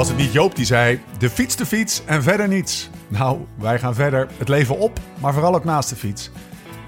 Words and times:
Was 0.00 0.08
het 0.08 0.18
niet 0.18 0.32
Joop 0.32 0.56
die 0.56 0.64
zei: 0.64 1.00
de 1.18 1.30
fiets, 1.30 1.56
de 1.56 1.66
fiets 1.66 2.02
en 2.04 2.22
verder 2.22 2.48
niets? 2.48 2.88
Nou, 3.08 3.46
wij 3.54 3.78
gaan 3.78 3.94
verder. 3.94 4.28
Het 4.38 4.48
leven 4.48 4.78
op, 4.78 4.98
maar 5.18 5.32
vooral 5.32 5.54
ook 5.54 5.64
naast 5.64 5.88
de 5.88 5.96
fiets. 5.96 6.30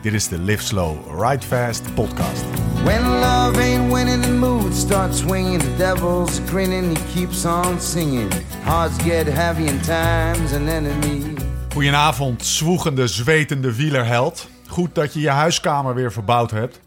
Dit 0.02 0.12
is 0.12 0.28
de 0.28 0.38
Live 0.38 0.62
Slow, 0.62 1.22
Ride 1.22 1.46
Fast 1.46 1.94
podcast. 1.94 2.44
When 2.84 3.02
love 3.02 3.60
ain't 3.60 3.92
winning, 3.92 4.22
the 4.22 4.32
mood 4.32 4.74
starts 4.74 5.18
swinging. 5.18 5.60
The 5.62 5.76
devil's 5.76 6.40
grinning, 6.46 6.98
he 6.98 7.14
keeps 7.14 7.44
on 7.44 7.80
singing. 7.80 8.32
Hearts 8.62 9.02
get 9.02 9.26
heavy 9.26 9.68
and 9.68 9.84
time's 9.84 10.52
an 10.52 10.68
enemy. 10.68 11.34
Goedenavond, 11.72 12.44
zwoegende, 12.44 13.06
zwetende 13.06 13.76
wielerheld. 13.76 14.48
Goed 14.68 14.94
dat 14.94 15.14
je 15.14 15.20
je 15.20 15.30
huiskamer 15.30 15.94
weer 15.94 16.12
verbouwd 16.12 16.50
hebt. 16.50 16.80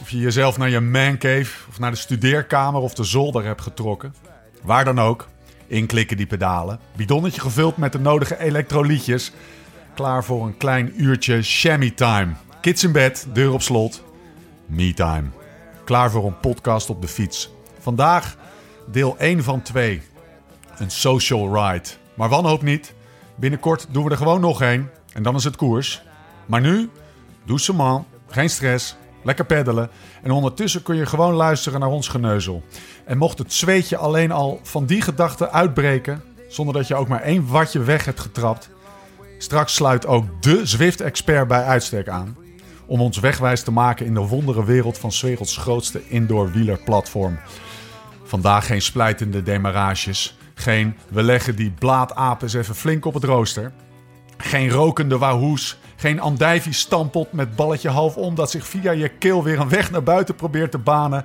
Of 0.00 0.10
je 0.10 0.18
jezelf 0.18 0.58
naar 0.58 0.70
je 0.70 0.80
mancave 0.80 1.68
of 1.68 1.78
naar 1.78 1.90
de 1.90 1.96
studeerkamer 1.96 2.80
of 2.80 2.94
de 2.94 3.04
zolder 3.04 3.44
hebt 3.44 3.62
getrokken. 3.62 4.14
Waar 4.62 4.84
dan 4.84 5.00
ook. 5.00 5.30
Inklikken 5.72 6.16
die 6.16 6.26
pedalen. 6.26 6.78
Bidonnetje 6.96 7.40
gevuld 7.40 7.76
met 7.76 7.92
de 7.92 7.98
nodige 7.98 8.38
elektrolytjes. 8.38 9.32
Klaar 9.94 10.24
voor 10.24 10.46
een 10.46 10.56
klein 10.56 11.02
uurtje 11.02 11.42
chamois 11.42 11.92
time. 11.94 12.32
Kids 12.60 12.84
in 12.84 12.92
bed, 12.92 13.26
deur 13.32 13.52
op 13.52 13.62
slot. 13.62 14.04
Me 14.66 14.94
time. 14.94 15.28
Klaar 15.84 16.10
voor 16.10 16.26
een 16.26 16.40
podcast 16.40 16.90
op 16.90 17.00
de 17.00 17.08
fiets. 17.08 17.50
Vandaag 17.78 18.36
deel 18.90 19.18
1 19.18 19.42
van 19.42 19.62
2. 19.62 20.02
Een 20.78 20.90
social 20.90 21.54
ride. 21.54 21.88
Maar 22.14 22.28
wanhoop 22.28 22.62
niet. 22.62 22.94
Binnenkort 23.34 23.86
doen 23.90 24.04
we 24.04 24.10
er 24.10 24.16
gewoon 24.16 24.40
nog 24.40 24.62
één. 24.62 24.90
En 25.12 25.22
dan 25.22 25.34
is 25.34 25.44
het 25.44 25.56
koers. 25.56 26.02
Maar 26.46 26.60
nu, 26.60 26.90
doucement, 27.44 28.04
geen 28.28 28.50
stress, 28.50 28.96
lekker 29.22 29.44
peddelen. 29.44 29.90
En 30.22 30.30
ondertussen 30.30 30.82
kun 30.82 30.96
je 30.96 31.06
gewoon 31.06 31.34
luisteren 31.34 31.80
naar 31.80 31.88
ons 31.88 32.08
geneuzel. 32.08 32.62
En 33.04 33.18
mocht 33.18 33.38
het 33.38 33.52
zweetje 33.52 33.96
alleen 33.96 34.32
al 34.32 34.60
van 34.62 34.86
die 34.86 35.00
gedachte 35.00 35.50
uitbreken, 35.50 36.22
zonder 36.48 36.74
dat 36.74 36.88
je 36.88 36.94
ook 36.94 37.08
maar 37.08 37.22
één 37.22 37.46
watje 37.46 37.82
weg 37.82 38.04
hebt 38.04 38.20
getrapt, 38.20 38.70
straks 39.38 39.74
sluit 39.74 40.06
ook 40.06 40.42
de 40.42 40.66
Zwift-expert 40.66 41.48
bij 41.48 41.64
uitstek 41.64 42.08
aan. 42.08 42.36
Om 42.86 43.00
ons 43.00 43.18
wegwijs 43.18 43.62
te 43.62 43.72
maken 43.72 44.06
in 44.06 44.14
de 44.14 44.20
wondere 44.20 44.64
wereld 44.64 44.98
van 44.98 45.10
werelds 45.20 45.56
grootste 45.56 46.08
indoor 46.08 46.52
wielerplatform. 46.52 47.38
Vandaag 48.24 48.66
geen 48.66 48.82
splijtende 48.82 49.42
demarages. 49.42 50.36
Geen 50.54 50.96
we 51.08 51.22
leggen 51.22 51.56
die 51.56 51.70
blaadaap 51.70 52.42
eens 52.42 52.54
even 52.54 52.74
flink 52.74 53.04
op 53.04 53.14
het 53.14 53.24
rooster. 53.24 53.72
Geen 54.36 54.70
rokende 54.70 55.18
wahoes. 55.18 55.78
Geen 56.02 56.20
andijvie 56.20 56.72
stampot 56.72 57.32
met 57.32 57.56
balletje 57.56 57.88
half 57.88 58.16
om 58.16 58.34
dat 58.34 58.50
zich 58.50 58.66
via 58.66 58.90
je 58.90 59.08
keel 59.08 59.42
weer 59.42 59.60
een 59.60 59.68
weg 59.68 59.90
naar 59.90 60.02
buiten 60.02 60.34
probeert 60.34 60.70
te 60.70 60.78
banen. 60.78 61.24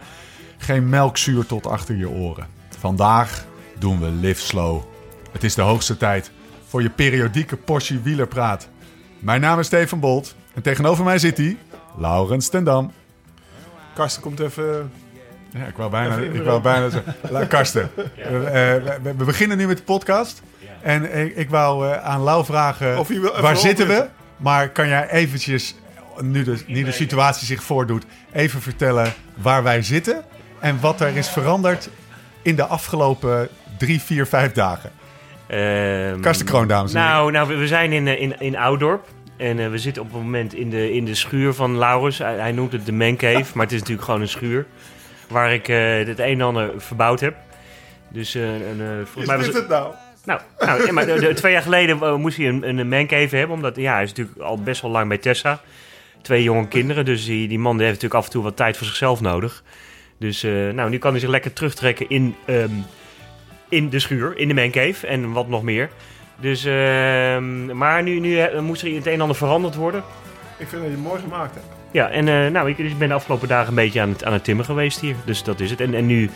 Geen 0.58 0.90
melkzuur 0.90 1.46
tot 1.46 1.68
achter 1.68 1.96
je 1.96 2.10
oren. 2.10 2.48
Vandaag 2.80 3.46
doen 3.80 4.00
we 4.00 4.10
live 4.10 4.42
slow. 4.42 4.82
Het 5.32 5.44
is 5.44 5.56
de 5.56 5.62
hoogste 5.62 5.98
tijd 5.98 6.32
voor 6.68 6.82
je 6.82 6.90
periodieke 6.90 7.56
portie 7.56 8.00
wielerpraat. 8.00 8.70
Mijn 9.20 9.42
naam 9.42 9.60
is 9.60 9.66
Steven 9.66 10.00
Bolt 10.00 10.36
en 10.54 10.62
tegenover 10.62 11.04
mij 11.04 11.20
zit 11.20 11.38
hij, 11.38 11.58
Laurens 11.98 12.50
ten 12.50 12.64
Dam. 12.64 12.92
Karsten 13.96 14.22
komt 14.22 14.40
even... 14.40 14.92
Ja, 15.50 15.66
ik 15.66 15.78
wou 15.78 15.90
bijna, 15.90 16.16
ik 16.16 16.44
wou 16.44 16.62
bijna 16.62 16.90
zeggen. 16.90 17.16
La, 17.30 17.46
Karsten, 17.46 17.90
eh, 17.96 18.34
we, 19.02 19.14
we 19.18 19.24
beginnen 19.24 19.58
nu 19.58 19.68
met 19.68 19.78
de 19.78 19.84
podcast. 19.84 20.42
En 20.82 21.18
ik, 21.18 21.36
ik 21.36 21.50
wou 21.50 21.88
eh, 21.88 22.04
aan 22.04 22.22
Lau 22.22 22.46
vragen, 22.46 23.06
waar 23.42 23.58
zitten 23.58 23.88
we? 23.88 24.08
Maar 24.38 24.70
kan 24.70 24.88
jij 24.88 25.10
eventjes, 25.10 25.76
nu 26.22 26.44
de, 26.44 26.64
nu 26.68 26.84
de 26.84 26.92
situatie 26.92 27.46
zich 27.48 27.64
voordoet, 27.64 28.06
even 28.32 28.62
vertellen 28.62 29.14
waar 29.36 29.64
wij 29.64 29.82
zitten? 29.82 30.24
En 30.60 30.80
wat 30.80 31.02
er 31.02 31.18
is 31.18 31.30
veranderd 31.30 31.90
in 32.42 32.56
de 32.56 32.66
afgelopen 32.66 33.50
drie, 33.78 34.02
vier, 34.02 34.26
vijf 34.26 34.52
dagen? 34.52 34.92
Ehm, 35.48 36.20
Karsten 36.20 36.46
Kroon, 36.46 36.68
dames 36.68 36.94
en 36.94 37.00
heren. 37.00 37.16
Nou, 37.16 37.32
nou 37.32 37.58
we, 37.58 37.68
zijn 37.68 37.92
in, 37.92 38.08
eh, 38.08 38.22
in, 38.22 38.40
in 38.40 38.58
Oudorp. 38.58 39.08
En 39.38 39.60
eh, 39.60 39.70
we 39.70 39.78
zitten 39.78 40.02
op 40.02 40.12
het 40.12 40.22
moment 40.22 40.54
in 40.54 40.70
de, 40.70 40.94
in 40.94 41.06
de 41.06 41.16
schuur 41.16 41.54
van 41.54 41.78
Laurens. 41.78 42.18
Hij, 42.18 42.36
hij 42.36 42.52
noemt 42.52 42.72
het 42.72 42.86
de 42.86 42.92
mancave, 42.92 43.52
maar 43.54 43.64
het 43.64 43.74
is 43.74 43.80
natuurlijk 43.80 44.06
gewoon 44.06 44.22
een 44.22 44.28
schuur. 44.28 44.66
Waar 45.28 45.54
ik 45.54 45.68
eh, 45.68 46.08
het 46.08 46.20
een 46.20 46.26
en 46.26 46.42
ander 46.42 46.72
verbouwd 46.78 47.20
heb. 47.20 47.36
Dus 48.10 48.36
eh, 48.36 48.54
een, 48.54 49.06
volgens 49.06 49.26
mij 49.26 49.38
Is 49.38 49.46
was 49.46 49.46
dit 49.46 49.56
het 49.56 49.68
nou? 49.68 49.94
Nou, 50.28 50.40
nou 50.60 50.86
ja, 50.86 50.92
maar 50.92 51.06
de- 51.06 51.20
de- 51.20 51.34
twee 51.34 51.52
jaar 51.52 51.62
geleden 51.62 52.02
eh, 52.02 52.16
moest 52.16 52.38
hij 52.38 52.48
een, 52.48 52.78
een 52.78 52.88
mancave 52.90 53.36
hebben. 53.36 53.56
Omdat 53.56 53.76
ja, 53.76 53.94
hij 53.94 54.04
is 54.04 54.10
natuurlijk 54.14 54.40
al 54.40 54.62
best 54.62 54.82
wel 54.82 54.92
lang 54.92 55.08
bij 55.08 55.18
Tessa. 55.18 55.62
Twee 56.22 56.44
jonge 56.44 56.68
kinderen. 56.68 57.06
Dus 57.06 57.26
die, 57.26 57.48
die 57.48 57.60
man 57.60 57.78
die 57.78 57.86
heeft 57.86 58.02
natuurlijk 58.02 58.20
af 58.20 58.26
en 58.26 58.32
toe 58.32 58.44
wat 58.44 58.56
tijd 58.56 58.78
voor 58.78 58.88
zichzelf 58.88 59.22
nodig. 59.22 59.64
Dus 60.20 60.44
eh, 60.44 60.52
nou, 60.52 60.90
nu 60.90 60.98
kan 60.98 61.12
hij 61.12 61.20
zich 61.20 61.30
lekker 61.30 61.54
terugtrekken 61.54 62.10
in, 62.10 62.36
ehm, 62.46 62.70
in 63.70 63.90
de 63.90 64.00
schuur, 64.00 64.38
in 64.38 64.48
de 64.48 64.54
mancave. 64.54 65.08
En 65.08 65.32
wat 65.32 65.48
nog 65.48 65.64
meer. 65.64 65.90
Dus, 66.40 66.66
ehm, 66.66 67.78
maar 67.78 68.04
nu, 68.04 68.20
nu 68.20 68.40
eh, 68.40 68.60
moest 68.60 68.82
er 68.82 68.96
het 68.96 69.06
een 69.08 69.14
en 69.14 69.22
ander 69.22 69.38
veranderd 69.38 69.76
worden. 69.76 70.04
Ik 70.58 70.68
vind 70.68 70.72
dat 70.82 70.92
je 70.92 70.98
het 70.98 71.04
mooi 71.06 71.22
gemaakt 71.22 71.54
hebt. 71.54 71.66
Ja, 71.92 72.10
en 72.10 72.52
nou, 72.52 72.70
ik, 72.70 72.78
ik 72.78 72.98
ben 72.98 73.08
de 73.08 73.14
afgelopen 73.14 73.48
dagen 73.48 73.68
een 73.70 73.76
beetje 73.76 74.02
aan 74.02 74.10
het, 74.10 74.24
aan 74.24 74.34
het 74.34 74.44
timmen 74.44 74.66
geweest 74.66 75.00
hier. 75.00 75.16
Dus 75.26 75.44
dat 75.44 75.60
is 75.60 75.70
het. 75.70 75.82
En, 75.82 75.94
en 75.94 76.06
nu 76.06 76.30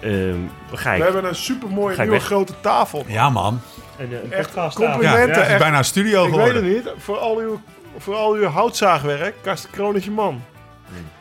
ehm, 0.00 0.36
ga 0.72 0.96
We 0.96 1.02
hebben 1.02 1.24
een 1.24 1.34
supermooie 1.34 1.96
nieuwe 1.96 2.10
weg? 2.12 2.24
grote 2.24 2.52
tafel. 2.60 3.04
Ja 3.06 3.30
man, 3.30 3.60
een, 3.98 4.12
een 4.12 4.32
Echt 4.32 4.46
podcast 4.54 4.76
compliment. 4.76 5.04
ja, 5.14 5.18
het 5.20 5.36
is 5.36 5.46
echt. 5.46 5.58
bijna 5.58 5.78
een 5.78 5.84
studio 5.84 6.24
ik 6.24 6.30
weet 6.30 6.38
geworden. 6.40 6.64
het 6.64 6.84
niet. 6.84 6.92
Voor 6.98 7.18
al 7.18 7.36
uw, 7.38 7.60
voor 7.98 8.14
al 8.14 8.32
uw 8.34 8.44
houtzaagwerk, 8.44 9.34
Karsten 9.42 9.70
Kroon 9.70 9.96
is 9.96 10.04
je 10.04 10.10
man. 10.10 10.42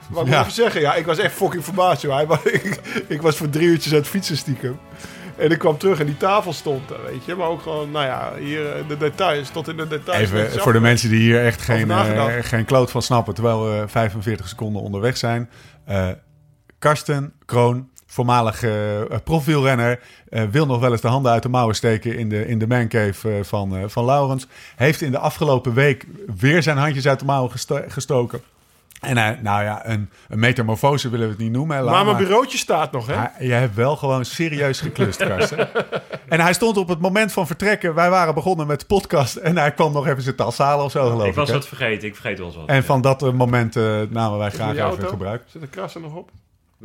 Wat 0.10 0.24
moet 0.24 0.32
Ja. 0.34 0.40
ik 0.40 0.42
even 0.42 0.54
zeggen? 0.56 0.82
Ja, 0.82 0.94
ik 0.96 1.06
was 1.06 1.18
echt 1.18 1.34
fucking 1.34 1.64
verbaasd, 1.64 2.02
joh. 2.02 2.22
Ik, 2.44 2.80
ik 3.08 3.22
was 3.22 3.36
voor 3.38 3.50
drie 3.50 3.68
uurtjes 3.68 3.92
aan 3.94 3.98
het 4.00 4.08
fietsen 4.08 4.38
stiekem. 4.38 4.80
En 5.38 5.52
ik 5.52 5.60
kwam 5.60 5.78
terug 5.78 6.00
en 6.00 6.06
die 6.06 6.18
tafel 6.18 6.54
stond 6.54 6.90
er, 6.90 7.04
weet 7.06 7.26
je. 7.26 7.36
Maar 7.36 7.48
ook 7.48 7.62
gewoon, 7.62 7.92
nou 7.92 8.06
ja, 8.06 8.32
hier 8.40 8.72
eh, 8.76 8.88
de 8.88 8.98
details, 8.98 9.50
tot 9.50 9.68
in 9.68 9.78
de 9.78 9.88
details. 9.88 10.20
Even 10.20 10.52
voor 10.62 10.74
de 10.74 10.80
mensen 10.80 11.10
die 11.10 11.20
hier 11.20 11.46
echt 11.46 11.62
geen, 11.62 11.92
eh, 11.92 12.26
geen 12.42 12.66
kloot 12.66 12.92
van 12.92 13.02
snappen, 13.02 13.34
terwijl 13.34 13.64
we 13.66 13.84
45 13.88 14.48
seconden 14.48 14.82
onderweg 14.82 15.18
zijn. 15.18 15.50
Eh, 15.86 16.08
Karsten 16.80 17.34
Kroon, 17.46 17.90
voormalig 18.14 18.64
eh 18.64 18.72
profielrenner, 19.24 20.00
eh, 20.30 20.44
wil 20.52 20.66
nog 20.66 20.80
wel 20.80 20.92
eens 20.92 21.02
de 21.02 21.08
handen 21.08 21.32
uit 21.32 21.44
de 21.44 21.50
mouwen 21.50 21.76
steken 21.76 22.18
in 22.18 22.30
de, 22.30 22.48
in 22.48 22.60
de 22.60 22.68
mancave 22.68 23.32
eh, 23.38 23.44
van, 23.44 23.76
eh, 23.78 23.84
van 23.88 24.06
Laurens. 24.06 24.48
Heeft 24.76 25.02
in 25.02 25.12
de 25.12 25.18
afgelopen 25.20 25.74
week 25.74 26.06
weer 26.36 26.64
zijn 26.64 26.78
handjes 26.78 27.08
uit 27.08 27.20
de 27.20 27.26
mouwen 27.26 27.52
gesto- 27.52 27.84
gestoken. 27.88 28.42
En 29.00 29.18
hij, 29.18 29.40
nou 29.42 29.64
ja, 29.64 29.88
een, 29.88 30.10
een 30.30 30.40
metamorfose 30.40 31.10
willen 31.10 31.26
we 31.26 31.32
het 31.34 31.42
niet 31.42 31.52
noemen. 31.52 31.78
hè, 31.78 31.84
Maar 31.84 32.06
mijn 32.06 32.18
bureautje 32.18 32.58
staat 32.58 32.92
nog, 32.92 33.08
hè? 33.08 33.14
hij- 33.16 33.32
jij 33.40 33.60
hebt 33.60 33.76
wel 33.76 33.96
gewoon 33.96 34.26
serieus 34.26 34.80
geklust, 34.82 35.18
Karsten. 35.28 35.70
en 36.28 36.40
hij 36.40 36.54
stond 36.54 36.78
op 36.78 36.88
het 36.88 37.00
moment 37.00 37.32
van 37.32 37.48
vertrekken. 37.48 37.94
Wij 37.96 38.10
waren 38.10 38.34
begonnen 38.34 38.68
met 38.68 38.80
de 38.80 38.86
podcast. 38.86 39.36
En 39.36 39.58
hij 39.58 39.72
kwam 39.74 39.92
nog 39.94 40.08
even 40.08 40.22
zijn 40.24 40.36
tas 40.36 40.58
halen 40.58 40.86
of 40.86 40.92
zo, 40.92 41.04
geloof 41.10 41.22
ik. 41.24 41.28
Ik 41.30 41.36
was 41.36 41.52
wat 41.52 41.68
vergeten, 41.68 42.08
ik 42.08 42.16
vergeet 42.16 42.38
wel 42.38 42.48
eens 42.48 42.56
wat. 42.56 42.68
En 42.68 42.84
van 42.84 43.02
dat 43.02 43.34
moment 43.34 43.76
eh, 43.76 43.84
namen 44.10 44.38
wij 44.38 44.50
graag 44.50 44.76
even 44.76 45.02
je 45.02 45.08
gebruik. 45.08 45.44
Zit 45.48 45.62
een 45.62 45.70
kras 45.70 45.96
er 45.96 46.02
nog 46.02 46.16
op? 46.16 46.30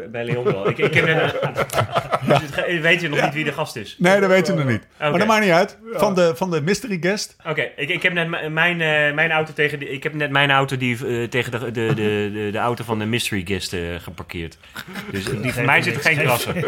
Bij- 0.06 0.25
Leon 0.25 0.44
wel. 0.44 0.69
Ik, 0.69 0.78
ik 0.78 0.92
Dus 0.92 2.41
het 2.50 2.81
weet 2.81 3.00
je 3.00 3.09
nog 3.09 3.22
niet 3.22 3.34
wie 3.34 3.44
de 3.44 3.53
gast 3.53 3.76
is? 3.76 3.97
Nee, 3.98 4.20
dat 4.20 4.28
weten 4.31 4.56
we 4.56 4.62
nog 4.62 4.70
niet. 4.70 4.82
Maar 4.98 5.19
dat 5.19 5.26
maakt 5.26 5.44
niet 5.44 5.53
uit. 5.53 5.78
Van 5.92 6.14
de, 6.14 6.32
van 6.36 6.50
de 6.50 6.60
mystery 6.60 6.98
guest. 7.00 7.36
Oké, 7.47 7.69
ik, 7.76 7.88
ik 7.88 8.03
heb 8.03 8.12
net 8.12 8.50
mijn, 8.53 8.81
eh, 8.81 9.14
mijn 9.14 9.31
auto 9.31 9.53
tegen 9.53 9.78
de, 9.78 9.91
ik 9.91 10.03
heb 10.03 10.14
net 10.14 10.31
mijn 10.31 10.50
auto 10.50 10.76
die 10.76 11.06
eh, 11.06 11.28
tegen 11.28 11.50
de, 11.53 11.58
de, 11.58 11.70
de, 11.94 12.31
de, 12.32 12.48
de 12.53 12.58
auto 12.58 12.84
van 12.84 12.98
de 12.98 13.04
mystery 13.04 13.42
guest 13.47 13.72
eh, 13.72 13.81
geparkeerd. 13.98 14.58
Dus 15.10 15.25
die 15.25 15.53
van 15.53 15.64
mij 15.64 15.82
zit 15.82 15.94
er 15.94 16.00
geen 16.00 16.19
krassen. 16.19 16.54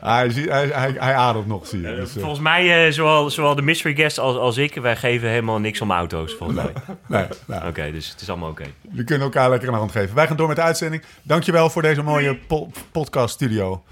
Hij, 0.00 0.28
hij, 0.28 0.66
hij, 0.72 0.94
hij 0.98 1.14
ademt 1.14 1.46
nog, 1.46 1.66
zie 1.66 1.80
je. 1.80 1.94
Dus, 1.94 2.12
Volgens 2.18 2.40
mij, 2.40 2.86
eh, 2.86 2.92
zowel, 2.92 3.30
zowel 3.30 3.54
de 3.54 3.62
mystery 3.62 3.94
guest 3.94 4.18
als, 4.18 4.36
als 4.36 4.56
ik, 4.56 4.74
wij 4.74 4.96
geven 4.96 5.28
helemaal 5.28 5.58
niks 5.58 5.80
om 5.80 5.90
auto's, 5.90 6.34
volgens 6.34 6.58
mij. 6.62 6.72
nee, 7.06 7.26
nou, 7.46 7.68
Oké, 7.68 7.92
dus 7.92 8.10
het 8.10 8.20
is 8.20 8.28
allemaal 8.28 8.50
oké. 8.50 8.64
we 8.92 9.04
kunnen 9.04 9.24
elkaar 9.24 9.50
lekker 9.50 9.68
een 9.68 9.74
hand 9.74 9.92
geven. 9.92 10.14
Wij 10.14 10.26
gaan 10.26 10.36
door 10.36 10.46
met 10.46 10.56
de 10.56 10.62
uitzending. 10.62 11.02
Dankjewel 11.22 11.70
voor 11.70 11.82
deze 11.82 12.02
mooie 12.02 12.21
po- 12.46 12.70
podcast 12.92 13.34
studio. 13.34 13.82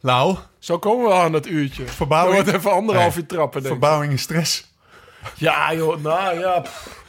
Lau, 0.00 0.36
Zo 0.58 0.78
komen 0.78 1.06
we 1.08 1.14
aan 1.14 1.32
dat 1.32 1.46
uurtje. 1.46 1.86
Verbouwing? 1.86 2.36
Er 2.38 2.42
wordt 2.44 2.58
even 2.58 2.72
anderhalf 2.72 3.16
uur 3.16 3.26
trappen, 3.26 3.62
denk 3.62 3.74
verbouwing 3.74 4.12
en 4.12 4.18
stress. 4.18 4.68
Ja, 5.34 5.74
joh, 5.74 6.02
nou 6.02 6.38
ja. 6.38 6.60
pff. 6.60 6.99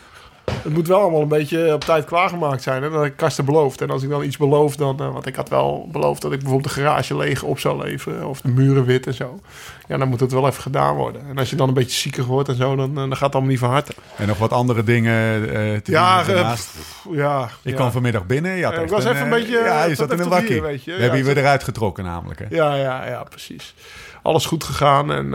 Het 0.63 0.73
moet 0.73 0.87
wel 0.87 0.99
allemaal 1.01 1.21
een 1.21 1.27
beetje 1.27 1.73
op 1.73 1.83
tijd 1.83 2.05
klaargemaakt 2.05 2.63
zijn. 2.63 2.83
Hè? 2.83 2.89
Dat 2.89 3.05
ik 3.05 3.15
kasten 3.15 3.45
beloofd. 3.45 3.81
En 3.81 3.89
als 3.89 4.03
ik 4.03 4.09
dan 4.09 4.23
iets 4.23 4.37
beloof, 4.37 4.75
dan... 4.75 4.99
eh, 4.99 5.13
want 5.13 5.25
ik 5.25 5.35
had 5.35 5.49
wel 5.49 5.89
beloofd 5.91 6.21
dat 6.21 6.31
ik 6.31 6.39
bijvoorbeeld 6.39 6.73
de 6.75 6.81
garage 6.81 7.17
leeg 7.17 7.43
op 7.43 7.59
zou 7.59 7.83
leveren. 7.83 8.27
Of 8.27 8.41
de 8.41 8.47
muren 8.47 8.85
wit 8.85 9.07
en 9.07 9.13
zo. 9.13 9.39
Ja, 9.87 9.97
dan 9.97 10.07
moet 10.07 10.19
het 10.19 10.31
wel 10.31 10.47
even 10.47 10.61
gedaan 10.61 10.95
worden. 10.95 11.21
En 11.29 11.37
als 11.37 11.49
je 11.49 11.55
dan 11.55 11.67
een 11.67 11.73
beetje 11.73 11.97
ziekig 11.97 12.25
wordt 12.25 12.49
en 12.49 12.55
zo, 12.55 12.75
dan, 12.75 12.89
eh, 12.89 12.95
dan 12.95 13.11
gaat 13.11 13.19
het 13.21 13.31
allemaal 13.33 13.49
niet 13.51 13.59
van 13.59 13.69
harte. 13.69 13.93
En 14.15 14.27
nog 14.27 14.37
wat 14.37 14.51
andere 14.53 14.83
dingen 14.83 15.13
eh 15.49 15.77
te 15.77 15.91
Ja, 15.91 16.23
doen 16.23 16.35
daarnaast. 16.35 16.65
pff, 16.71 17.05
ja. 17.11 17.49
Je 17.61 17.69
ja. 17.69 17.75
kwam 17.75 17.91
vanmiddag 17.91 18.25
binnen. 18.25 18.55
Ja, 18.57 18.71
ik 18.73 18.89
was 18.89 19.05
even 19.05 19.21
een 19.21 19.29
beetje, 19.29 19.57
Ja, 19.65 19.83
je 19.83 19.95
zat 19.95 20.11
in 20.11 20.19
een 20.19 20.29
wakkie. 20.29 20.55
je. 20.55 20.61
We 20.61 20.79
Ja, 20.85 20.97
hebben 20.97 21.17
je 21.19 21.25
weer 21.25 21.37
eruit 21.37 21.63
getrokken 21.63 22.03
namelijk. 22.03 22.39
Hè? 22.39 22.45
Ja, 22.49 22.75
ja, 22.75 23.07
ja, 23.07 23.23
precies. 23.23 23.73
Alles 24.21 24.45
goed 24.45 24.63
gegaan. 24.63 25.11
En 25.11 25.29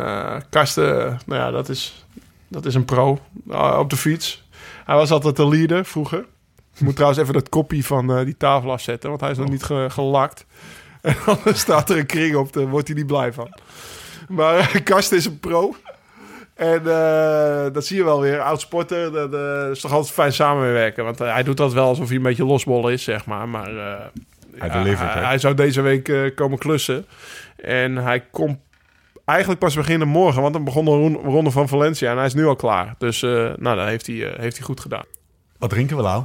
Karsten, 0.51 1.19
nou 1.27 1.41
ja, 1.41 1.51
dat 1.51 1.69
is, 1.69 2.05
dat 2.49 2.67
is 2.67 2.75
een 2.75 2.85
pro 2.85 3.19
op 3.79 3.91
de 3.91 3.97
fiets. 3.97 4.45
Hij 4.87 4.97
was 4.97 5.11
altijd 5.11 5.37
de 5.37 5.49
leader 5.49 5.85
vroeger. 5.85 6.25
Ik 6.75 6.81
moet 6.83 6.95
trouwens 6.95 7.21
even 7.21 7.35
dat 7.35 7.49
kopie 7.49 7.87
van 7.87 8.13
eh, 8.17 8.25
die 8.25 8.37
tafel 8.37 8.73
afzetten, 8.73 9.09
want 9.09 9.21
hij 9.21 9.31
is 9.31 9.37
nog 9.39 9.49
niet 9.49 9.63
ge- 9.63 9.87
gelakt. 9.91 10.47
En 11.03 11.17
dan 11.25 11.55
staat 11.55 11.91
er 11.91 11.99
een 11.99 12.07
kring 12.07 12.37
op, 12.37 12.53
daar 12.53 12.67
wordt 12.69 12.87
hij 12.89 12.97
niet 12.97 13.07
blij 13.07 13.33
van. 13.33 13.59
Maar 14.29 14.83
Kast 14.83 15.13
is 15.13 15.25
een 15.25 15.41
pro. 15.41 15.75
En 16.55 16.79
eh, 16.79 17.73
dat 17.73 17.87
zie 17.87 17.97
je 17.97 18.05
wel 18.05 18.21
weer. 18.21 18.41
Oud 18.41 18.61
sporter, 18.61 19.13
dat 19.13 19.35
eh, 19.35 19.71
is 19.71 19.81
toch 19.81 19.93
altijd 19.93 20.13
fijn 20.15 20.33
samenwerken. 20.33 21.05
Want 21.05 21.21
eh, 21.21 21.33
hij 21.33 21.43
doet 21.43 21.57
dat 21.57 21.73
wel 21.73 21.87
alsof 21.87 22.07
hij 22.09 22.17
een 22.17 22.23
beetje 22.23 22.45
losbol 22.45 22.89
is, 22.89 23.03
zeg 23.03 23.27
maar. 23.27 23.49
Maar 23.49 23.69
eh, 23.77 23.95
Hij 24.57 24.69
ja, 24.69 24.97
hij, 24.97 25.25
hij 25.25 25.39
zou 25.39 25.55
deze 25.55 25.81
week 25.81 26.09
eh, 26.09 26.35
komen 26.35 26.59
klussen. 26.59 27.07
En 27.57 27.97
hij 27.97 28.21
komt 28.21 28.59
eigenlijk 29.27 29.61
pas 29.61 29.75
beginnen 29.75 30.09
morgen. 30.09 30.43
Want 30.43 30.53
dan 30.55 30.65
begon 30.65 30.85
de 30.85 30.91
ron- 30.91 31.21
ronde 31.25 31.51
van 31.51 31.69
Valencia. 31.69 32.11
En 32.11 32.17
hij 32.17 32.27
is 32.27 32.35
nu 32.35 32.47
al 32.47 32.57
klaar. 32.57 32.95
Dus 32.99 33.23
eh, 33.23 33.31
nou, 33.57 33.77
dat 33.77 33.87
heeft 33.87 34.07
hij, 34.07 34.33
eh, 34.33 34.39
heeft 34.41 34.57
hij 34.57 34.67
goed 34.67 34.81
gedaan. 34.81 35.05
Wat 35.59 35.71
drinken 35.71 35.97
we 35.97 36.03
nou? 36.03 36.25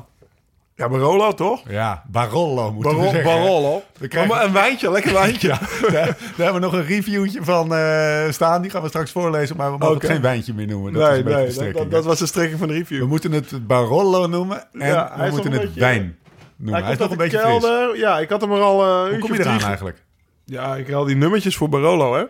Ja, 0.76 0.90
Barolo 0.90 1.34
toch? 1.34 1.62
Ja, 1.70 2.04
Barolo 2.08 2.72
moeten 2.72 2.92
we 2.92 2.98
Barol, 2.98 3.12
zeggen. 3.12 3.34
Barolo. 3.34 3.84
We 3.98 4.08
krijgen- 4.08 4.32
Maar 4.36 4.46
een 4.46 4.52
wijntje, 4.54 4.92
lekker 4.92 5.14
wijntje. 5.14 5.48
Ja, 5.58 5.58
daar, 5.82 5.92
daar 5.92 6.16
hebben 6.36 6.54
we 6.54 6.60
nog 6.60 6.74
een 6.74 6.86
reviewtje 6.86 7.44
van 7.44 7.74
eh, 7.76 8.30
staan. 8.30 8.62
Die 8.62 8.72
gaan 8.72 8.82
we 8.82 8.88
straks 8.88 9.12
voorlezen, 9.12 9.58
maar 9.58 9.72
we 9.72 9.78
mogen 9.78 9.96
Oké. 9.96 10.06
het 10.06 10.14
geen 10.14 10.22
wijntje 10.22 10.54
meer 10.54 10.68
noemen. 10.68 10.94
Dat 10.94 11.12
nee, 11.12 11.24
nee, 11.24 11.74
dat, 11.74 11.92
dat, 11.92 12.06
was 12.06 12.20
de 12.20 12.26
strekking 12.26 12.60
van 12.60 12.68
de 12.68 12.74
review. 12.74 13.00
We 13.00 13.06
moeten 13.08 13.32
het 13.32 13.68
Barolo 13.68 14.28
noemen 14.28 14.64
en 14.74 14.88
Ja, 14.88 15.14
we 15.18 15.30
moeten 15.32 15.52
het 15.52 15.62
beetje- 15.62 15.80
wijn 15.80 16.18
noemen. 16.56 16.84
Hij, 16.84 16.92
is 16.94 16.98
nog 16.98 17.12
een 17.12 17.18
beetje 17.18 17.38
fris. 17.40 17.50
kelder. 17.50 17.98
Ja, 17.98 18.20
ik 18.20 18.30
had 18.30 18.42
hem 18.42 18.52
er 18.52 18.62
al 18.62 18.86
een 19.06 19.10
Hoe 19.10 19.20
kom 19.20 19.34
je 19.34 19.40
eraan 19.40 19.60
eigenlijk? 19.62 20.04
Ja, 20.46 20.76
ik 20.76 20.90
haal 20.90 21.06
die 21.06 21.16
nummertjes 21.16 21.56
voor 21.56 21.70
Barolo, 21.70 22.16
hè. 22.16 22.24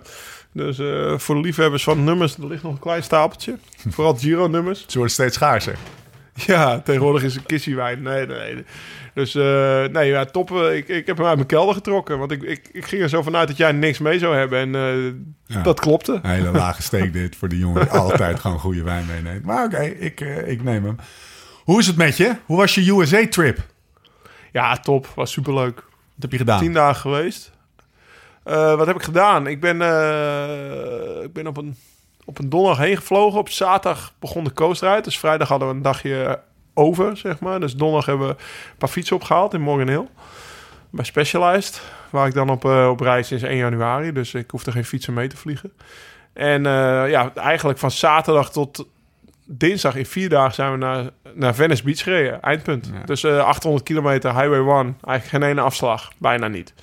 Dus 0.54 0.80
eh, 0.80 1.18
voor 1.18 1.36
de 1.36 1.42
liefhebbers 1.42 1.84
van 1.84 2.04
nummers, 2.04 2.38
er 2.38 2.48
ligt 2.48 2.64
nog 2.64 2.72
een 2.72 2.80
klein 2.80 3.04
stapeltje. 3.04 3.58
Vooral 3.90 4.16
Giro-nummers. 4.16 4.80
Ze 4.88 4.94
worden 4.98 5.14
steeds 5.14 5.36
schaarser. 5.36 5.76
Ja, 6.46 6.80
tegenwoordig 6.80 7.24
is 7.24 7.36
een 7.36 7.46
kissie 7.46 7.76
wijn. 7.76 8.02
Nee, 8.02 8.26
nee. 8.28 8.64
Dus 9.14 9.36
eh, 9.36 9.86
nee, 9.86 10.10
ja, 10.10 10.26
top. 10.26 10.52
Ik, 10.52 10.88
ik 10.88 11.08
heb 11.08 11.18
hem 11.18 11.26
uit 11.26 11.36
mijn 11.36 11.48
kelder 11.48 11.74
getrokken. 11.76 12.18
Want 12.20 12.32
ik, 12.32 12.42
ik, 12.42 12.70
ik 12.72 12.86
ging 12.86 13.02
er 13.02 13.10
zo 13.10 13.22
vanuit 13.22 13.48
dat 13.48 13.58
jij 13.58 13.72
niks 13.72 14.00
mee 14.00 14.20
zou 14.20 14.36
hebben. 14.36 14.60
En 14.60 14.76
eh, 14.76 15.56
Ja. 15.56 15.62
dat 15.62 15.80
klopte. 15.80 16.20
Een 16.24 16.30
hele 16.30 16.52
lage 16.52 16.82
steek 16.82 17.14
dit 17.14 17.36
voor 17.36 17.48
die 17.48 17.60
jongen 17.60 17.82
die 17.82 17.92
altijd 18.00 18.40
gewoon 18.40 18.60
goede 18.60 18.84
wijn 18.84 19.06
meeneemt. 19.06 19.46
Maar 19.46 19.66
oké, 19.66 19.82
ik, 19.84 20.20
ik 20.46 20.64
neem 20.64 20.86
hem. 20.86 20.96
Hoe 21.64 21.80
is 21.80 21.88
het 21.88 21.96
met 21.96 22.18
je? 22.18 22.36
Hoe 22.46 22.58
was 22.58 22.76
je 22.76 22.92
USA-trip? 22.92 23.60
Ja, 24.52 24.78
top. 24.78 25.08
Was 25.16 25.32
superleuk. 25.32 25.76
Wat 25.76 26.22
heb 26.22 26.32
je 26.32 26.38
gedaan? 26.38 26.60
Tien 26.60 26.74
dagen 26.74 27.02
geweest. 27.02 27.52
Eh, 28.44 28.76
wat 28.76 28.88
heb 28.88 28.96
ik 28.96 29.04
gedaan? 29.04 29.48
Ik 29.48 29.60
ben, 29.60 29.82
eh, 29.82 31.24
ik 31.24 31.34
ben 31.34 31.48
op, 31.48 31.58
een, 31.58 31.76
op 32.26 32.40
een 32.40 32.50
donderdag 32.50 32.80
heen 32.80 32.98
gevlogen. 32.98 33.40
Op 33.40 33.50
zaterdag 33.50 34.14
begon 34.20 34.44
de 34.44 34.54
coastride. 34.54 35.02
Dus 35.02 35.20
vrijdag 35.20 35.48
hadden 35.48 35.68
we 35.68 35.74
een 35.74 35.82
dagje 35.82 36.40
over, 36.74 37.18
zeg 37.18 37.40
maar. 37.40 37.60
Dus 37.60 37.76
donderdag 37.76 38.06
hebben 38.06 38.28
we 38.28 38.34
een 38.34 38.78
paar 38.78 38.90
fietsen 38.90 39.16
opgehaald 39.16 39.54
in 39.54 39.62
Morgan 39.62 39.88
Hill. 39.88 40.08
Bij 40.90 41.06
Specialized. 41.06 41.82
Waar 42.10 42.28
ik 42.28 42.34
dan 42.34 42.50
op, 42.50 42.66
eh, 42.66 42.90
op 42.90 43.00
reis 43.00 43.28
sinds 43.28 43.44
1 43.44 43.58
januari. 43.58 44.12
Dus 44.12 44.34
ik 44.34 44.52
hoefde 44.52 44.72
geen 44.72 44.86
fietsen 44.86 45.14
mee 45.14 45.28
te 45.28 45.38
vliegen. 45.38 45.72
En 46.34 46.66
eh, 46.66 47.10
ja, 47.10 47.32
eigenlijk 47.36 47.80
van 47.80 47.92
zaterdag 47.92 48.52
tot 48.52 48.88
dinsdag 49.46 49.96
in 49.96 50.06
vier 50.06 50.30
dagen 50.30 50.54
zijn 50.54 50.72
we 50.72 50.78
naar, 50.78 51.10
naar 51.34 51.56
Venice 51.56 51.84
Beach 51.84 52.04
gereden. 52.04 52.42
Eindpunt. 52.42 52.92
Ja. 52.94 53.06
Dus 53.06 53.24
eh, 53.24 53.44
800 53.46 53.84
kilometer 53.84 54.36
Highway 54.36 54.78
1. 54.78 54.98
Eigenlijk 55.04 55.24
geen 55.24 55.44
ene 55.44 55.62
afslag. 55.62 56.12
Bijna 56.18 56.48
niet. 56.48 56.74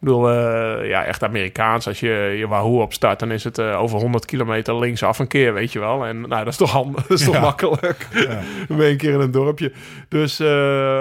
Ik 0.00 0.02
bedoel, 0.02 0.30
eh, 0.30 0.88
ja, 0.88 1.04
echt 1.04 1.22
Amerikaans. 1.22 1.86
Als 1.86 2.00
je 2.00 2.34
je 2.38 2.48
Wahoo 2.48 2.80
opstart, 2.82 3.18
dan 3.18 3.30
is 3.30 3.44
het 3.44 3.58
eh, 3.58 3.80
over 3.82 3.98
100 3.98 4.24
kilometer 4.24 4.78
linksaf 4.78 5.18
een 5.18 5.26
keer, 5.26 5.54
weet 5.54 5.72
je 5.72 5.78
wel. 5.78 6.04
En 6.06 6.20
nou, 6.20 6.44
dat 6.44 6.46
is 6.52 6.56
toch 6.56 6.70
handig, 6.70 7.02
dat 7.06 7.18
is 7.18 7.24
toch 7.24 7.34
Ja. 7.34 7.40
makkelijk. 7.40 8.08
Ja. 8.14 8.40
Dan 8.68 8.76
ben 8.76 8.86
je 8.86 8.92
een 8.92 8.96
keer 8.96 9.12
in 9.12 9.20
een 9.20 9.30
dorpje. 9.30 9.72
Dus, 10.08 10.40
eh, 10.40 10.46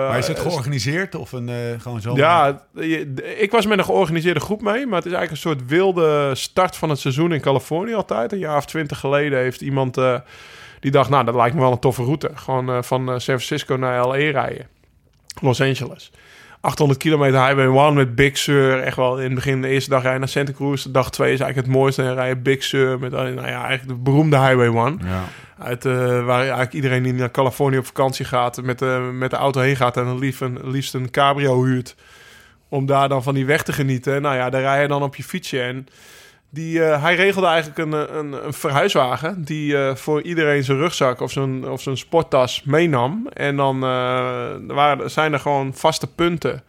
Maar 0.07 0.17
is 0.17 0.27
het 0.27 0.39
georganiseerd 0.39 1.15
of 1.15 1.31
een, 1.31 1.49
gewoon 1.79 2.01
zo? 2.01 2.15
ja, 2.15 2.61
ik 3.37 3.51
was 3.51 3.65
met 3.65 3.77
een 3.77 3.85
georganiseerde 3.85 4.39
groep 4.39 4.61
mee, 4.61 4.85
maar 4.85 4.97
het 4.97 5.05
is 5.05 5.13
eigenlijk 5.13 5.31
een 5.31 5.49
soort 5.51 5.69
wilde 5.69 6.35
start 6.35 6.75
van 6.75 6.89
het 6.89 6.99
seizoen 6.99 7.33
in 7.33 7.41
Californië 7.41 7.93
altijd. 7.93 8.31
Een 8.31 8.39
jaar 8.39 8.57
of 8.57 8.65
twintig 8.65 8.99
geleden 8.99 9.39
heeft 9.39 9.61
iemand 9.61 9.97
die 10.79 10.91
dacht, 10.91 11.09
nou, 11.09 11.25
dat 11.25 11.35
lijkt 11.35 11.55
me 11.55 11.61
wel 11.61 11.71
een 11.71 11.79
toffe 11.79 12.03
route. 12.03 12.31
Gewoon 12.33 12.83
van 12.83 13.05
San 13.07 13.19
Francisco 13.19 13.75
naar 13.75 14.07
LA 14.07 14.13
rijden. 14.15 14.67
Los 15.41 15.61
Angeles. 15.61 16.11
800 16.65 16.99
kilometer 16.99 17.45
Highway 17.45 17.87
1 17.87 17.93
met 17.93 18.15
Big 18.15 18.37
Sur. 18.37 18.79
Echt 18.79 18.95
wel 18.95 19.17
in 19.17 19.23
het 19.23 19.33
begin, 19.35 19.61
de 19.61 19.67
eerste 19.67 19.89
dag 19.89 20.01
rijden 20.01 20.19
naar 20.19 20.29
Santa 20.29 20.51
Cruz. 20.51 20.83
De 20.83 20.91
dag 20.91 21.11
2 21.11 21.33
is 21.33 21.39
eigenlijk 21.39 21.67
het 21.67 21.77
mooiste. 21.77 22.03
En 22.03 22.13
rijden 22.13 22.43
Big 22.43 22.63
Sur 22.63 22.99
met, 22.99 23.13
eh, 23.13 23.19
nou 23.19 23.47
ja, 23.47 23.65
eigenlijk 23.65 23.87
de 23.87 23.93
beroemde 24.03 24.37
Highway 24.37 24.67
1. 24.67 24.99
Ja. 25.03 25.23
Uit, 25.59 25.85
eh, 25.85 26.25
waar 26.25 26.39
eigenlijk 26.39 26.73
iedereen 26.73 27.03
die 27.03 27.13
naar 27.13 27.31
Californië 27.31 27.77
op 27.77 27.85
vakantie 27.85 28.25
gaat, 28.25 28.61
met, 28.61 28.79
de 28.79 29.09
met 29.13 29.29
de 29.29 29.35
auto 29.35 29.61
heen 29.61 29.75
gaat 29.75 29.97
en 29.97 30.05
dan 30.05 30.19
liefst 30.19 30.41
een, 30.41 30.59
liefst 30.63 30.93
een 30.93 31.11
cabrio 31.11 31.63
huurt. 31.63 31.95
Om 32.69 32.85
daar 32.85 33.09
dan 33.09 33.23
van 33.23 33.33
die 33.33 33.45
weg 33.45 33.63
te 33.63 33.73
genieten. 33.73 34.21
Nou 34.21 34.35
ja, 34.35 34.49
daar 34.49 34.61
rij 34.61 34.81
je 34.81 34.87
dan 34.87 35.03
op 35.03 35.15
je 35.15 35.23
fietsje. 35.23 35.61
En 35.61 35.87
die, 36.55 36.83
eh, 36.83 37.01
hij 37.01 37.15
regelde 37.15 37.47
eigenlijk 37.47 37.77
een, 37.77 37.93
eh, 37.93 38.15
een, 38.15 38.45
een 38.45 38.53
verhuiswagen 38.53 39.43
die 39.43 39.77
eh, 39.77 39.95
voor 39.95 40.21
iedereen 40.21 40.63
zijn 40.63 40.77
rugzak 40.77 41.21
of 41.21 41.31
zijn, 41.31 41.69
of 41.69 41.81
zijn 41.81 41.97
sporttas 41.97 42.63
meenam. 42.63 43.27
En 43.33 43.55
dan 43.55 43.79
waren, 44.67 45.11
zijn 45.11 45.33
er 45.33 45.39
gewoon 45.39 45.73
vaste 45.73 46.07
punten. 46.07 46.63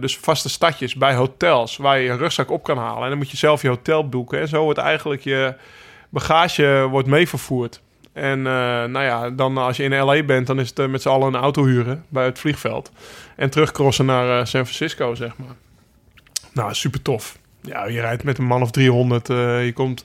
Dus 0.00 0.18
vaste 0.18 0.48
stadjes 0.48 0.94
bij 0.94 1.14
hotels 1.14 1.76
waar 1.76 1.98
je 1.98 2.04
je 2.04 2.16
rugzak 2.16 2.50
op 2.50 2.62
kan 2.62 2.78
halen. 2.78 3.02
En 3.02 3.08
dan 3.08 3.18
moet 3.18 3.30
je 3.30 3.36
zelf 3.36 3.62
je 3.62 3.68
hotel 3.68 4.08
boeken. 4.08 4.40
En 4.40 4.48
zo 4.48 4.62
wordt 4.62 4.78
eigenlijk 4.78 5.22
je 5.22 5.54
bagage 6.08 6.86
wordt 6.90 7.08
meevervoerd. 7.08 7.80
En 8.12 8.42
nou 8.42 9.02
ja, 9.02 9.30
dan 9.30 9.58
als 9.58 9.76
je 9.76 9.82
in 9.82 10.04
LA 10.04 10.22
bent, 10.22 10.46
dan 10.46 10.60
is 10.60 10.72
het 10.74 10.90
met 10.90 11.02
z'n 11.02 11.08
allen 11.08 11.34
een 11.34 11.40
auto 11.40 11.64
huren 11.64 12.04
bij 12.08 12.24
het 12.24 12.38
vliegveld. 12.38 12.90
En 13.36 13.50
terugcrossen 13.50 14.06
naar 14.06 14.46
San 14.46 14.66
Francisco, 14.66 15.14
zeg 15.14 15.36
maar. 15.36 15.56
Nou, 16.52 16.74
super 16.74 17.02
tof. 17.02 17.40
Ja, 17.62 17.86
je 17.86 18.00
rijdt 18.00 18.24
met 18.24 18.38
een 18.38 18.44
man 18.44 18.62
of 18.62 18.70
300. 18.70 19.28
eh, 19.30 19.64
je 19.64 19.72
komt 19.72 20.04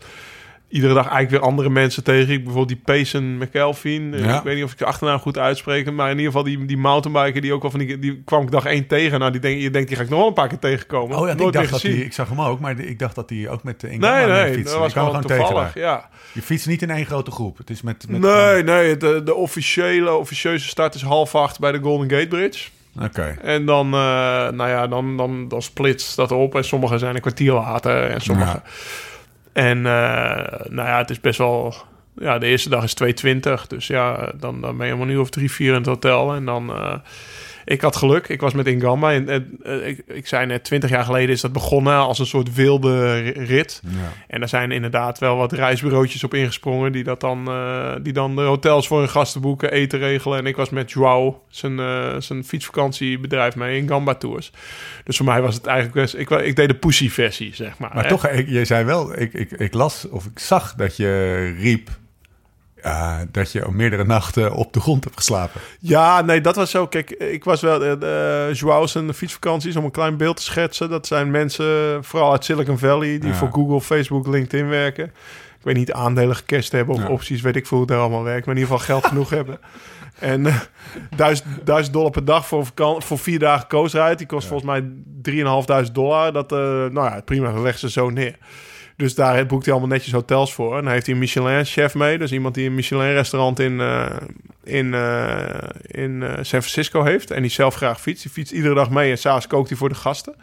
iedere 0.70 0.94
dag 0.94 1.04
eigenlijk 1.04 1.32
weer 1.32 1.50
andere 1.52 1.70
mensen 1.70 2.04
tegen. 2.04 2.34
Ik 2.34 2.38
bijvoorbeeld 2.44 2.68
die 2.68 2.82
Payson 2.86 3.38
McElveen. 3.38 4.14
Eh, 4.14 4.20
Ja. 4.26 4.38
Ik 4.38 4.44
weet 4.44 4.56
niet 4.56 4.64
of 4.64 4.72
ik 4.72 4.78
de 4.78 4.86
achternaam 4.86 5.20
goed 5.20 5.38
uitspreek. 5.38 5.92
Maar 5.92 6.06
in 6.12 6.18
ieder 6.18 6.32
geval 6.32 6.44
die, 6.44 6.66
die 6.66 6.78
mountainbiker 6.78 7.42
die 7.42 7.54
ook 7.54 7.62
wel 7.62 7.72
van 7.72 7.80
die... 7.80 8.00
Die 8.00 8.22
kwam 8.26 8.44
ik 8.44 8.52
dag 8.52 8.66
één 8.66 8.88
tegen. 8.88 9.20
Nou, 9.20 9.32
die 9.32 9.42
denk, 9.42 9.60
je 9.62 9.70
denkt, 9.70 9.88
die 9.88 9.98
ga 9.98 10.04
ik 10.04 10.10
nog 10.10 10.20
wel 10.20 10.28
een 10.28 10.34
paar 10.34 10.48
keer 10.48 10.60
tegenkomen. 10.60 11.18
Oh 11.18 11.28
ja, 11.28 11.34
ik, 11.38 11.52
dacht 11.52 11.70
dat 11.70 11.82
die, 11.82 12.06
ik 12.06 12.14
zag 12.14 12.30
hem 12.30 12.42
ook, 12.42 12.60
maar 12.60 12.80
ik 12.80 13.00
dacht 13.00 13.16
dat 13.16 13.30
hij 13.30 13.50
ook 13.50 13.64
met 13.64 13.80
de 13.82 13.88
Nee, 13.88 13.96
England 13.96 14.28
nee, 14.28 14.54
fietsen. 14.54 14.64
dat 14.64 14.80
was 14.80 14.94
gewoon 14.94 15.22
toevallig, 15.22 15.74
ja. 15.74 16.10
Je 16.34 16.42
fietst 16.42 16.68
niet 16.68 16.82
in 16.82 16.90
één 16.90 17.06
grote 17.06 17.32
groep. 17.32 17.58
Het 17.58 17.70
is 17.70 17.82
met... 17.82 18.06
met 18.10 18.22
Nee, 18.22 18.64
nee, 18.64 18.98
de, 18.98 19.22
de 19.24 19.34
officiële, 19.34 20.12
officieuze 20.14 20.68
start 20.68 20.96
is 20.96 21.02
half 21.02 21.36
acht 21.36 21.60
bij 21.60 21.72
de 21.72 21.80
Golden 21.80 22.10
Gate 22.10 22.28
Bridge. 22.28 22.70
Oké. 23.04 23.38
En 23.42 23.66
dan, 23.66 23.86
eh, 23.86 24.00
nou 24.50 24.70
ja, 24.70 24.88
dan, 24.88 25.18
dan, 25.18 25.48
dan 25.48 25.62
splitst 25.62 26.16
dat 26.16 26.32
op. 26.32 26.56
En 26.56 26.64
sommige 26.64 26.98
zijn 26.98 27.16
een 27.16 27.22
kwartier 27.22 27.54
later 27.54 28.04
en 28.04 28.22
sommige... 28.22 28.52
Ja. 28.52 28.64
En 29.54 29.78
eh, 29.78 30.66
nou 30.70 30.88
ja, 30.88 30.98
het 30.98 31.10
is 31.10 31.20
best 31.20 31.38
wel... 31.38 31.76
Ja, 32.20 32.38
de 32.38 32.46
eerste 32.46 32.70
dag 32.70 32.84
is 32.84 33.26
2,20. 33.26 33.68
Dus 33.68 33.88
ja, 33.88 34.32
dan, 34.40 34.62
dan 34.62 34.78
ben 34.78 34.88
je 34.88 34.94
een 34.94 35.10
uur 35.10 35.20
of 35.20 35.30
drie, 35.30 35.52
vier 35.52 35.70
in 35.70 35.78
het 35.78 35.86
hotel. 35.86 36.34
En 36.34 36.46
dan... 36.46 36.74
eh, 36.74 36.96
ik 37.68 37.82
had 37.82 37.96
geluk. 37.96 38.28
Ik 38.28 38.42
was 38.42 38.54
met 38.54 38.68
Ingamba. 38.68 39.14
En, 39.14 39.30
en, 39.30 39.60
eh, 39.64 39.88
ik, 39.88 40.04
ik 40.08 40.28
zei 40.28 40.46
net, 40.46 40.64
20 40.64 40.90
jaar 40.90 41.04
geleden 41.04 41.30
is 41.30 41.42
dat 41.42 41.54
begonnen 41.54 41.94
als 41.94 42.20
een 42.20 42.26
soort 42.26 42.54
wilde 42.54 43.20
ri- 43.20 43.46
rit. 43.46 43.82
Ja. 43.84 44.14
En 44.28 44.42
er 44.42 44.48
zijn 44.48 44.72
inderdaad 44.72 45.20
wel 45.20 45.38
wat 45.38 45.52
reisbureautjes 45.52 46.24
op 46.24 46.34
ingesprongen... 46.34 46.92
die, 46.92 47.04
dat 47.04 47.20
dan, 47.20 47.48
eh, 47.48 47.94
die 48.02 48.14
dan 48.14 48.36
de 48.36 48.42
hotels 48.42 48.88
voor 48.88 49.00
hun 49.00 49.10
gasten 49.10 49.42
boeken, 49.42 49.72
eten 49.72 50.00
regelen. 50.00 50.38
En 50.38 50.46
ik 50.46 50.56
was 50.56 50.70
met 50.70 50.92
Joao, 50.92 51.44
zijn, 51.50 51.80
eh, 51.80 52.16
zijn 52.20 52.44
fietsvakantiebedrijf 52.44 53.56
mee 53.56 53.78
in 53.78 53.88
Gamba 53.88 54.16
Tours. 54.16 54.52
Dus 55.04 55.18
voor 55.18 55.26
mij 55.26 55.42
was 55.42 55.56
het 55.56 55.66
eigenlijk 55.66 55.96
best... 56.00 56.16
Ik, 56.16 56.30
ik 56.30 56.56
deed 56.56 56.68
de 56.68 56.76
pussy 56.76 57.10
versie, 57.10 57.56
zeg 57.56 57.78
maar. 57.78 57.92
Maar 57.94 58.04
hè. 58.04 58.10
toch, 58.10 58.28
ik, 58.28 58.50
je 58.50 58.66
zei 58.66 58.86
wel, 58.86 59.20
ik, 59.20 59.34
ik, 59.34 59.52
ik 59.52 59.74
las 59.74 60.10
of 60.10 60.26
ik 60.26 60.40
zag 60.40 60.76
dat 60.76 60.98
je 60.98 61.36
riep 61.60 61.90
dat 63.32 63.52
je 63.52 63.66
meerdere 63.72 64.04
nachten 64.06 64.54
op 64.54 64.74
de 64.74 64.80
grond 64.80 65.04
hebt 65.04 65.16
geslapen. 65.18 65.62
Ja, 65.80 66.22
nee, 66.22 66.42
dat 66.42 66.56
was 66.56 66.72
zo. 66.72 66.88
Kijk, 66.88 67.10
ik 67.10 67.44
was 67.44 67.62
wel... 67.62 68.04
uh, 68.04 68.54
Joao 68.54 68.88
zijn 68.88 69.14
fietsvakanties, 69.14 69.76
om 69.76 69.84
een 69.86 69.92
klein 69.92 70.18
beeld 70.18 70.36
te 70.38 70.42
schetsen. 70.44 70.90
Dat 70.90 71.08
zijn 71.08 71.32
mensen, 71.32 72.04
vooral 72.04 72.32
uit 72.32 72.46
Silicon 72.46 72.78
Valley... 72.78 73.20
die 73.20 73.30
Ja. 73.30 73.36
voor 73.36 73.52
Google, 73.52 73.82
Facebook, 73.82 74.28
LinkedIn 74.28 74.68
werken. 74.70 75.06
Ik 75.60 75.64
weet 75.64 75.76
niet, 75.76 75.94
aandelen 75.94 76.36
gecashed 76.36 76.72
hebben 76.72 76.96
of 76.96 77.02
Ja. 77.02 77.08
opties. 77.10 77.42
Weet 77.42 77.56
ik 77.56 77.68
veel 77.68 77.78
hoe 77.78 77.86
het 77.86 77.96
daar 77.96 78.04
allemaal 78.06 78.24
werkt. 78.24 78.46
Maar 78.46 78.56
in 78.56 78.62
ieder 78.62 78.78
geval 78.78 78.96
geld 78.96 79.08
genoeg 79.12 79.30
hebben. 79.30 79.60
En 80.20 80.46
eh, 80.46 80.56
duizend, 81.16 81.48
duizend 81.64 81.94
dollar 81.94 82.12
per 82.12 82.26
dag 82.26 82.48
voor, 82.48 82.66
voor 83.00 83.20
vier 83.20 83.40
dagen 83.40 83.68
koosrijd. 83.68 84.18
Die 84.18 84.28
kost 84.28 84.48
volgens 84.48 84.70
mij 84.70 84.84
3.500 85.86 85.92
dollar. 85.92 86.34
Dat, 86.34 86.50
nou 86.50 86.94
ja, 86.94 87.22
prima, 87.26 87.52
legt 87.62 87.80
ze 87.80 87.90
zo 87.90 88.10
neer. 88.10 88.36
Dus 88.98 89.16
daar 89.16 89.46
boekt 89.46 89.66
hij 89.66 89.74
allemaal 89.74 89.96
netjes 89.96 90.14
hotels 90.14 90.54
voor. 90.54 90.78
En 90.78 90.84
dan 90.84 90.92
heeft 90.92 91.06
hij 91.06 91.16
een 91.16 91.22
Michelin-chef 91.22 91.96
mee. 91.96 92.18
Dus 92.18 92.32
iemand 92.32 92.56
die 92.56 92.66
een 92.68 92.76
Michelin-restaurant 92.76 93.60
in, 93.60 93.80
eh, 93.80 94.16
in, 94.64 94.94
eh, 94.94 95.70
in 95.88 96.24
eh, 96.24 96.30
San 96.34 96.46
Francisco 96.46 97.04
heeft. 97.04 97.32
En 97.32 97.42
die 97.42 97.52
zelf 97.52 97.76
graag 97.76 98.02
fietst. 98.02 98.24
Die 98.24 98.32
fietst 98.32 98.54
iedere 98.54 98.74
dag 98.74 98.90
mee 98.90 99.12
en 99.12 99.18
s'avonds 99.18 99.48
kookt 99.48 99.70
hij 99.70 99.78
voor 99.78 99.90
de 99.90 99.96
gasten. 99.96 100.36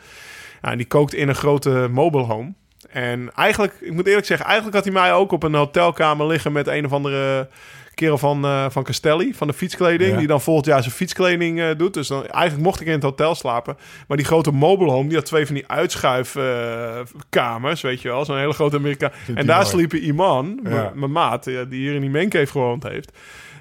En 0.61 0.77
die 0.77 0.87
kookt 0.87 1.15
in 1.15 1.29
een 1.29 1.35
grote 1.35 1.89
mobile 1.91 2.25
home. 2.25 2.53
En 2.91 3.31
eigenlijk, 3.35 3.75
ik 3.81 3.93
moet 3.93 4.07
eerlijk 4.07 4.27
zeggen, 4.27 4.47
eigenlijk 4.47 4.77
had 4.77 4.85
hij 4.85 4.95
mij 4.95 5.13
ook 5.13 5.33
op 5.33 5.43
een 5.43 5.55
hotelkamer 5.55 6.27
liggen 6.27 6.53
met 6.53 6.67
een 6.67 6.85
of 6.85 6.93
andere 6.93 7.49
kerel 7.95 8.19
van, 8.19 8.45
eh, 8.45 8.67
van 8.71 8.83
Castelli, 8.83 9.35
van 9.35 9.47
de 9.47 9.53
fietskleding, 9.53 10.11
Ja. 10.13 10.19
die 10.19 10.27
dan 10.27 10.41
volgend 10.41 10.67
jaar 10.67 10.83
zijn 10.83 10.95
fietskleding 10.95 11.61
eh, 11.61 11.69
doet. 11.77 11.95
Dus 11.95 12.09
dan, 12.09 12.27
eigenlijk 12.27 12.65
mocht 12.65 12.81
ik 12.81 12.87
in 12.87 12.93
het 12.93 13.03
hotel 13.03 13.35
slapen. 13.35 13.77
Maar 14.09 14.17
die 14.17 14.27
grote 14.27 14.51
mobile 14.53 14.91
home, 14.91 15.09
die 15.09 15.17
had 15.17 15.27
twee 15.27 15.47
van 15.47 15.55
die 15.55 15.69
uitschuifkamers, 15.69 17.81
weet 17.81 18.03
je 18.03 18.09
wel. 18.09 18.25
Zo'n 18.25 18.39
hele 18.39 18.53
grote 18.53 18.77
Amerika. 18.77 19.13
En 19.35 19.47
daar 19.47 19.57
mooi. 19.57 19.69
sliep 19.69 19.93
Iman, 19.95 20.61
Ja. 20.65 20.93
mijn 20.95 21.13
maat, 21.13 21.45
die 21.45 21.67
hier 21.69 21.95
in 21.95 22.01
die 22.01 22.11
mancave 22.11 22.47
gewoond 22.47 22.83
heeft. 22.83 23.13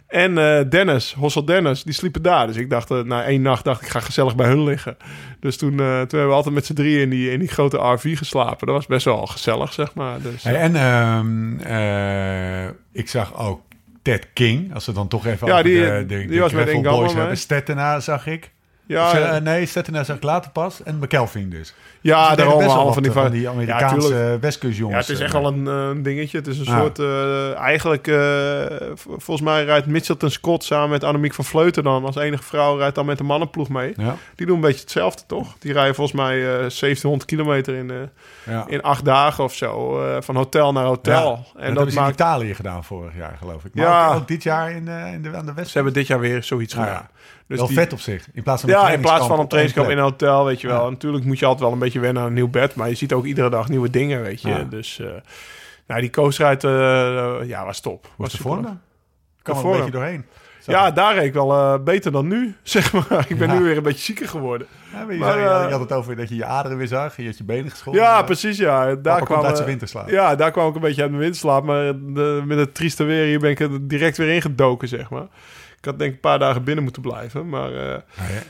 En 0.08 0.38
eh, 0.38 0.60
Dennis, 0.70 1.14
Hossel 1.14 1.46
Dennis, 1.46 1.84
die 1.84 1.94
sliepen 1.94 2.22
daar. 2.22 2.48
Dus 2.48 2.56
ik 2.56 2.70
dacht, 2.70 2.90
na 2.90 3.24
één 3.24 3.42
nacht 3.42 3.64
dacht 3.64 3.82
ik, 3.82 3.88
ga 3.88 4.00
gezellig 4.00 4.36
bij 4.36 4.48
hun 4.48 4.64
liggen. 4.64 4.98
Dus 5.40 5.58
toen, 5.58 5.76
toen 5.78 5.86
hebben 5.88 6.28
we 6.28 6.34
altijd 6.34 6.56
met 6.56 6.66
z'n 6.66 6.74
drieën 6.74 7.02
in 7.02 7.10
die, 7.10 7.32
in 7.32 7.40
die 7.40 7.48
grote 7.48 7.78
RV 7.78 8.18
geslapen. 8.18 8.68
Dat 8.68 8.76
was 8.76 8.86
best 8.86 9.06
wel 9.06 9.26
gezellig, 9.26 9.74
zeg 9.74 9.94
maar. 9.94 10.22
Dus, 10.22 10.44
Hey, 10.44 10.56
en 10.56 10.76
ehm, 10.76 11.60
eh, 11.60 12.66
ik 12.92 13.10
zag 13.10 13.40
ook 13.40 13.62
Ted 14.04 14.28
King, 14.34 14.74
als 14.74 14.86
we 14.86 14.92
dan 14.92 15.08
toch 15.08 15.26
even 15.26 15.48
Ja, 15.48 15.62
die- 15.64 15.76
de, 15.80 16.04
de, 16.08 16.18
die 16.18 16.28
de 16.28 16.40
was 16.40 16.52
met 16.54 16.82
Boys 16.82 17.14
hebben. 17.14 17.38
Stettena 17.38 18.00
zag 18.00 18.28
ik. 18.28 18.52
Ja, 18.86 19.14
eh, 19.36 19.42
nee, 19.42 19.66
Stettena 19.66 20.04
zag 20.04 20.16
ik 20.16 20.24
later 20.24 20.52
pas. 20.52 20.84
En 20.84 20.98
McKelvin 21.00 21.50
dus. 21.50 21.74
ja 22.02 22.28
Dus 22.28 22.38
daarom 22.38 22.66
wat 22.66 22.94
van 22.94 23.04
die, 23.04 23.12
van 23.12 23.32
die 23.32 23.50
Amerikaanse 23.50 24.08
tuurlijk. 24.08 24.42
westkustjongens. 24.42 25.08
Ja, 25.08 25.14
het 25.14 25.22
is 25.22 25.26
echt 25.26 25.34
eh, 25.34 25.42
wel 25.42 25.52
een, 25.54 25.68
eh, 25.68 25.88
een 25.96 26.04
dingetje. 26.04 26.38
Het 26.38 26.48
is 26.48 26.60
een 26.60 26.66
soort... 26.66 27.00
eigenlijk, 27.56 28.08
volgens 28.96 29.42
mij 29.42 29.64
rijdt 29.66 29.88
Mitchelton 29.88 30.30
Scott 30.30 30.64
samen 30.64 30.90
met 30.90 31.04
Annemiek 31.04 31.34
van 31.34 31.46
Vleuten 31.46 31.84
dan. 31.84 32.06
Als 32.06 32.16
enige 32.16 32.44
vrouw 32.44 32.78
rijdt 32.78 32.96
dan 32.96 33.06
met 33.06 33.18
de 33.18 33.24
mannenploeg 33.24 33.70
mee. 33.70 33.94
Ja, 33.98 34.16
Die 34.36 34.46
doen 34.46 34.56
een 34.56 34.62
beetje 34.62 34.82
hetzelfde, 34.82 35.24
toch? 35.28 35.56
Die 35.60 35.74
rijden 35.74 35.96
volgens 35.96 36.18
mij 36.18 36.38
eh 36.42 36.50
1700 36.58 37.26
kilometer 37.26 37.76
in, 37.76 38.10
ja. 38.46 38.64
in 38.68 38.82
acht 38.82 39.06
dagen 39.06 39.44
of 39.44 39.54
zo. 39.54 40.02
van 40.22 40.36
hotel 40.36 40.72
naar 40.72 40.86
hotel. 40.86 41.32
En 41.32 41.36
dat, 41.36 41.54
dat, 41.56 41.76
hebben 41.76 41.92
ze 41.92 42.00
in. 42.00 42.10
Italië 42.10 42.56
gedaan 42.56 42.84
vorig 42.84 43.16
jaar, 43.16 43.36
geloof 43.38 43.66
ik. 43.66 43.76
Maar 43.76 43.86
Ja. 43.86 44.14
ook, 44.14 44.28
dit 44.28 44.44
jaar 44.44 44.72
in, 44.72 44.88
in 44.88 45.22
de, 45.22 45.36
aan 45.36 45.46
de 45.46 45.54
west. 45.54 45.68
Ze 45.68 45.74
hebben 45.74 45.94
dit 45.94 46.08
jaar 46.08 46.20
weer 46.20 46.44
zoiets 46.44 46.74
gedaan. 46.74 47.08
Dus 47.48 47.58
wel 47.58 47.68
die- 47.68 47.78
vet 47.78 47.94
op 47.94 48.00
zich. 48.00 48.28
In 48.34 48.44
plaats 48.44 48.62
van 48.62 48.70
een 48.70 48.76
Ja, 48.76 48.90
in 48.90 49.02
plaats 49.02 49.28
van 49.28 49.40
een 49.40 49.48
trainingskamp 49.48 49.90
in 49.90 49.98
een 49.98 50.04
hotel, 50.04 50.46
weet 50.46 50.62
je 50.62 50.68
wel. 50.68 50.84
Ja. 50.84 50.90
Natuurlijk 50.90 51.26
moet 51.26 51.40
je 51.40 51.46
altijd 51.46 51.64
wel 51.64 51.74
een 51.74 51.80
beetje 51.80 52.00
wennen 52.00 52.22
aan 52.22 52.28
een 52.28 52.34
nieuw 52.34 52.50
bed. 52.50 52.76
Maar 52.76 52.90
je 52.90 52.96
ziet 52.96 53.14
ook 53.14 53.26
iedere 53.26 53.50
dag 53.50 53.70
nieuwe 53.70 53.90
dingen, 53.90 54.22
weet 54.22 54.42
je. 54.42 54.48
Ja. 54.50 54.64
Dus 54.64 55.00
eh, 55.00 55.08
nou, 55.88 56.02
die 56.02 56.10
coaster 56.10 56.66
uh, 56.66 57.48
ja, 57.48 57.66
was 57.66 57.80
top. 57.80 58.04
Hoe 58.04 58.12
Was 58.18 58.32
de 58.32 58.38
vorm 58.38 58.62
dan? 58.62 58.80
Kan 59.42 59.56
wel 59.62 59.72
een 59.72 59.78
beetje 59.78 59.92
doorheen. 59.92 60.26
Zag 60.60 60.76
Ja, 60.76 60.92
daar 60.92 61.14
reed 61.16 61.24
ik 61.24 61.34
wel 61.34 61.52
eh, 61.54 61.80
beter 61.84 62.12
dan 62.12 62.28
nu, 62.28 62.56
zeg 62.64 62.94
maar. 62.94 63.26
Ik 63.28 63.38
ben 63.38 63.48
Ja. 63.48 63.58
nu 63.58 63.64
weer 63.64 63.78
een 63.78 63.84
beetje 63.84 64.04
zieker 64.04 64.28
geworden. 64.28 64.68
Ja, 64.94 65.04
maar 65.04 65.14
je, 65.14 65.20
Maar, 65.20 65.32
zei- 65.32 65.44
je 65.44 65.50
had- 65.50 65.72
eh, 65.72 65.80
het 65.80 65.92
over 65.92 66.16
dat 66.16 66.30
je 66.30 66.36
je 66.36 66.46
aderen 66.46 66.78
weer 66.78 66.88
zag. 66.88 67.18
Je 67.18 67.26
had 67.26 67.38
je 67.38 67.44
benen 67.44 67.72
geschoren. 67.72 68.00
Ja, 68.00 68.20
Eh, 68.20 68.26
precies, 68.26 68.58
ja. 68.58 68.96
Daar 68.96 69.24
kwam, 69.24 69.46
uit 69.46 69.60
eh, 69.60 69.66
winterslaap. 69.66 70.10
Ja, 70.10 70.36
daar 70.36 70.52
kwam 70.52 70.70
ik 70.70 70.76
een 70.76 70.82
beetje 70.82 71.02
uit 71.02 71.10
mijn 71.10 71.22
winterslaap. 71.24 71.64
Maar 71.64 71.84
de, 72.00 72.42
met 72.46 72.58
het 72.58 72.74
trieste 72.76 73.04
weer 73.04 73.26
hier 73.26 73.40
ben 73.40 73.50
ik 73.50 73.60
er 73.60 73.88
direct 73.88 74.18
weer 74.18 74.30
ingedoken, 74.34 74.88
zeg 74.88 75.10
maar. 75.10 75.28
Ik 75.84 75.90
had 75.90 76.00
denk 76.00 76.10
ik 76.10 76.16
een 76.16 76.30
paar 76.30 76.40
dagen 76.40 76.64
binnen 76.64 76.84
moeten 76.84 77.02
blijven. 77.02 77.50
Maar 77.50 77.74
eh, 77.74 78.00
Ja, 78.18 78.24
ja. 78.34 78.42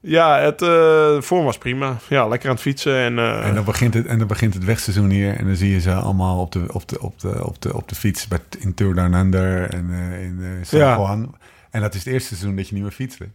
ja, 0.00 0.44
het 0.44 0.62
eh, 0.62 1.20
vorm 1.20 1.44
was 1.44 1.58
prima. 1.58 1.96
Ja, 2.08 2.28
lekker 2.28 2.48
aan 2.48 2.54
het 2.54 2.64
fietsen. 2.64 2.96
En, 2.96 3.18
eh, 3.18 3.46
En 3.46 3.54
dan 3.54 3.64
begint 3.64 3.94
het, 3.94 4.06
en 4.06 4.18
dan 4.18 4.26
begint 4.26 4.54
het 4.54 4.64
wegseizoen 4.64 5.10
hier. 5.10 5.36
En 5.36 5.46
dan 5.46 5.56
zie 5.56 5.70
je 5.70 5.80
ze 5.80 5.92
allemaal 5.92 6.40
op 6.40 6.52
de, 6.52 6.64
op 6.72 6.88
de, 6.88 7.00
op 7.00 7.20
de, 7.20 7.44
op 7.46 7.62
de, 7.62 7.76
op 7.76 7.88
de 7.88 7.94
fiets 7.94 8.28
bij, 8.28 8.38
in 8.58 8.74
Tour 8.74 8.94
Down 8.94 9.14
Under 9.14 9.70
en 9.74 9.90
in 10.20 10.64
San 10.66 10.78
Ja. 10.78 10.96
Juan. 10.96 11.34
En 11.70 11.80
dat 11.80 11.94
is 11.94 12.04
het 12.04 12.12
eerste 12.12 12.28
seizoen 12.28 12.56
dat 12.56 12.68
je 12.68 12.74
niet 12.74 12.82
meer 12.82 12.92
fietste. 12.92 13.28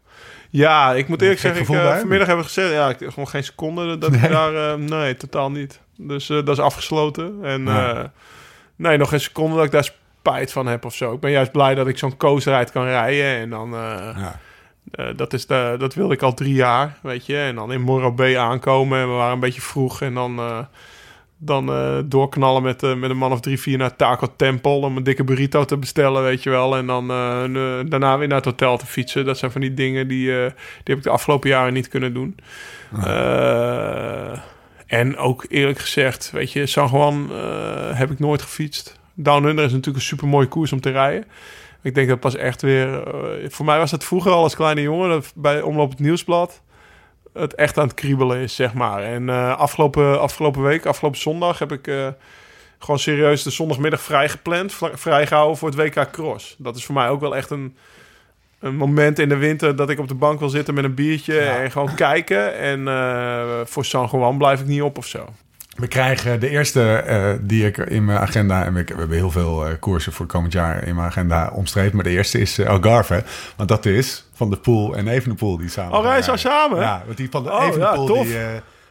Ja, 0.50 0.94
ik 0.94 1.08
moet 1.08 1.22
eerlijk 1.22 1.40
zeggen, 1.40 1.62
ik, 1.62 1.68
vanmiddag 1.68 2.28
hebben 2.28 2.46
we 2.46 2.52
gezegd, 2.52 2.72
ja, 2.74 2.90
ik, 2.90 2.98
gewoon 2.98 3.28
geen 3.28 3.44
seconde 3.44 3.98
dat 3.98 4.14
ik 4.14 4.22
Nee. 4.22 4.30
daar, 4.32 4.80
nee, 4.80 5.16
totaal 5.16 5.52
niet. 5.52 5.80
Dus 5.98 6.28
dat 6.28 6.50
is 6.50 6.60
afgesloten. 6.60 7.40
En 7.44 7.68
eh, 7.68 8.04
nee, 8.76 8.98
nog 8.98 9.10
geen 9.10 9.20
seconde 9.20 9.56
dat 9.56 9.66
ik 9.66 9.72
daar 9.72 9.90
spijt 10.26 10.52
van 10.52 10.68
heb 10.68 10.86
of 10.86 10.96
zo. 10.96 11.14
Ik 11.14 11.20
ben 11.20 11.32
juist 11.32 11.52
blij 11.52 11.76
dat 11.76 11.88
ik 11.88 11.98
zo'n 11.98 12.18
coaster 12.18 12.72
kan 12.72 12.84
rijden. 12.86 13.26
En 13.26 13.50
dan, 13.50 13.74
eh, 13.74 14.10
Ja. 14.18 14.40
eh, 14.92 15.06
dat, 15.16 15.34
is 15.34 15.46
de, 15.46 15.76
dat 15.80 15.94
wilde 15.94 16.14
ik 16.14 16.22
al 16.22 16.34
drie 16.34 16.54
jaar, 16.54 16.98
weet 17.02 17.26
je. 17.26 17.38
En 17.38 17.56
dan 17.56 17.72
in 17.72 17.82
Morro 17.82 18.12
Bay 18.12 18.38
aankomen 18.38 19.00
en 19.00 19.08
we 19.08 19.14
waren 19.14 19.34
een 19.34 19.40
beetje 19.40 19.62
vroeg. 19.62 20.02
En 20.02 20.14
dan, 20.14 20.40
eh, 20.40 20.60
dan 21.38 21.66
doorknallen 22.10 22.64
met, 22.64 22.82
met 22.82 23.10
een 23.10 23.18
man 23.18 23.32
of 23.32 23.40
drie, 23.40 23.60
vier 23.60 23.78
naar 23.78 23.96
Taco 23.96 24.28
Temple 24.36 24.72
om 24.72 24.98
een 24.98 25.04
dikke 25.04 25.24
burrito 25.24 25.66
te 25.66 25.78
bestellen, 25.78 26.24
weet 26.24 26.44
je 26.44 26.50
wel. 26.50 26.78
En 26.78 26.86
dan 26.88 27.08
daarna 27.90 28.18
weer 28.18 28.28
naar 28.28 28.38
het 28.38 28.46
hotel 28.46 28.78
te 28.78 28.86
fietsen. 28.86 29.26
Dat 29.26 29.38
zijn 29.38 29.52
van 29.52 29.62
die 29.62 29.74
dingen 29.74 30.08
die, 30.08 30.26
die 30.28 30.36
heb 30.84 30.98
ik 30.98 31.04
de 31.04 31.10
afgelopen 31.10 31.50
jaren 31.50 31.74
niet 31.74 31.88
kunnen 31.88 32.14
doen. 32.14 32.38
En 34.88 35.18
ook 35.18 35.46
eerlijk 35.50 35.80
gezegd, 35.80 36.32
weet 36.32 36.52
je, 36.52 36.66
San 36.66 36.90
Juan 36.92 37.30
heb 37.94 38.12
ik 38.12 38.20
nooit 38.20 38.42
gefietst. 38.42 39.00
Down 39.16 39.46
Under 39.46 39.66
is 39.66 39.72
natuurlijk 39.72 39.98
een 39.98 40.10
super 40.10 40.28
mooie 40.28 40.48
koers 40.48 40.72
om 40.72 40.82
te 40.82 40.90
rijden. 40.92 41.26
Ik 41.82 41.96
denk 41.96 42.08
dat 42.10 42.20
pas 42.20 42.36
echt 42.36 42.62
weer... 42.62 43.08
eh, 43.08 43.50
voor 43.50 43.66
mij 43.66 43.78
was 43.78 43.92
het 43.92 44.04
vroeger 44.04 44.32
al 44.32 44.44
als 44.44 44.56
kleine 44.56 44.82
jongen... 44.82 45.10
Dat 45.10 45.32
bij 45.36 45.62
Omloop 45.62 45.90
het 45.90 46.00
Nieuwsblad... 46.00 46.62
het 47.34 47.56
echt 47.56 47.78
aan 47.78 47.88
het 47.88 47.94
kriebelen 47.96 48.38
is, 48.38 48.56
zeg 48.56 48.74
maar. 48.74 49.04
En 49.04 49.30
eh, 49.30 49.58
afgelopen, 49.58 50.22
afgelopen 50.22 50.62
week, 50.64 50.86
afgelopen 50.86 51.20
zondag... 51.20 51.60
heb 51.60 51.72
ik 51.72 51.88
eh, 51.88 52.08
gewoon 52.80 53.00
serieus 53.00 53.44
de 53.44 53.50
zondagmiddag 53.50 54.02
vrij 54.02 54.30
gepland. 54.30 54.74
vri- 54.74 54.90
Vrijgehouden 54.94 55.58
voor 55.58 55.70
het 55.70 55.78
WK 55.78 56.12
Cross. 56.12 56.56
Dat 56.58 56.76
is 56.76 56.86
voor 56.86 56.96
mij 56.96 57.10
ook 57.10 57.20
wel 57.20 57.36
echt 57.36 57.50
een, 57.50 57.76
een 58.60 58.76
moment 58.76 59.20
in 59.20 59.30
de 59.30 59.38
winter... 59.38 59.76
dat 59.76 59.90
ik 59.90 60.00
op 60.00 60.08
de 60.08 60.14
bank 60.16 60.40
wil 60.40 60.50
zitten 60.50 60.74
met 60.74 60.84
een 60.84 60.94
biertje... 60.96 61.34
Ja. 61.34 61.58
en 61.62 61.72
gewoon 61.72 61.96
kijken. 61.96 62.56
En 62.58 62.88
voor 63.68 63.86
San 63.86 64.10
Juan 64.12 64.38
blijf 64.38 64.60
ik 64.60 64.68
niet 64.68 64.82
op 64.82 64.98
of 64.98 65.06
zo. 65.06 65.26
We 65.76 65.88
krijgen 65.88 66.40
de 66.40 66.50
eerste 66.50 66.94
eh, 66.94 67.34
die 67.42 67.66
ik 67.66 67.78
in 67.78 68.06
mijn 68.06 68.20
agenda... 68.20 68.64
en 68.66 68.74
we, 68.74 68.84
we 68.84 68.94
hebben 68.98 69.18
heel 69.18 69.32
veel 69.32 69.66
eh, 69.68 69.74
koersen 69.80 70.14
voor 70.14 70.26
komend 70.26 70.54
jaar 70.54 70.84
in 70.88 70.96
mijn 70.96 71.08
agenda 71.08 71.50
omstreept... 71.54 71.94
maar 71.94 72.04
de 72.04 72.10
eerste 72.10 72.40
is 72.40 72.58
eh, 72.58 72.68
Algarve. 72.70 73.24
Want 73.56 73.70
dat 73.70 73.86
is 73.86 74.30
Van 74.34 74.50
de 74.50 74.58
Poel 74.58 74.96
en 74.96 75.08
Evenepoel 75.08 75.58
die 75.58 75.70
samen 75.70 75.98
Oh, 75.98 76.04
reizen 76.04 76.34
we 76.34 76.40
samen? 76.40 76.80
Ja, 76.80 77.02
want 77.06 77.18
die 77.18 77.28
van 77.30 77.44
de 77.44 77.52
Oh, 77.52 77.66
Evenepoel 77.66 78.24
die, 78.24 78.36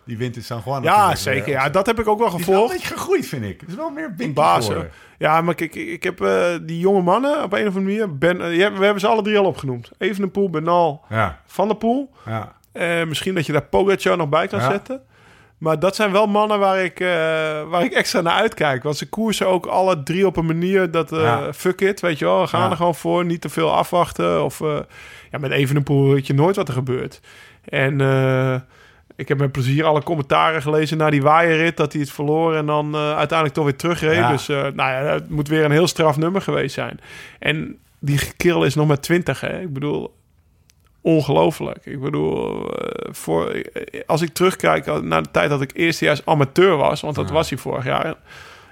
die 0.05 0.17
wint 0.19 0.37
in 0.37 0.43
San 0.43 0.63
Juan. 0.65 0.83
Ja, 0.83 1.15
zeker. 1.15 1.49
Ja, 1.51 1.69
dat 1.71 1.87
heb 1.87 2.01
ik 2.01 2.09
ook 2.09 2.19
wel 2.19 2.31
Die 2.31 2.39
is 2.41 2.47
wel 2.47 2.55
een 2.55 2.61
gevolgd. 2.63 2.83
beetje 2.83 2.97
gegroeid, 2.97 3.27
vind 3.27 3.45
ik. 3.45 3.61
Het 3.61 3.69
is 3.69 3.75
wel 3.75 3.91
meer 3.91 4.13
geworden. 4.17 4.91
Ja, 5.19 5.41
maar 5.41 5.55
kijk, 5.55 5.75
ik, 5.75 5.89
ik 5.89 6.03
heb 6.03 6.19
die 6.63 6.79
jonge 6.79 7.03
mannen 7.03 7.43
op 7.43 7.53
een 7.53 7.67
of 7.67 7.77
andere 7.77 7.85
manier... 7.85 8.19
Ben, 8.19 8.39
we 8.39 8.85
hebben 8.85 9.01
ze 9.01 9.07
alle 9.07 9.23
drie 9.23 9.39
al 9.39 9.45
opgenoemd. 9.45 9.91
Evenepoel, 9.99 10.51
Bernal, 10.51 11.05
Ja, 11.09 11.41
Van 11.47 11.69
der 11.69 11.77
Poel. 11.77 12.11
ja. 12.27 12.53
Misschien 13.05 13.35
dat 13.35 13.47
je 13.47 13.53
daar 13.53 13.63
Pogacar 13.63 14.17
nog 14.17 14.29
bij 14.29 14.47
kan 14.49 14.61
zetten. 14.61 15.01
Maar 15.59 15.79
dat 15.79 15.97
zijn 15.97 16.13
wel 16.13 16.27
mannen 16.27 16.59
waar 16.59 16.85
ik, 16.85 17.01
eh, 17.01 17.09
waar 17.69 17.85
ik 17.85 17.93
extra 17.93 18.21
naar 18.21 18.35
uitkijk. 18.41 18.83
Want 18.83 18.97
ze 18.97 19.09
koersen 19.09 19.47
ook 19.49 19.67
alle 19.67 20.03
drie 20.03 20.27
op 20.27 20.37
een 20.37 20.47
manier 20.47 20.91
dat... 20.91 21.11
Ja. 21.11 21.53
Fuck 21.53 21.81
it, 21.81 22.01
weet 22.01 22.19
je 22.19 22.25
wel. 22.25 22.41
We 22.41 22.47
gaan 22.47 22.61
Ja. 22.65 22.71
er 22.71 22.77
gewoon 22.77 22.95
voor. 22.95 23.25
Niet 23.25 23.41
te 23.41 23.49
veel 23.49 23.73
afwachten. 23.73 24.45
Of 24.45 24.61
eh, 24.61 24.79
ja, 25.31 25.39
met 25.39 25.51
Evenepoel 25.51 26.13
weet 26.13 26.27
je 26.27 26.35
nooit 26.35 26.57
wat 26.57 26.69
er 26.69 26.75
gebeurt. 26.75 27.21
En 27.65 28.01
ik 29.17 29.29
heb 29.29 29.39
met 29.39 29.53
plezier 29.53 29.85
alle 29.85 30.03
commentaren 30.03 30.63
gelezen 30.63 30.99
naar 30.99 31.11
die 31.11 31.23
waaierrit. 31.23 31.77
Dat 31.77 31.93
hij 31.93 32.01
het 32.01 32.11
verloor 32.11 32.55
en 32.55 32.67
dan 32.67 32.97
uiteindelijk 32.97 33.53
toch 33.55 33.65
weer 33.65 33.77
terugreed. 33.77 34.17
Ja. 34.17 34.31
Dus 34.31 34.47
nou 34.47 34.75
ja, 34.75 34.93
het 34.95 35.31
moet 35.31 35.49
weer 35.49 35.65
een 35.65 35.71
heel 35.71 35.87
straf 35.87 36.17
nummer 36.17 36.43
geweest 36.43 36.75
zijn. 36.75 37.01
En 37.39 37.79
die 37.99 38.21
kerel 38.37 38.65
is 38.65 38.75
nog 38.75 38.87
maar 38.87 39.01
20, 39.01 39.41
hè. 39.41 39.61
Ik 39.61 39.73
bedoel, 39.73 40.15
ongelooflijk. 41.05 41.87
Ik 41.87 42.01
bedoel, 42.01 42.69
eh, 42.75 43.09
voor, 43.15 43.63
als 44.07 44.23
ik 44.23 44.33
terugkijk 44.33 45.03
naar 45.03 45.23
de 45.23 45.31
tijd 45.31 45.51
dat 45.51 45.63
ik 45.63 45.71
eerstejaars 45.75 46.27
amateur 46.27 46.77
was, 46.77 47.01
want 47.01 47.15
dat 47.15 47.29
Ja. 47.29 47.35
was 47.35 47.49
hij 47.49 47.59
vorig 47.59 47.85
jaar. 47.85 48.15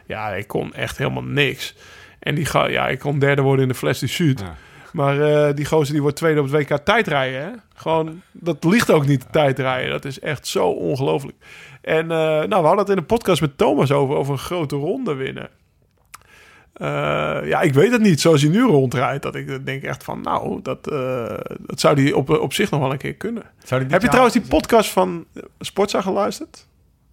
Ja, 0.06 0.28
ik 0.30 0.46
kon 0.46 0.74
echt 0.74 0.98
helemaal 0.98 1.22
niks. 1.22 1.74
En 2.18 2.34
die 2.34 2.44
ga, 2.44 2.68
ja, 2.68 2.88
ik 2.88 2.98
kon 2.98 3.18
derde 3.18 3.42
worden 3.42 3.62
in 3.62 3.68
de 3.68 3.74
Fles 3.74 4.14
Sud. 4.14 4.40
Ja. 4.40 4.54
Maar 4.92 5.20
eh, 5.20 5.54
die 5.54 5.64
gozer 5.64 5.92
die 5.92 6.02
wordt 6.02 6.16
tweede 6.16 6.40
op 6.40 6.50
het 6.50 6.68
WK 6.68 6.76
tijdrijden. 6.78 7.40
Hè? 7.40 7.48
Gewoon, 7.74 8.22
dat 8.32 8.64
ligt 8.64 8.90
ook 8.90 9.06
niet 9.06 9.26
tijdrijden. 9.32 9.90
Dat 9.90 10.04
is 10.04 10.20
echt 10.20 10.46
zo 10.46 10.66
ongelooflijk. 10.68 11.36
En 11.80 12.10
eh, 12.10 12.16
nou, 12.26 12.48
we 12.48 12.54
hadden 12.54 12.78
het 12.78 12.88
in 12.88 12.96
de 12.96 13.02
podcast 13.02 13.40
met 13.40 13.58
Thomas 13.58 13.92
over, 13.92 14.16
over 14.16 14.32
een 14.32 14.38
grote 14.38 14.76
ronde 14.76 15.14
winnen. 15.14 15.48
Eh, 16.72 16.88
ja, 17.44 17.60
ik 17.60 17.74
weet 17.74 17.92
het 17.92 18.00
niet. 18.00 18.20
Zoals 18.20 18.42
hij 18.42 18.50
nu 18.50 18.62
rondrijdt, 18.62 19.22
dat 19.22 19.34
ik 19.34 19.66
denk 19.66 19.82
echt 19.82 20.04
van, 20.04 20.20
nou, 20.20 20.62
dat, 20.62 20.88
eh, 20.90 21.38
dat 21.58 21.80
zou 21.80 22.02
hij 22.02 22.12
op, 22.12 22.30
op 22.30 22.52
zich 22.52 22.70
nog 22.70 22.80
wel 22.80 22.92
een 22.92 22.98
keer 22.98 23.14
kunnen. 23.14 23.42
Die 23.68 23.78
Heb 23.78 24.02
je 24.02 24.08
trouwens 24.08 24.34
die 24.34 24.46
podcast 24.48 24.90
van 24.90 25.24
Sportza 25.60 26.00
geluisterd? 26.00 26.66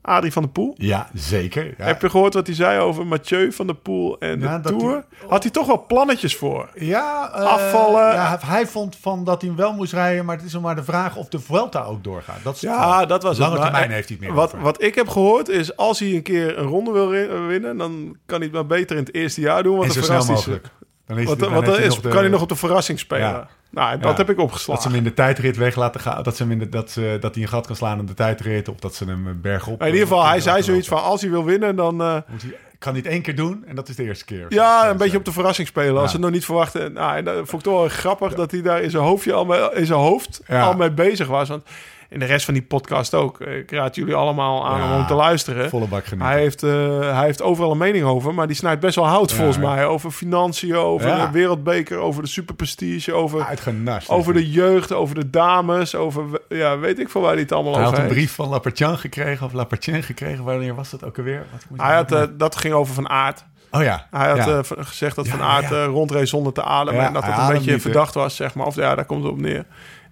Adrie 0.10 0.32
van 0.32 0.42
der 0.42 0.52
Poel? 0.52 0.74
Ja, 0.78 1.10
zeker. 1.14 1.66
Ja. 1.78 1.86
Heb 1.86 2.02
je 2.02 2.10
gehoord 2.10 2.34
wat 2.34 2.48
hij 2.48 2.56
zei 2.56 2.80
over 2.80 3.08
Mathieu 3.08 3.52
van 3.52 3.66
der 3.68 3.76
Poel 3.76 4.20
en 4.20 4.40
de 4.40 4.46
Ja, 4.46 4.60
Tour? 4.60 5.04
Had 5.28 5.44
hij 5.44 5.52
toch 5.52 5.68
wel 5.68 5.86
plannetjes 5.88 6.36
voor? 6.36 6.70
Ja, 6.76 7.32
eh, 7.34 7.42
Afvallen. 7.44 8.14
Ja, 8.14 8.40
hij 8.46 8.68
vond 8.68 8.98
van 9.02 9.24
dat 9.24 9.42
hij 9.42 9.50
hem 9.50 9.60
wel 9.60 9.74
moest 9.74 9.94
rijden, 9.94 10.26
maar 10.26 10.36
het 10.38 10.46
is 10.46 10.54
nog 10.54 10.62
maar 10.62 10.76
de 10.76 10.84
vraag 10.84 11.16
of 11.16 11.28
de 11.28 11.40
Vuelta 11.40 11.84
ook 11.84 12.04
doorgaat. 12.04 12.44
Dat 12.44 12.56
is 12.56 12.62
Ja, 12.62 13.06
dat 13.06 13.24
was 13.24 13.38
Lange 13.38 13.54
het. 13.54 13.62
Termijn 13.62 13.92
heeft 13.92 14.08
hij 14.10 14.18
het 14.20 14.28
meer 14.28 14.36
Wat, 14.36 14.48
over. 14.48 14.60
wat 14.60 14.84
ik 14.84 14.96
heb 14.96 15.08
gehoord 15.10 15.50
is, 15.50 15.76
als 15.78 16.00
hij 16.00 16.14
een 16.14 16.22
keer 16.24 16.58
een 16.58 16.68
ronde 16.68 16.92
wil 16.92 17.10
winnen, 17.48 17.78
dan 17.78 18.18
kan 18.26 18.38
hij 18.38 18.46
het 18.46 18.56
maar 18.56 18.66
beter 18.66 18.98
in 18.98 19.04
het 19.04 19.14
eerste 19.14 19.42
jaar 19.42 19.64
doen. 19.64 19.76
Want 19.78 19.88
En 19.88 19.94
zo 19.94 20.02
snel 20.02 20.26
mogelijk. 20.26 20.68
Dan, 21.06 21.18
is, 21.18 21.26
Want, 21.26 21.40
dan 21.40 21.54
want 21.54 21.66
dan 21.66 21.80
is, 21.80 21.96
de- 22.02 22.10
kan 22.10 22.20
hij 22.20 22.30
nog 22.30 22.42
op 22.42 22.50
de 22.50 22.56
verrassing 22.56 23.00
spelen. 23.00 23.48
Nou, 23.70 23.98
dat 24.00 24.12
Ja. 24.12 24.18
heb 24.18 24.30
ik 24.30 24.36
Dat 24.36 24.46
opgeslagen. 24.46 24.82
ze 24.84 24.88
hem 24.88 24.98
in 24.98 25.04
de 25.04 25.14
tijdrit 25.14 25.58
weg 25.58 25.76
laten 25.76 26.02
gaan. 26.02 26.24
Dat, 26.24 26.36
ze 26.36 26.44
hem 26.44 26.52
in 26.52 26.60
de, 26.60 26.70
dat, 26.70 26.92
ze, 26.92 27.18
dat 27.20 27.34
hij 27.34 27.44
een 27.44 27.50
gat 27.50 27.68
kan 27.68 27.76
slaan 27.76 28.00
in 28.00 28.06
de 28.06 28.14
tijdrit. 28.14 28.70
Of 28.70 28.76
dat 28.80 28.96
ze 28.96 29.06
hem 29.06 29.28
eh, 29.28 29.34
bergop... 29.36 29.80
In 29.82 29.86
ieder 29.88 30.02
geval, 30.02 30.22
eh, 30.24 30.30
hij 30.30 30.40
zei 30.42 30.64
zoiets 30.64 30.88
van... 30.88 31.04
als 31.04 31.22
hij 31.22 31.30
wil 31.30 31.46
winnen, 31.46 31.76
dan... 31.76 32.02
eh, 32.02 32.16
Moet 32.28 32.42
hij, 32.42 32.56
kan 32.80 32.92
hij 32.94 33.02
het 33.02 33.12
één 33.12 33.22
keer 33.22 33.36
doen 33.36 33.64
en 33.68 33.76
dat 33.76 33.90
is 33.90 33.96
de 33.96 34.04
eerste 34.04 34.26
keer. 34.26 34.46
ja, 34.50 34.90
een 34.90 34.98
beetje 34.98 35.18
op 35.18 35.26
de 35.26 35.32
verrassing 35.32 35.68
spelen. 35.68 35.94
Als 35.94 36.02
Ja. 36.02 36.08
ze 36.08 36.14
het 36.16 36.22
nog 36.26 36.32
niet 36.32 36.46
verwachten. 36.46 36.94
Nou, 36.94 37.18
en 37.18 37.26
dat 37.26 37.36
vond 37.36 37.52
ik 37.52 37.62
toch 37.62 37.80
wel 37.80 37.88
grappig 37.90 38.34
dat 38.34 38.52
hij 38.52 38.62
daar 38.62 38.82
in 38.82 38.90
zijn 38.92 39.04
hoofdje 39.04 39.34
al 39.34 39.46
mee, 39.46 39.70
in 39.74 39.86
zijn 39.86 40.00
hoofd 40.00 40.42
al 40.50 40.74
mee 40.74 40.92
bezig 40.92 41.28
was. 41.28 41.50
Want 41.50 41.64
in 42.10 42.20
de 42.20 42.26
rest 42.26 42.46
van 42.46 42.54
die 42.54 42.64
podcast 42.64 43.14
ook. 43.14 43.40
Ik 43.42 43.72
raad 43.72 43.96
jullie 43.96 44.14
allemaal 44.16 44.68
aan 44.68 44.80
Ja, 44.80 44.98
om 44.98 45.08
te 45.08 45.14
luisteren. 45.14 45.70
Volle 45.70 45.88
bak 45.88 46.06
genieten. 46.06 46.32
Hij 46.32 46.40
heeft, 46.42 46.64
eh, 46.64 47.00
hij 47.16 47.26
heeft 47.26 47.42
overal 47.42 47.72
een 47.72 47.78
mening 47.78 48.04
over, 48.06 48.34
maar 48.34 48.48
die 48.48 48.56
snijdt 48.56 48.82
best 48.82 48.96
wel 48.96 49.08
hout 49.08 49.30
Ja. 49.30 49.36
volgens 49.36 49.58
mij. 49.58 49.86
Over 49.86 50.12
financiën, 50.12 50.76
over 50.76 51.08
Ja. 51.08 51.26
de 51.26 51.32
wereldbeker, 51.32 51.98
over 51.98 52.22
de 52.24 52.28
superprestige, 52.30 53.14
over, 53.14 53.44
Uitgenast. 53.44 54.10
over 54.10 54.34
de 54.34 54.50
jeugd, 54.52 54.94
over 54.94 55.16
de 55.16 55.30
dames, 55.30 55.96
over 55.96 56.24
ja, 56.50 56.78
weet 56.78 57.00
ik 57.00 57.10
veel 57.10 57.22
waar 57.22 57.32
hij 57.34 57.42
het 57.42 57.52
allemaal 57.52 57.74
Hij 57.74 57.82
had 57.84 57.92
over 57.92 58.04
een 58.04 58.10
heeft. 58.10 58.20
brief 58.22 58.36
van 58.36 58.50
Lapertjan 58.50 58.98
gekregen. 58.98 59.46
Of 59.46 59.54
Lapertien 59.54 60.04
gekregen. 60.04 60.44
Wanneer 60.44 60.76
was 60.76 60.90
dat 60.90 61.04
ook 61.06 61.18
alweer? 61.18 61.46
Wat 61.52 61.66
moet 61.70 61.82
Hij 61.82 61.96
had, 61.96 62.12
eh, 62.12 62.24
dat 62.38 62.56
ging 62.56 62.74
over 62.74 62.94
Van 62.94 63.10
Aert. 63.10 63.46
oh 63.72 63.84
ja. 63.84 64.08
Hij 64.12 64.30
had 64.30 64.38
ja. 64.38 64.58
eh, 64.78 64.86
gezegd 64.86 65.16
dat 65.16 65.26
Ja, 65.26 65.32
Van 65.32 65.42
Aert 65.42 65.70
ja. 65.70 65.84
rondreed 65.86 66.30
zonder 66.30 66.54
te 66.54 66.64
ademen. 66.64 67.06
En 67.06 67.14
dat 67.14 67.24
hij 67.24 67.32
het 67.34 67.42
een 67.48 67.54
beetje 67.56 67.72
niet, 67.72 67.82
verdacht 67.82 68.14
was, 68.14 68.36
zeg 68.36 68.54
maar. 68.54 68.66
Of 68.66 68.76
ja, 68.76 68.96
daar 68.96 69.06
komt 69.06 69.24
het 69.24 69.32
op 69.32 69.40
neer. 69.40 69.66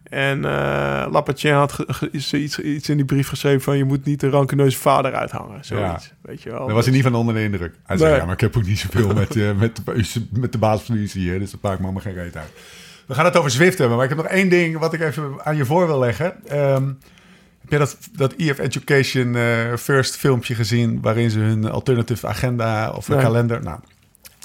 En 0.09 0.45
eh 0.45 1.05
Lapatien 1.11 1.53
had 1.53 1.85
iets, 2.11 2.33
iets, 2.33 2.89
in 2.89 2.95
die 2.97 3.05
brief 3.05 3.27
geschreven 3.27 3.61
van... 3.61 3.77
je 3.77 3.83
moet 3.83 4.05
niet 4.05 4.19
de 4.19 4.29
rancuneuze 4.29 4.77
vader 4.77 5.13
uithangen. 5.13 5.65
Zoiets, 5.65 6.13
weet 6.21 6.41
je 6.41 6.49
wel. 6.49 6.65
Daar 6.65 6.75
was 6.75 6.85
hij 6.85 6.93
niet 6.93 7.03
van 7.03 7.15
onder 7.15 7.33
de 7.35 7.43
indruk. 7.43 7.73
Hij 7.85 7.97
zei, 7.97 8.15
ja, 8.15 8.25
maar 8.25 8.33
ik 8.33 8.39
heb 8.41 8.57
ook 8.57 8.65
niet 8.65 8.79
zoveel 8.79 9.13
met, 9.21 9.35
eh, 9.35 9.51
met, 9.53 9.75
de- 9.85 10.25
met 10.31 10.51
de 10.51 10.57
baas 10.57 10.81
van 10.81 10.95
de 10.95 11.01
UCI, 11.01 11.39
dus 11.39 11.51
dat 11.51 11.61
maakt 11.61 11.77
me 11.79 11.83
allemaal 11.83 12.01
geen 12.01 12.13
reet 12.13 12.35
uit. 12.37 12.49
We 13.05 13.13
gaan 13.13 13.25
het 13.25 13.37
over 13.37 13.51
Zwift 13.51 13.77
hebben, 13.77 13.95
maar 13.97 14.05
ik 14.09 14.11
heb 14.15 14.21
nog 14.23 14.31
één 14.31 14.49
ding 14.49 14.77
wat 14.77 14.93
ik 14.93 15.01
even 15.01 15.31
aan 15.43 15.55
je 15.55 15.65
voor 15.65 15.87
wil 15.87 15.99
leggen. 15.99 16.47
Ehm, 16.47 16.85
heb 17.61 17.69
jij 17.69 17.79
dat, 17.79 17.97
dat 18.11 18.33
EF 18.37 18.59
Education 18.59 19.35
eh, 19.35 19.73
First 19.75 20.15
filmpje 20.15 20.55
gezien 20.55 21.01
waarin 21.01 21.29
ze 21.29 21.39
hun 21.39 21.65
alternative 21.71 22.27
agenda 22.27 22.91
of 22.91 23.07
Nee. 23.07 23.19
kalender... 23.19 23.63
Nou, 23.63 23.79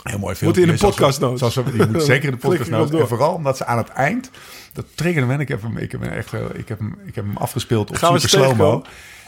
heel 0.03 0.19
mooi 0.19 0.31
Moet 0.31 0.39
filmpje. 0.39 0.61
hij 0.61 0.71
in 0.71 0.75
de 0.77 0.79
Zoals 0.81 0.95
podcast 0.95 1.21
notes? 1.21 1.39
zoals 1.53 1.73
Die 1.73 1.87
moet 1.87 2.03
zeker 2.03 2.25
in 2.25 2.31
de 2.31 2.37
podcast 2.49 2.71
notes. 2.71 3.01
En 3.01 3.09
vooral 3.09 3.35
omdat 3.35 3.57
ze 3.57 3.65
aan 3.65 3.79
het 3.79 3.89
eind... 3.89 4.31
Dat 4.73 4.85
triggerde 4.95 5.27
me 5.27 5.35
en 5.35 5.41
ik 5.41 5.49
heb 5.49 5.63
hem, 5.63 5.77
ik 5.77 5.93
heb 5.93 6.01
hem 6.01 6.11
echt... 6.13 6.33
eh, 6.33 6.41
Ik 6.55 6.69
heb 6.69 6.79
hem, 6.79 6.99
ik 7.07 7.15
heb 7.15 7.25
hem 7.25 7.37
afgespeeld 7.37 7.91
op 7.91 7.97
Gaan 7.97 8.21
super 8.21 8.29
slow-mo. 8.39 8.83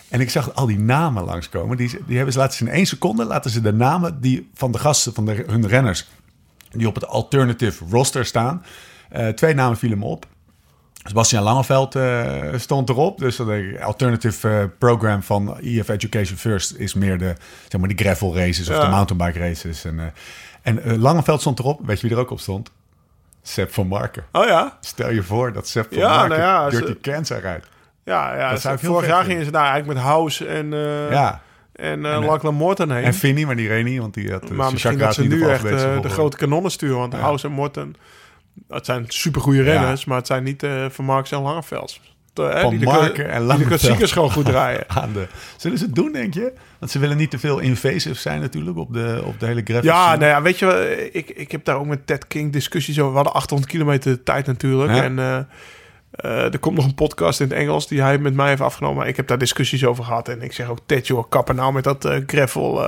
En 0.08 0.20
ik 0.20 0.30
zag 0.30 0.54
al 0.54 0.66
die 0.66 0.78
namen 0.78 1.24
langskomen. 1.24 1.76
Die, 1.76 1.98
die 2.06 2.16
hebben 2.16 2.32
ze 2.32 2.38
laten 2.38 2.56
ze 2.56 2.64
in 2.64 2.70
één 2.70 2.86
seconde 2.86 3.24
laten 3.24 3.50
ze 3.50 3.60
de 3.60 3.72
namen 3.72 4.20
die 4.20 4.50
van 4.54 4.72
de 4.72 4.78
gasten, 4.78 5.14
van 5.14 5.24
de, 5.26 5.44
hun 5.46 5.66
renners, 5.68 6.06
die 6.70 6.86
op 6.88 6.94
het 6.94 7.06
alternative 7.06 7.84
roster 7.90 8.24
staan. 8.24 8.64
Eh, 9.10 9.28
twee 9.28 9.54
namen 9.54 9.76
vielen 9.78 9.98
me 9.98 10.04
op. 10.04 10.26
Sebastian 11.06 11.42
Langeveld 11.42 11.94
eh, 11.94 12.42
stond 12.56 12.88
erop. 12.88 13.18
Dus 13.18 13.38
ik, 13.38 13.80
alternative 13.80 14.70
program 14.78 15.22
van 15.22 15.58
EF 15.60 15.88
Education 15.88 16.36
First 16.38 16.74
is 16.76 16.94
meer 16.94 17.18
de, 17.18 17.34
zeg 17.68 17.80
maar, 17.80 17.88
de 17.94 18.04
gravel 18.04 18.36
races 18.36 18.68
of 18.70 18.80
de 18.80 18.88
mountainbike 18.88 19.38
races. 19.38 19.84
En, 19.84 20.12
en 20.64 20.82
eh, 20.82 20.96
Langeveld 20.96 21.40
stond 21.40 21.58
erop. 21.58 21.80
Weet 21.86 22.00
je 22.00 22.06
wie 22.08 22.16
er 22.16 22.22
ook 22.22 22.30
op 22.30 22.40
stond? 22.40 22.70
Sepp 23.42 23.72
van 23.74 23.86
Marken. 23.86 24.24
Oh 24.32 24.44
ja? 24.46 24.76
Stel 24.80 25.10
je 25.10 25.22
voor 25.22 25.52
dat 25.52 25.68
Sepp 25.68 25.88
van 25.92 26.02
Ja, 26.02 26.08
Marken 26.08 26.28
nou 26.28 26.40
ja, 26.40 26.68
Dirty 26.70 26.86
ze- 26.86 27.00
Cancer 27.00 27.40
rijdt. 27.40 27.66
Ja, 28.04 28.36
ja 28.36 28.50
Dat 28.50 28.60
zou 28.60 28.78
vorig 28.78 29.08
jaar 29.08 29.24
gingen 29.24 29.44
ze 29.44 29.50
daar 29.50 29.64
eigenlijk 29.70 29.94
met 29.98 30.06
House 30.06 30.46
en, 30.46 30.72
eh 30.72 31.10
Ja. 31.10 31.40
en, 31.72 32.04
En, 32.06 32.12
eh, 32.22 32.26
Lachlan 32.26 32.54
Morton 32.54 32.90
heen. 32.90 33.04
En 33.04 33.14
Finny, 33.14 33.44
maar 33.44 33.56
die 33.56 33.68
reed 33.68 33.84
niet, 33.84 33.98
want 34.00 34.14
die 34.14 34.32
had... 34.32 34.50
maar 34.50 34.70
misschien 34.70 34.98
dat 34.98 35.14
ze 35.14 35.22
nu 35.24 35.48
echt 35.48 35.62
de 36.02 36.08
grote 36.08 36.36
kanonnen 36.36 36.70
sturen. 36.70 36.98
Want. 36.98 37.12
House 37.14 37.46
en 37.46 37.52
Morton, 37.52 37.96
dat 38.68 38.84
zijn 38.84 39.04
supergoeie 39.08 39.62
renners, 39.62 40.04
maar 40.04 40.16
het 40.16 40.26
zijn 40.26 40.42
niet 40.42 40.66
Van 40.88 41.04
Marks 41.04 41.30
en 41.32 41.40
Langeveld. 41.40 42.00
De, 42.34 42.42
hè, 42.42 42.60
Van 42.60 42.70
die 42.70 42.78
de, 42.78 43.22
en 43.22 43.48
die 43.48 43.58
de 43.58 43.64
klassiekers 43.64 44.12
gewoon 44.12 44.30
goed 44.30 44.44
draaien. 44.44 44.84
aan 45.00 45.12
de... 45.12 45.26
Zullen 45.56 45.78
ze 45.78 45.84
het 45.84 45.94
doen, 45.94 46.12
denk 46.12 46.34
je? 46.34 46.52
Want 46.78 46.90
ze 46.92 46.98
willen 46.98 47.16
niet 47.16 47.30
te 47.30 47.38
veel 47.38 47.58
invasive 47.58 48.20
zijn 48.20 48.40
natuurlijk 48.40 48.76
op 48.76 48.92
de, 48.92 49.22
op 49.24 49.40
de 49.40 49.46
hele 49.46 49.60
gravel 49.64 49.84
Ja, 49.84 50.04
scene. 50.04 50.16
nou 50.16 50.30
ja, 50.30 50.42
weet 50.42 50.58
je, 50.58 51.08
ik, 51.12 51.30
ik 51.30 51.50
heb 51.52 51.64
daar 51.64 51.76
ook 51.76 51.86
met 51.86 52.06
Ted 52.06 52.26
King 52.26 52.52
discussies 52.52 52.98
over. 52.98 53.10
We 53.10 53.16
hadden 53.16 53.34
800 53.34 53.70
kilometer 53.70 54.22
tijd 54.22 54.46
natuurlijk. 54.46 54.94
Ja. 54.94 55.02
En 55.02 55.18
eh, 55.18 55.38
eh, 56.10 56.52
er 56.52 56.58
komt 56.58 56.76
nog 56.76 56.84
een 56.84 56.94
podcast 56.94 57.40
in 57.40 57.48
het 57.48 57.56
Engels 57.56 57.88
die 57.88 58.02
hij 58.02 58.18
met 58.18 58.34
mij 58.34 58.48
heeft 58.48 58.60
afgenomen. 58.60 58.96
Maar 58.96 59.08
ik 59.08 59.16
heb 59.16 59.26
daar 59.26 59.38
discussies 59.38 59.84
over 59.84 60.04
gehad. 60.04 60.28
En 60.28 60.42
ik 60.42 60.52
zeg 60.52 60.68
ook, 60.68 60.78
Ted, 60.86 61.06
joh, 61.06 61.28
kappen 61.28 61.56
nou 61.56 61.72
met 61.72 61.84
dat 61.84 62.04
eh, 62.04 62.18
gravel. 62.26 62.82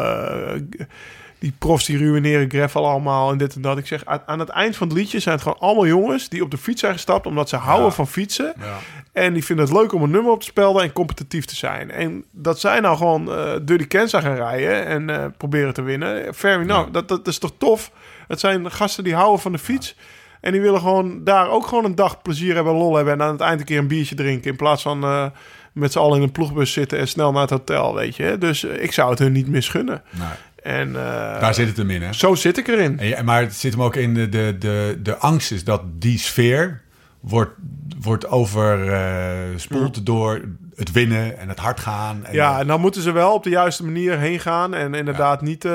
Die 1.47 1.55
profs 1.59 1.85
die 1.87 1.99
ruïneren 1.99 2.49
gravel 2.51 2.87
allemaal 2.87 3.31
en 3.31 3.39
dit 3.39 3.55
en 3.55 3.61
dat. 3.61 3.79
Ik 3.79 3.87
zeg, 3.87 4.03
aan, 4.27 4.39
het 4.39 4.49
eind 4.49 4.77
van 4.77 4.89
het 4.89 4.97
liedje 4.97 5.19
zijn 5.19 5.35
het 5.35 5.43
gewoon 5.43 5.59
allemaal 5.61 5.87
jongens... 5.87 6.29
die 6.29 6.43
op 6.43 6.51
de 6.51 6.59
fiets 6.59 6.81
zijn 6.81 6.93
gestapt 6.93 7.27
omdat 7.27 7.49
ze 7.49 7.57
houden 7.57 7.87
Ja. 7.87 7.93
van 7.93 8.07
fietsen. 8.09 8.53
Ja. 8.61 8.77
En 9.13 9.33
die 9.33 9.45
vinden 9.45 9.65
het 9.65 9.75
leuk 9.75 9.93
om 9.93 10.03
een 10.03 10.11
nummer 10.11 10.33
op 10.33 10.41
te 10.41 10.47
spelden 10.47 10.83
en 10.83 10.93
competitief 10.93 11.45
te 11.45 11.57
zijn. 11.57 11.91
En 11.91 12.25
dat 12.31 12.61
zij 12.61 12.81
nou 12.81 12.97
gewoon 12.97 13.33
eh 13.33 13.53
Dirty 13.63 13.87
Kansas 13.87 14.23
gaan 14.23 14.35
rijden 14.35 14.87
en 14.87 15.11
eh, 15.11 15.25
proberen 15.37 15.75
te 15.75 15.83
winnen. 15.83 16.35
Fair 16.35 16.61
enough. 16.61 16.85
Ja. 16.87 16.91
Dat, 16.93 17.09
dat 17.09 17.27
is 17.27 17.39
toch 17.39 17.53
tof? 17.59 17.91
Het 18.29 18.41
zijn 18.41 18.71
gasten 18.71 19.05
die 19.05 19.15
houden 19.15 19.41
van 19.41 19.53
de 19.53 19.59
fiets. 19.59 19.97
En 20.41 20.53
die 20.53 20.61
willen 20.61 20.81
gewoon 20.81 21.25
daar 21.25 21.49
ook 21.51 21.67
gewoon 21.67 21.85
een 21.85 21.95
dag 21.95 22.23
plezier 22.23 22.55
hebben, 22.55 22.73
lol 22.73 22.95
hebben. 22.97 23.15
En 23.15 23.23
aan 23.23 23.33
het 23.33 23.41
eind 23.41 23.61
een 23.61 23.67
keer 23.67 23.79
een 23.79 23.87
biertje 23.89 24.15
drinken. 24.15 24.51
In 24.51 24.57
plaats 24.57 24.83
van 24.83 25.03
eh, 25.03 25.27
met 25.73 25.93
z'n 25.93 25.99
allen 25.99 26.17
in 26.17 26.23
een 26.23 26.33
ploegbus 26.33 26.73
zitten 26.73 26.99
en 26.99 27.09
snel 27.09 27.33
naar 27.33 27.41
het 27.41 27.51
hotel, 27.51 27.95
weet 27.95 28.17
je. 28.17 28.39
Dus 28.39 28.65
ik 28.65 28.93
zou 28.93 29.11
het 29.11 29.19
hun 29.19 29.33
niet 29.33 29.49
misgunnen. 29.49 30.03
Nee, 30.11 30.29
En 30.67 30.89
eh, 30.89 31.41
daar 31.41 31.55
zit 31.55 31.69
het 31.69 31.77
hem 31.77 31.91
in, 31.91 32.03
hè? 32.03 32.13
zo 32.13 32.35
zit 32.35 32.59
ik 32.59 32.69
erin. 32.69 32.99
En 32.99 33.25
maar 33.25 33.41
het 33.41 33.55
zit 33.55 33.73
hem 33.73 33.83
ook 33.83 33.97
in 33.97 34.15
de, 34.15 34.29
de, 34.29 34.57
de, 34.59 34.99
de 35.03 35.17
angst 35.17 35.53
is 35.53 35.65
dat 35.65 35.83
die 35.93 36.19
sfeer 36.19 36.83
wordt, 37.21 37.53
wordt 38.01 38.29
overspoeld 38.29 40.07
door 40.07 40.41
het 40.77 40.93
winnen 40.93 41.39
en 41.39 41.49
het 41.49 41.59
hard 41.59 41.81
gaan. 41.81 42.25
En 42.25 42.35
Ja, 42.35 42.59
en 42.59 42.67
dan 42.67 42.81
moeten 42.81 43.03
ze 43.03 43.13
wel 43.13 43.33
op 43.33 43.43
de 43.43 43.51
juiste 43.51 43.85
manier 43.85 44.19
heen 44.19 44.41
gaan. 44.41 44.75
En 44.75 44.95
inderdaad 44.95 45.41
niet 45.41 45.65
eh, 45.65 45.73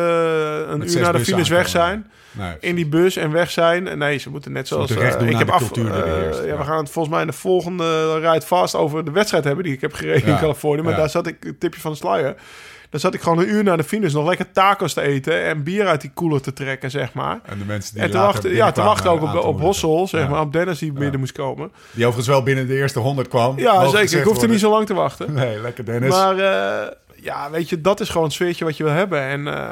een 0.68 0.78
Met 0.78 0.96
uur 0.96 1.02
naar 1.02 1.14
de 1.14 1.26
finish 1.26 1.50
weg 1.50 1.68
zijn. 1.68 2.12
nee. 2.32 2.56
in 2.60 2.76
die 2.76 2.88
bus 2.88 3.16
en 3.16 3.32
weg 3.32 3.52
zijn. 3.52 3.98
Nee, 3.98 4.18
ze 4.18 4.30
moeten 4.30 4.52
net 4.52 4.68
zoals... 4.68 4.90
moeten 4.90 5.20
eh, 5.20 5.30
ik 5.30 5.38
heb 5.38 5.50
af, 5.50 5.72
eh, 5.72 5.84
ja, 5.84 5.94
ja. 6.46 6.58
We 6.58 6.64
gaan 6.64 6.78
het 6.78 6.90
volgens 6.90 7.14
mij 7.14 7.22
in 7.22 7.30
de 7.30 7.34
volgende 7.34 8.20
Ride 8.20 8.46
Fast 8.46 8.76
over 8.76 9.06
de 9.06 9.12
wedstrijd 9.12 9.44
hebben... 9.44 9.64
die 9.64 9.74
ik 9.74 9.82
heb 9.82 9.94
gereden 9.94 10.28
in 10.28 10.38
Californië. 10.38 10.82
Maar 10.82 10.96
daar 10.96 11.10
zat 11.10 11.28
ik, 11.28 11.46
een 11.46 11.58
tipje 11.58 11.82
van 11.82 11.92
de 11.92 11.98
sluier... 11.98 12.36
Daar 12.92 13.00
zat 13.02 13.14
ik 13.14 13.22
gewoon 13.22 13.40
een 13.40 13.50
uur 13.50 13.64
naar 13.64 13.78
de 13.78 13.84
finish 13.84 14.14
nog 14.14 14.28
lekker 14.28 14.52
tacos 14.52 14.94
te 14.94 15.02
eten... 15.02 15.44
en 15.44 15.64
bier 15.64 15.88
uit 15.88 16.02
die 16.02 16.12
koeler 16.14 16.42
te 16.42 16.54
trekken, 16.54 16.92
zeg 16.92 17.14
maar. 17.14 17.40
En 17.46 17.58
de 17.58 17.66
mensen 17.66 17.94
die 17.94 18.04
En 18.04 18.12
te 18.12 18.18
wachten, 18.18 18.54
ja, 18.54 18.72
te 18.72 18.82
wachten 18.82 19.12
ook 19.12 19.22
op, 19.22 19.44
op. 19.44 19.60
Hossel, 19.60 20.08
zeg 20.08 20.22
Ja. 20.22 20.28
maar. 20.30 20.42
Op 20.42 20.54
Dennis 20.54 20.80
die 20.80 20.92
binnen 20.92 21.20
moest 21.20 21.32
komen. 21.32 21.72
Die 21.92 22.06
overigens 22.06 22.28
wel 22.28 22.44
binnen 22.44 22.68
de 22.68 22.76
eerste 22.76 23.00
100 23.00 23.28
kwam. 23.28 23.60
Ja, 23.60 23.88
zeker. 23.88 24.18
Ik 24.18 24.24
hoefde 24.24 24.48
niet 24.48 24.60
zo 24.60 24.70
lang 24.70 24.86
te 24.86 24.94
wachten. 24.94 25.34
Nee, 25.42 25.60
lekker 25.62 25.86
Dennis. 25.86 26.10
Maar 26.10 26.38
eh, 26.38 26.92
ja, 27.16 27.50
weet 27.52 27.70
je, 27.70 27.82
dat 27.82 28.00
is 28.00 28.10
gewoon 28.10 28.24
het 28.24 28.34
sfeertje 28.34 28.66
wat 28.66 28.78
je 28.78 28.84
wil 28.84 28.94
hebben. 28.94 29.22
En 29.22 29.48
eh, 29.48 29.72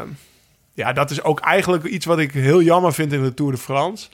ja, 0.73 0.93
dat 0.93 1.11
is 1.11 1.23
ook 1.23 1.39
eigenlijk 1.39 1.83
iets 1.83 2.05
wat 2.05 2.19
ik 2.19 2.31
heel 2.31 2.61
jammer 2.61 2.93
vind 2.93 3.13
in 3.13 3.23
de 3.23 3.33
Tour 3.33 3.51
de 3.51 3.57
France. 3.57 4.07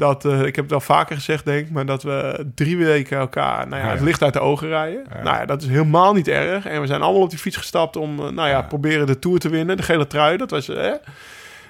Dat, 0.00 0.24
eh, 0.24 0.38
ik 0.38 0.54
heb 0.56 0.64
het 0.64 0.70
wel 0.70 0.80
vaker 0.80 1.16
gezegd, 1.16 1.44
denk 1.44 1.66
ik, 1.66 1.72
maar 1.72 1.86
dat 1.86 2.02
we 2.02 2.46
drie 2.54 2.76
weken 2.76 3.18
elkaar 3.18 3.68
nou 3.68 3.80
ja, 3.80 3.86
Ja, 3.86 3.92
het 3.92 4.02
licht 4.02 4.22
uit 4.22 4.32
de 4.32 4.40
ogen 4.40 4.68
rijden. 4.68 5.04
Ja. 5.14 5.22
Nou 5.22 5.36
ja, 5.36 5.46
dat 5.46 5.62
is 5.62 5.68
helemaal 5.68 6.12
niet 6.12 6.28
erg. 6.28 6.66
En 6.66 6.80
we 6.80 6.86
zijn 6.86 7.02
allemaal 7.02 7.22
op 7.22 7.30
die 7.30 7.38
fiets 7.38 7.56
gestapt 7.56 7.96
om, 7.96 8.10
eh, 8.18 8.22
nou 8.24 8.34
ja, 8.34 8.46
Ja. 8.48 8.62
proberen 8.62 9.06
de 9.06 9.18
Tour 9.18 9.38
te 9.38 9.48
winnen. 9.48 9.76
De 9.76 9.82
gele 9.82 10.06
trui, 10.06 10.36
dat 10.36 10.50
was... 10.50 10.70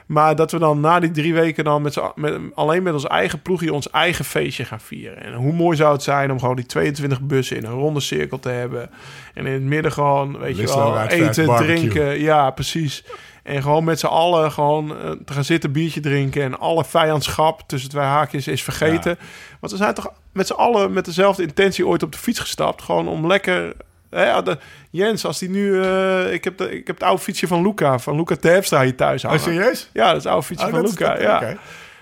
Maar 0.07 0.37
dat 0.37 0.53
we 0.53 0.59
dan 0.59 0.81
na 0.81 1.01
die 1.01 1.11
drie 1.11 1.35
weken 1.35 1.65
dan 1.65 1.83
met, 1.83 2.01
met 2.15 2.35
alleen 2.55 2.83
met 2.83 2.93
ons 2.93 3.07
eigen 3.07 3.43
ploegje 3.43 3.73
ons 3.73 3.91
eigen 3.91 4.25
feestje 4.25 4.65
gaan 4.65 4.81
vieren. 4.81 5.23
En 5.23 5.33
hoe 5.33 5.53
mooi 5.53 5.77
zou 5.77 5.93
het 5.93 6.03
zijn 6.03 6.31
om 6.31 6.39
gewoon 6.39 6.57
die 6.57 6.67
22 6.67 7.21
bussen 7.21 7.57
in 7.57 7.65
een 7.65 7.73
ronde 7.73 8.01
cirkel 8.01 8.39
te 8.39 8.49
hebben. 8.49 8.91
En 9.35 9.47
in 9.47 9.53
het 9.53 9.63
midden 9.63 9.93
gewoon, 9.93 10.39
weet 10.39 10.57
je 10.57 10.67
wel, 10.67 11.01
eten, 11.01 11.47
barbecue. 11.47 11.77
drinken. 11.77 12.21
Ja, 12.21 12.51
precies. 12.51 13.05
En 13.43 13.63
gewoon 13.63 13.85
met 13.85 13.99
z'n 14.01 14.07
allen 14.07 14.53
gewoon 14.53 14.91
eh, 15.03 15.11
te 15.25 15.33
gaan 15.33 15.45
zitten, 15.45 15.73
biertje 15.73 16.01
drinken. 16.01 16.43
En 16.43 16.59
alle 16.59 16.85
vijandschap 16.85 17.63
tussen 17.67 17.91
twee 17.91 18.05
haakjes 18.05 18.49
is 18.49 18.63
vergeten. 18.63 19.19
Want 19.61 19.73
we 19.73 19.79
zijn 19.79 19.95
toch 19.95 20.13
met 20.33 20.47
z'n 20.47 20.53
allen 20.53 20.93
met 20.93 21.05
dezelfde 21.05 21.43
intentie 21.43 21.87
ooit 21.87 22.03
op 22.03 22.13
de 22.13 22.19
fiets 22.19 22.39
gestapt. 22.39 22.83
Gewoon 22.83 23.09
om 23.09 23.27
lekker... 23.27 23.73
Hè, 24.11 24.43
de, 24.43 24.59
Jens, 24.91 25.25
als 25.25 25.39
die 25.39 25.51
nu... 25.51 25.83
eh, 25.83 26.33
ik, 26.33 26.45
heb 26.45 26.57
de, 26.59 26.71
ik 26.79 26.87
heb 26.87 26.97
het 26.97 27.05
oude 27.09 27.23
fietsje 27.23 27.47
van 27.47 27.63
Luca, 27.63 27.99
van 27.99 28.17
Luca 28.17 28.37
Terpstra 28.37 28.83
hier 28.83 28.97
thuis 28.97 29.25
Oh, 29.25 29.39
serieus? 29.39 29.91
Ja, 29.93 30.07
dat 30.07 30.17
is 30.17 30.23
het 30.23 30.33
oude 30.33 30.47
fietsje 30.47 30.67
Oh, 30.67 30.73
van 30.73 30.83
Luca. 30.83 31.21
ja. 31.21 31.37
oké. 31.37 31.59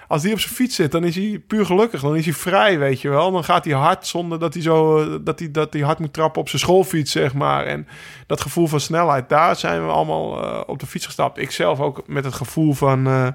Als 0.09 0.23
die 0.23 0.33
op 0.33 0.41
zijn 0.41 0.55
fiets 0.55 0.75
zit, 0.75 0.93
dan 0.93 1.05
is 1.05 1.15
hij 1.15 1.43
puur 1.47 1.67
gelukkig. 1.67 2.01
Dan 2.01 2.17
is 2.17 2.25
hij 2.25 2.35
vrij, 2.35 2.79
weet 2.79 3.01
je 3.01 3.09
wel. 3.09 3.33
Dan 3.33 3.45
gaat 3.45 3.65
hij 3.65 3.75
hard 3.75 4.07
zonder 4.07 4.39
dat 4.39 4.55
hij 4.55 4.63
zo 4.63 5.03
eh, 5.03 5.17
dat 5.21 5.39
hij, 5.39 5.51
dat 5.51 5.73
hij 5.73 5.83
hard 5.83 5.99
moet 5.99 6.13
trappen 6.13 6.41
op 6.41 6.49
zijn 6.49 6.61
schoolfiets, 6.61 7.13
zeg 7.13 7.35
maar. 7.35 7.67
En 7.67 7.89
dat 8.27 8.41
gevoel 8.41 8.67
van 8.67 8.81
snelheid, 8.81 9.29
daar 9.29 9.57
zijn 9.57 9.87
we 9.87 9.93
allemaal 9.93 10.45
eh, 10.45 10.61
op 10.67 10.79
de 10.79 10.87
fiets 10.87 11.07
gestapt. 11.07 11.39
Ik 11.39 11.51
zelf 11.51 11.81
ook 11.81 12.03
met 12.07 12.25
het 12.25 12.35
gevoel 12.35 12.73
van, 12.73 13.07
eh, 13.07 13.29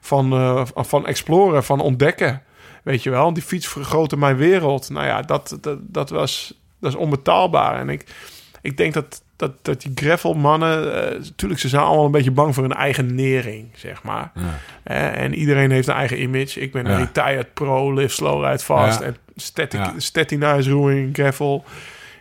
van, 0.00 0.66
van 0.74 1.06
exploren, 1.06 1.64
van 1.64 1.80
ontdekken. 1.80 2.42
Weet 2.82 3.02
je 3.02 3.10
wel, 3.10 3.32
die 3.32 3.42
fiets 3.42 3.68
vergrootte 3.68 4.16
mijn 4.16 4.36
wereld. 4.36 4.90
Nou 4.90 5.06
ja, 5.06 5.22
dat, 5.22 5.58
dat, 5.60 5.78
dat 5.82 6.10
was 6.10 6.54
dat 6.80 6.92
is 6.92 6.98
onbetaalbaar. 6.98 7.80
En 7.80 7.88
ik, 7.88 8.04
ik 8.62 8.76
denk 8.76 8.94
dat 8.94 9.22
dat, 9.38 9.52
dat 9.62 9.80
die 9.80 9.92
gravelmannen... 9.94 10.94
eh 11.12 11.18
natuurlijk, 11.20 11.60
ze 11.60 11.68
zijn 11.68 11.82
allemaal 11.82 12.04
een 12.04 12.10
beetje 12.10 12.30
bang 12.30 12.54
voor 12.54 12.62
hun 12.62 12.72
eigen 12.72 13.14
nering, 13.14 13.68
zeg 13.76 14.02
maar. 14.02 14.32
Eh, 14.82 15.20
en 15.22 15.34
iedereen 15.34 15.70
heeft 15.70 15.88
een 15.88 15.94
eigen 15.94 16.22
image. 16.22 16.60
Ik 16.60 16.72
ben 16.72 16.86
een 16.86 16.98
retired 16.98 17.54
pro, 17.54 17.92
live 17.94 18.14
slow, 18.14 18.44
ride 18.44 18.58
fast. 18.58 19.00
En 19.00 19.16
Static. 19.36 19.80
Stetina 19.96 20.54
is 20.54 20.68
roeiing 20.68 21.14
gravel. 21.14 21.64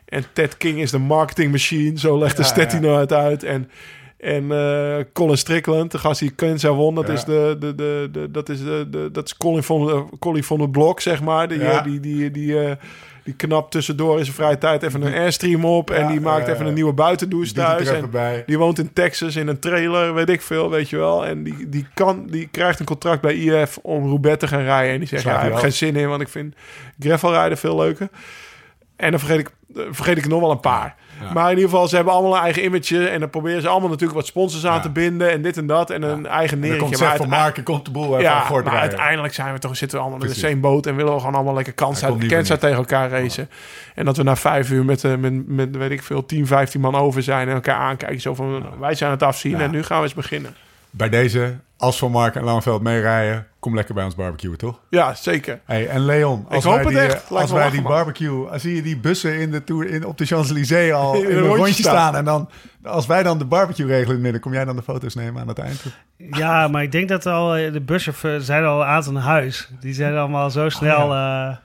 En 0.06 0.24
Ted 0.34 0.58
King 0.58 0.80
is 0.80 0.92
de 0.92 0.98
marketing 0.98 1.52
machine. 1.52 2.00
Zo 2.00 2.18
legt 2.18 2.38
de 2.38 2.42
Ja, 2.44 2.48
Stetina 2.48 3.00
het 3.00 3.14
uit. 3.14 3.44
En, 3.44 3.70
en 4.18 4.52
eh, 4.52 5.04
Colin 5.14 5.38
Strickland, 5.38 5.92
de 5.92 5.98
gast 5.98 6.20
die 6.20 6.32
Kenza 6.32 6.70
won, 6.74 6.96
dat 6.96 7.08
Ja. 7.08 7.14
is 7.14 7.24
de, 7.24 7.56
de, 7.60 7.76
de, 7.76 8.10
de, 8.12 8.32
dat 8.32 8.50
is 8.50 8.60
de, 8.64 8.88
de 8.90 9.10
dat 9.12 9.26
is 9.26 9.38
Colin 9.38 9.64
van 9.64 9.86
de 9.86 10.06
Colin 10.20 10.44
van 10.44 10.60
het 10.62 10.72
Blok, 10.72 11.00
zeg 11.00 11.22
maar. 11.22 11.48
Die, 11.48 11.60
Ja. 11.60 11.78
eh, 11.78 11.84
die, 11.84 12.00
die, 12.00 12.32
die, 12.32 12.60
eh, 12.60 12.76
die 13.28 13.36
knapt 13.36 13.72
tussendoor 13.72 14.18
in 14.18 14.24
zijn 14.24 14.36
vrije 14.36 14.58
tijd 14.58 14.84
even 14.84 15.02
een 15.02 15.14
airstream 15.14 15.66
op. 15.66 15.90
en 15.90 16.08
die 16.08 16.20
maakt 16.20 16.48
even 16.48 16.66
een 16.66 16.74
nieuwe 16.74 16.94
buitendouche 16.94 17.54
thuis. 17.54 17.90
En 17.90 18.44
die 18.46 18.58
woont 18.58 18.80
in 18.80 18.94
Texas 18.94 19.36
in 19.36 19.48
een 19.48 19.60
trailer, 19.60 20.14
weet 20.14 20.30
ik 20.30 20.42
veel, 20.42 20.70
weet 20.70 20.90
je 20.90 20.98
wel. 20.98 21.26
En 21.26 21.44
die, 21.44 21.70
die, 21.70 21.88
kan, 21.94 22.26
die 22.28 22.48
krijgt 22.52 22.80
een 22.80 22.86
contract 22.86 23.22
bij 23.22 23.36
IF 23.36 23.78
om 23.82 24.08
Roubaix 24.08 24.40
te 24.40 24.48
gaan 24.48 24.64
rijden. 24.64 24.94
En 24.94 25.00
die 25.00 25.08
zegt, 25.08 25.24
ja, 25.24 25.42
ik 25.42 25.52
heb 25.52 25.60
geen 25.60 25.74
zin 25.74 25.96
in, 25.96 26.08
want 26.08 26.22
ik 26.22 26.28
vind 26.28 26.56
gravel 27.00 27.32
rijden 27.32 27.58
veel 27.58 27.76
leuker. 27.76 28.10
En 28.96 29.12
dan 29.12 29.20
vergeet 29.20 29.40
ik, 29.40 29.50
vergeet 29.92 30.18
ik 30.18 30.28
nog 30.28 30.40
wel 30.40 30.52
een 30.52 30.60
paar. 30.60 30.96
Ja. 31.22 31.34
Maar 31.34 31.44
in 31.52 31.56
ieder 31.56 31.70
geval, 31.70 31.88
ze 31.88 31.96
hebben 31.96 32.14
allemaal 32.14 32.36
een 32.36 32.42
eigen 32.44 32.64
image. 32.64 33.08
En 33.10 33.20
dan 33.20 33.30
proberen 33.30 33.62
ze 33.62 33.68
allemaal 33.68 33.90
natuurlijk 33.90 34.18
wat 34.18 34.28
sponsors 34.28 34.66
aan 34.66 34.74
Ja. 34.76 34.80
te 34.80 34.90
binden. 34.90 35.32
En 35.32 35.42
dit 35.42 35.58
en 35.58 35.68
dat. 35.68 35.90
En 35.90 36.02
een 36.02 36.26
eigen 36.26 36.60
neertje. 36.60 36.80
komt 36.80 37.00
Maar 37.00 37.16
van 37.18 37.30
Marken, 37.30 37.64
komt 37.64 37.86
de 37.86 37.92
boel 37.92 38.06
even 38.10 38.22
ja, 38.22 38.40
maar 38.50 38.52
rijden. 38.64 38.80
uiteindelijk 38.80 39.34
zijn 39.34 39.54
we 39.54 39.60
toch, 39.60 39.78
zitten 39.78 39.98
we 39.98 40.04
allemaal 40.04 40.24
in 40.24 40.30
de 40.34 40.40
same 40.40 40.56
boot 40.58 40.86
en 40.86 40.96
willen 40.96 41.14
we 41.14 41.20
gewoon 41.20 41.36
allemaal 41.36 41.54
lekker 41.54 41.74
kans 41.74 41.94
Hij 41.94 42.02
uit 42.02 42.10
komt 42.12 42.22
de 42.22 42.28
niet 42.28 42.36
Kenza 42.36 42.54
voor 42.54 42.64
tegen 42.64 42.78
elkaar 42.78 43.10
racen. 43.10 43.50
En 43.96 44.06
dat 44.06 44.18
we 44.18 44.24
na 44.24 44.36
vijf 44.36 44.70
uur 44.72 44.86
met, 44.86 45.04
eh, 45.04 45.16
met, 45.16 45.48
met, 45.48 45.78
weet 45.78 45.92
ik 45.92 46.04
veel, 46.04 46.26
10, 46.26 46.48
15 46.48 46.82
man 46.82 46.96
over 46.96 47.24
zijn 47.24 47.48
en 47.48 47.54
elkaar 47.54 47.78
aankijken. 47.80 48.22
Zo 48.22 48.36
van, 48.36 48.66
wij 48.80 48.96
zijn 48.96 49.12
het 49.12 49.24
afzien 49.24 49.52
Ja. 49.58 49.60
en 49.60 49.72
nu 49.72 49.84
gaan 49.84 49.98
we 49.98 50.04
eens 50.04 50.14
beginnen. 50.14 50.56
Bij 50.98 51.10
deze, 51.10 51.56
als 51.78 51.98
Van 51.98 52.12
Marken 52.12 52.40
en 52.40 52.46
Langeveld 52.46 52.82
meerijden, 52.82 53.48
kom 53.60 53.76
lekker 53.76 53.94
bij 53.94 54.04
ons 54.04 54.16
barbecuen, 54.16 54.58
toch? 54.58 54.80
Ja, 54.90 55.14
zeker. 55.14 55.60
Hey, 55.66 55.88
en 55.88 56.06
Leon, 56.06 56.46
als 56.50 56.64
hoop 56.64 56.74
wij 56.74 56.84
het 56.84 56.92
die, 56.92 57.00
echt. 57.00 57.24
eh, 57.32 57.38
als 57.38 57.50
wij 57.52 57.60
lachen, 57.60 57.78
die 57.78 57.88
barbecue, 57.88 58.48
zie 58.60 58.76
je 58.76 58.82
die 58.82 58.98
bussen 59.00 59.40
in 59.40 59.52
de 59.52 59.64
tour, 59.64 59.86
in, 59.90 60.06
op 60.06 60.18
de 60.18 60.26
Champs-Élysées 60.26 60.94
al 60.94 61.14
in, 61.16 61.22
In 61.22 61.30
een 61.30 61.40
rondje, 61.42 61.58
rondje 61.58 61.74
staan. 61.84 61.94
staan. 61.96 62.16
En 62.16 62.26
dan, 62.26 62.50
als 62.84 63.06
wij 63.06 63.24
dan 63.24 63.38
de 63.38 63.46
barbecue 63.46 63.86
regelen 63.86 64.08
in 64.08 64.14
het 64.14 64.22
midden, 64.22 64.42
kom 64.42 64.54
jij 64.54 64.66
dan 64.66 64.76
de 64.76 64.82
foto's 64.84 65.16
nemen 65.16 65.42
aan 65.42 65.48
het 65.48 65.60
eind? 65.60 65.84
Ja, 66.18 66.68
maar 66.72 66.84
ik 66.84 66.92
denk 66.92 67.10
dat 67.10 67.26
al 67.26 67.56
eh, 67.56 67.74
de 67.74 67.82
buschauffeurs 67.82 68.46
zijn 68.46 68.64
al 68.64 68.82
een 68.82 68.88
aantal 68.88 69.14
naar 69.14 69.24
huis. 69.24 69.70
Die 69.80 69.94
zijn 69.94 70.16
allemaal 70.16 70.50
zo 70.50 70.70
snel. 70.70 71.12
eh, 71.12 71.56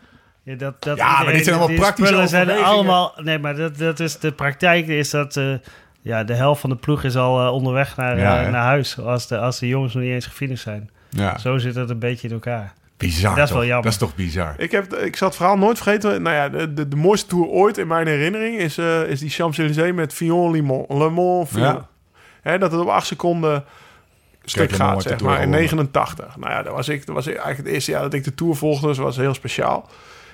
ja, 0.44 0.54
dat, 0.56 0.82
dat 0.82 0.96
Ja, 0.96 1.22
maar 1.22 1.32
dit 1.32 1.44
zijn 1.44 1.48
allemaal 1.56 1.66
die 1.68 1.78
praktische 1.78 2.26
zijn 2.26 2.50
allemaal. 2.50 3.12
Nee, 3.16 3.38
maar 3.38 3.54
dat, 3.56 3.78
dat 3.78 4.00
is 4.00 4.18
de 4.18 4.32
praktijk 4.32 4.86
is 4.86 5.10
dat. 5.10 5.36
eh, 5.36 5.54
ja, 6.02 6.24
de 6.24 6.34
helft 6.34 6.60
van 6.60 6.70
de 6.70 6.76
ploeg 6.76 7.02
is 7.04 7.16
al 7.16 7.46
eh, 7.46 7.52
onderweg 7.52 7.96
naar, 7.96 8.18
Ja, 8.18 8.44
eh, 8.44 8.50
naar 8.50 8.62
huis. 8.62 8.98
Als 9.00 9.26
de, 9.26 9.38
als 9.38 9.58
de 9.58 9.68
jongens 9.68 9.94
nog 9.94 10.02
niet 10.02 10.12
eens 10.12 10.26
gefinished 10.26 10.62
zijn. 10.62 10.90
Ja, 11.10 11.38
Zo 11.38 11.58
zit 11.58 11.74
het 11.74 11.90
een 11.90 11.98
beetje 11.98 12.28
in 12.28 12.34
elkaar. 12.34 12.72
bizar 12.96 13.34
dat 13.36 13.44
is 13.44 13.50
wel 13.50 13.58
toch? 13.60 13.68
jammer. 13.68 13.84
Dat 13.84 13.92
is 13.92 13.98
toch 13.98 14.14
bizar? 14.14 14.54
Ik, 14.58 14.70
heb, 14.70 14.94
ik 14.94 15.16
zal 15.16 15.28
het 15.28 15.36
verhaal 15.36 15.58
nooit 15.58 15.76
vergeten. 15.76 16.22
Nou 16.22 16.36
ja, 16.36 16.48
de, 16.48 16.72
de, 16.74 16.88
de 16.88 16.96
mooiste 16.96 17.26
tour 17.28 17.46
ooit 17.46 17.78
in 17.78 17.86
mijn 17.86 18.06
herinnering 18.06 18.58
is, 18.58 18.78
eh, 18.78 19.02
is 19.02 19.20
die 19.20 19.30
Champs-Élysées 19.30 19.92
met 19.92 20.12
Fillon 20.12 20.50
Le 20.52 20.62
Mans. 20.62 20.84
Le 20.88 21.10
Mans 21.10 21.50
Fillon. 21.50 21.66
Ja. 21.66 21.88
Hè, 22.42 22.58
dat 22.58 22.72
het 22.72 22.80
op 22.80 22.88
acht 22.88 23.06
seconden 23.06 23.64
stuk 24.44 24.72
gaat, 24.72 25.02
zeg 25.02 25.20
maar, 25.20 25.30
in 25.34 25.42
gewonnen. 25.42 25.58
89. 25.60 26.36
Nou 26.36 26.52
ja, 26.52 26.62
dat 26.62 26.72
was, 26.74 26.88
ik, 26.88 27.06
dat 27.06 27.14
was 27.14 27.26
eigenlijk 27.26 27.56
het 27.56 27.66
eerste 27.66 27.90
jaar 27.90 28.02
dat 28.02 28.14
ik 28.14 28.24
de 28.24 28.34
Tour 28.34 28.54
volgde, 28.56 28.86
dus 28.86 28.96
dat 28.96 29.04
was 29.06 29.16
heel 29.16 29.34
speciaal. 29.34 29.88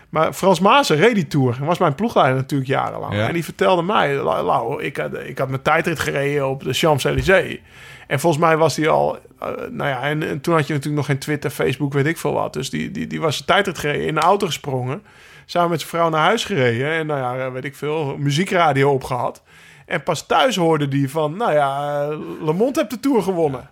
Maar 0.08 0.32
Frans 0.32 0.60
Maassen 0.60 0.96
reed 0.96 1.14
die 1.14 1.26
Tour. 1.26 1.56
Hij 1.58 1.66
was 1.66 1.78
mijn 1.78 1.94
ploegleider 1.94 2.36
natuurlijk 2.36 2.70
jarenlang. 2.70 3.14
Ja. 3.14 3.26
En 3.26 3.32
die 3.32 3.44
vertelde 3.44 3.82
mij, 3.82 4.14
"Lau, 4.14 4.82
ik 4.82 4.96
had, 4.96 5.14
ik 5.14 5.38
had 5.38 5.48
mijn 5.48 5.62
tijdrit 5.62 5.98
gereden 5.98 6.48
op 6.48 6.62
de 6.62 6.72
Champs-Élysées. 6.72 7.58
En 8.06 8.20
volgens 8.20 8.42
mij 8.42 8.56
was 8.56 8.76
hij 8.76 8.88
al, 8.88 9.18
eh, 9.40 9.48
nou 9.70 9.90
ja, 9.90 10.02
en, 10.02 10.22
en 10.22 10.40
toen 10.40 10.54
had 10.54 10.66
je 10.66 10.72
natuurlijk 10.72 10.96
nog 10.96 11.06
geen 11.06 11.18
Twitter, 11.18 11.50
Facebook, 11.50 11.92
weet 11.92 12.06
ik 12.06 12.18
veel 12.18 12.32
wat. 12.32 12.52
Dus 12.52 12.70
die, 12.70 12.90
die, 12.90 13.06
die 13.06 13.20
was 13.20 13.34
zijn 13.34 13.46
tijdrit 13.46 13.78
gereden, 13.78 14.06
in 14.06 14.14
de 14.14 14.20
auto 14.20 14.46
gesprongen. 14.46 15.02
Samen 15.46 15.70
met 15.70 15.78
zijn 15.78 15.90
vrouw 15.90 16.08
naar 16.08 16.24
huis 16.24 16.44
gereden. 16.44 16.92
En 16.92 17.06
nou 17.06 17.38
ja, 17.38 17.50
weet 17.52 17.64
ik 17.64 17.76
veel, 17.76 18.16
muziekradio 18.16 18.90
opgehad. 18.90 19.42
En 19.86 20.02
pas 20.02 20.26
thuis 20.26 20.56
hoorde 20.56 20.88
die 20.88 21.10
van, 21.10 21.36
nou 21.36 21.52
ja, 21.52 22.02
eh, 22.02 22.18
Le 22.44 22.52
Mans 22.52 22.76
heeft 22.76 22.90
de 22.90 23.00
Tour 23.00 23.22
gewonnen. 23.22 23.70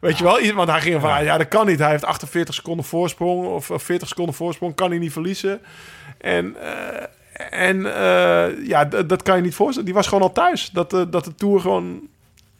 Weet 0.00 0.18
je 0.18 0.24
wel? 0.24 0.54
Want 0.54 0.70
hij 0.70 0.80
ging 0.80 0.94
ervan 0.94 1.10
uit, 1.10 1.26
ja, 1.26 1.38
dat 1.38 1.48
kan 1.48 1.66
niet. 1.66 1.78
Hij 1.78 1.90
heeft 1.90 2.04
48 2.04 2.54
seconden 2.54 2.84
voorsprong 2.84 3.46
of 3.46 3.70
of 3.70 3.82
40 3.82 4.08
seconden 4.08 4.34
voorsprong, 4.34 4.74
kan 4.74 4.90
hij 4.90 4.98
niet 4.98 5.12
verliezen. 5.12 5.60
En, 6.20 6.56
eh, 6.60 7.68
en 7.68 7.94
eh, 7.94 8.66
ja, 8.66 8.84
dat 8.84 9.22
kan 9.22 9.36
je 9.36 9.42
niet 9.42 9.54
voorstellen. 9.54 9.84
Die 9.84 9.94
was 9.94 10.06
gewoon 10.06 10.22
al 10.22 10.32
thuis. 10.32 10.70
Dat, 10.72 10.92
eh, 10.92 11.02
dat 11.10 11.24
de 11.24 11.34
Tour 11.34 11.60
gewoon 11.60 12.00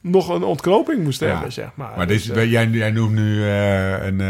nog 0.01 0.29
een 0.29 0.43
ontknoping 0.43 1.03
moest 1.03 1.21
Ja. 1.21 1.27
hebben, 1.27 1.53
zeg 1.53 1.69
maar. 1.75 1.93
Maar 1.97 2.07
Dus, 2.07 2.25
dit, 2.25 2.37
eh, 2.37 2.51
jij, 2.51 2.67
jij 2.67 2.91
noemt 2.91 3.13
nu 3.15 3.43
eh, 3.45 4.05
een, 4.07 4.21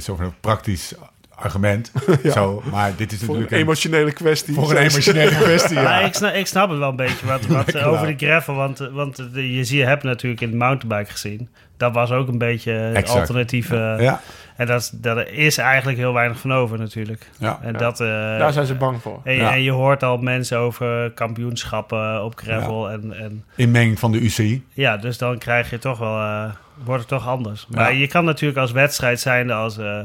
zo'n 0.00 0.34
praktisch 0.40 0.94
argument. 1.34 1.92
Zo, 2.34 2.62
maar 2.70 2.92
dit 2.96 3.12
is 3.12 3.20
natuurlijk 3.20 3.50
een 3.50 3.56
een, 3.56 3.62
emotionele 3.62 4.12
kwestie. 4.12 4.54
voor 4.54 4.70
een 4.70 4.76
emotionele 4.76 5.30
kwestie. 5.36 5.74
Ja. 5.80 6.00
ik, 6.00 6.14
snap, 6.14 6.34
ik 6.34 6.46
snap 6.46 6.68
het 6.70 6.78
wel 6.78 6.88
een 6.88 6.96
beetje 6.96 7.26
wat, 7.26 7.46
wat 7.64 7.76
over 7.78 8.06
de 8.06 8.26
gravel. 8.26 8.54
Want, 8.54 8.78
want 8.78 9.16
de, 9.32 9.52
je 9.54 9.64
zie, 9.64 9.78
je 9.78 9.84
hebt 9.84 10.02
natuurlijk 10.02 10.40
in 10.40 10.50
de 10.50 10.56
mountainbike 10.56 11.10
gezien. 11.10 11.48
Dat 11.76 11.94
was 11.94 12.10
ook 12.10 12.28
een 12.28 12.38
beetje 12.38 12.72
het 12.72 13.08
alternatieve. 13.08 13.96
Ja, 14.00 14.20
En 14.56 14.66
dat, 14.66 14.80
is- 14.80 14.90
daar 14.90 15.28
is 15.28 15.58
eigenlijk 15.58 15.98
heel 15.98 16.12
weinig 16.12 16.38
van 16.38 16.52
over 16.52 16.78
natuurlijk. 16.78 17.28
ja. 17.38 17.58
En 17.62 17.72
Ja. 17.72 17.78
dat, 17.78 18.00
eh, 18.00 18.06
Daar 18.08 18.52
zijn 18.52 18.66
ze 18.66 18.74
bang 18.74 19.02
voor. 19.02 19.20
en, 19.24 19.34
Ja. 19.34 19.52
en 19.54 19.62
je 19.62 19.70
hoort 19.70 20.02
al 20.02 20.16
mensen 20.16 20.58
over 20.58 21.10
kampioenschappen 21.10 22.24
op 22.24 22.36
gravel. 22.38 22.90
En, 22.90 23.12
en 23.18 23.44
Inmenging 23.56 23.98
van 23.98 24.12
de 24.12 24.18
UCI. 24.20 24.64
ja, 24.72 24.96
dus 24.96 25.18
dan 25.18 25.38
krijg 25.38 25.70
je 25.70 25.78
toch 25.78 25.98
wel, 25.98 26.18
eh, 26.18 26.44
wordt 26.84 27.00
het 27.00 27.08
toch 27.10 27.28
anders. 27.28 27.66
Maar 27.70 27.92
Ja. 27.92 27.98
je 27.98 28.06
kan 28.06 28.24
natuurlijk 28.24 28.58
als 28.60 28.72
wedstrijd 28.72 29.20
zijn 29.20 29.50
als... 29.50 29.78
eh, 29.78 29.98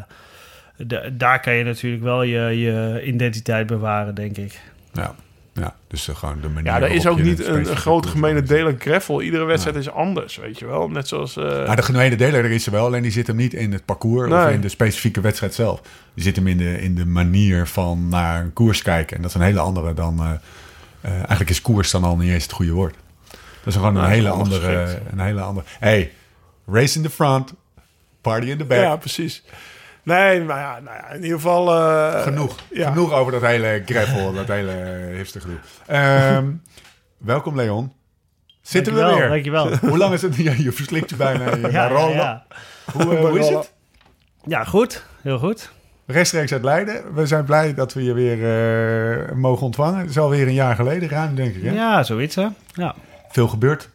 de- 0.78 1.10
daar 1.18 1.40
kan 1.40 1.54
je 1.54 1.64
natuurlijk 1.64 2.04
wel 2.04 2.22
je, 2.24 2.40
je 2.60 3.02
identiteit 3.06 3.68
bewaren, 3.68 4.16
denk 4.16 4.38
ik. 4.38 4.60
Ja, 4.94 5.14
ja. 5.60 5.76
dus 5.88 6.08
eh, 6.08 6.16
gewoon 6.16 6.42
de 6.42 6.50
manier 6.50 6.72
Ja, 6.72 6.82
er 6.82 6.92
is 6.92 7.08
ook 7.08 7.22
niet 7.22 7.40
een, 7.40 7.46
een 7.46 7.52
specifieke 7.52 7.76
grote 7.76 8.08
gemene 8.08 8.66
aan 8.66 8.80
gravel. 8.80 9.22
Iedere 9.22 9.44
wedstrijd 9.44 9.76
is 9.78 9.90
anders, 9.90 10.38
weet 10.38 10.60
je 10.60 10.66
wel. 10.66 10.90
Net 10.90 11.08
zoals... 11.08 11.36
Maar 11.36 11.76
de 11.76 11.82
gemene 11.82 12.16
deler 12.16 12.44
er 12.44 12.52
is 12.52 12.66
er 12.66 12.72
wel, 12.72 12.86
alleen 12.86 13.02
die 13.02 13.12
zit 13.12 13.28
hem 13.28 13.36
niet 13.36 13.54
in 13.54 13.72
het 13.72 13.86
parcours 13.86 14.32
of 14.32 14.50
in 14.50 14.62
de 14.62 14.70
specifieke 14.70 15.22
wedstrijd 15.22 15.54
zelf. 15.54 15.82
Die 16.14 16.24
zit 16.24 16.36
hem 16.36 16.48
in 16.48 16.58
de, 16.58 16.82
in 16.82 16.96
de 16.96 17.06
manier 17.06 17.68
van 17.68 18.08
naar 18.10 18.42
een 18.42 18.54
koers 18.54 18.82
kijken. 18.82 19.16
En 19.16 19.22
dat 19.22 19.32
is 19.32 19.38
een 19.38 19.46
hele 19.46 19.60
andere 19.60 19.94
dan... 19.94 20.40
eh, 21.02 21.12
eigenlijk 21.12 21.50
is 21.50 21.62
koers 21.62 21.92
dan 21.92 22.04
al 22.04 22.18
niet 22.18 22.32
eens 22.32 22.44
het 22.44 22.52
goede 22.52 22.72
woord. 22.72 22.96
Dat 23.30 23.74
is 23.74 23.76
gewoon 23.76 23.96
een 23.96 24.10
hele 24.10 24.30
andere... 24.30 25.00
Een 25.12 25.20
hele 25.20 25.42
andere... 25.42 25.66
Hey, 25.80 26.12
race 26.68 26.98
in 26.98 27.04
the 27.04 27.10
front, 27.10 27.54
party 28.22 28.48
in 28.48 28.58
the 28.58 28.66
back. 28.66 28.80
ja, 28.80 28.96
precies. 28.96 29.44
Nee, 30.18 30.42
maar 30.44 30.60
ja, 30.60 30.80
nou 30.80 30.96
ja, 30.98 31.10
in 31.10 31.24
ieder 31.24 31.38
geval... 31.40 31.74
eh, 31.76 32.22
Genoeg. 32.22 32.56
ja. 32.72 32.90
Genoeg 32.90 33.14
over 33.14 33.32
dat 33.32 33.42
hele 33.42 33.82
gravel, 33.86 34.34
dat 34.34 34.48
hele 34.48 34.72
hipster 35.16 35.42
gedoe. 35.42 35.58
Ehm, 35.86 36.46
welkom 37.18 37.56
Leon. 37.56 37.94
Zitten 38.62 38.94
we 38.94 39.04
weer? 39.06 39.28
dankjewel. 39.30 39.76
Hoe 39.90 39.98
lang 39.98 40.14
is 40.14 40.22
het? 40.22 40.36
Ja, 40.36 40.54
je 40.58 40.72
verslikt 40.72 41.10
je 41.10 41.16
bijna 41.16 41.46
je 41.56 41.62
Ja, 41.62 41.68
ja, 41.70 41.88
rollen. 41.88 42.14
ja. 42.16 42.46
Hoe, 42.94 43.16
eh, 43.18 43.20
hoe 43.26 43.40
is 43.40 43.50
het? 43.50 43.72
ja, 44.46 44.64
goed. 44.64 45.04
Heel 45.22 45.38
goed. 45.40 45.72
Rechtstreeks 46.06 46.54
uit 46.54 46.64
Leiden. 46.64 47.14
We 47.14 47.26
zijn 47.26 47.44
blij 47.46 47.74
dat 47.74 47.94
we 47.94 48.04
je 48.04 48.14
weer 48.14 48.38
eh, 49.30 49.36
mogen 49.36 49.66
ontvangen. 49.66 50.00
Het 50.00 50.10
is 50.10 50.18
alweer 50.20 50.48
een 50.48 50.54
jaar 50.54 50.76
geleden, 50.76 51.10
ruim 51.10 51.36
denk 51.36 51.56
ik. 51.56 51.64
Hè? 51.64 51.72
Ja, 51.72 52.04
zoiets 52.04 52.36
hè. 52.36 52.48
Ja, 52.74 52.96
Veel 53.30 53.48
gebeurd. 53.48 53.90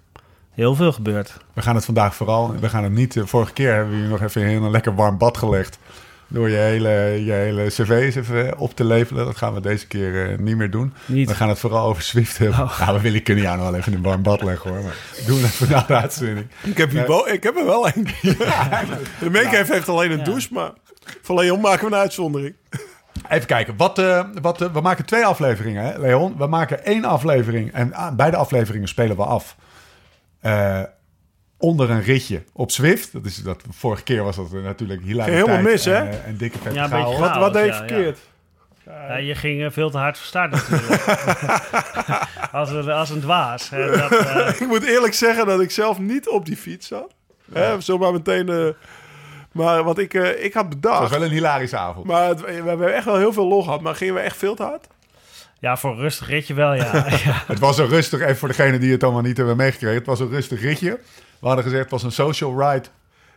heel 0.53 0.75
veel 0.75 0.93
gebeurd. 0.93 1.37
We 1.53 1.63
gaan 1.63 1.75
het 1.75 1.85
vandaag 1.85 2.15
vooral... 2.15 2.55
We 2.61 2.69
gaan 2.69 2.83
het 2.85 2.93
niet... 2.93 3.21
vorige 3.25 3.53
keer 3.53 3.75
hebben 3.75 3.95
we 3.97 4.03
je 4.03 4.09
nog 4.09 4.23
even 4.23 4.43
in 4.43 4.63
een 4.63 4.71
lekker 4.71 4.95
warm 4.95 5.19
bad 5.19 5.37
gelegd. 5.39 5.79
Door 6.29 6.51
je 6.51 6.57
hele, 6.57 6.89
je 7.25 7.33
hele 7.33 7.65
cv's 7.67 8.15
even 8.17 8.59
op 8.59 8.77
te 8.77 8.85
levelen. 8.85 9.25
Dat 9.25 9.37
gaan 9.37 9.55
we 9.55 9.61
deze 9.61 9.87
keer 9.87 10.31
eh, 10.31 10.39
niet 10.39 10.57
meer 10.57 10.71
doen. 10.71 10.95
Niet. 11.07 11.29
We 11.29 11.35
gaan 11.35 11.49
het 11.49 11.59
vooral 11.59 11.87
over 11.89 12.03
Swift 12.03 12.39
hebben. 12.39 12.61
Oh. 12.61 12.81
Nou, 12.81 12.97
we 12.97 13.01
willen, 13.03 13.23
kunnen 13.23 13.45
jou 13.45 13.57
nog 13.57 13.71
wel 13.71 13.79
even 13.79 13.93
in 13.93 13.99
een 13.99 14.05
warm 14.05 14.23
bad 14.23 14.43
leggen 14.43 14.71
hoor. 14.71 14.83
Maar 14.83 14.95
doen 15.27 15.39
we 15.41 15.45
even 15.45 15.71
na 15.71 15.85
de 15.87 15.95
uitzending. 15.95 16.47
Ik 16.63 16.77
heb, 16.79 16.91
hier 16.91 17.05
bo- 17.05 17.27
ik 17.27 17.43
heb 17.43 17.57
er 17.57 17.65
wel 17.67 17.87
een. 17.87 18.07
De 19.21 19.31
Meekeef 19.31 19.69
heeft 19.69 19.89
alleen 19.89 20.11
een 20.11 20.19
Ja. 20.19 20.25
douche, 20.25 20.49
maar 20.53 20.71
voor 21.23 21.41
Leon 21.41 21.61
maken 21.61 21.89
we 21.89 21.95
een 21.95 22.01
uitzondering. 22.01 22.55
Even 23.29 23.47
kijken. 23.47 23.77
Wat, 23.77 23.99
eh, 23.99 24.25
wat, 24.43 24.61
eh, 24.63 24.73
we 24.73 24.81
maken 24.81 25.05
twee 25.05 25.25
afleveringen, 25.27 25.85
hè, 25.85 25.99
Leon. 25.99 26.35
We 26.39 26.47
maken 26.47 26.85
één 26.85 27.05
aflevering. 27.05 27.73
En 27.73 27.93
ah, 27.95 28.15
beide 28.17 28.37
afleveringen 28.37 28.89
spelen 28.89 29.17
we 29.17 29.23
af. 29.25 29.57
Onder 31.65 31.91
een 31.91 32.03
ritje 32.03 32.43
op 32.53 32.71
Zwift. 32.71 33.13
Dat 33.13 33.25
is, 33.25 33.37
dat, 33.43 33.63
vorige 33.71 34.03
keer 34.03 34.23
was 34.25 34.37
dat 34.37 34.51
natuurlijk 34.53 35.03
hilariteit. 35.03 35.47
helemaal 35.47 35.71
mis, 35.73 35.85
hè? 35.85 35.95
En, 35.95 36.09
eh, 36.11 36.27
en 36.27 36.37
dikke 36.37 36.59
vette 36.59 36.79
Ja, 36.79 36.85
een 36.85 36.91
beetje 36.91 37.05
chaos. 37.07 37.19
Wat, 37.19 37.37
wat 37.37 37.53
deed 37.53 37.67
ja, 37.67 37.77
verkeerd? 37.77 38.19
Ja, 38.87 39.17
je 39.17 39.35
ging 39.35 39.65
eh, 39.65 39.71
veel 39.71 39.91
te 39.91 39.99
hard 39.99 40.19
van 40.19 40.27
start 40.27 40.51
natuurlijk. 40.51 41.05
als, 42.53 42.71
een, 42.71 42.91
als 42.91 43.11
een 43.11 43.21
dwaas. 43.21 43.69
Dat, 43.71 44.13
eh, 44.13 44.49
Ik 44.61 44.67
moet 44.67 44.83
eerlijk 44.85 45.15
zeggen 45.15 45.47
dat 45.47 45.61
ik 45.61 45.71
zelf 45.71 45.99
niet 45.99 46.29
op 46.29 46.47
die 46.47 46.57
fiets 46.57 46.87
zat. 46.87 47.15
Hè, 47.53 47.81
zomaar 47.81 48.13
meteen... 48.13 48.49
eh, 48.49 48.67
maar 49.53 49.83
wat 49.85 49.99
ik, 49.99 50.15
eh, 50.15 50.45
ik 50.45 50.53
had 50.55 50.65
Het 50.65 50.81
bedacht... 50.81 51.01
was 51.01 51.11
wel 51.11 51.25
een 51.25 51.31
hilarische 51.31 51.77
avond. 51.77 52.07
Maar 52.07 52.29
het- 52.29 52.41
we 52.41 52.53
hebben 52.69 52.95
echt 52.95 53.05
wel 53.05 53.17
heel 53.19 53.33
veel 53.33 53.47
lol 53.47 53.63
gehad. 53.63 53.81
Maar 53.81 53.95
gingen 53.95 54.15
we 54.15 54.21
echt 54.21 54.37
veel 54.37 54.55
te 54.55 54.63
hard? 54.63 54.87
Ja, 55.65 55.77
voor 55.77 55.91
een 55.91 55.99
rustig 55.99 56.29
ritje 56.29 56.55
wel, 56.55 56.75
ja. 56.75 56.85
ja. 57.25 57.43
Het 57.47 57.59
was 57.59 57.79
een 57.79 57.89
rustig, 57.89 58.21
even 58.21 58.37
voor 58.37 58.49
degenen 58.49 58.81
die 58.81 58.93
het 58.93 59.03
allemaal 59.05 59.23
niet 59.23 59.37
hebben 59.37 59.57
meegekregen. 59.57 59.97
Het 59.97 60.07
was 60.07 60.21
een 60.21 60.29
rustig 60.31 60.61
ritje. 60.61 60.99
We 61.41 61.47
hadden 61.47 61.65
gezegd, 61.65 61.83
het 61.83 61.91
was 61.91 62.03
een 62.03 62.13
social 62.13 62.61
ride. 62.71 62.87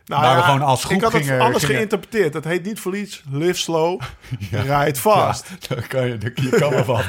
Nou 0.06 0.22
Waar 0.22 0.36
we 0.36 0.42
gewoon 0.42 0.62
als 0.62 0.84
groep 0.84 0.96
Ik 0.96 1.02
had 1.02 1.12
het 1.12 1.22
gingen- 1.22 1.40
anders 1.40 1.64
gingen- 1.64 1.76
geïnterpreteerd. 1.76 2.34
Het 2.34 2.44
heet 2.44 2.64
niet 2.64 2.80
voor 2.80 2.96
iets. 2.96 3.22
Live 3.30 3.58
slow, 3.58 4.00
ride 4.50 4.94
fast. 4.94 5.48
Ja, 5.60 5.74
daar 5.74 5.86
kan 5.86 6.06
je, 6.06 6.18
daar, 6.18 6.30
je 6.34 6.48
kan 6.48 6.70
wel 6.70 6.84
van. 6.84 7.00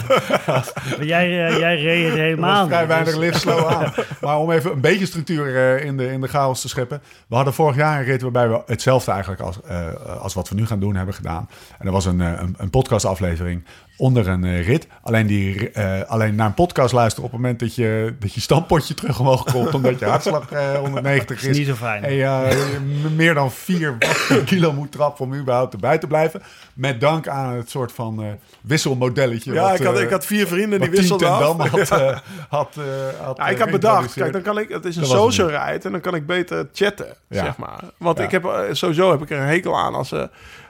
Maar 0.97 1.05
jij, 1.05 1.47
eh, 1.47 1.57
jij 1.57 1.81
reed 1.81 2.05
het 2.09 2.17
helemaal 2.17 2.67
vrij 2.67 2.87
weinig 2.87 3.09
dus- 3.09 3.19
lift 3.19 3.39
slow 3.41 3.67
aan. 3.67 3.93
Maar 4.21 4.37
om 4.37 4.51
even 4.51 4.71
een 4.71 4.81
beetje 4.81 5.05
structuur 5.05 5.55
eh, 5.77 5.85
in, 5.85 5.97
de, 5.97 6.11
in 6.11 6.21
de 6.21 6.27
chaos 6.27 6.61
te 6.61 6.67
scheppen. 6.69 7.01
We 7.27 7.35
hadden 7.35 7.53
vorig 7.53 7.75
jaar 7.75 7.99
een 7.99 8.05
rit 8.05 8.21
waarbij 8.21 8.49
we 8.49 8.61
hetzelfde 8.65 9.11
eigenlijk 9.11 9.41
als, 9.41 9.61
eh, 9.61 9.87
als 10.21 10.33
wat 10.33 10.49
we 10.49 10.55
nu 10.55 10.65
gaan 10.65 10.79
doen 10.79 10.95
hebben 10.95 11.15
gedaan. 11.15 11.49
En 11.79 11.85
er 11.85 11.91
was 11.91 12.05
een, 12.05 12.21
eh, 12.21 12.27
een, 12.39 12.55
een 12.57 12.69
podcastaflevering 12.69 13.63
onder 13.99 14.27
een 14.27 14.43
eh, 14.43 14.67
rit. 14.67 14.87
Alleen, 15.01 15.27
die, 15.27 15.71
eh, 15.71 16.01
alleen 16.09 16.35
naar 16.35 16.45
een 16.47 16.53
podcast 16.53 16.93
luisteren 16.93 17.25
op 17.25 17.31
het 17.31 17.41
moment 17.41 17.59
dat 17.59 17.75
je, 17.75 18.13
dat 18.19 18.33
je 18.33 18.41
stampotje 18.41 18.93
terug 18.93 19.19
omhoog 19.19 19.43
komt. 19.51 19.73
omdat 19.73 19.99
je 19.99 20.05
hartslag 20.05 20.51
eh 20.51 20.73
190 20.77 21.27
Dat 21.27 21.37
is 21.37 21.49
is. 21.51 21.57
niet 21.57 21.67
zo 21.67 21.73
fijn. 21.73 22.03
En 22.03 22.13
je 22.13 22.77
meer 23.15 23.33
dan 23.33 23.51
4 23.51 23.97
watt 23.99 24.25
per 24.27 24.43
kilo 24.43 24.73
moet 24.73 24.91
trappen 24.91 25.25
om 25.25 25.33
überhaupt 25.35 25.73
erbij 25.73 25.97
te 25.97 26.07
blijven. 26.07 26.41
Met 26.73 27.01
dank 27.01 27.27
aan 27.27 27.53
het 27.53 27.69
soort 27.69 27.91
van 27.91 28.21
eh, 28.23 28.27
wisselmodelletje. 28.61 29.53
Ja, 29.53 29.61
wat, 29.69 29.79
ik 29.79 29.85
had, 29.85 29.95
eh, 29.95 30.01
ik 30.01 30.09
had 30.09 30.25
vier 30.25 30.47
vrienden 30.47 30.81
die 30.81 30.89
wisselden 30.89 31.29
af. 31.31 31.57
Had, 31.69 31.89
eh, 32.01 32.17
had, 32.49 32.75
eh, 32.77 32.83
had 33.25 33.37
Ja, 33.37 33.45
eh, 33.45 33.51
ik 33.51 33.59
had 33.59 33.71
bedacht, 33.71 34.13
kijk, 34.13 34.33
dan 34.33 34.41
kan 34.41 34.57
ik, 34.57 34.69
het 34.69 34.85
is 34.85 34.95
een 34.95 35.05
social 35.05 35.47
ride 35.49 35.79
en 35.85 35.91
dan 35.91 36.01
kan 36.01 36.15
ik 36.15 36.25
beter 36.25 36.67
chatten, 36.73 37.07
Ja. 37.27 37.43
zeg 37.43 37.57
maar. 37.57 37.79
Want 37.97 38.17
Ja. 38.17 38.23
ik 38.23 38.31
heb, 38.31 38.45
eh, 38.45 38.59
sowieso 38.71 39.11
heb 39.11 39.21
ik 39.21 39.29
er 39.29 39.39
een 39.39 39.47
hekel 39.47 39.77
aan 39.77 39.95
als, 39.95 40.11
eh, 40.11 40.23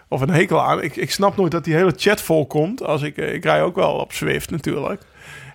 of 0.09 0.21
een 0.21 0.29
hekel 0.29 0.61
aan. 0.61 0.81
Ik, 0.83 0.95
ik 0.95 1.11
snap 1.11 1.37
nooit 1.37 1.51
dat 1.51 1.63
die 1.63 1.73
hele 1.75 1.93
chat 1.97 2.21
vol 2.21 2.47
komt. 2.47 2.83
Als 2.83 3.01
ik, 3.01 3.17
eh, 3.17 3.33
ik 3.33 3.43
rij 3.43 3.61
ook 3.61 3.75
wel 3.75 3.91
op 3.93 4.11
Swift 4.13 4.51
natuurlijk. 4.51 5.01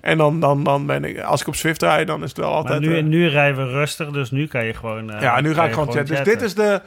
En 0.00 0.18
dan, 0.18 0.40
dan, 0.40 0.64
dan 0.64 0.86
ben 0.86 1.04
ik, 1.04 1.20
als 1.20 1.40
ik 1.40 1.46
op 1.46 1.54
Swift 1.56 1.82
rijd, 1.82 2.06
dan 2.06 2.22
is 2.22 2.28
het 2.28 2.38
wel 2.38 2.48
Maar 2.48 2.56
altijd... 2.56 2.80
nu, 2.80 2.96
eh, 2.96 3.02
nu 3.04 3.28
rijden 3.28 3.66
we 3.66 3.72
rustig, 3.72 4.10
dus 4.10 4.30
nu 4.30 4.46
kan 4.46 4.64
je 4.64 4.74
gewoon... 4.74 5.12
eh, 5.12 5.20
ja, 5.20 5.40
nu 5.40 5.54
ga 5.54 5.64
ik 5.64 5.72
gewoon 5.72 5.92
chatten. 5.92 6.14
Dus 6.16 6.24
dit 6.24 6.42
is 6.42 6.54
de, 6.54 6.80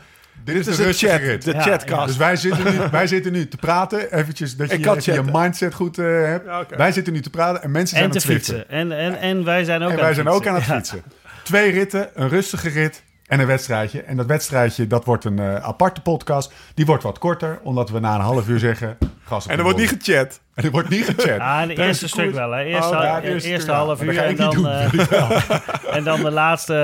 Dit 0.43 0.55
dit 0.55 0.55
is 0.55 0.67
is 0.67 0.75
de 0.75 0.81
de 0.81 0.87
rustige 0.87 1.11
chat, 1.13 1.21
rit. 1.21 1.43
de 1.43 1.51
Ja, 1.51 1.61
chatcast. 1.61 2.07
Dus 2.07 2.17
wij 2.17 2.35
zitten, 2.35 2.63
nu, 2.63 2.79
wij 2.91 3.07
zitten 3.07 3.31
nu 3.31 3.47
te 3.47 3.57
praten. 3.57 4.13
Eventjes 4.13 4.55
dat 4.57 4.69
je, 4.71 4.75
even 4.77 5.13
je 5.13 5.31
mindset 5.31 5.73
goed 5.73 5.97
eh, 5.97 6.05
hebt. 6.05 6.45
Ja. 6.45 6.65
Wij 6.77 6.91
zitten 6.91 7.13
nu 7.13 7.21
te 7.21 7.29
praten 7.29 7.63
en 7.63 7.71
mensen 7.71 7.97
zijn 7.97 8.03
aan 8.09 8.17
te 8.17 8.17
het 8.17 8.27
fietsen. 8.27 8.69
En, 8.69 8.91
en, 8.91 9.19
en 9.19 9.43
wij 9.43 9.63
zijn 9.63 9.81
ook 9.81 9.87
En 9.87 9.93
aan 9.93 9.99
wij 9.99 10.07
het 10.07 10.15
zijn 10.15 10.27
ook 10.27 10.47
aan 10.47 10.55
het 10.55 10.63
fietsen. 10.63 10.97
fietsen. 11.03 11.43
Twee 11.43 11.71
ritten, 11.71 12.09
een 12.13 12.29
rustige 12.29 12.69
rit 12.69 13.03
en 13.27 13.39
een 13.39 13.47
wedstrijdje. 13.47 14.01
En 14.01 14.17
dat 14.17 14.25
wedstrijdje, 14.25 14.87
dat 14.87 15.05
wordt 15.05 15.25
een 15.25 15.39
eh, 15.39 15.55
aparte 15.55 16.01
podcast. 16.01 16.53
Die 16.73 16.85
wordt 16.85 17.03
wat 17.03 17.17
korter, 17.19 17.59
omdat 17.63 17.89
we 17.89 17.99
na 17.99 18.15
een 18.15 18.21
half 18.21 18.47
uur 18.47 18.59
zeggen... 18.59 18.97
Gas 19.23 19.45
op 19.45 19.51
en 19.51 19.57
er 19.57 19.63
wordt 19.63 19.79
niet 19.79 19.89
gechat. 19.89 20.39
En 20.53 20.63
er 20.65 20.71
wordt 20.71 20.89
niet 20.89 21.05
gechat. 21.05 21.25
Ja, 21.25 21.65
de 21.65 21.73
Tijdens 21.73 22.01
eerste 22.01 22.03
de 22.05 22.21
stuk 22.21 22.33
wel. 22.33 22.51
Hè. 22.51 22.63
Eerste, 22.63 22.95
Oh, 22.95 23.01
ja, 23.01 23.21
eerste 23.21 23.49
eerste, 23.49 23.71
ja. 23.71 23.77
half 23.77 24.03
uur 24.03 24.17
en 24.17 24.35
dan, 24.35 24.67
eh, 24.67 24.93
en 25.97 26.03
dan 26.03 26.21
de 26.23 26.31
laatste 26.31 26.75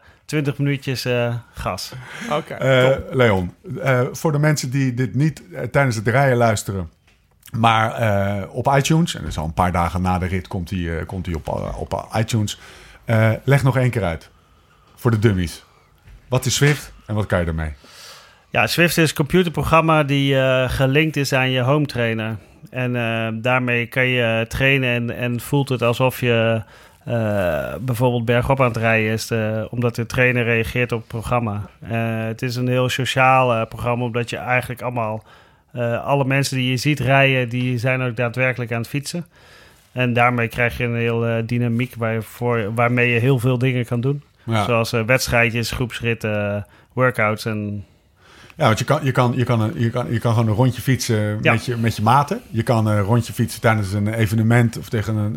eh, 0.00 0.06
20 0.24 0.58
minuutjes 0.58 1.04
eh, 1.04 1.34
gas. 1.52 1.92
Oké. 2.32 2.54
Eh, 2.54 2.96
Leon, 3.10 3.54
eh, 3.82 4.00
voor 4.12 4.32
de 4.32 4.38
mensen 4.38 4.70
die 4.70 4.94
dit 4.94 5.14
niet 5.14 5.42
tijdens 5.70 5.96
het 5.96 6.08
rijden 6.08 6.36
luisteren, 6.36 6.90
maar 7.52 7.92
eh, 7.94 8.54
op 8.54 8.74
iTunes, 8.76 9.14
en 9.14 9.24
dus 9.24 9.38
al 9.38 9.44
een 9.44 9.54
paar 9.54 9.72
dagen 9.72 10.02
na 10.02 10.18
de 10.18 10.26
rit 10.26 10.48
komt 10.48 10.70
hij 10.70 11.04
komt 11.06 11.26
hij 11.26 11.34
op, 11.34 11.48
op 11.76 12.08
iTunes, 12.16 12.60
eh, 13.04 13.30
leg 13.44 13.62
nog 13.62 13.76
één 13.76 13.90
keer 13.90 14.04
uit 14.04 14.30
voor 14.94 15.10
de 15.10 15.18
dummies. 15.18 15.64
Wat 16.28 16.44
is 16.46 16.54
Swift 16.54 16.92
en 17.06 17.14
wat 17.14 17.26
kan 17.26 17.40
je 17.40 17.46
ermee? 17.46 17.72
Ja, 18.50 18.66
Swift 18.66 18.98
is 18.98 19.08
een 19.08 19.16
computerprogramma 19.16 20.04
die 20.04 20.38
eh, 20.40 20.70
gelinkt 20.70 21.16
is 21.16 21.32
aan 21.32 21.50
je 21.50 21.60
home 21.60 21.86
trainer. 21.86 22.36
En 22.70 22.96
eh, 22.96 23.28
daarmee 23.42 23.86
kan 23.86 24.06
je 24.06 24.44
trainen 24.48 24.94
en, 24.94 25.16
en 25.16 25.40
voelt 25.40 25.68
het 25.68 25.82
alsof 25.82 26.20
je 26.20 26.62
eh, 27.04 27.74
bijvoorbeeld 27.80 28.24
bergop 28.24 28.60
aan 28.60 28.66
het 28.68 28.76
rijden 28.76 29.12
is. 29.12 29.30
eh, 29.30 29.64
omdat 29.70 29.94
de 29.94 30.06
trainer 30.06 30.44
reageert 30.44 30.92
op 30.92 30.98
het 30.98 31.08
programma. 31.08 31.62
Eh, 31.80 32.24
het 32.26 32.42
is 32.42 32.56
een 32.56 32.68
heel 32.68 32.88
sociaal 32.88 33.54
eh, 33.54 33.66
programma, 33.68 34.04
omdat 34.04 34.30
je 34.30 34.36
eigenlijk 34.36 34.82
allemaal... 34.82 35.24
eh, 35.72 36.04
alle 36.04 36.24
mensen 36.24 36.56
die 36.56 36.70
je 36.70 36.76
ziet 36.76 37.00
rijden, 37.00 37.48
die 37.48 37.78
zijn 37.78 38.02
ook 38.02 38.16
daadwerkelijk 38.16 38.72
aan 38.72 38.80
het 38.80 38.88
fietsen. 38.88 39.26
En 39.92 40.12
daarmee 40.12 40.48
krijg 40.48 40.76
je 40.78 40.84
een 40.84 40.96
heel 40.96 41.26
eh, 41.26 41.42
dynamiek 41.46 41.94
waarvoor, 41.94 42.74
waarmee 42.74 43.12
je 43.12 43.20
heel 43.20 43.38
veel 43.38 43.58
dingen 43.58 43.84
kan 43.84 44.00
doen. 44.00 44.22
Ja, 44.48 44.64
Zoals 44.64 44.92
eh, 44.92 45.02
wedstrijdjes, 45.02 45.70
groepsritten, 45.70 46.66
workouts 46.92 47.44
en 47.44 47.84
ja 48.56 48.64
want 48.66 48.78
je 48.78 48.84
kan, 48.84 49.04
je, 49.04 49.12
kan, 49.12 49.32
je, 49.36 49.44
kan 49.44 49.60
een, 49.60 49.72
je, 49.76 49.90
kan, 49.90 50.12
je 50.12 50.18
kan 50.18 50.32
gewoon 50.32 50.48
een 50.48 50.54
rondje 50.54 50.82
fietsen 50.82 51.38
Ja. 51.42 51.52
met, 51.52 51.64
je, 51.64 51.76
met 51.76 51.96
je 51.96 52.02
maten. 52.02 52.40
Je 52.50 52.62
kan 52.62 52.86
een 52.86 53.00
rondje 53.00 53.32
fietsen 53.32 53.60
tijdens 53.60 53.92
een 53.92 54.14
evenement 54.14 54.78
of 54.78 54.88
tegen 54.88 55.16
een, 55.16 55.36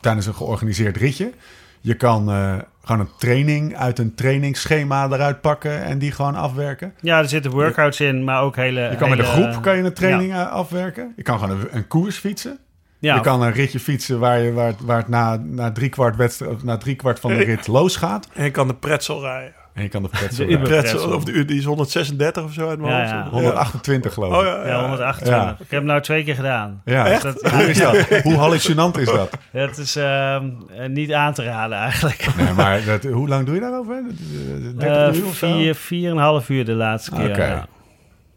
tijdens 0.00 0.26
een 0.26 0.34
georganiseerd 0.34 0.96
ritje. 0.96 1.32
Je 1.80 1.94
kan 1.94 2.30
eh, 2.30 2.54
gewoon 2.84 3.00
een 3.00 3.10
training 3.18 3.76
uit 3.76 3.98
een 3.98 4.14
trainingsschema 4.14 5.04
eruit 5.10 5.40
pakken 5.40 5.82
en 5.82 5.98
die 5.98 6.12
gewoon 6.12 6.34
afwerken. 6.34 6.94
Ja, 7.00 7.18
er 7.18 7.28
zitten 7.28 7.50
workouts 7.50 8.00
in, 8.00 8.24
maar 8.24 8.42
ook 8.42 8.56
hele... 8.56 8.80
Je 8.80 8.96
kan 8.96 9.10
met 9.10 9.18
een 9.18 9.24
groep 9.24 9.62
kan 9.62 9.76
je 9.76 9.82
een 9.82 9.92
training 9.92 10.32
eh, 10.32 10.50
afwerken. 10.52 11.12
Je 11.16 11.22
kan 11.22 11.38
gewoon 11.38 11.58
een, 11.60 11.66
een 11.70 11.86
koers 11.86 12.16
fietsen. 12.16 12.58
Ja, 13.02 13.14
Je 13.14 13.20
kan 13.20 13.42
een 13.42 13.52
ritje 13.52 13.80
fietsen 13.80 14.18
waar, 14.18 14.38
je, 14.40 14.52
waar, 14.52 14.66
het- 14.66 14.80
waar 14.80 14.96
het 14.98 15.08
na, 15.08 15.36
na, 15.44 15.72
drie 15.72 15.88
kwart 15.88 16.16
wedstrijd, 16.16 16.52
of 16.54 16.62
na 16.64 16.76
drie 16.76 16.94
kwart 16.96 17.20
van 17.20 17.30
de 17.30 17.44
rit 17.44 17.66
losgaat. 17.66 18.28
En 18.34 18.44
je 18.44 18.50
kan 18.50 18.66
de 18.68 18.74
pretzel 18.74 19.20
rijden. 19.20 19.52
En 19.74 19.82
je 19.82 19.88
kan 19.88 20.02
de 20.02 20.08
pretzel 20.08 20.46
De. 20.48 20.58
Pretzel, 20.58 20.80
pretzel. 20.98 21.14
of 21.14 21.24
de, 21.24 21.44
die 21.44 21.58
is 21.58 21.64
136 21.64 22.44
of 22.44 22.52
zo 22.52 22.68
uit 22.68 22.78
mijn 22.80 22.92
Ja, 22.92 22.98
hoofd. 23.00 23.10
ja. 23.10 23.28
128 23.30 24.12
geloof 24.12 24.32
ik. 24.32 24.38
Oh 24.38 24.44
ja, 24.44 24.66
ja, 24.66 24.80
128. 24.80 25.50
Ik 25.52 25.58
heb 25.58 25.68
hem 25.70 25.84
nou 25.84 26.00
twee 26.00 26.24
keer 26.24 26.34
gedaan. 26.34 26.82
Ja. 26.84 27.04
Dus 27.04 27.20
dat, 27.22 27.50
Hoe 27.50 27.62
is 27.70 27.78
dat? 27.78 28.22
Hoe 28.22 28.34
hallucinant 28.34 28.98
is 28.98 29.06
dat? 29.06 29.30
dat 29.52 29.78
is 29.78 29.96
ehm, 29.96 30.44
eh, 30.76 30.88
niet 30.88 31.12
aan 31.12 31.32
te 31.32 31.42
raden 31.44 31.78
eigenlijk. 31.78 32.26
Nee, 32.36 32.52
maar 32.52 32.84
dat, 32.84 33.02
hoe 33.04 33.28
lang 33.28 33.46
doe 33.46 33.54
je 33.54 33.60
daarover? 33.60 34.02
Dat, 34.02 34.12
eh, 34.12 34.78
30 34.78 35.14
Eh 35.14 35.20
uur 35.20 35.26
of 35.26 35.34
zo? 35.36 35.46
vier, 35.52 35.74
vier 35.74 36.10
en 36.10 36.16
een 36.16 36.22
half 36.22 36.48
uur 36.48 36.64
de 36.64 36.72
laatste 36.74 37.10
keer. 37.10 37.28
Oké. 37.30 37.44
ja. 37.46 37.66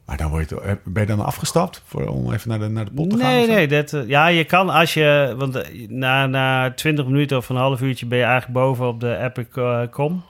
Maar 0.05 0.17
dan 0.17 0.29
word 0.29 0.49
je, 0.49 0.61
eh, 0.61 0.71
ben 0.83 1.01
je 1.01 1.07
dan 1.15 1.25
afgestapt 1.25 1.81
voor, 1.85 2.07
om 2.07 2.33
even 2.33 2.49
naar 2.49 2.59
de, 2.59 2.67
naar 2.67 2.85
de 2.85 2.91
pot 2.91 3.09
te 3.09 3.17
gaan? 3.17 3.27
Nee, 3.31 3.47
nee. 3.47 3.67
Dat, 3.67 3.93
eh, 3.93 4.07
ja, 4.07 4.27
je 4.27 4.43
kan 4.43 4.69
als 4.69 4.93
je... 4.93 5.33
Want 5.37 5.55
eh, 5.55 5.87
na, 5.89 6.25
na 6.25 6.71
20 6.71 7.05
minuten 7.05 7.37
of 7.37 7.49
een 7.49 7.55
half 7.55 7.81
uurtje 7.81 8.05
ben 8.05 8.17
je 8.17 8.23
eigenlijk 8.23 8.53
boven 8.53 8.87
op 8.87 8.99
de 8.99 9.17
Epic 9.17 9.45
eh, 9.55 9.81
Com. 9.91 10.23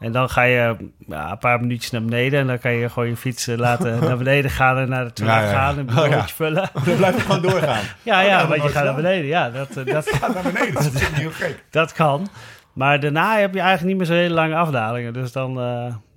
En 0.00 0.12
dan 0.12 0.28
ga 0.30 0.42
je 0.42 0.76
ja, 1.06 1.30
een 1.30 1.38
paar 1.38 1.60
minuutjes 1.60 1.90
naar 1.90 2.02
beneden. 2.04 2.40
En 2.40 2.46
dan 2.46 2.58
kan 2.58 2.72
je 2.72 2.88
gewoon 2.88 3.08
je 3.08 3.16
fiets 3.16 3.46
laten 3.46 4.00
naar 4.04 4.16
beneden 4.16 4.50
gaan 4.50 4.78
en 4.78 4.88
naar 4.88 5.04
de 5.04 5.12
toilet 5.12 5.36
Ja, 5.36 5.42
ja. 5.42 5.52
gaan. 5.52 5.78
En 5.78 5.88
een 5.88 5.98
Oh, 5.98 6.08
ja. 6.08 6.26
vullen. 6.28 6.70
Dan 6.84 6.96
blijf 6.96 7.14
je 7.14 7.20
gewoon 7.20 7.42
doorgaan. 7.42 7.82
Ja, 8.02 8.20
Oh, 8.20 8.26
ja, 8.26 8.38
dat 8.38 8.48
want 8.48 8.62
je 8.62 8.68
gaat 8.68 8.84
naar 8.84 8.94
beneden. 8.94 9.26
Ja, 9.26 9.50
dat, 9.50 9.86
dat, 9.86 10.08
Ga 10.08 10.32
naar 10.32 10.42
beneden, 10.42 10.74
dat 10.74 10.92
is 10.92 11.08
heel 11.08 11.30
gek. 11.30 11.64
Dat 11.70 11.92
kan. 11.92 12.28
Maar 12.72 13.00
daarna 13.00 13.38
heb 13.38 13.54
je 13.54 13.60
eigenlijk 13.60 13.88
niet 13.88 13.96
meer 13.96 14.16
zo 14.16 14.22
hele 14.22 14.34
lange 14.34 14.54
afdalingen. 14.54 15.12
Dus 15.12 15.32
dan, 15.32 15.60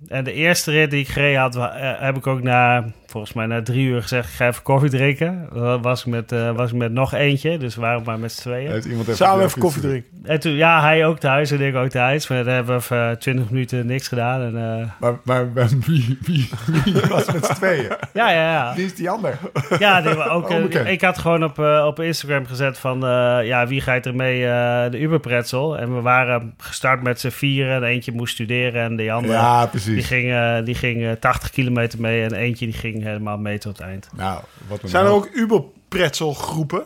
en 0.08 0.24
de 0.24 0.32
eerste 0.32 0.70
rit 0.70 0.90
die 0.90 1.00
ik 1.00 1.08
gereden 1.08 1.40
had, 1.40 1.58
heb 1.98 2.16
ik 2.16 2.26
ook 2.26 2.42
na, 2.42 2.84
volgens 3.06 3.32
mij 3.32 3.46
na 3.46 3.62
drie 3.62 3.86
uur 3.86 4.02
gezegd, 4.02 4.28
ik 4.28 4.34
ga 4.34 4.46
even 4.46 4.62
koffie 4.62 4.90
drinken. 4.90 5.48
Dan 5.54 5.82
was 5.82 6.00
ik 6.00 6.06
met, 6.06 6.32
eh, 6.32 6.50
was 6.56 6.70
ik 6.70 6.76
met 6.76 6.92
nog 6.92 7.14
eentje, 7.14 7.58
dus 7.58 7.74
we 7.74 7.80
waren 7.80 8.02
maar 8.04 8.18
met 8.18 8.32
z'n 8.32 8.40
tweeën. 8.40 8.70
Heeft 8.70 8.84
iemand 8.84 9.02
even 9.08 9.16
Samen 9.26 9.44
even 9.44 9.60
koffie 9.60 9.82
drinken. 9.82 10.10
En 10.22 10.40
toen, 10.40 10.52
ja, 10.52 10.80
hij 10.80 11.06
ook 11.06 11.18
thuis 11.18 11.50
en 11.50 11.60
ik 11.60 11.74
ook 11.74 11.88
thuis. 11.88 12.28
Maar 12.28 12.44
dan 12.44 12.54
hebben 12.54 12.74
we 12.76 12.80
even 12.82 13.10
eh, 13.10 13.16
twintig 13.16 13.50
minuten 13.50 13.86
niks 13.86 14.08
gedaan. 14.08 14.40
En, 14.40 14.56
eh, 14.80 14.86
Maar, 15.00 15.18
maar, 15.24 15.46
maar 15.54 15.68
wie, 15.86 16.18
wie, 16.22 16.48
wie 16.84 16.94
was 17.08 17.32
met 17.32 17.44
z'n 17.46 17.52
tweeën? 17.54 17.88
ja, 18.14 18.30
ja, 18.30 18.52
ja. 18.52 18.74
Wie 18.74 18.84
is 18.84 18.94
die 18.94 19.10
ander? 19.10 19.38
Ja, 19.78 20.00
die 20.00 20.14
we 20.14 20.28
ook, 20.28 20.50
Onbekend. 20.56 20.88
ik 20.88 21.00
had 21.00 21.18
gewoon 21.18 21.44
op, 21.44 21.58
eh, 21.58 21.84
op 21.86 22.00
Instagram 22.00 22.46
gezet 22.46 22.78
van... 22.78 23.04
eh, 23.06 23.38
ja, 23.46 23.66
wie 23.66 23.80
gaat 23.80 24.06
er 24.06 24.14
mee 24.14 24.46
eh, 24.46 24.90
de 24.90 25.00
Uberpretzel? 25.00 25.78
En 25.78 25.94
we 25.94 26.00
waren 26.00 26.54
gestart 26.58 27.02
met 27.02 27.20
z'n 27.20 27.28
vieren. 27.28 27.74
En 27.76 27.82
eentje 27.82 28.12
moest 28.12 28.34
studeren 28.34 28.82
en 28.82 28.96
de 28.96 29.12
andere... 29.12 29.32
Ja, 29.34 29.60
Die 29.60 29.68
precies. 29.70 30.06
ging, 30.06 30.30
eh, 30.32 30.56
die 30.64 30.74
ging 30.74 31.04
eh, 31.04 31.10
80 31.12 31.50
kilometer 31.50 32.00
mee 32.00 32.22
en 32.22 32.32
eentje 32.34 32.64
die 32.66 32.74
ging 32.74 32.95
helemaal 33.04 33.38
mee 33.38 33.58
tot 33.58 33.78
het 33.78 33.86
eind. 33.86 34.08
Nou, 34.14 34.40
wat 34.68 34.82
een 34.82 34.88
Zijn 34.88 35.04
er 35.04 35.10
ook 35.10 35.28
Uber-pretzel 35.32 36.32
groepen? 36.34 36.82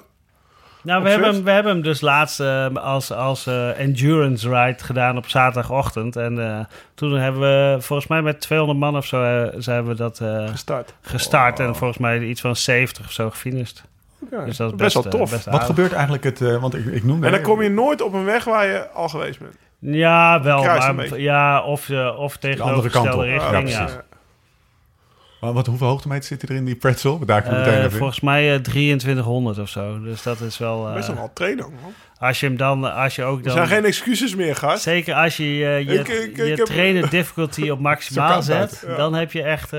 Nou, 0.82 1.02
we 1.02 1.08
hebben, 1.10 1.34
hem, 1.34 1.44
we 1.44 1.50
hebben 1.50 1.72
hem 1.72 1.82
dus 1.82 2.00
laatst 2.00 2.40
eh, 2.40 2.66
als, 2.74 3.12
als 3.12 3.46
eh, 3.46 3.78
endurance 3.80 4.48
ride 4.48 4.84
gedaan 4.84 5.16
op 5.16 5.28
zaterdagochtend. 5.28 6.16
En 6.16 6.38
eh, 6.56 6.64
toen 6.94 7.12
hebben 7.12 7.40
we 7.40 7.76
volgens 7.82 8.08
mij 8.08 8.22
met 8.22 8.40
200 8.40 8.78
man 8.78 8.96
of 8.96 9.06
zo 9.06 9.22
eh, 9.22 9.54
zijn 9.58 9.86
we 9.86 9.94
dat 9.94 10.20
eh, 10.20 10.48
Gestart. 10.48 10.94
gestart. 11.00 11.60
En 11.60 11.76
volgens 11.76 11.98
mij 11.98 12.20
iets 12.20 12.40
van 12.40 12.56
70 12.56 13.04
of 13.04 13.12
zo 13.12 13.30
gefinished. 13.30 13.82
Ja, 14.30 14.44
Dus 14.44 14.56
dat 14.56 14.70
is 14.70 14.76
best, 14.76 14.94
best, 14.94 15.10
wel 15.10 15.20
tof. 15.20 15.30
best 15.30 15.44
Wat 15.44 15.62
gebeurt 15.64 15.92
eigenlijk 15.92 16.24
het... 16.24 16.40
eh, 16.40 16.60
want 16.60 16.74
ik, 16.74 16.84
ik 16.86 17.04
noemde... 17.04 17.26
en 17.26 17.32
dan 17.32 17.42
kom 17.42 17.62
je 17.62 17.70
nooit 17.70 18.02
op 18.02 18.12
een 18.12 18.24
weg 18.24 18.44
waar 18.44 18.66
je 18.66 18.88
al 18.90 19.08
geweest 19.08 19.38
bent. 19.38 19.54
Ja, 19.78 20.42
wel. 20.42 20.62
Maar, 20.64 21.18
ja, 21.20 21.62
of, 21.62 21.88
uh, 21.88 22.18
of 22.18 22.36
tegenovergestelde 22.36 23.08
andere 23.10 23.36
kant 23.38 23.50
op. 23.52 23.60
richting. 23.62 23.68
Ja, 23.78 24.02
wat, 25.40 25.66
hoeveel 25.66 25.86
hoogtemeters 25.86 26.26
zit 26.26 26.42
er 26.42 26.50
in 26.50 26.64
die 26.64 26.74
pretzel? 26.76 27.18
Daar 27.26 27.38
ik 27.38 27.50
meteen 27.50 27.82
Eh, 27.82 27.90
volgens 27.90 28.20
mij 28.20 28.54
eh, 28.54 28.60
2300 28.60 29.58
of 29.58 29.68
zo. 29.68 30.00
Dus 30.02 30.22
dat 30.22 30.40
is 30.40 30.58
wel... 30.58 30.88
eh, 30.88 30.94
Best 30.94 31.06
wel 31.08 31.16
wat 31.16 31.30
trainen, 31.34 31.64
man. 31.82 31.92
als 32.18 32.40
je 32.40 32.46
hem 32.46 32.56
dan... 32.56 32.94
Als 32.94 33.16
je 33.16 33.24
ook 33.24 33.38
Er 33.38 33.44
dan 33.44 33.52
zijn 33.52 33.66
geen 33.66 33.84
excuses 33.84 34.34
meer, 34.34 34.56
gast. 34.56 34.82
Zeker 34.82 35.14
als 35.14 35.36
je 35.36 35.56
je, 35.56 35.84
je, 35.86 35.98
Ik- 35.98 36.08
ik- 36.08 36.36
je 36.36 36.50
ik 36.50 36.56
heb- 36.56 36.66
trainer 36.66 37.10
difficulty 37.10 37.68
op 37.68 37.80
maximaal 37.90 38.30
kan 38.32 38.42
zet, 38.42 38.70
dat, 38.70 38.84
ja. 38.86 38.96
dan 38.96 39.14
heb 39.14 39.32
je 39.32 39.42
echt... 39.42 39.72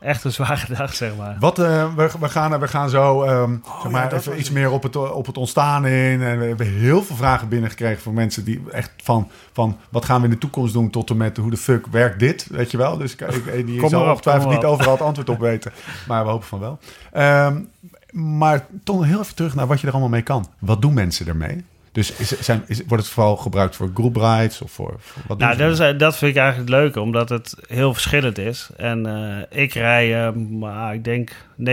echt 0.00 0.24
een 0.24 0.32
zware 0.32 0.74
dag, 0.76 0.94
zeg 0.94 1.16
maar. 1.16 1.36
Wat, 1.40 1.58
eh, 1.58 1.94
we, 1.94 2.10
we, 2.20 2.28
gaan, 2.28 2.60
we 2.60 2.68
gaan 2.68 2.90
zo 2.90 3.22
ehm, 3.22 3.56
zeg 3.82 3.92
maar, 3.92 4.10
ja, 4.10 4.16
even 4.16 4.38
iets 4.38 4.48
het. 4.48 4.56
meer 4.56 4.70
op 4.70 4.82
het, 4.82 4.96
op 4.96 5.26
het 5.26 5.36
ontstaan 5.36 5.86
in. 5.86 6.22
En 6.22 6.38
we 6.38 6.44
hebben 6.44 6.66
heel 6.66 7.02
veel 7.02 7.16
vragen 7.16 7.48
binnengekregen 7.48 8.02
van 8.02 8.14
mensen 8.14 8.44
die 8.44 8.62
echt 8.70 8.90
van, 9.02 9.30
van 9.52 9.78
wat 9.90 10.04
gaan 10.04 10.18
we 10.18 10.26
in 10.26 10.32
de 10.32 10.38
toekomst 10.38 10.72
doen 10.72 10.90
tot 10.90 11.10
en 11.10 11.16
met 11.16 11.36
hoe 11.36 11.50
de 11.50 11.56
fuck 11.56 11.86
werkt 11.86 12.18
dit, 12.18 12.46
weet 12.50 12.70
je 12.70 12.76
wel. 12.76 12.96
Dus 12.96 13.12
ik, 13.12 13.20
ik, 13.20 13.66
die 13.66 13.80
Kom 13.80 13.88
zal 13.88 14.10
ongetwijfeld 14.10 14.52
niet 14.52 14.64
overal 14.64 14.92
het 14.92 15.02
antwoord 15.02 15.28
op 15.28 15.38
weten, 15.50 15.72
maar 16.08 16.24
we 16.24 16.30
hopen 16.30 16.46
van 16.46 16.58
wel. 16.58 16.78
Ehm, 17.12 17.60
maar 18.10 18.66
toch 18.84 19.04
heel 19.04 19.20
even 19.20 19.34
terug 19.34 19.54
naar 19.54 19.66
wat 19.66 19.80
je 19.80 19.86
er 19.86 19.92
allemaal 19.92 20.10
mee 20.10 20.22
kan. 20.22 20.46
Wat 20.58 20.82
doen 20.82 20.94
mensen 20.94 21.26
ermee? 21.26 21.64
Dus 21.96 22.16
is, 22.16 22.40
zijn, 22.40 22.62
is, 22.66 22.82
wordt 22.86 23.04
het 23.04 23.12
vooral 23.12 23.36
gebruikt 23.36 23.76
voor 23.76 23.90
group 23.94 24.16
rides 24.16 24.62
of 24.62 24.70
voor, 24.70 24.94
voor 24.98 25.22
wat 25.26 25.38
doen 25.38 25.48
Nou, 25.48 25.58
dat, 25.58 25.80
is, 25.80 25.98
dat 25.98 26.16
vind 26.16 26.30
ik 26.30 26.42
eigenlijk 26.42 26.70
het 26.70 26.80
leuke, 26.80 27.00
omdat 27.00 27.28
het 27.28 27.54
heel 27.66 27.92
verschillend 27.92 28.38
is. 28.38 28.70
En 28.76 29.06
eh, 29.06 29.62
ik 29.62 29.72
rij, 29.72 30.26
eh, 30.26 30.32
maar 30.32 30.94
ik 30.94 31.04
denk 31.04 31.30
90% 31.56 31.64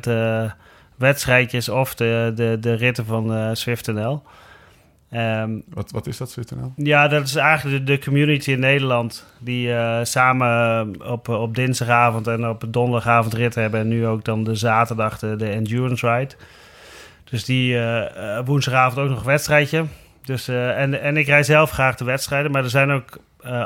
eh, 0.00 0.50
wedstrijdjes 0.96 1.68
of 1.68 1.94
de, 1.94 2.32
de, 2.34 2.56
de 2.60 2.74
ritten 2.74 3.06
van 3.06 3.34
eh 3.34 3.50
SwiftNL. 3.52 4.22
Ehm, 5.12 5.50
Wat, 5.68 5.90
wat 5.90 6.06
is 6.06 6.16
dat, 6.16 6.30
Zwitserland? 6.30 6.72
ja, 6.76 7.08
dat 7.08 7.26
is 7.26 7.34
eigenlijk 7.34 7.86
de, 7.86 7.92
de 7.92 8.04
community 8.04 8.50
in 8.50 8.60
Nederland 8.60 9.26
die 9.38 9.72
eh, 9.72 9.98
samen 10.02 11.10
op, 11.10 11.28
op 11.28 11.54
dinsdagavond 11.54 12.26
en 12.26 12.48
op 12.48 12.64
donderdagavond 12.68 13.34
rit 13.34 13.54
hebben. 13.54 13.80
En 13.80 13.88
nu 13.88 14.06
ook 14.06 14.24
dan 14.24 14.44
de 14.44 14.54
zaterdag 14.54 15.18
de, 15.18 15.36
de 15.36 15.48
endurance 15.48 16.08
ride. 16.08 16.34
Dus 17.32 17.44
die 17.44 17.74
eh, 17.74 18.36
eh, 18.36 18.46
woensdagavond 18.46 18.98
ook 18.98 19.08
nog 19.08 19.20
een 19.20 19.26
wedstrijdje. 19.26 19.84
Dus, 20.24 20.48
eh, 20.48 20.80
en, 20.80 21.00
en 21.00 21.16
ik 21.16 21.26
rij 21.26 21.42
zelf 21.42 21.70
graag 21.70 21.96
de 21.96 22.04
wedstrijden, 22.04 22.50
maar 22.50 22.62
er 22.62 22.70
zijn 22.70 22.90
ook 22.90 23.18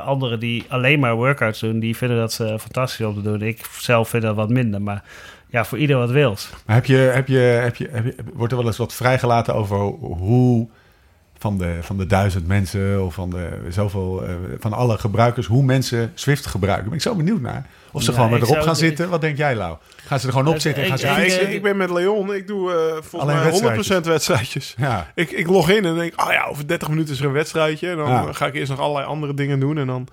anderen 0.05 0.41
die 0.41 0.65
alleen 0.69 1.01
maar 1.01 1.15
workouts 1.15 1.61
doen. 1.61 1.79
Die 1.79 1.97
vinden 1.97 2.17
dat 2.17 2.33
ze 2.33 2.59
fantastisch 2.59 3.07
om 3.07 3.15
te 3.15 3.23
doen. 3.23 3.43
Ik 3.43 3.67
zelf 3.79 4.09
vind 4.09 4.23
dat 4.23 4.37
wat 4.37 4.49
minder, 4.49 4.83
maar 4.83 5.03
ja, 5.49 5.65
voor 5.65 5.79
ieder 5.79 5.97
wat 5.97 6.11
wils. 6.11 6.51
Maar 6.67 6.75
heb 6.77 6.85
je, 6.85 6.97
heb 6.97 7.29
je, 7.29 7.39
heb 7.39 7.77
je, 7.77 8.15
wordt 8.35 8.53
er 8.53 8.59
wel 8.59 8.67
eens 8.67 8.77
wat 8.77 8.95
vrijgelaten 8.95 9.55
over 9.55 9.77
hoe 10.01 10.69
van 11.47 11.59
de, 11.59 11.79
van 11.81 11.97
de 11.97 12.07
duizend 12.07 12.47
mensen 12.47 13.05
of 13.05 13.15
van, 13.15 13.31
de, 13.31 13.49
zoveel, 13.69 14.25
eh, 14.25 14.35
van 14.59 14.73
alle 14.73 14.99
gebruikers, 14.99 15.47
hoe 15.47 15.63
mensen 15.63 16.13
Swift 16.15 16.47
gebruiken? 16.47 16.85
Ben 16.89 16.95
ik 16.95 17.03
zo 17.03 17.15
benieuwd 17.15 17.41
naar. 17.41 17.67
Of 17.93 18.03
ze 18.03 18.09
Ja, 18.11 18.15
gewoon 18.17 18.31
maar 18.31 18.41
ik 18.41 18.49
erop 18.49 18.63
gaan 18.63 18.77
zitten. 18.77 19.09
Wat 19.09 19.21
denk 19.21 19.37
jij, 19.37 19.55
Lau? 19.57 19.77
Gaan 20.07 20.21
ze 20.21 20.27
er 20.27 20.33
gewoon 20.33 20.49
op 20.49 20.55
Ik- 20.55 20.61
zitten 20.61 20.83
en 20.83 20.89
gaan 20.89 20.99
ze 20.99 21.07
ik- 21.07 21.41
Ja, 21.41 21.49
ik, 21.49 21.63
ben 21.63 21.77
met 21.77 21.91
Leon. 21.91 22.35
Ik 22.35 22.47
doe 22.47 22.71
eh, 22.73 22.77
volgens 23.03 23.13
Alleen 23.33 23.37
mij 23.37 23.51
100% 23.51 23.53
wedstrijdjes. 23.77 24.05
wedstrijdjes. 24.05 24.75
Ja, 24.79 25.11
Ik, 25.15 25.31
ik 25.31 25.47
log 25.47 25.71
in 25.71 25.85
en 25.85 25.95
denk, 25.95 26.21
oh 26.27 26.33
ja, 26.33 26.45
over 26.45 26.67
30 26.69 26.89
minuten 26.89 27.15
is 27.15 27.21
er 27.21 27.27
een 27.27 27.33
wedstrijdje. 27.33 27.91
En 27.91 27.97
dan 27.97 28.09
Ja. 28.09 28.33
ga 28.33 28.47
ik 28.47 28.55
eerst 28.55 28.71
nog 28.71 28.81
allerlei 28.81 29.07
andere 29.07 29.35
dingen 29.35 29.61
doen. 29.61 29.79
En 29.79 29.87
dan 29.87 30.09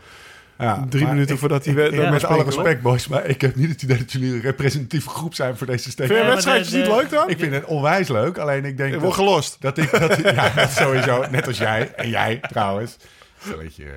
ja. 0.63 0.86
drie 0.89 1.08
minuten 1.08 1.34
ik- 1.34 1.39
voordat 1.39 1.65
dan 1.65 2.10
Met 2.12 2.23
alle 2.26 2.43
respect, 2.43 2.82
boys, 2.82 3.08
maar 3.08 3.26
ik 3.26 3.41
heb 3.41 3.56
niet 3.56 3.69
het 3.69 3.82
idee 3.82 3.97
dat 3.97 4.12
jullie 4.12 4.34
een 4.34 4.41
representatieve 4.41 5.10
groep 5.10 5.34
zijn 5.36 5.58
voor 5.58 5.67
deze 5.67 5.91
steek. 5.91 6.08
Vind 6.08 6.19
je 6.19 6.26
wedstrijdjes 6.26 6.69
de- 6.69 6.78
niet 6.78 6.86
de- 6.86 6.95
leuk 6.95 7.10
dan? 7.10 7.30
Ik 7.30 7.39
vind 7.39 7.54
het 7.54 7.65
onwijs 7.65 8.08
leuk, 8.08 8.38
alleen 8.38 8.65
ik 8.65 8.78
denk 8.78 8.88
Ik 8.88 8.93
dat, 8.93 9.02
word 9.04 9.13
gelost. 9.13 9.58
dat 9.60 9.78
ik... 9.78 9.91
Dat, 9.99 10.17
ja, 10.36 10.49
dat 10.56 10.71
sowieso, 10.71 11.23
net 11.32 11.47
als 11.47 11.58
jij. 11.58 11.91
En 11.95 12.10
jij, 12.10 12.39
trouwens. 12.49 12.95
Stelletje 13.48 13.84
eh, 13.84 13.90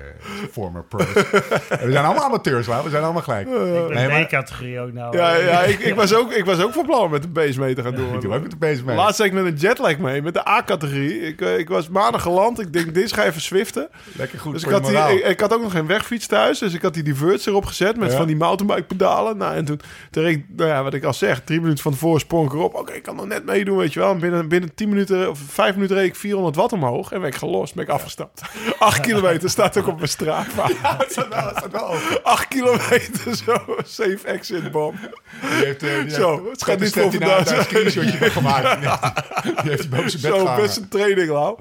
former 0.51 0.83
pros. 0.83 1.13
We 1.13 1.91
zijn 1.91 2.05
allemaal 2.05 2.23
amateurs, 2.23 2.67
Lau. 2.67 2.83
We 2.83 2.89
zijn 2.89 3.03
allemaal 3.03 3.21
gelijk. 3.21 3.47
Ik 3.47 3.53
ben 3.53 3.93
Nee, 3.93 4.07
maar- 4.07 4.25
D-categorie 4.25 4.79
ook 4.79 4.93
nou. 4.93 5.17
Ja, 5.17 5.35
eh. 5.35 5.45
ja 5.47 5.59
ik, 5.61 5.79
ik, 5.79 5.95
was 6.03 6.13
ook, 6.15 6.31
ik 6.31 6.45
was 6.45 6.61
ook 6.61 6.73
van 6.73 6.85
plan 6.85 7.01
om 7.01 7.11
met 7.11 7.21
de 7.21 7.27
base 7.27 7.59
mee 7.59 7.75
te 7.75 7.81
gaan 7.81 7.91
Ik 7.91 7.97
doe 7.97 8.19
doen. 8.19 8.33
ook 8.33 8.41
met 8.41 8.51
de 8.51 8.57
bezig 8.57 8.85
mee. 8.85 8.95
Laatst 8.95 9.15
zei 9.15 9.29
ik 9.29 9.35
met 9.35 9.45
een 9.45 9.55
jetlag 9.59 9.97
mee, 9.97 10.21
met 10.21 10.33
de 10.33 10.47
A-categorie. 10.47 11.19
Ik, 11.21 11.41
eh, 11.41 11.57
ik 11.57 11.69
was 11.69 11.89
maandag 11.89 12.21
geland. 12.21 12.59
Ik 12.59 12.73
denk, 12.73 12.93
dit 12.93 13.13
ga 13.13 13.23
even 13.25 13.41
swiften. 13.41 13.89
Lekker 14.15 14.39
goed 14.39 14.53
Dus 14.53 14.63
ik 14.63 14.69
voor 14.69 14.79
had, 14.79 15.09
die, 15.09 15.19
ik, 15.19 15.25
ik 15.27 15.39
had 15.39 15.53
ook 15.53 15.61
nog 15.61 15.71
geen 15.71 15.87
wegfiets 15.87 16.27
thuis. 16.27 16.59
Dus 16.59 16.73
ik 16.73 16.81
had 16.81 16.93
die 16.93 17.03
diverts 17.03 17.45
erop 17.45 17.65
gezet 17.65 17.97
met 17.97 18.11
Ja. 18.11 18.17
van 18.17 18.27
die 18.27 18.35
mountainbike 18.35 18.83
pedalen. 18.87 19.37
Nou, 19.37 19.55
en 19.55 19.65
toen, 19.65 19.79
toen 20.11 20.23
reed 20.23 20.35
ik, 20.37 20.45
nou 20.55 20.69
ja, 20.69 20.83
wat 20.83 20.93
ik 20.93 21.03
al 21.03 21.13
zeg, 21.13 21.41
drie 21.43 21.59
minuten 21.61 21.83
van 21.83 21.91
tevoren 21.91 22.19
sprong 22.19 22.45
ik 22.47 22.53
erop. 22.53 22.73
Oké, 22.75 22.91
ik 22.93 23.03
kan 23.03 23.15
nog 23.15 23.25
net 23.27 23.45
meedoen, 23.45 23.77
weet 23.77 23.93
je 23.93 23.99
wel. 23.99 24.11
En 24.11 24.19
binnen, 24.19 24.47
binnen 24.47 24.73
10 24.75 24.89
minuten 24.89 25.29
of 25.29 25.39
5 25.39 25.73
minuten 25.75 25.95
reed 25.95 26.05
ik 26.05 26.15
400 26.15 26.55
watt 26.55 26.73
omhoog. 26.73 27.11
En 27.11 27.19
ben 27.19 27.29
ik 27.29 27.35
gelost, 27.35 27.75
ben 27.75 27.83
ik 27.83 27.89
afgestapt. 27.89 28.41
8 28.79 28.99
kilometer 28.99 29.36
staat 29.45 29.77
ook 29.77 29.87
op 29.87 29.95
mijn 29.95 30.07
straat. 30.07 30.45
het 30.55 31.11
staat 31.11 31.27
wel, 31.29 31.47
het 31.47 31.57
staat 31.57 31.71
wel 31.71 31.87
open. 31.87 32.23
8 32.23 32.47
kilometer 32.47 33.35
zo, 33.45 33.75
safe 33.85 34.19
exit 34.25 34.71
bom. 34.71 34.95
Die 35.41 35.65
heeft, 35.65 35.83
eh, 35.83 36.01
die 36.01 36.09
Zo, 36.09 36.47
het 36.51 36.63
gaat 36.63 36.79
niet 36.79 36.93
voor 36.93 37.09
die 37.11 37.19
vandaag 37.19 37.57
een 37.57 37.63
screenshotje 37.63 38.29
gemaakt. 38.39 38.81
Die 38.81 38.89
heeft- 38.89 39.61
Die 39.61 39.69
heeft 39.71 39.79
hij 39.89 39.89
boven 39.89 40.09
zijn 40.09 40.21
bed 40.21 40.31
Zo, 40.31 40.39
gehangen. 40.39 40.61
best 40.61 40.77
een 40.77 40.87
training, 40.87 41.29
Lau. 41.29 41.57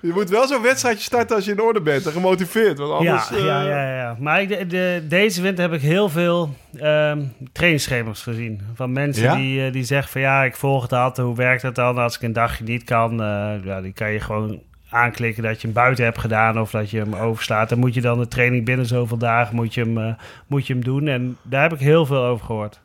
Je 0.00 0.12
moet 0.12 0.28
wel 0.30 0.46
zo'n 0.46 0.62
wedstrijdje 0.62 1.02
starten 1.02 1.36
als 1.36 1.44
je 1.44 1.50
in 1.52 1.60
orde 1.60 1.80
bent 1.80 2.06
en 2.06 2.12
gemotiveerd. 2.12 2.78
Want 2.78 2.92
anders... 2.92 3.28
ja, 3.28 3.36
eh, 3.36 3.44
ja, 3.44 3.62
ja, 3.62 3.96
ja. 3.96 4.16
Maar 4.18 4.40
ik, 4.42 4.48
de, 4.48 4.66
de- 4.66 5.04
deze 5.08 5.42
winter 5.42 5.64
heb 5.64 5.72
ik 5.72 5.80
heel 5.80 6.08
veel 6.08 6.54
ehm 6.78 7.18
trainingsschema's 7.52 8.22
gezien. 8.22 8.60
Van 8.74 8.92
mensen 8.92 9.22
Ja? 9.22 9.34
die, 9.34 9.66
eh, 9.66 9.72
die 9.72 9.84
zeggen 9.84 10.12
van 10.12 10.20
ja, 10.20 10.44
ik 10.44 10.56
volg 10.56 10.86
dat. 10.86 11.16
Hoe 11.16 11.36
werkt 11.36 11.62
dat 11.62 11.74
dan 11.74 11.98
als 11.98 12.14
ik 12.16 12.22
een 12.22 12.32
dagje 12.32 12.64
niet 12.64 12.84
kan? 12.84 13.12
eh, 13.22 13.52
ja, 13.64 13.80
die 13.80 13.92
kan 13.92 14.12
je 14.12 14.20
gewoon 14.20 14.60
aanklikken 14.90 15.42
dat 15.42 15.60
je 15.60 15.66
hem 15.66 15.74
buiten 15.76 16.04
hebt 16.04 16.18
gedaan 16.18 16.60
of 16.60 16.70
dat 16.70 16.90
je 16.90 16.98
hem 16.98 17.14
overslaat. 17.14 17.68
Dan 17.68 17.78
moet 17.78 17.94
je 17.94 18.00
dan 18.00 18.18
de 18.18 18.28
training 18.28 18.64
binnen 18.64 18.86
zoveel 18.86 19.16
dagen 19.18 19.54
moet 19.54 19.74
je 19.74 19.80
hem, 19.80 19.98
eh, 19.98 20.12
moet 20.46 20.66
je 20.66 20.72
hem 20.72 20.84
doen. 20.84 21.08
En 21.08 21.36
daar 21.42 21.62
heb 21.62 21.72
ik 21.72 21.78
heel 21.78 22.06
veel 22.06 22.22
over 22.24 22.46
gehoord. 22.46 22.80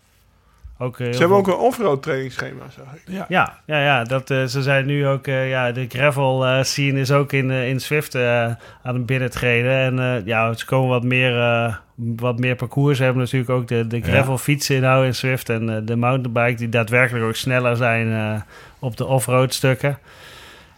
Ook, 0.78 1.00
eh, 1.00 1.06
Ze 1.12 1.20
hebben 1.20 1.28
veel- 1.28 1.38
ook 1.38 1.48
een 1.48 1.66
offroad 1.66 2.04
trainingsschema, 2.04 2.64
zag 2.70 2.94
ik. 2.96 3.02
Ja, 3.08 3.26
ja, 3.66 3.80
ja 3.84 4.04
dat, 4.04 4.30
eh, 4.30 4.44
ze 4.46 4.62
zijn 4.62 4.86
nu 4.86 5.08
ook, 5.08 5.28
eh, 5.28 5.50
ja, 5.50 5.72
de 5.72 5.86
gravel 5.90 6.46
eh, 6.46 6.64
scene 6.64 7.00
is 7.00 7.12
ook 7.12 7.32
in, 7.34 7.52
in 7.52 7.80
Swift 7.80 8.16
eh, 8.16 8.44
aan 8.84 8.96
het 8.96 9.06
binnentreden. 9.06 9.72
En 9.72 10.00
eh, 10.00 10.26
ja, 10.26 10.54
ze 10.54 10.66
komen 10.66 10.90
wat 10.90 11.04
meer, 11.04 11.40
eh, 11.40 11.76
wat 11.96 12.40
meer 12.40 12.56
parcours. 12.56 12.98
Ze 12.98 13.04
hebben 13.04 13.22
natuurlijk 13.22 13.52
ook 13.52 13.68
de, 13.68 13.88
de 13.88 14.02
gravel 14.02 14.38
fietsen 14.38 14.82
nou 14.82 15.06
in 15.06 15.16
Swift 15.16 15.50
en 15.50 15.86
de 15.86 15.96
mountainbike 15.96 16.58
die 16.58 16.70
daadwerkelijk 16.70 17.26
ook 17.26 17.36
sneller 17.36 17.76
zijn 17.76 18.12
eh, 18.14 18.42
op 18.80 18.98
de 18.98 19.06
offroad 19.06 19.54
stukken. 19.54 19.98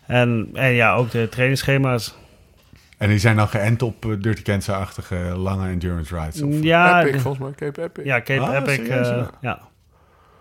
En, 0.08 0.50
en 0.54 0.72
ja, 0.72 0.94
ook 0.94 1.12
de 1.12 1.30
trainingsschema's. 1.30 2.16
En 2.98 3.10
die 3.10 3.18
zijn 3.20 3.36
dan 3.36 3.48
geënt 3.48 3.82
op 3.82 4.06
eh, 4.06 4.12
Dirty 4.20 4.42
Kansas-achtige 4.42 5.16
lange 5.16 5.70
endurance 5.70 6.16
rides. 6.20 6.42
Of, 6.42 6.56
Ja, 6.62 7.00
Epic, 7.02 7.12
de- 7.12 7.20
volgens 7.20 7.44
mij. 7.44 7.54
Cape 7.70 7.84
Epic. 7.84 8.04
ja 8.06 8.22
Cape 8.22 8.40
Ah, 8.42 8.56
Epic. 8.56 8.76
serieus, 8.76 9.08
eh, 9.10 9.16
ja. 9.16 9.28
ja. 9.42 9.60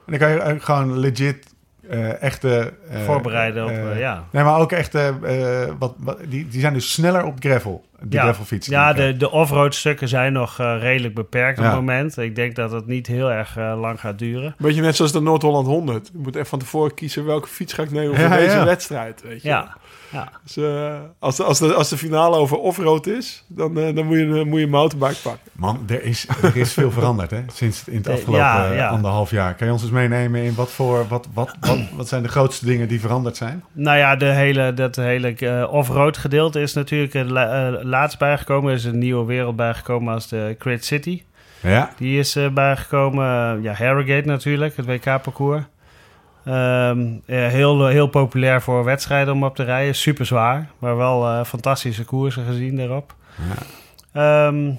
En 0.07 0.19
dan 0.19 0.19
kan 0.19 0.31
je 0.31 0.61
gewoon 0.61 0.99
legit 0.99 1.47
eh, 1.89 2.23
echte... 2.23 2.73
eh, 2.91 3.01
Voorbereiden 3.05 3.65
op, 3.65 3.71
eh, 3.71 3.91
eh, 3.91 3.99
ja. 3.99 4.25
Nee, 4.31 4.45
maar 4.45 4.59
ook 4.61 4.73
echte... 4.73 5.15
eh, 5.25 5.73
wat, 5.79 5.95
wat, 5.99 6.19
die, 6.29 6.49
die 6.49 6.61
zijn 6.61 6.73
dus 6.73 6.93
sneller 6.93 7.25
op 7.25 7.37
gravel. 7.39 7.85
Ja, 8.09 8.23
gravelfietsen. 8.23 8.97
de, 8.97 9.15
de 9.19 9.31
offroad 9.31 9.75
stukken 9.75 10.09
zijn 10.09 10.33
nog 10.33 10.59
eh, 10.61 10.77
redelijk 10.81 11.15
beperkt 11.15 11.59
op 11.59 11.65
Ja. 11.65 11.71
het 11.71 11.79
moment. 11.81 12.17
Ik 12.17 12.35
denk 12.37 12.55
dat 12.55 12.71
het 12.73 12.87
niet 12.87 13.07
heel 13.07 13.31
erg 13.33 13.57
eh, 13.57 13.75
lang 13.81 14.01
gaat 14.01 14.19
duren. 14.19 14.55
Beetje 14.59 14.81
net 14.83 14.97
zoals 14.97 15.13
de 15.13 15.21
Noord-Holland 15.21 15.67
100. 15.67 16.11
Je 16.13 16.19
moet 16.19 16.37
echt 16.37 16.49
van 16.49 16.59
tevoren 16.59 16.95
kiezen 16.95 17.25
welke 17.25 17.49
fiets 17.49 17.73
ga 17.73 17.83
ik 17.83 17.91
nemen 17.91 18.19
Ja, 18.21 18.29
voor 18.29 18.37
deze 18.37 18.57
ja. 18.57 18.65
wedstrijd. 18.65 19.23
Weet 19.23 19.43
je. 19.43 19.49
Ja, 19.49 19.77
ja. 20.13 20.29
Dus, 20.45 20.57
eh, 20.57 20.95
als, 21.19 21.37
de, 21.37 21.43
als, 21.45 21.59
de, 21.59 21.75
als 21.75 21.89
de 21.89 21.97
finale 21.97 22.37
over 22.37 22.57
offroad 22.59 23.07
is, 23.07 23.45
dan, 23.49 23.75
dan 23.75 24.07
moet, 24.07 24.17
je, 24.19 24.43
moet 24.47 24.59
je 24.59 24.65
een 24.65 24.71
mountainbike 24.71 25.21
pakken. 25.23 25.51
Man, 25.53 25.83
er 25.89 26.03
is, 26.03 26.27
er 26.43 26.57
is 26.57 26.73
veel 26.73 26.91
veranderd 26.91 27.31
hè? 27.31 27.41
sinds 27.53 27.79
het- 27.79 27.89
in 27.89 27.97
het 27.97 28.09
afgelopen 28.09 28.39
ja, 28.45 28.73
ja. 28.73 28.89
anderhalf 28.89 29.31
jaar. 29.31 29.55
Kan 29.55 29.67
je 29.67 29.73
ons 29.73 29.83
eens 29.83 29.91
meenemen 29.91 30.43
in 30.43 30.55
wat 30.55 30.71
voor... 30.71 31.07
Wat, 31.09 31.29
wat, 31.35 31.55
wat, 31.61 31.79
wat 31.97 32.09
zijn 32.09 32.23
de 32.23 32.29
grootste 32.29 32.67
dingen 32.67 32.89
die 32.89 33.01
veranderd 33.01 33.37
zijn? 33.37 33.65
Nou 33.73 33.99
ja, 33.99 34.17
de 34.17 34.25
hele, 34.25 34.75
dat 34.75 34.97
hele 34.97 35.35
eh, 35.35 35.73
off-road 35.73 36.17
gedeelte 36.17 36.61
is 36.61 36.73
natuurlijk 36.75 37.15
laatst 37.87 38.19
bijgekomen. 38.19 38.71
Er 38.71 38.77
is 38.77 38.85
een 38.85 38.99
nieuwe 38.99 39.25
wereld 39.25 39.57
bijgekomen 39.57 40.15
als 40.15 40.29
de 40.29 40.55
Crit 40.59 40.85
City. 40.85 41.23
Ja, 41.61 41.91
Die 41.97 42.19
is 42.19 42.37
eh, 42.37 42.49
bijgekomen. 42.49 43.63
Ja, 43.63 43.73
Harrogate 43.73 44.27
natuurlijk, 44.27 44.77
het 44.77 44.87
WK-parcours. 44.87 45.63
Ehm, 46.45 47.01
eh, 47.27 47.47
heel, 47.47 47.87
heel 47.87 48.07
populair 48.07 48.63
voor 48.63 48.85
wedstrijden 48.85 49.35
om 49.35 49.45
op 49.45 49.55
te 49.57 49.63
rijden. 49.63 49.95
Super 49.95 50.27
zwaar, 50.27 50.69
maar 50.79 50.97
wel 50.97 51.27
eh, 51.29 51.45
fantastische 51.45 52.05
koersen 52.05 52.45
gezien 52.47 52.77
daarop. 52.77 53.15
Ehm, 54.13 54.71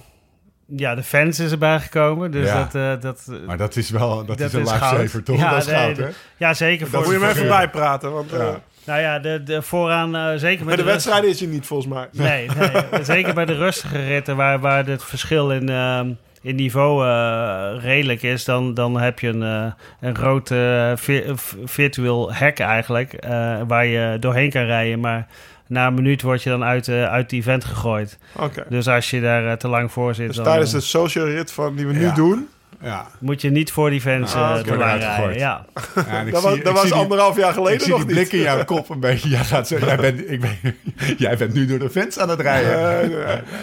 ja, 0.66 0.96
de 0.96 1.04
fans 1.04 1.40
is 1.40 1.52
erbij 1.52 1.80
gekomen. 1.80 2.32
Dus 2.32 2.48
Ja. 2.48 2.58
dat, 2.64 2.76
eh, 2.76 3.02
dat, 3.02 3.28
maar 3.46 3.58
dat 3.58 3.76
is 3.76 3.90
wel 3.90 4.16
dat, 4.16 4.28
Dat 4.28 4.40
is 4.40 4.54
een 4.54 4.60
lifesaver, 4.60 5.24
toch? 5.24 5.38
Ja, 5.40 5.50
dat 5.50 5.60
is 5.62 5.66
nee, 5.68 5.76
goud, 5.76 5.96
de- 5.96 6.04
hè? 6.04 6.10
ja, 6.38 6.54
zeker. 6.54 6.88
Voor, 6.88 7.04
moet 7.04 7.12
je 7.14 7.20
me 7.20 7.28
even 7.30 7.48
bijpraten. 7.48 8.12
Want 8.14 8.30
Ja. 8.32 8.60
Nou 8.88 9.02
ja, 9.02 9.20
de, 9.20 9.44
de 9.44 9.62
vooraan, 9.62 10.16
eh, 10.16 10.32
zeker 10.36 10.66
bij 10.66 10.76
de 10.76 10.82
rust- 10.82 10.94
wedstrijden 10.94 11.30
is 11.30 11.40
hij 11.40 11.50
niet, 11.50 11.66
volgens 11.66 11.94
mij. 11.94 12.08
Nee, 12.12 12.48
nee. 12.58 13.04
zeker 13.16 13.34
bij 13.34 13.46
de 13.46 13.56
rustige 13.56 14.06
ritten 14.08 14.36
waar, 14.36 14.60
waar 14.60 14.86
het 14.86 15.04
verschil 15.04 15.52
in, 15.52 15.70
ehm, 15.70 16.10
in 16.42 16.56
niveau 16.56 17.06
eh, 17.08 17.84
redelijk 17.84 18.22
is, 18.24 18.46
dan, 18.46 18.74
dan 18.74 19.00
heb 19.00 19.20
je 19.20 19.28
een, 19.28 19.44
eh, 19.44 20.10
een 20.10 20.98
v- 20.98 21.54
virtueel 21.66 22.34
hek 22.34 22.60
eigenlijk, 22.60 23.26
waar 23.68 23.86
je 23.86 24.18
doorheen 24.20 24.50
kan 24.50 24.64
rijden. 24.66 25.00
Maar 25.00 25.28
na 25.68 25.88
een 25.88 25.94
minuut 25.94 26.22
word 26.22 26.44
je 26.44 26.50
dan 26.50 26.64
uit, 26.64 26.88
eh, 26.88 27.04
uit 27.12 27.24
het 27.24 27.32
event 27.40 27.66
gegooid. 27.66 28.20
Oké. 28.36 28.66
Dus 28.70 28.88
als 28.88 29.10
je 29.10 29.22
daar 29.22 29.58
te 29.58 29.68
lang 29.68 29.92
voor 29.92 30.16
zit, 30.16 30.28
Dus 30.28 30.36
dan... 30.36 30.46
tijdens 30.46 30.72
de 30.72 30.80
social 30.82 31.26
rit 31.26 31.52
van, 31.52 31.76
die 31.76 31.88
we 31.88 31.94
nu 31.94 32.12
doen, 32.14 32.48
Ja. 32.82 33.08
Moet 33.20 33.42
je 33.42 33.50
niet 33.50 33.72
voor 33.72 33.90
die 33.90 34.02
fans 34.02 34.36
Ah, 34.36 34.42
eh, 34.42 34.66
Eruit 34.66 34.82
rijden. 34.82 35.10
gegooid. 35.12 35.36
Ja. 35.40 35.66
Ja, 35.96 36.22
ik 36.22 36.32
Dat 36.32 36.42
zie- 36.42 36.50
was, 36.50 36.56
ik 36.56 36.64
dat 36.64 36.92
anderhalf 36.92 37.38
jaar 37.38 37.50
Ik 37.50 37.54
geleden 37.56 37.80
zie 37.82 37.90
nog 37.90 38.06
die 38.06 38.16
niet. 38.16 38.16
blik 38.30 38.32
in 38.40 38.40
jouw 38.46 38.66
kop 38.66 38.90
een 38.90 39.00
beetje. 39.00 39.30
Jij 39.30 39.44
gaat 39.44 39.68
zeggen, 39.68 39.88
jij 39.88 39.98
bent, 39.98 40.32
ik 40.32 40.42
ben, 40.42 40.58
jij 41.18 41.38
bent 41.38 41.54
nu 41.54 41.66
door 41.66 41.80
de 41.80 41.90
fans 41.90 42.20
aan 42.20 42.30
het 42.30 42.40
rijden. 42.42 43.10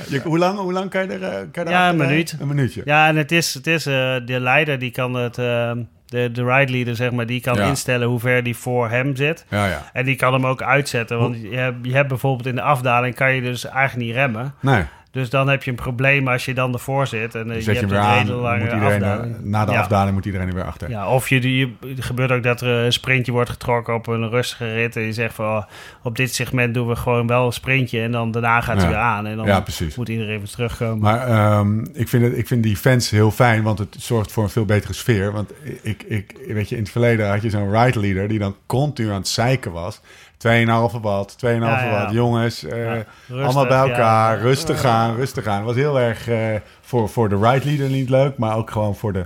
Je- 0.08 0.20
hoe, 0.24 0.38
lang, 0.38 0.58
hoe 0.58 0.72
lang 0.72 0.90
kan 0.90 1.02
je 1.02 1.08
er, 1.08 1.22
eh, 1.22 1.38
kan 1.52 1.64
je 1.64 1.70
Ja, 1.70 1.76
een 1.88 1.96
rijden? 1.96 2.06
minuut. 2.08 2.36
Een 2.40 2.48
minuutje. 2.48 2.82
Ja, 2.84 3.08
en 3.08 3.16
het 3.16 3.32
is, 3.32 3.54
het 3.54 3.66
is 3.66 3.86
eh, 3.86 3.92
de 4.24 4.40
leider 4.40 4.78
die 4.78 4.90
kan 4.90 5.14
het, 5.14 5.38
eh, 5.38 5.72
de, 6.06 6.30
de 6.32 6.44
ride 6.44 6.72
leader 6.72 6.96
zeg 6.96 7.10
maar, 7.10 7.26
die 7.26 7.40
kan 7.40 7.54
Ja. 7.56 7.64
instellen 7.68 8.08
hoe 8.08 8.20
ver 8.20 8.42
die 8.42 8.56
voor 8.56 8.90
hem 8.90 9.16
zit. 9.16 9.44
Ja, 9.48 9.66
ja. 9.66 9.90
En 9.92 10.04
die 10.04 10.16
kan 10.16 10.32
hem 10.32 10.46
ook 10.46 10.62
uitzetten, 10.62 11.18
want 11.18 11.36
je 11.42 11.56
hebt, 11.56 11.76
je 11.82 11.92
hebt 11.94 12.08
bijvoorbeeld 12.08 12.46
in 12.48 12.54
de 12.54 12.62
afdaling 12.62 13.14
kan 13.14 13.34
je 13.34 13.40
dus 13.42 13.64
eigenlijk 13.66 14.06
niet 14.06 14.14
remmen. 14.16 14.54
Nee, 14.60 14.82
Dus 15.14 15.30
dan 15.30 15.48
heb 15.48 15.62
je 15.62 15.70
een 15.70 15.76
probleem 15.76 16.28
als 16.28 16.44
je 16.44 16.54
dan 16.54 16.72
ervoor 16.72 17.06
zit 17.06 17.34
en 17.34 17.50
eh, 17.50 17.60
je 17.64 17.72
je 17.72 17.78
hebt 17.78 17.90
een 17.90 17.96
aan. 17.98 18.18
hele 18.18 18.32
lange 18.34 18.62
iedereen, 18.62 18.82
er- 19.02 19.10
afdaling. 19.10 19.36
na 19.42 19.64
de 19.64 19.72
Ja. 19.72 19.80
afdaling 19.80 20.14
moet 20.14 20.24
iedereen 20.24 20.48
er 20.48 20.54
weer 20.54 20.64
achter. 20.64 20.90
Ja, 20.90 21.08
of 21.08 21.28
je, 21.28 21.56
je, 21.58 21.70
het 21.86 22.04
gebeurt 22.04 22.30
ook 22.32 22.42
dat 22.42 22.60
er 22.60 22.68
een 22.84 22.92
sprintje 22.92 23.32
wordt 23.32 23.50
getrokken 23.50 23.94
op 23.94 24.06
een 24.06 24.28
rustige 24.28 24.72
rit. 24.74 24.96
En 24.96 25.02
je 25.02 25.12
zegt 25.12 25.34
van, 25.34 25.44
oh, 25.46 25.62
op 26.02 26.16
dit 26.16 26.34
segment 26.34 26.74
doen 26.74 26.88
we 26.88 26.96
gewoon 26.96 27.26
wel 27.26 27.46
een 27.46 27.52
sprintje. 27.52 28.00
En 28.00 28.12
dan 28.12 28.30
daarna 28.30 28.60
gaat 28.60 28.74
hij 28.76 28.84
Ja. 28.84 28.90
weer 28.90 28.98
aan. 29.00 29.26
En 29.26 29.36
dan 29.36 29.46
Ja, 29.46 29.64
moet 29.96 30.08
iedereen 30.08 30.38
weer 30.38 30.48
terugkomen. 30.48 30.98
Maar 30.98 31.26
ehm, 31.28 31.78
ik, 31.92 32.08
vind 32.08 32.24
het, 32.24 32.36
ik 32.38 32.46
vind 32.46 32.62
die 32.62 32.76
fans 32.76 33.10
heel 33.10 33.30
fijn, 33.30 33.62
want 33.62 33.78
het 33.78 33.96
zorgt 33.98 34.32
voor 34.32 34.42
een 34.44 34.50
veel 34.50 34.64
betere 34.64 34.92
sfeer. 34.92 35.32
Want 35.32 35.52
ik, 35.82 36.02
ik, 36.02 36.34
weet 36.48 36.68
je, 36.68 36.76
in 36.76 36.82
het 36.82 36.90
verleden 36.90 37.28
had 37.30 37.42
je 37.42 37.50
zo'n 37.50 37.72
ride 37.82 38.00
leader 38.00 38.28
die 38.28 38.38
dan 38.38 38.56
continu 38.66 39.08
aan 39.08 39.14
het 39.14 39.28
zeiken 39.28 39.72
was. 39.72 40.00
2,5 40.38 41.00
watt, 41.00 41.36
2,5 41.44 41.48
Ja, 41.48 41.84
ja. 41.84 41.90
watt. 41.90 42.12
Jongens, 42.12 42.62
rustig, 42.62 43.06
allemaal 43.28 43.66
bij 43.66 43.88
elkaar, 43.88 44.40
rustig 44.40 44.84
aan, 44.84 45.16
rustig 45.16 45.46
aan. 45.46 45.56
Het 45.56 45.66
was 45.66 45.74
heel 45.74 46.00
erg 46.00 46.28
eh, 46.28 46.54
voor, 46.80 47.08
voor 47.08 47.28
de 47.28 47.38
ride 47.38 47.64
leader 47.64 47.88
niet 47.88 48.08
leuk, 48.08 48.38
maar 48.38 48.56
ook 48.56 48.70
gewoon 48.70 48.96
voor 48.96 49.12
de, 49.12 49.24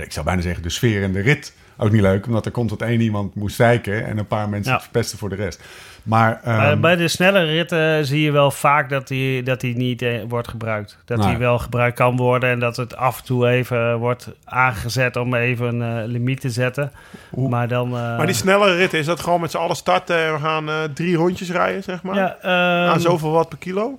ik 0.00 0.12
zou 0.12 0.26
bijna 0.26 0.42
zeggen, 0.42 0.62
de 0.62 0.70
sfeer 0.70 1.02
en 1.02 1.12
de 1.12 1.20
rit 1.20 1.52
ook 1.76 1.90
niet 1.90 2.00
leuk. 2.00 2.26
Omdat 2.26 2.46
er 2.46 2.52
komt 2.52 2.68
tot 2.68 2.82
één 2.82 3.00
iemand 3.00 3.34
moest 3.34 3.56
zeiken 3.56 4.06
en 4.06 4.18
een 4.18 4.26
paar 4.26 4.48
mensen 4.48 4.80
verpesten 4.80 5.18
voor 5.18 5.28
de 5.28 5.34
rest. 5.34 5.62
Maar, 6.06 6.40
Maar 6.44 6.70
ehm, 6.72 6.80
bij 6.80 6.96
de 6.96 7.08
snelle 7.08 7.44
ritten 7.44 8.06
zie 8.06 8.20
je 8.20 8.30
wel 8.32 8.50
vaak 8.50 8.88
dat 8.88 9.08
die, 9.08 9.42
dat 9.42 9.60
die 9.60 9.76
niet 9.76 10.02
eh, 10.02 10.20
wordt 10.28 10.48
gebruikt. 10.48 10.98
Dat 11.04 11.18
Nee. 11.18 11.28
die 11.28 11.36
wel 11.36 11.58
gebruikt 11.58 11.96
kan 11.96 12.16
worden 12.16 12.50
en 12.50 12.58
dat 12.60 12.76
het 12.76 12.96
af 12.96 13.18
en 13.18 13.24
toe 13.24 13.48
even 13.48 13.96
wordt 13.98 14.28
aangezet 14.44 15.16
om 15.16 15.34
even 15.34 15.80
een 15.80 16.02
eh, 16.02 16.08
limiet 16.08 16.40
te 16.40 16.50
zetten. 16.50 16.92
Hoe- 17.30 17.48
Maar 17.48 17.68
dan... 17.68 17.86
eh, 17.86 17.92
Maar 18.16 18.26
die 18.26 18.34
snelle 18.34 18.74
rit, 18.74 18.94
is 18.94 19.06
dat 19.06 19.20
gewoon 19.20 19.40
met 19.40 19.50
z'n 19.50 19.56
allen 19.56 19.76
starten 19.76 20.16
en 20.18 20.32
we 20.32 20.38
gaan 20.40 20.68
eh, 20.68 20.82
drie 20.94 21.16
rondjes 21.16 21.50
rijden, 21.50 21.82
zeg 21.82 22.02
maar? 22.02 22.14
ja, 22.16 22.36
ehm, 22.42 22.90
Aan 22.92 23.00
zoveel 23.00 23.30
watt 23.30 23.48
per 23.48 23.58
kilo? 23.58 23.98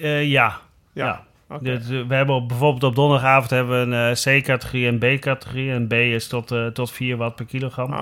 eh, 0.00 0.24
ja. 0.30 0.56
Ja. 0.92 1.04
ja. 1.04 1.20
Dus, 1.60 1.88
we 1.88 2.14
hebben 2.14 2.34
op, 2.34 2.48
bijvoorbeeld 2.48 2.82
op 2.84 2.94
donderdagavond 2.94 3.50
hebben 3.50 3.88
we 3.90 3.96
een 3.96 4.10
eh, 4.16 4.40
C-categorie 4.40 4.86
en 4.86 4.98
B-categorie. 4.98 5.70
En 5.72 5.86
B 5.86 5.92
is 5.92 6.26
tot, 6.28 6.50
eh, 6.50 6.66
tot 6.66 6.92
4 6.92 7.16
watt 7.16 7.34
per 7.36 7.44
kilogram. 7.44 7.92
Ah. 7.92 8.00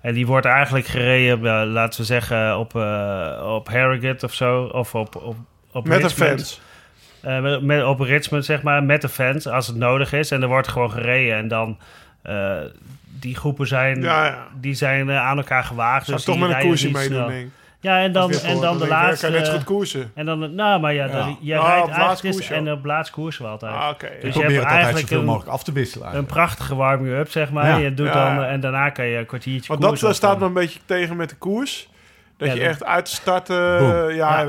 En 0.00 0.14
die 0.14 0.26
wordt 0.26 0.46
eigenlijk 0.46 0.86
gereden, 0.86 1.66
laten 1.66 2.00
we 2.00 2.06
zeggen, 2.06 2.58
op, 2.58 2.76
eh, 2.76 3.52
op 3.54 3.68
Harrogate 3.68 4.24
of 4.26 4.34
zo. 4.34 4.62
Of 4.64 4.94
op, 4.94 5.16
op, 5.16 5.36
op 5.72 5.86
Met 5.88 6.00
de 6.00 6.06
Richmond. 6.06 6.30
fans. 6.30 6.60
Eh, 7.20 7.40
met, 7.40 7.62
met- 7.62 7.84
op 7.84 8.00
Richmond, 8.00 8.44
zeg 8.44 8.62
maar, 8.62 8.82
met 8.84 9.00
de 9.02 9.08
fans, 9.08 9.46
als 9.46 9.66
het 9.66 9.76
nodig 9.76 10.12
is. 10.12 10.30
En 10.30 10.42
er 10.42 10.48
wordt 10.48 10.68
gewoon 10.68 10.90
gereden. 10.90 11.36
En 11.36 11.48
dan, 11.48 11.78
die 13.20 13.36
groepen 13.36 13.66
zijn, 13.66 14.00
Ja, 14.02 14.24
ja. 14.26 14.46
die 14.60 14.74
zijn 14.74 15.10
aan 15.10 15.36
elkaar 15.36 15.64
gewaagd. 15.64 16.04
Zou 16.04 16.16
dus 16.16 16.26
toch 16.26 16.36
die 16.36 16.46
met 16.46 16.56
een 16.56 16.62
koersje 16.62 16.90
meedoen. 16.90 17.52
Ja, 17.84 18.00
en 18.02 18.12
dan, 18.12 18.30
en 18.32 18.60
dan 18.60 18.78
de 18.78 18.84
ja, 18.84 18.90
laatste... 18.90 19.26
kan 19.26 19.34
je 19.34 19.40
net 19.40 19.48
goed 19.54 19.64
koersen. 19.64 20.10
En 20.14 20.26
dan, 20.26 20.54
nou, 20.54 20.80
maar 20.80 20.94
ja, 20.94 21.04
Ja. 21.06 21.12
dan, 21.12 21.36
je 21.40 21.56
Ah, 21.58 21.66
rijdt 21.68 21.88
eigenlijk 21.88 22.50
en 22.50 22.72
op 22.72 22.84
laatst 22.84 23.12
koersen 23.12 23.44
we 23.44 23.50
altijd. 23.50 23.74
Ah, 23.74 23.88
oké. 23.92 24.08
Dus 24.20 24.34
je 24.34 24.40
probeer 24.40 24.58
hebt 24.58 24.70
eigenlijk 24.70 25.00
zoveel 25.00 25.18
een- 25.18 25.24
mogelijk 25.24 25.50
af 25.50 25.64
te 25.64 25.72
wisselen. 25.72 26.16
Een 26.16 26.26
prachtige 26.26 26.74
warming-up, 26.74 27.30
zeg 27.30 27.50
maar. 27.50 27.66
Ja. 27.68 27.76
Je 27.76 27.94
doet 27.94 28.06
Ja, 28.06 28.12
dan, 28.12 28.34
ja. 28.44 28.48
en 28.48 28.60
daarna 28.60 28.90
kan 28.90 29.04
je 29.06 29.18
een 29.18 29.26
kwartiertje 29.26 29.76
Want 29.76 30.00
dat 30.00 30.14
staat 30.14 30.38
me 30.38 30.44
een 30.46 30.52
beetje 30.52 30.80
tegen 30.84 31.16
met 31.16 31.28
de 31.28 31.36
koers. 31.36 31.88
Dat 32.36 32.48
Ja, 32.48 32.54
je 32.54 32.60
echt 32.60 32.84
uit 32.84 33.06
de 33.06 33.12
start... 33.14 33.50
eh, 33.50 33.56
ja, 34.16 34.46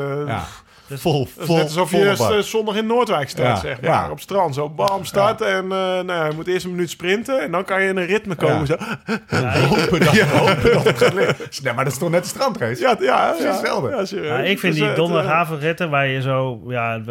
Eh, 0.85 0.91
Dus- 0.91 1.01
vol, 1.01 1.19
Dat 1.19 1.27
is 1.39 1.45
vol, 1.45 1.55
net 1.55 1.63
alsof 1.65 1.91
je 1.91 2.15
bak. 2.17 2.31
eh, 2.31 2.37
zondag 2.39 2.75
in 2.75 2.85
Noordwijk 2.85 3.29
staat, 3.29 3.45
Ja, 3.45 3.55
zeg 3.55 3.81
maar. 3.81 3.89
ja. 3.89 4.05
Op 4.05 4.11
het 4.11 4.21
strand, 4.21 4.55
zo 4.55 4.69
bam, 4.69 5.05
start. 5.05 5.41
En 5.41 5.63
eh, 5.63 5.69
nou 5.69 6.05
ja, 6.13 6.25
je 6.25 6.31
moet 6.35 6.47
eerst 6.47 6.65
een 6.65 6.71
minuut 6.71 6.89
sprinten. 6.89 7.41
En 7.41 7.51
dan 7.51 7.63
kan 7.65 7.81
je 7.81 7.87
in 7.89 7.97
een 7.97 8.05
ritme 8.05 8.35
komen. 8.35 8.59
Ja. 8.59 8.65
Zo. 8.65 8.75
hopen 9.75 9.99
dat, 9.99 10.19
hopen 10.19 10.71
dat 10.73 10.83
het 10.87 10.97
gaat 10.97 11.75
maar 11.75 11.83
dat 11.83 11.93
is 11.93 11.99
toch 11.99 12.09
net 12.09 12.23
de 12.23 12.29
strandrace? 12.29 12.81
Ja, 12.81 12.95
ja, 12.99 13.25
Precies 13.27 13.43
ja. 13.45 13.51
hetzelfde. 13.51 13.89
Ja. 14.21 14.23
Ja, 14.37 14.37
ik 14.39 14.59
vind 14.59 14.73
Dus, 14.73 14.81
die 14.81 14.89
eh, 14.91 14.95
donderdagavondritten 14.95 15.89
waar 15.89 16.07
je 16.07 16.21
zo 16.21 16.61
ja, 16.67 17.01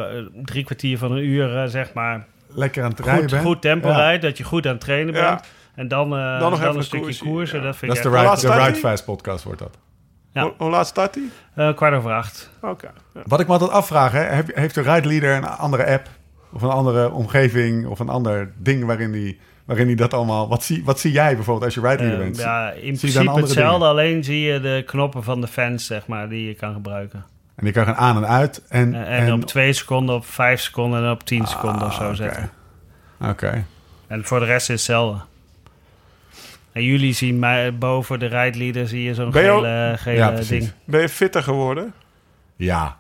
drie 0.44 0.64
kwartier 0.64 0.98
van 0.98 1.12
een 1.12 1.24
uur, 1.24 1.56
eh, 1.62 1.68
zeg 1.68 1.92
maar, 1.92 2.26
Lekker 2.56 2.82
aan 2.84 2.90
het 2.90 3.00
rijden 3.00 3.22
goed, 3.22 3.30
bent. 3.30 3.42
goed 3.44 3.62
tempo 3.62 3.88
Ja. 3.88 3.96
rijdt. 3.96 4.22
Dat 4.22 4.38
je 4.38 4.44
goed 4.44 4.66
aan 4.66 4.72
het 4.72 4.80
trainen 4.80 5.14
Ja. 5.14 5.28
bent. 5.28 5.46
En 5.74 5.88
dan, 5.88 6.12
eh, 6.16 6.30
Dan 6.30 6.38
dan, 6.38 6.50
nog 6.50 6.58
even 6.58 6.70
een 6.70 6.76
een 6.76 6.82
stukje 6.82 7.04
koersje, 7.06 7.24
koersen. 7.24 7.58
ja. 7.58 7.64
Dat 7.64 7.76
vind 7.76 7.90
Dat 7.94 8.00
is 8.00 8.06
ik 8.06 8.10
de 8.10 8.56
Ride, 8.56 8.72
de? 8.72 8.78
Fast 8.78 9.04
podcast 9.04 9.44
wordt 9.44 9.58
dat. 9.58 9.78
Ja. 10.34 10.42
Hoe, 10.42 10.52
hoe 10.58 10.70
laat 10.70 10.86
staat 10.86 11.14
die? 11.14 11.30
eh, 11.54 11.74
kwart 11.74 11.94
over 11.94 12.12
acht. 12.12 12.50
Oké. 12.60 12.90
Ja. 13.14 13.20
Wat 13.26 13.40
ik 13.40 13.46
me 13.46 13.52
altijd 13.52 13.70
afvraag, 13.70 14.12
hè, 14.12 14.40
heeft 14.54 14.74
de 14.74 14.80
Ride 14.80 15.08
Leader 15.08 15.34
een 15.36 15.44
andere 15.46 15.86
app? 15.86 16.08
Of 16.52 16.62
een 16.62 16.70
andere 16.70 17.10
omgeving? 17.10 17.86
Of 17.86 17.98
een 17.98 18.08
ander 18.08 18.52
ding 18.56 18.84
waarin 18.84 19.12
die, 19.12 19.40
waarin 19.64 19.86
die 19.86 19.96
dat 19.96 20.14
allemaal... 20.14 20.48
Wat 20.48 20.62
zie, 20.62 20.84
wat 20.84 21.00
zie 21.00 21.12
jij 21.12 21.34
bijvoorbeeld 21.34 21.64
als 21.64 21.74
je 21.74 21.80
Ride 21.90 22.02
Leader 22.02 22.18
Eh, 22.18 22.24
bent? 22.24 22.36
ja, 22.38 22.70
in 22.70 22.80
Zie 22.80 22.98
principe 22.98 23.18
andere 23.18 23.40
hetzelfde. 23.46 23.72
dingen? 23.78 23.88
Alleen 23.88 24.24
zie 24.24 24.40
je 24.40 24.60
de 24.60 24.82
knoppen 24.86 25.22
van 25.22 25.40
de 25.40 25.46
fans, 25.46 25.86
zeg 25.86 26.06
maar, 26.06 26.28
die 26.28 26.46
je 26.46 26.54
kan 26.54 26.72
gebruiken. 26.72 27.24
En 27.54 27.64
die 27.64 27.72
kan 27.72 27.84
gaan 27.84 27.94
aan 27.96 28.16
en 28.16 28.26
uit. 28.28 28.62
En, 28.68 28.94
En, 28.94 29.06
en 29.06 29.32
op 29.32 29.44
twee 29.44 29.72
seconden, 29.72 30.14
op 30.14 30.26
vijf 30.26 30.60
seconden 30.60 31.04
en 31.04 31.10
op 31.10 31.22
tien 31.24 31.46
seconden 31.46 31.86
of 31.86 31.94
zo 31.94 32.00
Ah, 32.02 32.06
oké. 32.06 32.16
zetten. 32.16 32.50
Oké. 33.20 33.64
En 34.06 34.24
voor 34.24 34.38
de 34.40 34.44
rest 34.46 34.68
is 34.70 34.74
hetzelfde. 34.74 35.20
En 36.74 36.82
jullie 36.82 37.12
zien 37.14 37.38
mij 37.38 37.78
boven 37.78 38.18
de 38.18 38.26
rijdlieden 38.26 38.88
zie 38.88 39.02
je 39.02 39.14
zo'n 39.14 39.30
je 39.32 39.50
ook- 39.50 39.64
gele, 39.98 40.14
Ja, 40.16 40.30
ding. 40.30 40.72
Ben 40.84 41.00
je 41.00 41.08
fitter 41.08 41.42
geworden? 41.42 41.92
Ja. 42.56 42.96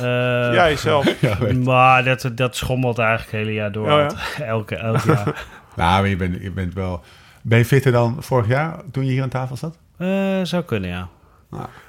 Eh, 0.00 0.04
Jij 0.52 0.76
zelf. 0.76 1.14
ja. 1.20 1.36
Maar 1.64 2.04
dat, 2.04 2.30
dat 2.34 2.56
schommelt 2.56 2.98
eigenlijk 2.98 3.30
het 3.30 3.40
hele 3.40 3.52
jaar 3.54 3.72
door. 3.72 3.90
Oh 3.92 4.06
ja? 4.38 4.44
Elke, 4.44 4.76
elk 4.76 5.00
jaar. 5.00 5.24
Nou, 5.76 6.00
maar 6.00 6.08
je 6.08 6.16
bent, 6.16 6.42
je 6.42 6.50
bent 6.50 6.74
wel... 6.74 7.00
Ben 7.42 7.58
je 7.58 7.64
fitter 7.64 7.92
dan 7.92 8.16
vorig 8.20 8.46
jaar 8.48 8.76
toen 8.90 9.04
je 9.04 9.10
hier 9.10 9.22
aan 9.22 9.28
tafel 9.28 9.56
zat? 9.56 9.78
Eh, 9.98 10.08
zou 10.42 10.62
kunnen, 10.62 10.90
ja. 10.90 11.08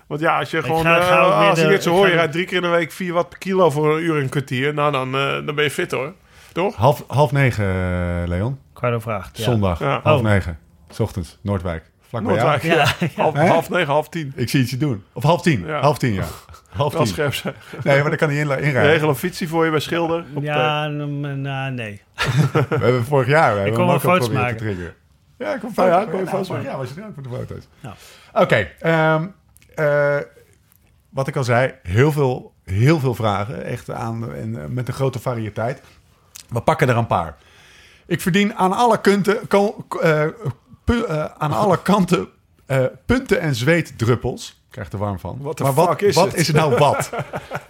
Want 0.07 0.21
ja, 0.21 0.39
als 0.39 0.51
je 0.51 0.57
Ik 0.57 0.63
gewoon... 0.65 0.81
ga- 0.83 0.99
eh, 0.99 1.07
ga 1.07 1.19
als 1.49 1.59
ik 1.59 1.69
het 1.71 1.83
zo 1.83 1.89
hoor, 1.91 2.07
je 2.07 2.13
rijdt 2.13 2.31
drie 2.31 2.45
keer 2.45 2.55
in 2.55 2.61
de 2.61 2.67
week 2.67 2.91
4 2.91 3.13
watt 3.13 3.29
per 3.29 3.37
kilo 3.37 3.69
voor 3.69 3.95
een 3.97 4.03
uur 4.03 4.15
en 4.15 4.21
een 4.21 4.29
kwartier. 4.29 4.73
Nou, 4.73 4.91
dan, 4.91 5.15
eh, 5.15 5.45
dan 5.45 5.55
ben 5.55 5.63
je 5.63 5.71
fit 5.71 5.91
hoor. 5.91 6.13
Toch? 6.51 6.75
Half, 6.75 7.03
half 7.07 7.31
negen, 7.31 7.65
Leon. 8.27 8.59
Kwart 8.73 8.93
over 8.93 9.13
acht. 9.13 9.37
Ja. 9.37 9.43
Zondag, 9.43 9.79
Ja. 9.79 9.99
half 10.03 10.19
Oh. 10.19 10.25
negen. 10.25 10.57
's 10.93 10.99
ochtends, 10.99 11.37
Noordwijk. 11.41 11.83
Vlak 12.07 12.23
bij 12.23 12.35
jou. 12.35 12.47
Noordwijk, 12.47 12.73
ja. 12.75 13.07
Ja, 13.15 13.47
Half, 13.47 13.69
negen, 13.69 13.87
half 13.87 14.09
tien. 14.09 14.33
Ik 14.35 14.49
zie 14.49 14.61
iets 14.61 14.71
doen. 14.71 15.03
Of 15.13 15.23
half 15.23 15.41
tien. 15.41 15.65
Ja. 15.65 15.79
Half 15.81 15.97
tien, 15.97 16.13
ja. 16.13 16.25
Half 16.69 16.93
tien. 16.95 17.07
scherp 17.07 17.33
zijn. 17.33 17.53
Nee, 17.83 17.99
maar 18.01 18.09
dan 18.09 18.17
kan 18.17 18.29
hij 18.29 18.37
inrijden. 18.39 18.73
Regel 18.83 19.09
een 19.09 19.15
fietsie 19.15 19.47
voor 19.47 19.65
je 19.65 19.71
bij 19.71 19.79
Schilder. 19.79 20.25
Op 20.33 20.43
ja 20.43 20.87
nou, 20.87 21.71
nee. 21.71 22.01
We 22.53 22.65
hebben 22.69 23.05
vorig 23.05 23.27
jaar 23.27 23.53
we 23.53 23.59
hebben 23.59 23.77
kon 23.77 23.87
wel 23.87 23.99
foto's 23.99 24.29
maken. 24.29 24.57
te 24.57 24.63
triggeren. 24.63 24.93
Ja, 25.37 25.53
ik 25.53 25.59
kon 25.59 25.69
Oh 25.69 25.75
foto's 25.75 25.91
ja, 25.91 25.97
maken. 25.97 26.11
kon 26.11 26.19
Ja, 26.23 26.27
foto's 26.29 26.49
maken. 26.49 26.65
jaar 26.65 26.77
was 26.77 26.89
je 26.95 27.01
er 27.01 27.07
ook 27.07 27.13
voor 27.13 27.23
de 27.23 27.29
foto's. 27.29 27.67
Ja. 27.79 27.93
Oké, 28.41 28.67
ehm, 28.79 29.27
eh, 29.75 30.17
wat 31.09 31.27
ik 31.27 31.35
al 31.35 31.43
zei, 31.43 31.73
heel 31.83 32.11
veel, 32.11 32.53
heel 32.63 32.99
veel 32.99 33.13
vragen. 33.15 33.63
Echt 33.63 33.89
aan, 33.91 34.33
en, 34.33 34.61
eh, 34.61 34.65
met 34.67 34.87
een 34.87 34.93
grote 34.93 35.19
variëteit. 35.19 35.81
We 36.49 36.61
pakken 36.61 36.89
er 36.89 36.97
een 36.97 37.07
paar. 37.07 37.35
Ik 38.05 38.21
verdien 38.21 38.55
aan 38.55 38.73
alle 38.73 39.01
kanten, 39.01 39.47
ko- 39.47 39.85
eh, 40.01 40.25
pu- 40.83 41.03
eh, 41.03 41.25
aan 41.37 41.51
alle 41.51 41.81
kanten 41.81 42.27
eh, 42.65 42.85
punten 43.05 43.39
en 43.39 43.55
zweetdruppels. 43.55 44.49
Ik 44.49 44.71
krijg 44.71 44.91
er 44.91 44.97
warm 44.97 45.19
van. 45.19 45.37
What 45.41 45.59
maar 45.59 45.73
wat, 45.73 45.87
fuck 45.89 46.01
is 46.01 46.15
wat 46.15 46.33
is 46.35 46.47
het 46.47 46.55
nou 46.55 46.75
wat? 46.77 47.09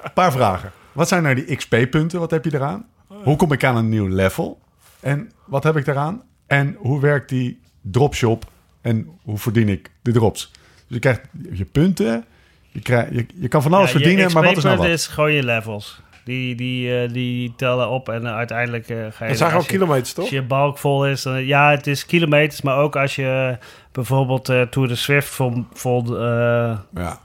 Een 0.04 0.14
paar 0.22 0.32
vragen. 0.32 0.72
Wat 0.92 1.08
zijn 1.08 1.24
nou 1.24 1.36
die 1.36 1.56
XP-punten? 1.56 2.20
Wat 2.20 2.32
heb 2.32 2.46
je 2.46 2.54
eraan? 2.54 2.86
Hoe 3.08 3.36
kom 3.36 3.52
ik 3.52 3.64
aan 3.64 3.76
een 3.76 3.90
nieuw 3.90 4.08
level? 4.08 4.60
En 5.00 5.32
wat 5.46 5.64
heb 5.64 5.78
ik 5.78 5.88
eraan? 5.88 6.22
En 6.48 6.76
hoe 6.80 7.02
werkt 7.02 7.30
die 7.30 7.60
dropshop? 7.82 8.46
En 8.82 9.10
hoe 9.24 9.38
verdien 9.38 9.70
ik 9.70 9.92
de 10.02 10.12
drops? 10.12 10.52
Dus 10.52 10.84
je 10.88 11.00
krijgt 11.00 11.22
je 11.52 11.66
punten. 11.66 12.26
Je, 12.70 12.82
krijgt, 12.82 13.14
je, 13.14 13.26
je 13.36 13.48
kan 13.48 13.62
van 13.62 13.74
alles 13.74 13.92
Ja, 13.92 13.98
verdienen, 13.98 14.32
maar 14.34 14.44
wat 14.44 14.58
is 14.58 14.64
nou 14.64 14.78
wat? 14.78 14.86
Is 14.88 15.08
gewoon 15.08 15.32
je 15.34 15.44
levels. 15.44 16.02
Die, 16.26 16.56
die, 16.56 17.02
eh, 17.02 17.14
die 17.14 17.54
tellen 17.56 17.90
op 17.90 18.10
en 18.10 18.26
eh, 18.26 18.36
uiteindelijk 18.36 18.90
eh, 18.90 18.98
ga 18.98 19.24
je... 19.24 19.28
Dat 19.30 19.38
zijn 19.38 19.50
gewoon 19.50 19.66
je- 19.66 19.72
kilometers, 19.72 20.14
toch? 20.14 20.24
Als 20.24 20.34
je 20.34 20.42
balk 20.42 20.78
vol 20.78 21.08
is, 21.08 21.22
dan, 21.22 21.46
ja, 21.46 21.72
het 21.72 21.88
is 21.88 22.06
kilometers, 22.06 22.62
maar 22.62 22.78
ook 22.78 22.96
als 22.96 23.16
je 23.16 23.58
bijvoorbeeld 23.92 24.50
eh 24.50 24.62
Tour 24.62 24.88
de 24.88 24.96
Swift 24.96 25.28
vol, 25.28 25.66
vol, 25.74 26.18
eh, 26.20 26.78
Ja, 26.96 27.20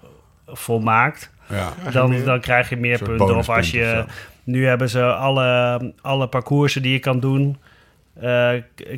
volmaakt, 0.47 1.31
ja. 1.49 1.73
dan, 1.93 2.25
dan 2.25 2.41
krijg 2.41 2.69
je 2.69 2.77
meer 2.77 2.99
punten. 3.03 3.37
Of 3.37 3.49
als 3.49 3.71
je, 3.71 4.05
of 4.07 4.15
nu 4.45 4.67
hebben 4.67 4.89
ze 4.89 5.03
alle, 5.05 5.93
alle 6.01 6.27
parcoursen 6.27 6.83
die 6.83 6.93
je 6.93 6.99
kan 6.99 7.21
doen, 7.21 7.57
eh, 8.21 8.51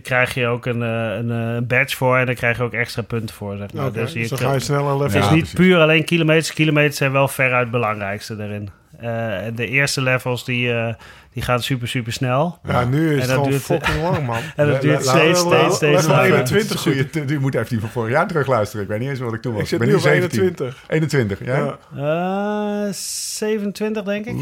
krijg 0.02 0.34
je 0.34 0.46
ook 0.46 0.66
een, 0.66 0.82
eh, 0.82 1.14
een, 1.16 1.30
eh, 1.56 1.62
badge 1.62 1.96
voor 1.96 2.16
en 2.18 2.26
dan 2.26 2.34
krijg 2.34 2.56
je 2.56 2.62
ook 2.62 2.72
extra 2.72 3.02
punten 3.02 3.34
voor. 3.34 3.56
Zeg 3.56 3.72
maar. 3.72 3.92
Dus 3.92 4.12
dus 4.12 4.22
je 4.22 4.28
dan 4.28 4.38
kan- 4.38 4.48
ga 4.48 4.54
je 4.54 4.60
sneller 4.60 4.92
level. 4.92 5.00
het 5.04 5.14
is 5.14 5.24
Ja, 5.24 5.30
niet 5.30 5.38
precies. 5.40 5.58
puur 5.58 5.78
alleen 5.80 6.04
kilometers. 6.04 6.52
Kilometers 6.52 6.96
zijn 6.96 7.12
wel 7.12 7.28
veruit 7.28 7.62
het 7.62 7.70
belangrijkste 7.70 8.36
daarin. 8.36 8.68
Eh, 9.02 9.38
de 9.54 9.66
eerste 9.66 10.02
levels 10.02 10.44
die, 10.44 10.72
eh, 10.72 10.94
die 11.32 11.42
gaan 11.42 11.62
super, 11.62 11.88
super 11.88 12.12
snel. 12.12 12.58
Ja, 12.66 12.84
nu 12.84 13.06
is 13.06 13.12
En 13.12 13.18
het 13.18 13.26
dat 13.26 13.30
gewoon 13.34 13.50
duurt- 13.50 13.62
fucking 13.62 14.02
lang, 14.02 14.26
man. 14.26 14.40
En 14.56 14.66
dat 14.66 14.80
duurt 14.80 15.04
steeds, 15.06 15.40
steeds, 15.40 15.76
steeds 15.76 16.06
langer. 16.06 16.24
21 16.24 16.80
Goeie, 16.80 17.06
je 17.26 17.38
moet 17.38 17.54
even 17.54 17.68
die 17.68 17.80
van 17.80 17.88
vorig 17.88 18.10
jaar 18.12 18.26
terugluisteren. 18.26 18.82
Ik 18.84 18.90
weet 18.90 19.00
niet 19.00 19.08
eens 19.08 19.18
wat 19.18 19.34
ik 19.34 19.42
toen 19.42 19.52
was. 19.52 19.62
Ik 19.62 19.68
zit 19.68 19.78
ben 19.78 19.88
nu 19.88 19.94
op 19.94 20.00
17. 20.00 20.40
21. 20.40 20.84
21, 20.88 21.44
ja? 21.44 21.76
Ja. 21.94 22.86
Eh, 22.86 22.92
27 22.92 24.02
denk 24.04 24.26
ik. 24.26 24.36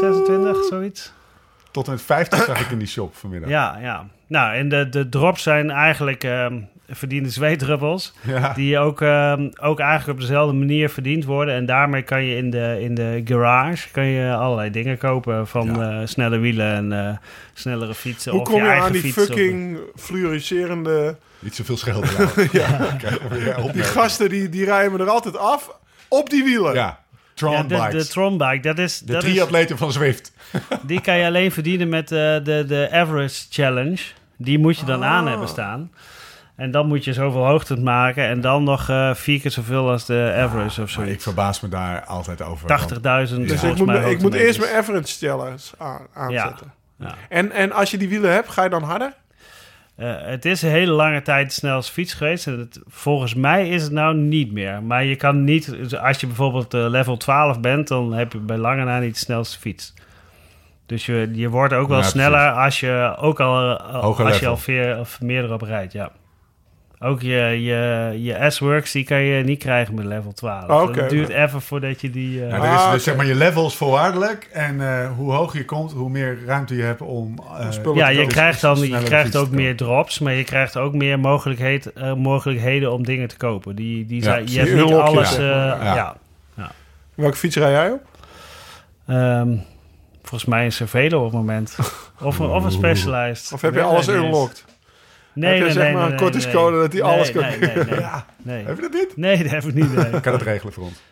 26, 0.00 0.64
zoiets. 0.64 1.12
Tot 1.70 1.86
en 1.86 1.92
met 1.92 2.02
50 2.02 2.44
zag 2.44 2.60
ik 2.60 2.70
in 2.70 2.78
die 2.78 2.88
shop 2.88 3.14
vanmiddag. 3.16 3.48
Ja, 3.50 3.78
ja. 3.80 4.06
Nou, 4.26 4.54
en 4.54 4.68
de, 4.68 4.88
de 4.88 5.08
drops 5.08 5.42
zijn 5.42 5.70
eigenlijk 5.70 6.24
ehm, 6.24 6.60
verdiende 6.88 7.28
zweetdruppels. 7.30 8.12
Ja. 8.26 8.52
Die 8.52 8.78
ook, 8.78 9.00
ehm, 9.00 9.48
ook 9.60 9.80
eigenlijk 9.80 10.18
op 10.18 10.26
dezelfde 10.26 10.54
manier 10.56 10.88
verdiend 10.88 11.24
worden. 11.24 11.54
En 11.54 11.66
daarmee 11.66 12.02
kan 12.02 12.24
je 12.24 12.36
in 12.36 12.50
de, 12.50 12.76
in 12.80 12.94
de 12.94 13.20
garage 13.24 13.90
kan 13.90 14.04
je 14.04 14.34
allerlei 14.34 14.70
dingen 14.70 14.98
kopen. 14.98 15.46
Van 15.46 15.82
eh, 15.82 15.98
snelle 16.04 16.38
wielen 16.38 16.72
en 16.74 16.92
eh, 17.08 17.16
snellere 17.54 17.94
fietsen. 17.94 18.32
Hoe 18.32 18.40
of 18.40 18.46
kom 18.48 18.62
je 18.62 18.68
eigen 18.68 18.86
aan 18.86 18.92
die 18.92 19.00
fiets 19.00 19.16
of- 19.18 19.24
fucking 19.24 19.78
fluoriserende... 19.96 21.16
Niet 21.38 21.54
zoveel 21.54 21.76
schelden. 21.76 22.10
ja. 22.52 22.96
We 23.30 23.70
Die 23.72 23.82
gasten 23.82 24.28
die, 24.28 24.48
die 24.48 24.64
rijden 24.64 24.92
me 24.92 24.98
er 24.98 25.08
altijd 25.10 25.36
af 25.36 25.70
op 26.08 26.30
die 26.30 26.44
wielen. 26.44 26.74
Ja. 26.74 27.02
Tron 27.34 27.52
Ja, 27.52 27.62
de, 27.62 27.96
de. 27.98 28.06
Tron-bike, 28.06 28.60
dat 28.60 28.78
is, 28.78 28.98
De 28.98 29.12
dat 29.12 29.22
is, 29.24 29.30
triatleten 29.30 29.78
van 29.78 29.92
Zwift. 29.92 30.32
die 30.86 31.00
kan 31.00 31.18
je 31.18 31.26
alleen 31.26 31.52
verdienen 31.52 31.88
met 31.88 32.12
eh, 32.12 32.18
de, 32.18 32.64
de 32.68 32.88
Average 32.92 33.44
Challenge. 33.50 33.98
Die 34.36 34.58
moet 34.58 34.78
je 34.78 34.84
dan 34.84 35.02
Ah. 35.02 35.08
aan 35.08 35.26
hebben 35.28 35.48
staan. 35.48 35.90
En 36.56 36.70
dan 36.70 36.86
moet 36.86 37.04
je 37.04 37.12
zoveel 37.12 37.44
hoogte 37.46 37.76
maken. 37.80 38.28
En 38.28 38.40
dan 38.40 38.64
nog 38.64 38.88
eh, 38.88 39.14
vier 39.14 39.40
keer 39.40 39.50
zoveel 39.50 39.90
als 39.90 40.06
de 40.06 40.34
Average 40.36 40.82
of 40.82 40.90
zoiets. 40.90 41.12
ik 41.12 41.20
verbaas 41.20 41.60
me 41.60 41.68
daar 41.68 42.04
altijd 42.04 42.42
over. 42.42 42.68
80.000. 42.68 43.00
Dus 43.00 43.60
volgens 43.60 43.80
ik 43.80 43.86
moet, 43.86 44.04
ik 44.04 44.20
moet 44.22 44.34
eerst 44.34 44.60
mijn 44.60 44.74
average 44.74 45.26
challenge 45.26 45.62
aan, 45.78 46.06
aanzetten. 46.14 46.72
Ja. 46.98 47.14
En, 47.28 47.52
en 47.52 47.72
als 47.72 47.90
je 47.90 47.98
die 47.98 48.08
wielen 48.08 48.32
hebt, 48.32 48.48
ga 48.48 48.62
je 48.62 48.70
dan 48.70 48.82
harder? 48.82 49.12
Eh, 49.96 50.14
het 50.20 50.44
is 50.44 50.62
een 50.62 50.70
hele 50.70 50.92
lange 50.92 51.22
tijd 51.22 51.46
de 51.46 51.54
snelste 51.54 51.92
fiets 51.92 52.14
geweest. 52.14 52.46
En 52.46 52.58
het, 52.58 52.80
volgens 52.86 53.34
mij 53.34 53.68
is 53.68 53.82
het 53.82 53.92
nou 53.92 54.16
niet 54.16 54.52
meer. 54.52 54.82
Maar 54.82 55.04
je 55.04 55.16
kan 55.16 55.44
niet... 55.44 55.96
Als 55.96 56.20
je 56.20 56.26
bijvoorbeeld 56.26 56.74
eh, 56.74 56.88
level 56.88 57.16
12 57.16 57.60
bent... 57.60 57.88
dan 57.88 58.12
heb 58.12 58.32
je 58.32 58.38
bij 58.38 58.56
lange 58.56 58.84
na 58.84 58.98
niet 58.98 59.14
de 59.14 59.20
snelste 59.20 59.58
fiets. 59.58 59.94
Dus 60.86 61.06
je, 61.06 61.30
je 61.32 61.48
wordt 61.48 61.72
ook 61.72 61.88
wel 61.88 61.98
Ja, 61.98 62.04
sneller 62.04 62.50
als 62.52 62.80
je 62.80 63.14
ook 63.18 63.40
al, 63.40 63.80
Hoger 63.80 64.24
als 64.24 64.38
je 64.38 64.46
al 64.46 64.56
veer, 64.56 64.98
of 64.98 65.20
meer 65.20 65.44
erop 65.44 65.62
rijdt, 65.62 65.92
ja. 65.92 66.10
Ook 67.04 67.20
je, 67.22 67.62
je, 67.62 68.12
je 68.22 68.50
S-Works, 68.50 68.92
die 68.92 69.04
kan 69.04 69.20
je 69.20 69.44
niet 69.44 69.58
krijgen 69.58 69.94
met 69.94 70.04
level 70.04 70.32
12. 70.32 70.68
Oh, 70.70 70.82
oké. 70.82 71.00
Het 71.00 71.10
duurt 71.10 71.28
even 71.28 71.62
voordat 71.62 72.00
je 72.00 72.10
die... 72.10 72.42
eh, 72.44 72.50
Ja, 72.50 72.56
er 72.56 72.74
is 72.74 72.80
Ah, 72.80 72.92
dus 72.92 73.04
zeg 73.04 73.16
maar 73.16 73.26
je 73.26 73.34
level 73.34 73.66
is 73.66 73.74
voorwaardelijk. 73.74 74.48
En 74.52 74.80
eh, 74.80 75.10
hoe 75.16 75.32
hoger 75.32 75.58
je 75.58 75.64
komt, 75.64 75.92
hoe 75.92 76.10
meer 76.10 76.38
ruimte 76.46 76.76
je 76.76 76.82
hebt 76.82 77.00
om... 77.00 77.34
eh, 77.58 77.70
spullen 77.70 77.96
Ja, 77.98 78.06
te 78.06 78.12
je 78.14 78.26
krijgt, 78.26 78.60
dan, 78.60 78.78
je 78.78 79.02
krijgt 79.02 79.36
ook 79.36 79.50
meer 79.50 79.76
drops, 79.76 80.18
maar 80.18 80.32
je 80.32 80.44
krijgt 80.44 80.76
ook 80.76 80.94
meer 80.94 81.18
mogelijkheid, 81.20 81.92
eh, 81.92 82.14
mogelijkheden 82.14 82.92
om 82.92 83.04
dingen 83.04 83.28
te 83.28 83.36
kopen. 83.36 83.76
Die, 83.76 84.06
die 84.06 84.18
Ja, 84.18 84.24
zijn, 84.24 84.46
je 84.52 84.58
hebt 84.58 84.74
niet 84.74 84.92
alles. 84.94 85.36
eh, 85.36 85.40
maar. 85.44 85.84
ja. 85.84 86.16
Ja. 86.56 86.70
Welke 87.14 87.36
fiets 87.36 87.56
rij 87.56 87.70
jij 87.70 87.90
op? 87.90 88.02
Ehm, 89.06 89.48
volgens 90.22 90.44
mij 90.44 90.64
een 90.64 90.72
Cervelo 90.72 91.18
op 91.18 91.24
het 91.24 91.32
moment. 91.34 91.76
Of, 92.22 92.38
een- 92.38 92.48
of 92.48 92.64
een 92.64 92.70
Specialized. 92.72 93.52
Of 93.52 93.60
heb 93.60 93.74
je 93.74 93.82
alles 93.82 94.08
unlocked? 94.08 94.64
Nee, 95.34 95.48
Heb 95.50 95.58
je 95.58 95.64
nee, 95.64 95.72
zeg 95.72 95.82
nee, 95.84 95.92
maar 95.92 96.02
een 96.02 96.08
nee, 96.08 96.18
kortingscode 96.18 96.70
nee. 96.72 96.80
dat 96.80 96.90
die 96.90 97.02
Nee, 97.02 97.12
alles 97.12 97.32
kan- 97.32 97.42
Nee, 97.42 97.58
nee, 97.58 97.84
nee. 97.84 98.00
Ja, 98.00 98.26
nee. 98.42 98.64
heb 98.64 98.76
je 98.76 98.82
dat 98.82 98.92
niet? 98.92 99.16
Nee, 99.16 99.42
dat 99.42 99.50
heb 99.50 99.62
ik 99.64 99.74
niet. 99.74 99.94
Nee. 99.94 100.04
Ik 100.12 100.22
kan 100.22 100.32
het 100.32 100.42
regelen 100.42 100.72
voor 100.72 100.84
ons. 100.84 101.02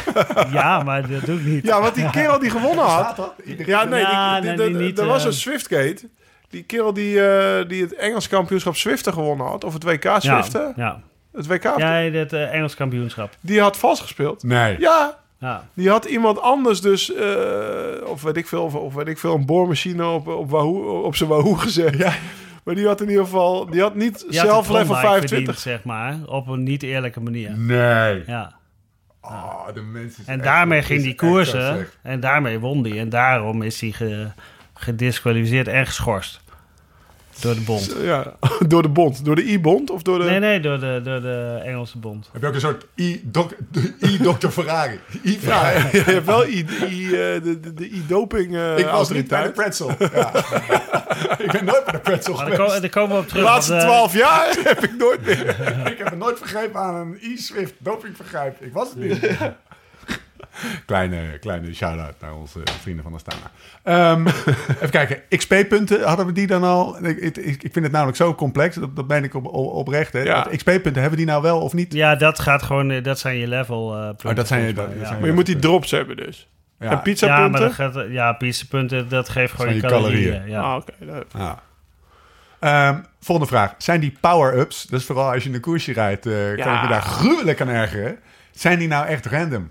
Ja, 0.52 0.82
maar 0.82 1.08
dat 1.08 1.24
doe 1.24 1.38
ik 1.38 1.44
niet. 1.44 1.66
Ja, 1.66 1.80
want 1.80 1.94
die 1.94 2.10
kerel 2.16 2.38
die 2.38 2.50
gewonnen 2.50 2.84
had... 2.84 3.34
Ja, 3.66 3.84
nee, 3.84 4.00
Ja, 4.00 4.40
die, 4.40 4.50
die- 4.50 4.58
nee, 4.58 4.68
die- 4.76 4.92
die 4.92 5.02
er 5.02 5.08
was 5.08 5.20
eh, 5.20 5.26
een 5.26 5.32
Swiftgate. 5.32 6.08
Die 6.50 6.62
kerel 6.62 6.92
die, 6.92 7.24
eh, 7.26 7.68
die 7.68 7.82
het 7.82 7.94
Engels 7.94 8.28
kampioenschap 8.28 8.76
Zwiften 8.76 9.12
gewonnen 9.12 9.46
had, 9.46 9.64
of 9.64 9.72
het 9.72 9.84
WK 9.84 10.10
Zwiften, 10.18 10.72
Ja, 10.76 11.00
het 11.32 11.46
WK, 11.46 11.62
ja. 11.62 11.88
het 11.90 12.32
eh, 12.32 12.54
Engels 12.54 12.74
kampioenschap. 12.74 13.30
die 13.40 13.60
had 13.60 13.76
vals 13.76 14.00
gespeeld. 14.00 14.42
Nee. 14.42 14.76
Ja, 14.80 15.18
Ja. 15.38 15.64
die 15.74 15.88
had 15.88 16.04
iemand 16.04 16.40
anders 16.40 16.80
dus, 16.80 17.14
eh, 17.14 17.26
of 18.04 18.22
weet 18.22 18.36
ik 18.36 18.46
veel, 18.48 18.62
of, 18.62 18.74
of 18.74 18.94
weet 18.94 19.08
ik 19.08 19.18
veel, 19.18 19.34
een 19.34 19.46
boormachine 19.46 20.06
op, 20.06 20.26
op, 20.28 20.50
Wahoo, 20.50 21.00
op 21.02 21.16
zijn 21.16 21.28
Wahoo 21.28 21.52
gezet. 21.54 21.96
Ja. 21.96 22.12
Maar 22.64 22.74
die 22.74 22.86
had 22.86 23.00
in 23.00 23.08
ieder 23.08 23.24
geval, 23.24 23.66
die 23.66 23.80
had 23.80 23.94
niet 23.94 24.24
zelf 24.28 24.68
level 24.68 24.84
Tron-bike 24.84 25.00
25. 25.00 25.28
verdiend, 25.30 25.58
zeg 25.58 25.84
maar, 25.84 26.16
op 26.26 26.46
een 26.48 26.62
niet 26.62 26.82
eerlijke 26.82 27.20
manier. 27.20 27.58
Nee. 27.58 28.22
Ja. 28.26 28.52
Oh, 29.20 29.66
de 29.74 29.80
mensen 29.80 30.24
En 30.26 30.40
daarmee 30.40 30.78
echt- 30.78 30.86
ging 30.86 31.02
die 31.02 31.14
koersen 31.14 31.86
en 32.02 32.20
daarmee 32.20 32.58
won 32.58 32.82
die. 32.82 32.98
En 32.98 33.08
daarom 33.08 33.62
is 33.62 33.80
hij 33.80 33.90
ge, 33.90 34.26
gedisqualificeerd 34.74 35.68
en 35.68 35.86
geschorst. 35.86 36.40
Door 37.40 37.54
de 37.54 37.60
bond. 37.60 37.96
Ja, 38.02 38.34
door 38.68 38.82
de 38.82 38.88
bond. 38.88 39.24
Door 39.24 39.34
de 39.36 39.44
I-bond 39.44 39.90
of 39.90 40.02
door 40.02 40.18
de... 40.18 40.24
Nee, 40.24 40.38
nee, 40.38 40.60
door 40.60 40.80
de, 40.80 41.00
door 41.04 41.20
de 41.20 41.60
Engelse 41.64 41.98
bond. 41.98 42.28
Heb 42.32 42.42
je 42.42 42.48
ook 42.48 42.54
een 42.54 42.60
soort 42.60 42.86
i-dok- 42.96 43.56
i-dokter 44.08 44.50
Ferrari? 44.50 45.00
Ja, 45.22 45.30
I-Ferrari. 45.30 45.88
je 45.98 46.02
hebt 46.02 46.26
wel 46.26 46.46
I, 46.46 46.66
I, 46.88 47.04
eh, 47.06 47.10
de, 47.42 47.58
de, 47.60 47.74
de 47.74 47.88
I-doping 47.88 48.56
eh 48.56 48.78
Ik 48.78 48.86
was 48.86 49.10
niet 49.10 49.28
bij 49.28 49.42
de 49.42 49.50
pretzel. 49.50 49.90
Ja. 49.98 50.32
ik 51.44 51.52
ben 51.52 51.64
nooit 51.64 51.84
bij 51.84 51.92
de 51.92 51.98
pretzel 52.02 52.34
Maar 52.34 52.46
daar, 52.46 52.56
ko- 52.56 52.62
geweest. 52.64 52.80
daar 52.80 52.90
komen 52.90 53.10
we 53.16 53.16
op 53.22 53.24
De 53.24 53.28
terug. 53.30 53.44
laatste 53.44 53.72
want, 53.72 53.84
eh, 53.84 53.88
twaalf 53.90 54.16
jaar 54.16 54.56
heb 54.62 54.84
ik 54.84 54.96
nooit 54.98 55.24
meer. 55.26 55.48
ik 55.92 55.98
heb 55.98 56.16
nooit 56.16 56.38
vergrepen 56.38 56.80
aan 56.80 56.94
een 56.94 57.18
e-swift 57.20 57.74
dopingvergrijp. 57.78 58.60
Ik 58.62 58.72
was 58.72 58.88
het 58.88 58.98
niet. 58.98 59.20
kleine, 60.86 61.38
kleine 61.40 61.74
shout-out 61.74 62.14
naar 62.20 62.34
onze 62.34 62.58
vrienden 62.80 63.04
van 63.04 63.14
Astana. 63.14 63.50
Ehm 63.82 64.26
even 64.74 64.90
kijken, 64.90 65.22
XP-punten, 65.28 66.02
hadden 66.02 66.26
we 66.26 66.32
die 66.32 66.46
dan 66.46 66.62
al? 66.64 67.04
Ik, 67.06 67.18
ik, 67.18 67.36
ik 67.62 67.72
vind 67.72 67.84
het 67.84 67.92
namelijk 67.92 68.16
zo 68.16 68.34
complex, 68.34 68.76
dat, 68.76 68.96
dat 68.96 69.06
ben 69.06 69.24
ik 69.24 69.34
op, 69.34 69.46
op, 69.46 69.72
oprecht. 69.72 70.12
Hè. 70.12 70.20
Ja. 70.20 70.46
XP-punten, 70.56 70.92
hebben 70.92 71.10
we 71.10 71.16
die 71.16 71.26
nou 71.26 71.42
wel 71.42 71.60
of 71.60 71.72
niet? 71.72 71.92
Ja, 71.92 72.14
dat 72.16 72.38
gaat 72.38 72.62
gewoon, 72.62 72.90
eh, 72.90 73.02
dat 73.02 73.18
zijn 73.18 73.36
je 73.36 73.48
level 73.48 73.94
eh 73.96 74.06
punten. 74.06 74.28
Oh, 74.30 74.34
dat 74.36 74.46
zijn 74.46 74.62
je- 74.66 74.72
dat- 74.72 74.88
zijn 75.02 75.18
Maar 75.18 75.28
je 75.28 75.34
moet 75.34 75.46
die 75.46 75.56
drops 75.58 75.90
hebben 75.90 76.16
dus. 76.16 76.48
Ja. 76.78 76.90
En 76.90 77.02
pizza 77.02 77.26
Ja, 77.26 77.32
maar 77.32 77.60
punten? 77.60 77.60
dat 77.86 77.94
gaat, 77.94 78.10
ja, 78.10 78.32
pizzapunten, 78.32 79.08
dat 79.08 79.28
geeft 79.28 79.52
gewoon 79.52 79.68
je 79.68 79.74
je 79.74 79.80
calorieën. 79.86 80.30
calorieën. 80.32 80.50
Ja. 80.50 80.60
Ah, 80.60 80.76
oké. 80.76 81.56
Ehm, 82.60 82.98
volgende 83.20 83.50
vraag. 83.50 83.74
Zijn 83.78 84.00
die 84.00 84.16
power-ups, 84.20 84.82
dus 84.84 85.04
vooral 85.04 85.32
als 85.32 85.44
je 85.44 85.52
een 85.52 85.60
koersje 85.60 85.92
rijdt, 85.92 86.26
eh, 86.26 86.32
kan 86.64 86.80
me 86.82 86.88
daar 86.88 87.02
gruwelijk 87.02 87.60
aan 87.60 87.68
ergeren. 87.68 88.18
Zijn 88.50 88.78
die 88.78 88.88
nou 88.88 89.06
echt 89.06 89.26
random? 89.26 89.70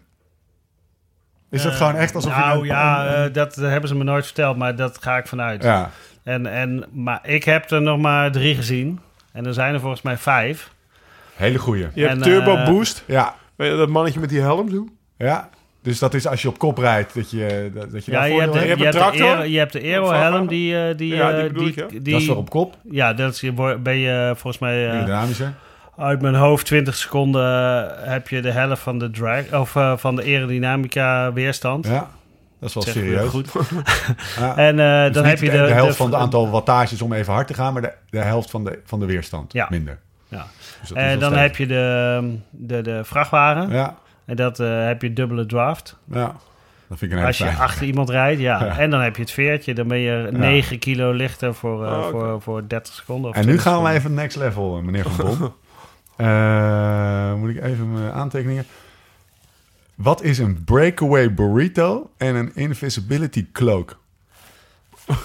Is 1.52 1.62
dat 1.64 1.72
Eh, 1.72 1.78
gewoon 1.78 1.96
echt 1.96 2.16
alsof 2.16 2.38
nou, 2.38 2.56
je... 2.56 2.60
een- 2.62 2.66
ja, 2.68 3.06
een- 3.08 3.28
eh, 3.28 3.34
dat 3.34 3.56
hebben 3.56 3.90
ze 3.90 3.96
me 3.96 4.04
nooit 4.04 4.26
verteld, 4.26 4.58
maar 4.58 4.76
dat 4.76 4.98
ga 5.02 5.18
ik 5.18 5.28
vanuit. 5.28 5.64
ja. 5.64 5.90
En, 6.24 6.46
en, 6.46 6.84
maar 6.92 7.20
ik 7.24 7.44
heb 7.44 7.72
er 7.72 7.82
nog 7.82 7.98
maar 8.00 8.32
drie 8.32 8.56
gezien. 8.56 9.00
En 9.32 9.46
er 9.46 9.54
zijn 9.54 9.74
er 9.74 9.80
volgens 9.80 10.02
mij 10.02 10.18
vijf. 10.18 10.72
Hele 11.36 11.58
goeie. 11.60 11.88
Je 11.94 12.08
hebt 12.08 12.24
turbo 12.24 12.56
eh, 12.56 12.66
boost. 12.66 13.04
Ja, 13.08 13.36
Weet 13.56 13.72
je 13.72 13.78
dat 13.78 13.90
mannetje 13.90 14.20
met 14.20 14.30
die 14.30 14.40
helm 14.42 14.70
doen? 14.70 14.98
ja. 15.18 15.50
Dus 15.84 16.00
dat 16.00 16.14
is 16.14 16.28
als 16.28 16.42
je 16.42 16.48
op 16.48 16.58
kop 16.58 16.78
rijdt, 16.78 17.14
dat 17.16 17.32
je, 17.32 17.72
dat, 17.74 17.92
dat 17.92 18.06
je 18.06 18.12
Ja, 18.12 18.24
je 18.24 18.40
hebt, 18.40 18.54
de, 18.54 18.60
Je 18.60 18.66
hebt. 18.66 18.80
je, 18.80 18.86
de 18.86 18.92
tractor? 18.92 19.28
aero, 19.28 19.44
je 19.44 19.58
hebt 19.58 19.74
de 19.74 19.80
Een 19.80 19.86
aero-helm 19.94 20.18
vrachtwagen? 20.20 20.48
die... 20.48 20.96
die, 20.96 21.16
Ja, 21.16 21.32
die 21.40 21.48
bedoel 21.48 21.68
ik, 21.68 21.76
ja. 21.76 21.86
die- 21.88 22.02
Dat 22.12 22.22
is 22.22 22.28
voor 22.28 22.36
op 22.36 22.50
kop, 22.50 22.78
Ja, 22.92 23.14
dat 23.14 23.34
is, 23.34 23.54
ben 23.84 23.98
je 23.98 24.32
volgens 24.34 24.60
mij 24.62 24.86
eh, 24.86 24.92
aerodynamischer. 24.92 25.54
Uit 25.98 26.22
mijn 26.22 26.36
hoofd 26.36 26.66
20 26.66 26.96
seconden 26.96 27.44
eh, 28.02 28.08
heb 28.12 28.28
je 28.28 28.42
de 28.42 28.52
helft 28.52 28.82
van 28.82 29.00
de 29.00 29.10
drag 29.12 29.54
of 29.54 29.76
eh, 29.76 29.98
van 29.98 30.16
de 30.16 30.22
aerodynamica 30.24 31.34
weerstand. 31.34 31.88
Ja, 31.88 32.10
dat 32.60 32.70
is 32.70 32.74
wel 32.74 32.84
serieus. 32.84 33.30
goed. 33.30 33.50
Ja. 34.40 34.56
En 34.68 34.80
eh, 34.80 35.04
Dus 35.06 35.14
dan 35.14 35.26
heb 35.26 35.40
je 35.40 35.50
de, 35.52 35.58
de, 35.58 35.64
de 35.66 35.74
helft 35.74 35.96
van 35.98 36.06
het 36.06 36.16
aantal 36.16 36.50
wattages 36.50 37.02
om 37.02 37.14
even 37.14 37.34
hard 37.34 37.48
te 37.48 37.54
gaan, 37.54 37.74
maar 37.74 37.82
de, 37.82 37.94
de 38.10 38.20
helft 38.20 38.50
van 38.50 38.64
de, 38.64 38.80
van 38.86 39.00
de 39.00 39.06
weerstand. 39.06 39.54
Ja. 39.54 39.68
Minder. 39.70 40.00
Ja. 40.28 40.46
Dus 40.82 40.92
En 40.94 41.20
dan 41.20 41.32
sterk. 41.32 41.48
heb 41.48 41.56
je 41.56 41.68
de, 41.68 42.38
de, 42.50 42.82
de 42.82 43.04
vrachtwagen. 43.04 43.70
Ja, 43.70 43.96
En 44.26 44.36
dat 44.36 44.58
heb 44.58 45.02
je 45.02 45.14
dubbele 45.14 45.46
draft. 45.46 45.98
ja. 46.12 46.36
Dat 46.88 47.00
vind 47.00 47.12
ik 47.12 47.18
een 47.20 47.26
Als 47.26 47.38
je 47.38 47.50
achter 47.50 47.86
iemand 47.86 48.10
rijdt, 48.10 48.42
ja. 48.42 48.64
Ja. 48.66 48.78
En 48.78 48.90
dan 48.90 49.02
heb 49.02 49.16
je 49.16 49.22
het 49.22 49.32
veertje. 49.32 49.74
Dan 49.74 49.88
ben 49.88 49.98
je 49.98 50.28
9 50.32 50.80
kilo 50.80 51.12
lichter 51.12 51.54
voor, 51.54 51.86
Oh, 51.86 52.10
voor, 52.10 52.42
voor 52.42 52.64
30 52.68 52.94
seconden. 52.94 53.30
Of 53.30 53.36
En 53.36 53.42
nu 53.46 53.48
20 53.58 53.72
gaan 53.74 53.84
we 53.84 53.90
even 53.90 54.14
next 54.14 54.38
level, 54.38 54.82
meneer 54.82 55.04
Van 55.10 55.26
Bon. 55.26 55.54
Eh, 56.16 57.34
moet 57.34 57.50
ik 57.50 57.64
even 57.64 57.94
mijn 57.94 58.12
aantekeningen... 58.12 58.66
Wat 59.96 60.24
is 60.24 60.38
een 60.38 60.64
breakaway 60.64 61.34
burrito 61.34 62.10
en 62.18 62.36
een 62.36 62.52
invisibility 62.56 63.46
cloak? 63.52 64.00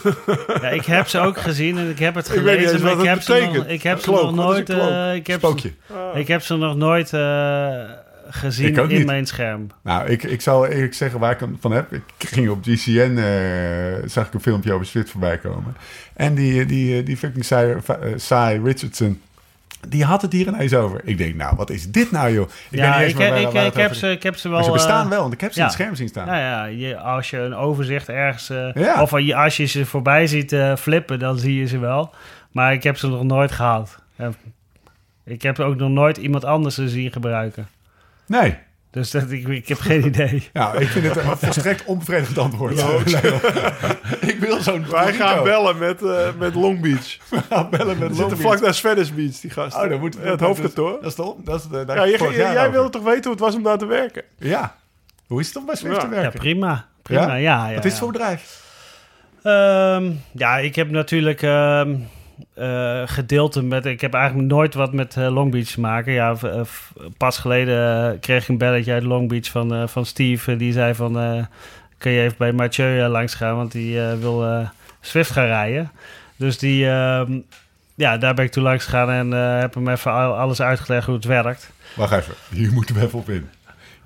Ja, 0.63 0.69
ik 0.69 0.85
heb 0.85 1.09
ze 1.09 1.19
ook 1.19 1.39
gezien 1.39 1.79
en 1.79 1.91
ik 1.91 1.99
heb 1.99 2.15
het 2.15 2.35
Ik 2.35 2.43
weet 2.43 2.59
niet 2.59 2.67
gelezen, 2.67 2.87
maar 2.87 2.97
wat 2.97 3.05
ik 3.05 3.11
heb, 3.11 3.21
ze 3.23 3.33
nog, 3.33 3.41
betekent. 3.41 3.71
ik 3.71 3.83
heb 3.83 4.01
ze 4.01 4.11
nog 4.11 4.35
nooit... 4.35 4.71
eh, 4.71 5.15
ik, 5.15 5.27
heb 5.27 5.41
ze, 5.41 5.73
ik 6.15 6.29
heb 6.29 6.43
ze 6.43 6.57
nog 6.57 6.77
nooit 6.77 7.13
eh, 7.13 7.81
gezien 8.29 8.69
Ik 8.69 8.77
in 8.77 8.89
niet. 8.99 9.07
mijn 9.07 9.27
scherm. 9.27 9.67
Nou, 9.83 10.09
ik, 10.09 10.23
ik 10.23 10.41
zal 10.41 10.67
eerlijk 10.67 10.95
zeggen 10.95 11.21
waar 11.21 11.33
ik 11.33 11.41
hem 11.41 11.57
van 11.61 11.73
heb. 11.73 11.93
Ik 11.93 12.03
ging 12.19 12.49
op 12.49 12.63
GCN, 12.63 13.17
eh, 13.19 14.09
zag 14.09 14.27
ik 14.27 14.35
een 14.35 14.41
filmpje 14.41 14.73
over 14.73 14.87
Swift 14.87 15.11
voorbij 15.11 15.39
komen. 15.39 15.77
En 16.15 16.35
die, 16.35 16.67
die, 16.67 17.03
die 17.03 17.17
fucking 17.17 17.47
eh, 17.51 17.77
Cy 18.17 18.61
Richardson, 18.65 19.21
Die 19.89 20.05
had 20.05 20.23
het 20.23 20.33
hier 20.33 20.47
ineens 20.47 20.75
over. 20.75 21.01
Ik 21.05 21.19
denk, 21.19 21.35
nou, 21.35 21.57
wat 21.57 21.71
is 21.71 21.91
dit 21.91 22.11
nou, 22.11 22.33
joh? 22.33 22.49
Ik 22.71 22.79
ja, 22.79 22.83
weet 22.83 22.91
niet 22.91 23.01
eens 23.01 23.13
ik, 23.13 23.19
waar- 23.19 23.41
ik, 23.41 23.49
waar 23.49 23.67
ik, 23.67 23.75
heb 23.75 23.95
ze, 23.95 24.11
ik 24.11 24.23
heb 24.23 24.37
ze 24.37 24.49
wel... 24.49 24.57
Maar 24.57 24.67
ze 24.67 24.73
bestaan 24.73 25.05
eh, 25.05 25.11
wel, 25.11 25.21
want 25.21 25.33
ik 25.33 25.41
heb 25.41 25.53
ze 25.53 25.59
in 25.59 25.65
ja. 25.65 25.69
het 25.71 25.79
scherm 25.79 25.95
zien 25.95 26.09
staan. 26.09 26.27
Nou 26.27 26.39
ja, 26.39 26.65
je, 26.65 26.99
als 26.99 27.31
je 27.31 27.39
een 27.39 27.55
overzicht 27.55 28.09
ergens... 28.09 28.47
Ja. 28.75 29.03
Of 29.03 29.13
als 29.35 29.57
je 29.57 29.65
ze 29.65 29.87
voorbij 29.87 30.27
ziet 30.27 30.53
eh, 30.53 30.77
flippen, 30.77 31.19
dan 31.19 31.39
zie 31.39 31.55
je 31.55 31.67
ze 31.67 31.79
wel. 31.79 32.15
Maar 32.51 32.73
ik 32.73 32.83
heb 32.83 32.97
ze 32.97 33.09
nog 33.09 33.23
nooit 33.23 33.53
gehad. 33.53 33.99
Ja. 34.17 34.31
Ik 35.25 35.43
heb 35.43 35.59
ook 35.59 35.77
nog 35.77 35.91
nooit 35.91 36.17
iemand 36.17 36.45
anders 36.45 36.75
ze 36.75 36.89
zien 36.89 37.13
gebruiken. 37.13 37.69
Nee. 38.27 38.57
Dus 38.91 39.11
dat, 39.11 39.31
ik, 39.31 39.49
ik 39.49 39.69
heb 39.69 39.79
geen 39.79 40.07
idee. 40.07 40.49
Ja, 40.53 40.73
ik 40.75 40.89
vind 40.89 41.07
het 41.07 41.17
een 41.17 41.37
volstrekt 41.37 41.85
onbevredigend 41.85 42.39
antwoord. 42.39 42.79
ik 44.33 44.37
wil 44.41 44.61
zo'n 44.63 44.87
Wij 44.91 45.13
gaan 45.13 45.43
bellen 45.45 45.79
met, 45.79 46.03
eh, 46.03 46.29
met 46.39 46.55
Long 46.55 46.81
Beach. 46.81 47.17
We 47.31 47.41
gaan 47.51 47.71
bellen 47.71 47.87
met 47.99 47.99
Long 47.99 48.15
zitten 48.17 48.37
Beach. 48.39 48.41
vlak 48.41 48.61
naar 48.61 48.75
Venice 48.75 49.13
Beach, 49.13 49.41
die 49.41 49.51
gasten. 49.51 49.83
Oh, 49.83 49.89
dan 49.91 50.01
moet 50.01 50.17
Ja, 50.23 50.31
het 50.31 50.41
hoofdkantoor. 50.41 50.93
Dat 50.93 51.07
is 51.11 51.15
de, 51.15 51.35
dat 51.45 51.61
is 51.61 51.67
de, 51.69 51.85
daar 51.85 51.97
Ja, 51.97 52.05
je- 52.05 52.35
jij 52.37 52.71
wilde 52.71 52.91
toch 52.91 53.03
weten 53.03 53.23
hoe 53.23 53.33
het 53.33 53.41
was 53.41 53.55
om 53.55 53.63
daar 53.63 53.79
te 53.79 53.87
werken? 53.87 54.23
Ja. 54.39 54.77
Hoe 55.27 55.41
is 55.41 55.47
het 55.47 55.57
om 55.57 55.67
bij 55.67 55.77
Swift 55.77 55.95
Ja. 55.97 56.01
te 56.09 56.15
Ja, 56.15 56.21
werken? 56.21 56.39
prima. 56.41 56.87
Prima, 57.03 57.35
ja. 57.35 57.67
ja, 57.67 57.75
Wat 57.75 57.85
is 57.85 57.93
het 57.93 57.93
ja. 57.93 57.99
voor 57.99 58.13
bedrijf? 58.13 58.65
Ehm, 59.43 60.13
ja, 60.33 60.59
ik 60.59 60.75
heb 60.75 60.91
natuurlijk 60.91 61.43
ehm 61.43 61.95
eh, 62.57 63.03
gedeelten 63.07 63.69
met... 63.69 63.87
Ik 63.87 64.01
heb 64.01 64.15
eigenlijk 64.15 64.49
nooit 64.49 64.75
wat 64.75 64.93
met 64.93 65.17
eh, 65.17 65.33
Long 65.33 65.51
Beach 65.51 65.67
te 65.67 65.81
maken. 65.81 66.13
Ja, 66.13 66.35
eh, 66.43 66.61
pas 67.17 67.39
geleden 67.39 68.21
kreeg 68.21 68.43
ik 68.43 68.49
een 68.49 68.59
belletje 68.59 68.93
uit 68.93 69.03
Long 69.03 69.29
Beach 69.29 69.51
van, 69.51 69.89
van 69.89 70.07
Steve. 70.07 70.57
die 70.57 70.73
zei 70.73 70.95
van... 70.95 71.47
kun 71.99 72.11
je 72.11 72.21
even 72.23 72.37
bij 72.39 72.53
Mathieu 72.53 73.07
langs 73.09 73.35
gaan? 73.35 73.57
Want 73.57 73.73
die 73.73 74.01
wil 74.01 74.69
Swift 75.01 75.31
gaan 75.31 75.47
rijden. 75.47 75.91
Dus 76.37 76.59
die... 76.59 76.89
ehm, 76.89 77.39
ja, 77.95 78.17
daar 78.19 78.35
ben 78.35 78.45
ik 78.45 78.51
toe 78.51 78.63
langs 78.63 78.85
gegaan 78.85 79.11
en 79.11 79.31
heb 79.61 79.75
hem 79.75 79.89
even 79.89 80.13
al- 80.13 80.37
alles 80.37 80.61
uitgelegd 80.61 81.07
hoe 81.07 81.15
het 81.15 81.25
werkt. 81.25 81.73
Wacht 81.97 82.13
even. 82.13 82.35
Hier 82.51 82.73
moeten 82.73 82.95
we 82.95 83.03
even 83.03 83.19
op 83.19 83.31
in. 83.31 83.49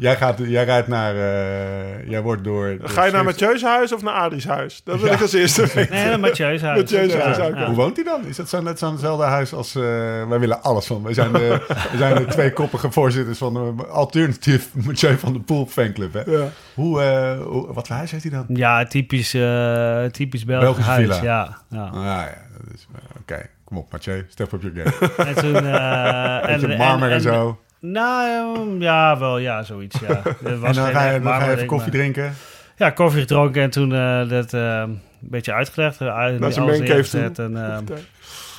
Jij, 0.00 0.16
gaat, 0.16 0.38
jij 0.38 0.64
rijdt 0.64 0.88
naar... 0.88 1.14
eh, 1.14 2.08
jij 2.08 2.20
wordt 2.22 2.44
door... 2.44 2.78
door 2.78 2.88
Ga 2.88 3.04
je 3.04 3.12
naar 3.12 3.24
Mathieu's 3.24 3.62
huis 3.62 3.92
of 3.92 4.02
naar 4.02 4.14
Adrie's 4.14 4.44
huis? 4.46 4.80
Dat 4.84 4.98
wil 5.00 5.06
Ja. 5.08 5.14
ik 5.14 5.20
als 5.20 5.32
eerste 5.32 5.66
weten. 5.74 5.94
Nee, 5.94 6.16
Mathieu's 6.16 6.60
huis. 6.62 6.78
Mathieu's 6.78 7.14
huis, 7.14 7.36
Ja, 7.36 7.46
oké. 7.46 7.58
ja. 7.60 7.66
Hoe 7.66 7.74
woont 7.76 7.96
hij 7.96 8.04
dan? 8.04 8.24
Is 8.26 8.36
dat 8.36 8.48
zo 8.48 8.62
net 8.62 8.78
zo'nzelfde 8.78 9.24
huis 9.24 9.52
als... 9.52 9.74
eh, 9.74 9.82
wij 10.28 10.38
willen 10.40 10.62
alles 10.62 10.86
van. 10.86 11.02
Wij 11.02 11.14
zijn 11.14 11.32
de, 11.32 11.64
we 11.92 11.96
zijn 11.98 12.14
de 12.14 12.24
twee 12.24 12.52
koppige 12.52 12.90
voorzitters 12.90 13.38
van 13.38 13.54
de 13.54 13.86
Alternative 13.86 14.68
Mathieu 14.86 15.18
van 15.18 15.32
de 15.32 15.40
Poel 15.40 15.66
fanclub. 15.66 16.12
Hè? 16.12 16.20
Ja. 16.26 16.48
Hoe, 16.74 17.02
eh, 17.02 17.40
hoe, 17.46 17.72
wat 17.72 17.86
voor 17.86 17.96
huis 17.96 18.10
heeft 18.10 18.22
hij 18.22 18.32
dan? 18.32 18.44
Ja, 18.48 18.84
typisch, 18.84 19.34
eh 19.34 20.04
typisch 20.04 20.44
Belgisch 20.44 20.66
Belgische 20.84 20.90
huis. 20.90 21.06
villa. 21.18 21.22
Ja, 21.22 21.58
ja. 21.70 21.84
Ah 21.86 21.94
ja, 22.04 22.28
dat 22.52 22.74
is... 22.74 22.86
Oké, 23.20 23.46
kom 23.64 23.76
op 23.76 23.92
Mathieu. 23.92 24.26
Step 24.28 24.52
up 24.52 24.62
your 24.62 24.76
game. 24.76 25.12
En 25.28 25.34
toen... 25.34 25.54
eh, 25.66 26.46
Beetje 26.60 26.76
marmer 26.76 27.10
en, 27.10 27.20
zo. 27.20 27.58
Nou, 27.80 28.76
eh, 28.76 28.80
ja, 28.80 29.18
wel, 29.18 29.38
ja, 29.38 29.62
zoiets, 29.62 29.98
ja. 30.00 30.08
En 30.44 30.60
dan 30.60 30.74
ga 30.74 30.80
je, 30.80 30.86
echt 30.86 30.92
dan 30.92 30.94
ga 30.94 31.10
je 31.12 31.20
marmer 31.20 31.48
even 31.50 31.66
koffie 31.66 31.90
maar- 31.92 32.00
drinken. 32.00 32.34
Ja, 32.76 32.90
koffie 32.90 33.20
gedronken 33.20 33.62
en 33.62 33.70
toen 33.70 33.94
eh, 33.94 34.28
dat 34.28 34.52
eh, 34.54 34.60
een 34.82 35.00
beetje 35.18 35.52
uitgelegd. 35.52 36.00
uit- 36.00 36.40
Naar 36.40 36.52
zijn 36.52 36.66
neergezet 36.66 37.38
en 37.38 37.56
eh, 37.66 37.78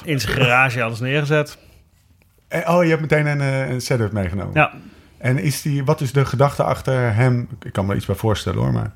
in 0.03 0.19
zijn 0.19 0.33
garage 0.37 0.83
alles 0.83 0.99
neergezet. 0.99 1.57
Eh, 2.47 2.69
Oh, 2.75 2.83
je 2.83 2.89
hebt 2.89 3.01
meteen 3.01 3.25
een, 3.25 3.41
eh, 3.41 3.69
een 3.69 3.81
setup 3.81 4.11
meegenomen. 4.11 4.53
Ja, 4.53 4.71
En 5.17 5.37
is 5.37 5.61
die, 5.61 5.83
wat 5.85 6.01
is 6.01 6.11
de 6.11 6.25
gedachte 6.25 6.63
achter 6.63 7.15
hem? 7.15 7.47
Ik 7.63 7.73
kan 7.73 7.85
me 7.85 7.91
er 7.91 7.97
iets 7.97 8.05
bij 8.05 8.15
voorstellen 8.15 8.59
hoor, 8.59 8.73
maar... 8.73 8.91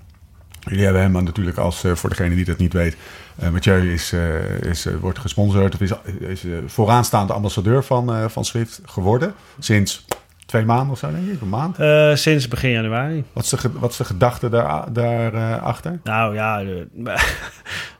Jullie 0.65 0.83
hebben 0.83 1.01
hem 1.01 1.23
natuurlijk 1.23 1.57
als, 1.57 1.83
eh, 1.83 1.91
voor 1.91 2.09
degene 2.09 2.35
die 2.35 2.45
dat 2.45 2.57
niet 2.57 2.73
weet... 2.73 2.97
eh 3.35 3.49
Mathieu 3.49 3.93
is, 3.93 4.13
eh, 4.13 4.61
is, 4.61 4.87
wordt 4.99 5.19
gesponsord 5.19 5.73
of 5.73 5.81
is, 5.81 5.91
is 6.19 6.45
vooraanstaande 6.65 7.33
ambassadeur 7.33 7.83
van, 7.83 8.29
van 8.29 8.45
Swift 8.45 8.81
geworden. 8.85 9.33
Sinds 9.59 10.05
twee 10.45 10.65
maanden 10.65 10.91
of 10.91 10.97
zo, 10.97 11.11
denk 11.11 11.27
ik. 11.27 11.41
Een 11.41 11.49
maand. 11.49 11.77
sinds 12.19 12.47
begin 12.47 12.69
januari. 12.69 13.23
Wat 13.33 13.43
is 13.43 13.49
de, 13.49 13.71
wat 13.73 13.91
is 13.91 13.97
de 13.97 14.05
gedachte 14.05 14.49
daarachter? 14.49 14.93
Daar, 14.93 15.33
eh, 15.33 15.63
achter? 15.63 15.99
Nou 16.03 16.33
ja, 16.33 16.63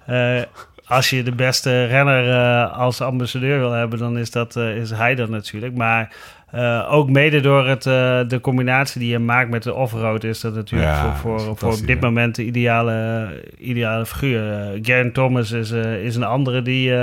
als 0.85 1.09
je 1.09 1.23
de 1.23 1.35
beste 1.35 1.85
renner 1.85 2.65
als 2.67 3.01
ambassadeur 3.01 3.59
wil 3.59 3.71
hebben, 3.71 3.99
dan 3.99 4.17
is, 4.17 4.31
dat, 4.31 4.55
is 4.55 4.89
hij 4.89 5.15
dat 5.15 5.29
natuurlijk. 5.29 5.75
Maar 5.75 6.15
eh, 6.55 6.93
ook 6.93 7.09
mede 7.09 7.39
door 7.39 7.67
het, 7.67 7.85
eh, 7.85 8.19
de 8.27 8.39
combinatie 8.41 8.99
die 8.99 9.09
je 9.09 9.19
maakt 9.19 9.49
met 9.49 9.63
de 9.63 9.73
offroad 9.73 10.23
is 10.23 10.39
dat 10.39 10.53
natuurlijk 10.53 10.91
Ja, 10.91 11.15
voor, 11.15 11.39
voor, 11.39 11.57
voor 11.57 11.71
op 11.71 11.87
dit 11.87 11.99
moment 12.01 12.35
de 12.35 12.45
ideale, 12.45 13.27
ideale 13.57 14.05
figuur. 14.05 14.79
Garen 14.81 15.11
Thomas 15.11 15.51
is, 15.51 15.71
is 15.71 16.15
een 16.15 16.23
andere 16.23 16.61
die, 16.61 16.93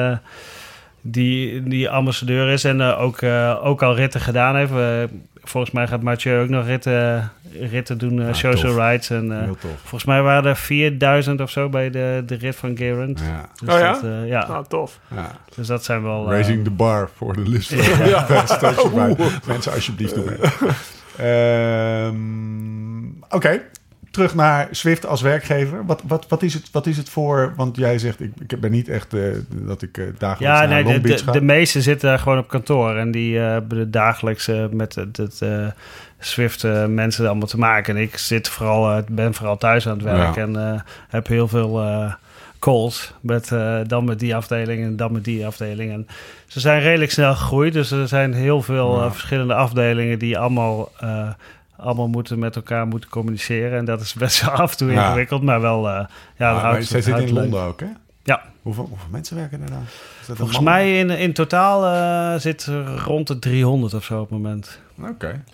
die, 1.01 1.63
die 1.63 1.89
ambassadeur 1.89 2.49
is 2.49 2.65
en 2.65 2.81
ook, 2.81 3.23
ook 3.63 3.83
al 3.83 3.95
ritten 3.95 4.21
gedaan 4.21 4.57
heeft. 4.57 4.73
Volgens 5.45 5.73
mij 5.73 5.87
gaat 5.87 6.03
Mathieu 6.03 6.43
ook 6.43 6.49
nog 6.49 6.67
ritten, 6.67 7.31
ritten 7.61 7.99
doen, 7.99 8.21
eh, 8.21 8.29
Ah, 8.29 8.35
social 8.35 8.73
tof. 8.75 8.85
rides. 8.85 9.11
En, 9.11 9.33
eh, 9.33 9.39
Heel 9.45 9.57
tof. 9.61 9.71
Volgens 9.81 10.05
mij 10.05 10.23
waren 10.23 10.45
er 10.51 10.57
4000 10.57 11.41
of 11.41 11.51
zo 11.51 11.69
bij 11.69 11.91
de, 11.91 12.23
de 12.27 12.35
rit 12.35 12.57
van 12.57 12.77
Gerand. 12.77 13.21
Ja, 13.21 13.49
Dus 13.65 13.75
Oh 13.75 13.81
ja? 13.81 13.93
Dat, 13.93 14.03
eh, 14.05 14.27
ja, 14.29 14.47
Nou, 14.49 14.65
tof. 14.69 14.99
ja. 15.15 15.31
dus 15.57 15.67
dat 15.67 15.85
zijn 15.85 16.03
wel... 16.03 16.25
eh, 16.25 16.31
Raising 16.31 16.65
the 16.65 16.71
bar 16.71 17.11
voor 17.17 17.33
de 17.35 17.49
list. 17.49 17.71
Mensen, 19.47 19.73
alsjeblieft 19.73 20.15
doen 20.15 20.25
mee. 20.25 20.39
Ehm, 21.17 23.05
Oké, 23.37 23.61
terug 24.13 24.35
naar 24.35 24.69
Swift 24.71 25.07
als 25.07 25.21
werkgever. 25.21 25.87
Wat, 25.87 26.03
wat, 26.07 26.29
wat, 26.29 26.43
is 26.43 26.55
het, 26.55 26.69
wat 26.73 26.87
is 26.87 26.97
het 26.97 27.09
voor... 27.09 27.53
Want 27.57 27.77
jij 27.77 27.99
zegt, 27.99 28.21
ik, 28.21 28.33
ik 28.47 28.61
ben 28.61 28.71
niet 28.71 28.89
echt 28.89 29.15
eh, 29.15 29.21
dat 29.49 29.83
ik 29.83 29.99
eh, 29.99 30.05
dagelijks 30.19 30.59
ja, 30.59 30.67
naar 30.67 30.85
nee, 30.85 31.01
de, 31.01 31.25
de, 31.25 31.31
de 31.31 31.41
meesten 31.41 31.83
zitten 31.83 32.09
daar 32.09 32.19
gewoon 32.19 32.39
op 32.39 32.49
kantoor. 32.49 32.97
En 32.97 33.11
die 33.11 33.39
eh, 33.39 33.47
hebben 33.47 33.79
de 33.79 33.91
dagelijks 33.91 34.49
eh, 34.49 34.65
met 34.71 34.95
het, 34.95 35.17
het 35.17 35.43
Swift 36.19 36.63
mensen 36.89 37.27
allemaal 37.27 37.47
te 37.47 37.59
maken. 37.59 37.97
En 37.97 38.03
ik 38.03 38.17
zit 38.17 38.49
vooral, 38.49 39.03
ben 39.09 39.35
vooral 39.35 39.57
thuis 39.57 39.89
aan 39.89 39.95
het 39.95 40.03
werk. 40.03 40.35
Ja. 40.35 40.43
En 40.43 40.85
heb 41.09 41.27
heel 41.27 41.49
veel 41.49 41.85
calls. 42.59 43.15
Met, 43.21 43.49
dan 43.87 44.05
met 44.05 44.19
die 44.19 44.37
afdeling 44.37 44.85
en 44.85 44.97
dan 44.97 45.13
met 45.13 45.25
die 45.25 45.47
afdeling. 45.47 45.93
En 45.93 46.07
ze 46.47 46.61
zijn 46.61 46.81
redelijk 46.81 47.11
snel 47.11 47.35
gegroeid. 47.35 47.73
Dus 47.73 47.91
er 47.91 48.09
zijn 48.09 48.33
heel 48.33 48.63
veel 48.63 49.03
Ja. 49.03 49.11
verschillende 49.11 49.55
afdelingen 49.55 50.19
die 50.19 50.39
allemaal... 50.39 50.91
allemaal 51.83 52.09
moeten 52.09 52.39
met 52.39 52.57
elkaar 52.57 52.87
moeten 52.87 53.11
communiceren. 53.11 53.79
En 53.79 53.85
dat 53.85 54.01
is 54.01 54.15
best 54.15 54.41
wel 54.45 54.51
af 54.65 54.71
en 54.71 54.77
toe 54.77 54.91
Ja. 54.91 55.05
ingewikkeld, 55.07 55.43
maar 55.43 55.61
wel... 55.61 55.89
eh 55.89 56.05
ja, 56.37 56.53
maar 56.53 56.63
houdt- 56.63 56.85
zij 56.87 57.01
zit 57.03 57.15
in 57.19 57.21
leuk. 57.25 57.33
Londen 57.43 57.63
ook, 57.63 57.81
hè? 57.81 57.87
Ja. 58.25 58.43
Hoeveel, 58.63 58.87
hoeveel 58.89 59.09
mensen 59.11 59.37
werken 59.37 59.63
er 59.63 59.71
dan? 59.71 59.85
Volgens 60.37 60.61
mij 60.61 60.99
in, 60.99 61.11
in 61.11 61.33
totaal 61.33 61.87
eh, 61.87 62.41
zit 62.41 62.67
er 62.67 62.97
rond 62.99 63.27
de 63.27 63.39
300 63.39 63.95
of 63.95 64.05
zo 64.05 64.15
op 64.21 64.31
het 64.31 64.39
moment. 64.41 64.81
Oké. 65.09 65.45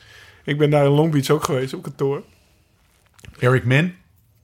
Ik 0.45 0.59
ben 0.59 0.71
daar 0.71 0.85
in 0.85 0.91
Long 0.91 1.13
Beach 1.13 1.31
ook 1.31 1.45
geweest 1.45 1.75
op 1.75 1.83
kantoor. 1.83 2.23
Eric 3.39 3.65
Min. 3.65 3.95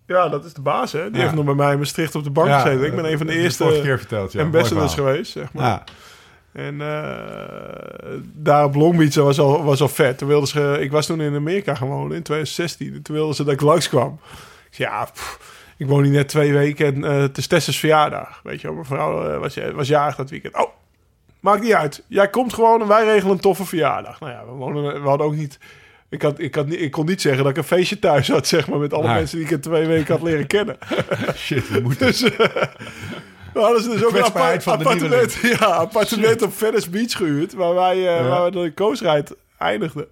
Ja, 0.07 0.29
dat 0.29 0.45
is 0.45 0.53
de 0.53 0.61
baas, 0.61 0.93
hè. 0.93 1.05
Die 1.05 1.15
Ja. 1.17 1.21
heeft 1.23 1.35
nog 1.35 1.45
bij 1.45 1.55
mij 1.55 1.73
in 1.73 1.79
Maastricht 1.79 2.15
op 2.15 2.25
de 2.25 2.31
bank 2.31 2.49
Ja, 2.49 2.61
gezeten. 2.61 2.87
Ik 2.87 2.95
ben 2.95 3.11
een 3.13 3.19
van 3.19 3.27
de 3.27 3.33
eerste 3.35 3.81
keer 3.83 3.99
verteld, 3.99 4.33
ja. 4.33 4.43
ambassadors 4.43 4.95
geweest, 4.95 5.33
zeg 5.33 5.53
maar. 5.53 5.65
Ja. 5.67 5.85
En 6.55 6.81
eh, 6.81 8.19
daar 8.33 8.65
op 8.65 8.75
Long 8.75 8.97
Beach 8.97 9.13
dat 9.13 9.25
was 9.25 9.39
al, 9.39 9.65
was 9.65 9.81
al 9.81 9.89
vet. 9.89 10.19
Toen 10.19 10.29
wilden 10.29 10.49
ze, 10.49 10.77
ik 10.81 10.91
was 10.91 11.07
toen 11.07 11.21
in 11.21 11.35
Amerika 11.35 11.77
wonen 11.81 12.17
in 12.17 12.23
2016. 12.23 12.95
En 12.95 13.03
Toen 13.03 13.15
wilden 13.17 13.35
ze 13.35 13.45
dat 13.45 13.53
ik 13.53 13.61
langskwam. 13.61 14.19
Ik 14.71 14.75
zei, 14.75 14.89
ja, 14.89 15.05
pff, 15.05 15.39
ik 15.77 15.87
woon 15.87 16.03
hier 16.03 16.13
net 16.13 16.29
twee 16.29 16.53
weken 16.53 16.95
en 16.95 17.05
eh, 17.05 17.21
het 17.21 17.37
is 17.39 17.47
Tess's 17.47 17.79
verjaardag. 17.79 18.41
Weet 18.43 18.61
je 18.61 18.67
wel, 18.67 18.75
mijn 18.77 18.87
vrouw 18.87 19.29
eh, 19.29 19.39
was, 19.39 19.59
was 19.75 19.89
jarig 19.89 20.17
dat 20.17 20.31
weekend. 20.31 20.55
Oh, 20.57 20.69
maakt 21.41 21.63
niet 21.63 21.73
uit. 21.75 22.03
Jij 22.07 22.29
komt 22.31 22.53
gewoon 22.55 22.81
en 22.81 22.89
wij 22.89 23.05
regelen 23.05 23.33
een 23.33 23.41
toffe 23.41 23.65
verjaardag. 23.65 24.21
Nou 24.21 24.33
ja, 24.33 24.45
we, 24.45 24.51
wonen, 24.53 25.03
we 25.03 25.09
hadden 25.09 25.27
ook 25.27 25.37
niet... 25.37 25.59
Ik, 26.09 26.23
had, 26.23 26.39
ik, 26.39 26.55
had, 26.55 26.73
ik 26.73 26.91
kon 26.91 27.07
niet 27.07 27.21
zeggen 27.21 27.43
dat 27.43 27.51
ik 27.51 27.57
een 27.57 27.65
feestje 27.65 27.99
thuis 27.99 28.29
had, 28.29 28.47
zeg 28.47 28.69
maar, 28.69 28.79
met 28.79 28.93
alle 28.93 29.07
Nee. 29.07 29.15
mensen 29.15 29.37
die 29.37 29.47
ik 29.47 29.53
in 29.53 29.61
twee 29.61 29.87
weken 29.87 30.15
had 30.15 30.23
leren 30.23 30.47
kennen. 30.47 30.77
Shit, 31.37 31.69
we 31.69 31.81
moeten... 31.81 32.07
Dus, 32.07 32.21
we 33.55 33.61
hadden 33.61 33.83
ze 33.83 33.89
dus 33.91 34.05
ook 34.05 34.15
een 34.15 34.25
apart, 34.25 34.63
van 34.63 34.79
de 34.79 34.85
appartement, 34.85 35.39
ja, 35.59 35.67
appartement 35.67 36.43
op 36.43 36.55
Venice 36.57 36.91
Beach 36.91 37.17
gehuurd, 37.17 37.55
waar 37.55 37.75
wij 37.75 37.97
uh, 37.97 38.05
Ja. 38.05 38.23
waar 38.29 38.45
we 38.45 38.51
de 38.51 38.75
coastrijd 38.75 39.35
eindigden. 39.59 40.07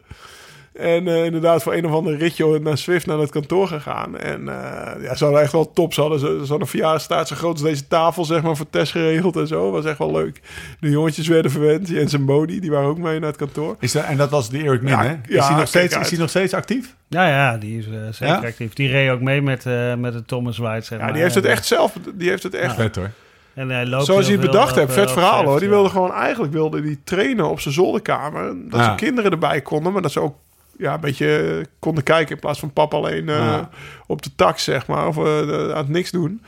En 0.73 1.07
uh, 1.07 1.25
inderdaad 1.25 1.63
voor 1.63 1.75
een 1.75 1.87
of 1.87 1.93
ander 1.93 2.17
ritje 2.17 2.61
naar 2.61 2.79
Swift 2.79 3.07
naar 3.07 3.19
het 3.19 3.31
kantoor 3.31 3.69
gegaan. 3.69 4.19
En 4.19 4.41
uh, 4.41 5.03
ja, 5.03 5.15
ze 5.15 5.25
hadden 5.25 5.43
echt 5.43 5.53
wel 5.53 5.73
top. 5.73 5.95
Ze 5.95 6.01
hadden, 6.01 6.19
ze, 6.19 6.27
ze 6.27 6.39
hadden 6.39 6.61
een 6.61 6.67
verjaardagsstaat 6.67 7.29
zo 7.29 7.37
groot 7.37 7.53
als 7.53 7.63
deze 7.63 7.89
tafel, 7.89 8.25
zeg 8.25 8.43
maar, 8.43 8.57
voor 8.57 8.71
test 8.71 8.93
geregeld 8.93 9.37
en 9.37 9.47
zo. 9.47 9.71
was 9.71 9.85
echt 9.85 9.99
wel 9.99 10.13
leuk. 10.13 10.41
De 10.81 10.91
jongetjes 10.91 11.29
werden 11.29 11.51
verwend. 11.51 11.89
Jens 11.89 12.13
en 12.13 12.25
Bodie, 12.25 12.61
die 12.61 12.71
waren 12.71 12.89
ook 12.89 12.99
mee 12.99 13.19
naar 13.19 13.29
het 13.29 13.39
kantoor. 13.39 13.77
Is 13.81 13.93
dat, 13.93 14.05
en 14.05 14.17
dat 14.17 14.31
was 14.31 14.51
de 14.51 14.59
Eric 14.59 14.83
Min, 14.83 14.93
Ja, 14.93 15.03
hè? 15.05 15.13
Is, 15.13 15.35
ja, 15.35 15.47
hij 15.49 15.57
nog 15.57 15.69
steeds, 15.69 15.97
is 15.97 16.11
hij 16.11 16.19
nog 16.19 16.29
steeds 16.29 16.55
actief? 16.55 16.95
Ja, 17.09 17.29
ja, 17.29 17.57
die 17.57 17.79
is 17.79 17.87
eh, 17.87 17.93
zeker 18.11 18.27
Ja? 18.43 18.49
actief. 18.49 18.73
Die 18.73 18.89
reed 18.89 19.11
ook 19.11 19.21
mee 19.21 19.43
met, 19.43 19.67
eh, 19.67 19.95
met 19.95 20.13
de 20.13 20.25
Thomas 20.25 20.59
White. 20.59 20.87
Zeg 20.87 20.99
Ja, 20.99 21.05
maar. 21.05 21.13
die 21.13 21.23
heeft 21.23 21.35
het 21.35 21.45
echt 21.45 21.67
zelf, 21.67 21.93
die 22.15 22.29
heeft 22.29 22.43
het 22.43 22.55
echt... 22.55 22.75
Vet 22.75 22.97
hoor. 22.97 23.11
En 23.55 23.69
hij 23.71 23.87
loopt 23.87 24.05
Zoals 24.05 24.27
hij 24.27 24.35
heel 24.35 24.43
het 24.43 24.51
bedacht 24.51 24.77
eh, 24.77 24.89
vet 24.89 25.07
op 25.07 25.13
verhaal 25.13 25.45
hoor. 25.45 25.59
Die 25.59 25.69
ja. 25.69 25.75
wilde 25.75 25.89
gewoon 25.89 26.13
eigenlijk 26.13 26.53
wilde 26.53 26.83
die 26.83 27.01
trainen 27.05 27.49
op 27.51 27.61
zijn 27.61 27.75
zolderkamer. 27.75 28.45
Dat 28.47 28.79
Ja. 28.79 28.85
zijn 28.85 28.97
kinderen 28.97 29.31
erbij 29.31 29.61
konden, 29.61 29.93
maar 29.93 30.03
dat 30.03 30.13
ze 30.13 30.21
ook 30.21 30.35
ja, 30.79 30.95
een 30.95 31.01
beetje 31.01 31.67
konden 31.79 32.05
kijken 32.05 32.35
in 32.35 32.41
plaats 32.41 32.59
van 32.61 32.73
pap 32.73 32.95
alleen 32.95 33.29
eh, 33.29 33.37
Ja. 33.37 33.69
op 34.07 34.23
de 34.23 34.31
tax, 34.37 34.65
zeg 34.65 34.87
maar, 34.87 35.07
of 35.07 35.17
eh, 35.17 35.61
aan 35.71 35.77
het 35.77 35.89
niks 35.89 36.11
doen. 36.11 36.43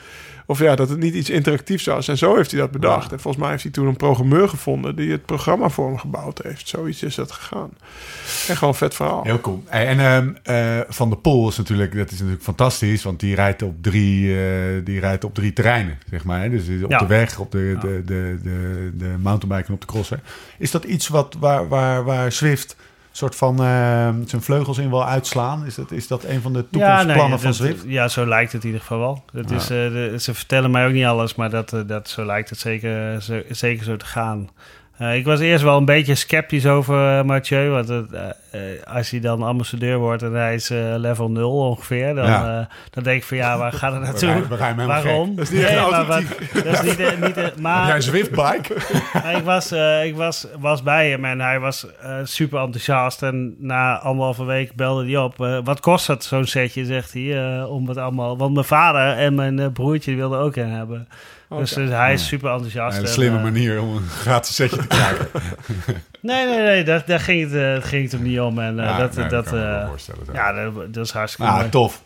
Of 0.46 0.58
ja, 0.58 0.74
dat 0.74 0.88
het 0.88 0.98
niet 0.98 1.14
iets 1.14 1.30
interactiefs 1.30 1.84
was. 1.86 2.08
En 2.08 2.18
zo 2.18 2.36
heeft 2.36 2.50
hij 2.50 2.60
dat 2.60 2.70
bedacht. 2.70 3.04
Ja. 3.06 3.10
En 3.12 3.20
volgens 3.20 3.42
mij 3.42 3.50
heeft 3.52 3.62
hij 3.62 3.72
toen 3.72 3.86
een 3.86 3.96
programmeur 3.96 4.48
gevonden... 4.48 4.96
die 4.96 5.10
het 5.10 5.24
programma 5.26 5.68
voor 5.68 5.86
hem 5.86 5.98
gebouwd 5.98 6.40
heeft. 6.42 6.68
Zoiets 6.68 7.02
is 7.02 7.14
dat 7.14 7.32
gegaan. 7.32 7.70
Echt 8.48 8.60
wel 8.60 8.68
een 8.68 8.74
vet 8.74 8.94
verhaal. 8.94 9.22
Heel 9.24 9.40
cool. 9.40 9.62
En 9.68 10.00
ehm, 10.00 10.28
eh, 10.42 10.80
Van 10.88 11.10
de 11.10 11.16
Poel 11.16 11.48
is 11.48 11.56
natuurlijk, 11.56 11.96
dat 11.96 12.10
is 12.10 12.18
natuurlijk 12.18 12.42
fantastisch, 12.44 13.02
want 13.02 13.20
die 13.20 13.34
rijdt 13.34 13.62
op 13.62 13.82
drie, 13.82 14.36
eh, 14.40 14.84
die 14.84 15.00
rijdt 15.00 15.24
op 15.24 15.34
drie 15.34 15.52
terreinen, 15.52 15.98
zeg 16.10 16.24
maar. 16.24 16.40
hè. 16.42 16.50
Dus 16.50 16.82
op 16.82 16.90
Ja. 16.90 16.98
de 16.98 17.06
weg, 17.06 17.38
op 17.38 17.50
de, 17.52 17.58
Ja. 17.74 17.80
de, 17.80 18.02
de, 18.04 18.38
de, 18.42 18.90
de 18.94 19.14
mountainbike 19.22 19.68
en 19.68 19.74
op 19.74 19.80
de 19.80 19.86
crosser. 19.86 20.20
Is 20.58 20.70
dat 20.70 20.84
iets 20.84 21.08
wat, 21.08 21.36
waar, 21.38 21.68
waar, 21.68 22.04
waar 22.04 22.32
Zwift 22.32 22.76
soort 23.16 23.36
van 23.36 23.62
ehm, 23.62 24.26
zijn 24.26 24.42
vleugels 24.42 24.78
in 24.78 24.88
wil 24.90 25.04
uitslaan? 25.06 25.66
Is 25.66 25.74
dat, 25.74 25.90
is 25.90 26.06
dat 26.06 26.24
een 26.24 26.40
van 26.40 26.52
de 26.52 26.64
toekomstplannen 26.70 27.40
van 27.40 27.54
Zwift? 27.54 27.84
Ja, 27.86 28.08
zo 28.08 28.26
lijkt 28.26 28.52
het 28.52 28.60
in 28.62 28.66
ieder 28.66 28.80
geval 28.82 28.98
wel. 28.98 29.24
Dat 29.32 29.50
Ja. 29.50 29.56
is, 29.56 29.62
eh, 29.62 29.68
de- 29.68 30.14
ze 30.18 30.34
vertellen 30.34 30.70
mij 30.70 30.86
ook 30.86 30.92
niet 30.92 31.04
alles, 31.04 31.34
maar 31.34 31.50
dat, 31.50 31.72
eh, 31.72 31.80
dat, 31.86 32.08
zo 32.08 32.24
lijkt 32.24 32.50
het 32.50 32.58
zeker, 32.58 33.22
zo, 33.22 33.40
zeker 33.48 33.84
zo 33.84 33.96
te 33.96 34.06
gaan. 34.06 34.48
Eh, 34.98 35.16
ik 35.16 35.24
was 35.24 35.40
eerst 35.40 35.64
wel 35.64 35.76
een 35.76 35.84
beetje 35.84 36.14
sceptisch 36.14 36.66
over 36.66 37.18
eh, 37.18 37.24
Mathieu. 37.24 37.68
Want 37.68 37.88
eh, 37.90 38.60
als 38.94 39.10
hij 39.10 39.20
dan 39.20 39.42
ambassadeur 39.42 39.98
wordt 39.98 40.22
en 40.22 40.32
hij 40.32 40.54
is 40.54 40.68
level 40.96 41.30
0 41.30 41.58
ongeveer... 41.68 42.14
Dan, 42.14 42.26
Ja. 42.26 42.68
dan 42.90 43.02
denk 43.02 43.16
ik 43.16 43.24
van 43.24 43.36
ja, 43.36 43.58
waar 43.58 43.72
gaat 43.72 43.92
het 43.92 44.20
We 44.20 44.26
naartoe? 44.26 44.48
we 44.76 44.84
Waarom? 44.86 45.36
Dat 45.36 45.44
is 45.44 45.50
niet 45.50 45.62
echt 45.62 45.74
een 45.84 45.90
maar 45.90 46.06
wat- 46.06 46.22
dat 46.64 46.84
is 46.84 46.96
niet, 46.96 47.20
niet, 47.20 47.34
Heb 47.34 47.58
maar 47.60 47.86
jij 47.86 47.96
een 47.96 48.02
Zwift-bike? 48.02 48.74
ik 49.36 49.42
was, 49.44 49.72
ik 50.04 50.16
was, 50.16 50.46
was 50.58 50.82
bij 50.82 51.10
hem 51.10 51.24
en 51.24 51.40
hij 51.40 51.60
was 51.60 51.86
super 52.24 52.58
enthousiast. 52.60 53.22
En 53.22 53.54
na 53.58 53.98
anderhalve 53.98 54.44
week 54.44 54.74
belde 54.74 55.04
hij 55.04 55.16
op. 55.16 55.36
wat 55.64 55.80
kost 55.80 56.06
dat, 56.06 56.24
zo'n 56.24 56.44
setje, 56.46 56.84
zegt 56.84 57.12
hij. 57.12 57.62
om 57.64 57.88
het 57.88 57.96
allemaal... 57.96 58.36
Want 58.36 58.52
mijn 58.54 58.66
vader 58.66 59.16
en 59.16 59.34
mijn 59.34 59.72
broertje 59.72 60.14
wilden 60.14 60.38
ook 60.38 60.56
een 60.56 60.70
hebben. 60.70 61.08
Dus 61.58 61.72
Oké. 61.72 61.82
eh, 61.90 61.98
hij 61.98 62.12
is 62.12 62.26
super 62.26 62.50
enthousiast. 62.50 62.98
Een 62.98 63.04
en, 63.04 63.10
slimme 63.10 63.36
eh, 63.36 63.42
manier 63.42 63.80
om 63.80 63.96
een 63.96 64.08
gratis 64.08 64.54
setje 64.54 64.76
te 64.76 64.86
krijgen. 64.86 65.28
Nee, 66.20 66.46
nee, 66.46 66.58
nee, 66.62 66.84
daar, 66.84 67.02
daar 67.06 67.20
ging, 67.20 67.42
het, 67.42 67.54
eh, 67.82 67.88
ging 67.88 68.02
het 68.02 68.12
hem 68.12 68.22
niet 68.22 68.40
om. 68.40 68.58
En 68.58 68.78
eh, 68.78 68.84
Ja, 68.84 68.98
dat, 68.98 69.14
nee, 69.16 69.26
dat, 69.28 69.44
kan 69.44 69.54
ik 69.58 69.60
me 69.60 69.66
wel 69.70 69.80
eh, 69.80 69.88
voorstellen. 69.88 70.20
ja, 70.32 70.52
dat, 70.52 70.94
dat 70.94 71.04
is 71.04 71.10
hartstikke 71.12 71.50
Ah, 71.50 71.56
mooi. 71.58 71.68
tof. 71.68 72.02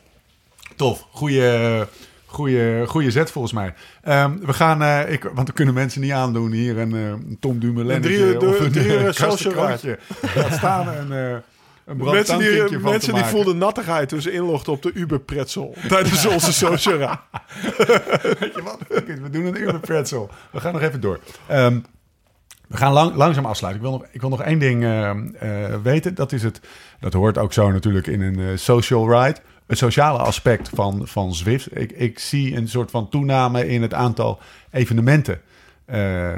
Tof. 0.76 1.06
Goeie, 1.10 1.84
goeie, 2.26 2.86
goeie 2.86 3.10
zet 3.10 3.30
volgens 3.30 3.52
mij. 3.54 3.74
Ehm, 4.02 4.38
we 4.38 4.52
gaan, 4.52 4.82
eh, 4.82 5.12
ik, 5.12 5.30
want 5.34 5.48
we 5.48 5.54
kunnen 5.54 5.74
mensen 5.74 6.00
niet 6.00 6.12
aandoen 6.12 6.52
hier 6.52 6.78
een 6.78 6.94
eh, 6.94 7.34
Tom 7.40 7.58
Dumoulin 7.58 7.96
Een 7.96 8.02
drie 8.02 8.18
uur- 8.18 8.34
een 8.42 9.14
social 9.14 9.28
kastenkrantje. 9.30 9.98
Laat 10.36 10.52
staan 10.52 10.92
en 10.92 11.12
eh 11.12 11.30
een 11.30 11.42
Mensen 11.96 12.38
die, 12.38 12.78
van 12.80 12.90
mensen 12.90 13.14
die 13.14 13.24
voelden 13.24 13.58
nattigheid 13.58 14.08
toen 14.08 14.20
ze 14.20 14.32
inlogden 14.32 14.72
op 14.72 14.82
de 14.82 14.92
Uber 14.92 15.20
Pretzel. 15.20 15.74
tijdens 15.88 16.26
onze 16.26 16.52
social. 16.52 16.98
Weet 18.38 18.54
je 18.54 18.60
wat? 18.64 18.78
We 18.88 19.30
doen 19.30 19.44
een 19.44 19.60
uur 19.60 19.80
pretzel. 19.80 20.30
We 20.50 20.60
gaan 20.60 20.72
nog 20.72 20.82
even 20.82 21.00
door. 21.00 21.20
Ehm, 21.46 21.80
we 22.68 22.76
gaan 22.76 22.92
lang, 22.92 23.14
langzaam 23.14 23.46
afsluiten. 23.46 23.84
Ik 23.84 23.90
wil 23.90 23.98
nog, 23.98 24.08
ik 24.12 24.20
wil 24.20 24.30
nog 24.30 24.42
één 24.42 24.58
ding 24.58 24.84
ehm, 24.84 25.28
eh, 25.34 25.74
weten. 25.82 26.14
Dat 26.14 26.32
is 26.32 26.42
het. 26.42 26.60
Dat 27.00 27.12
hoort 27.12 27.38
ook 27.38 27.52
zo 27.52 27.70
natuurlijk 27.70 28.06
in 28.06 28.20
een 28.20 28.38
eh, 28.38 28.56
social 28.56 29.22
ride. 29.22 29.40
Het 29.66 29.78
sociale 29.78 30.18
aspect 30.18 30.70
van, 30.74 31.06
van 31.06 31.34
Zwift. 31.34 31.78
Ik, 31.78 31.92
ik 31.92 32.18
zie 32.18 32.56
een 32.56 32.68
soort 32.68 32.90
van 32.90 33.08
toename 33.08 33.68
in 33.68 33.82
het 33.82 33.94
aantal 33.94 34.38
evenementen. 34.70 35.40
Eh, 35.88 36.30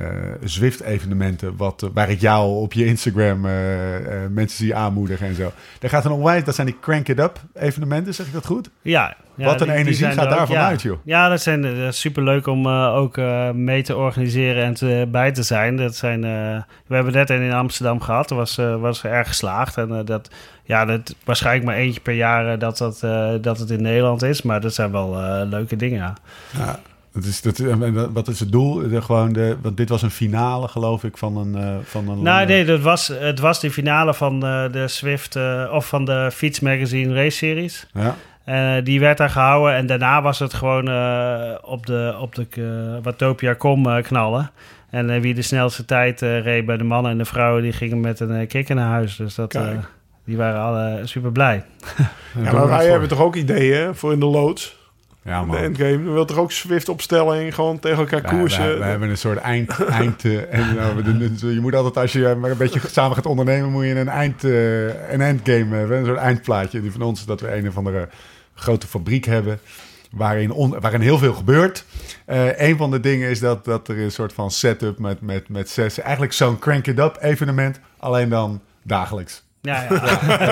Zwift-evenementen, 0.44 1.56
wat, 1.56 1.82
eh, 1.82 1.88
waar 1.92 2.10
ik 2.10 2.20
jou 2.20 2.56
op 2.56 2.72
je 2.72 2.86
Instagram 2.86 3.46
eh, 3.46 3.52
mensen 4.28 4.64
zie 4.64 4.74
aanmoedigen 4.74 5.26
en 5.26 5.34
zo. 5.34 5.52
Daar 5.78 5.90
gaat 5.90 6.04
een 6.04 6.10
onwijs, 6.10 6.44
dat 6.44 6.54
zijn 6.54 6.66
die 6.66 6.76
Crank 6.80 7.08
It 7.08 7.18
Up 7.18 7.40
evenementen, 7.54 8.14
zeg 8.14 8.26
ik 8.26 8.32
dat 8.32 8.46
goed? 8.46 8.70
Ja, 8.82 9.16
ja, 9.34 9.44
Wat 9.44 9.60
een 9.60 9.66
die- 9.66 9.76
energie 9.76 10.06
gaat 10.06 10.30
daarvan 10.30 10.56
ja. 10.56 10.66
uit, 10.66 10.82
joh. 10.82 10.98
Ja, 11.04 11.28
dat 11.28 11.40
zijn 11.40 11.64
uh, 11.64 11.90
superleuk 11.90 12.46
om 12.46 12.68
ook 12.68 13.16
mee 13.54 13.82
te 13.82 13.96
organiseren 13.96 14.64
en 14.64 14.74
te, 14.74 15.08
bij 15.10 15.32
te 15.32 15.42
zijn. 15.42 15.76
Dat 15.76 15.96
zijn 15.96 16.20
we 16.86 16.94
hebben 16.94 17.12
net 17.12 17.30
een 17.30 17.42
in 17.42 17.52
Amsterdam 17.52 18.00
gehad. 18.00 18.28
Dat 18.28 18.38
was, 18.38 18.56
was 18.80 19.04
erg 19.04 19.28
geslaagd. 19.28 19.76
En 19.76 20.04
dat, 20.04 20.30
ja, 20.64 20.84
dat 20.84 21.14
waarschijnlijk 21.24 21.66
maar 21.66 21.76
eentje 21.76 22.00
per 22.00 22.14
jaar 22.14 22.58
dat, 22.58 22.78
dat, 22.78 23.00
dat 23.42 23.58
het 23.58 23.70
in 23.70 23.82
Nederland 23.82 24.22
is. 24.22 24.42
Maar 24.42 24.60
dat 24.60 24.74
zijn 24.74 24.92
wel 24.92 25.16
leuke 25.46 25.76
dingen, 25.76 26.14
ja. 26.52 26.78
Ja, 27.12 27.20
dat 27.20 27.24
is, 27.24 27.42
dat, 27.42 27.58
en 27.58 28.12
wat 28.12 28.28
is 28.28 28.40
het 28.40 28.52
doel? 28.52 28.88
De, 28.88 29.02
gewoon 29.02 29.32
de, 29.32 29.56
want 29.62 29.76
dit 29.76 29.88
was 29.88 30.02
een 30.02 30.10
finale, 30.10 30.68
geloof 30.68 31.04
ik, 31.04 31.16
van 31.16 31.36
een... 31.36 31.54
eh, 31.56 31.76
van 31.84 32.08
een 32.08 32.22
Nou, 32.22 32.46
nee, 32.46 32.64
dat 32.64 32.80
was, 32.80 33.08
het 33.08 33.38
was 33.38 33.60
de 33.60 33.70
finale 33.70 34.14
van 34.14 34.44
eh, 34.44 34.72
de 34.72 34.88
Swift 34.88 35.36
eh, 35.36 35.70
of 35.72 35.88
van 35.88 36.04
de 36.04 36.28
Fiets 36.32 36.60
Magazine 36.60 37.14
Race 37.14 37.36
Series. 37.36 37.86
Ja, 37.92 38.16
Eh, 38.44 38.72
die 38.84 39.00
werd 39.00 39.18
daar 39.18 39.30
gehouden 39.30 39.74
en 39.74 39.86
daarna 39.86 40.22
was 40.22 40.38
het 40.38 40.54
gewoon 40.54 40.88
eh, 40.88 41.54
op 41.62 41.86
de, 41.86 42.16
op 42.20 42.34
de 42.34 42.46
uh, 42.58 42.96
Watopia.com 43.02 43.86
uh, 43.86 44.02
knallen. 44.02 44.50
En 44.90 45.08
uh, 45.10 45.20
wie 45.20 45.34
de 45.34 45.42
snelste 45.42 45.84
tijd 45.84 46.22
uh, 46.22 46.42
reed 46.42 46.66
bij 46.66 46.76
de 46.76 46.84
mannen 46.84 47.12
en 47.12 47.18
de 47.18 47.24
vrouwen, 47.24 47.62
die 47.62 47.72
gingen 47.72 48.00
met 48.00 48.20
een 48.20 48.46
kikker 48.46 48.74
naar 48.74 48.88
huis. 48.88 49.16
Dus 49.16 49.34
dat, 49.34 49.58
die 50.24 50.36
waren 50.36 50.60
alle 50.60 51.00
super 51.04 51.32
blij. 51.32 51.64
Ja, 52.42 52.52
maar 52.52 52.68
wij 52.68 52.86
hebben 52.86 53.08
toch 53.08 53.20
ook 53.20 53.36
ideeën 53.36 53.94
voor 53.94 54.12
in 54.12 54.20
de 54.20 54.26
loods? 54.26 54.78
Ja, 55.22 55.44
man. 55.44 55.56
De 55.56 55.62
endgame. 55.62 55.96
We 55.96 56.10
willen 56.10 56.26
toch 56.26 56.36
ook 56.36 56.52
Swift-opstelling 56.52 57.54
gewoon 57.54 57.78
tegen 57.78 57.98
elkaar 57.98 58.22
koersen? 58.22 58.78
We, 58.78 58.84
hebben 58.84 59.08
een 59.08 59.18
soort 59.18 59.38
eind... 59.38 59.84
eind 60.00 60.24
uh, 60.24 60.54
en, 60.54 60.96
we 60.96 61.02
doen, 61.02 61.54
je 61.54 61.60
moet 61.60 61.74
altijd, 61.74 61.96
als 61.96 62.12
je 62.12 62.36
maar 62.40 62.50
een 62.50 62.56
beetje 62.56 62.80
samen 62.90 63.16
gaat 63.16 63.26
ondernemen, 63.26 63.70
moet 63.70 63.84
je 63.84 63.94
een, 63.94 64.08
eind, 64.08 64.44
uh, 64.44 65.12
een 65.12 65.20
endgame 65.20 65.76
hebben. 65.76 65.98
Een 65.98 66.04
soort 66.04 66.18
eindplaatje. 66.18 66.80
Die 66.80 66.92
van 66.92 67.02
ons 67.02 67.20
is 67.20 67.26
dat 67.26 67.40
we 67.40 67.56
een 67.56 67.68
of 67.68 67.76
andere 67.76 68.08
grote 68.54 68.86
fabriek 68.86 69.24
hebben. 69.24 69.60
Waarin, 70.10 70.52
on, 70.52 70.80
waarin 70.80 71.00
heel 71.00 71.18
veel 71.18 71.34
gebeurt. 71.34 71.84
Uh, 72.26 72.60
een 72.60 72.76
van 72.76 72.90
de 72.90 73.00
dingen 73.00 73.30
is 73.30 73.40
dat, 73.40 73.64
dat 73.64 73.88
er 73.88 73.98
een 73.98 74.12
soort 74.12 74.32
van 74.32 74.50
setup 74.50 74.98
met, 74.98 75.20
met, 75.20 75.48
met 75.48 75.68
zes... 75.68 75.98
Eigenlijk 75.98 76.32
zo'n 76.32 76.58
Crank 76.58 76.86
It 76.86 76.98
Up 76.98 77.16
evenement. 77.20 77.80
Alleen 77.96 78.28
dan 78.28 78.60
dagelijks. 78.82 79.42
Ja, 79.62 79.82
ja. 79.90 79.94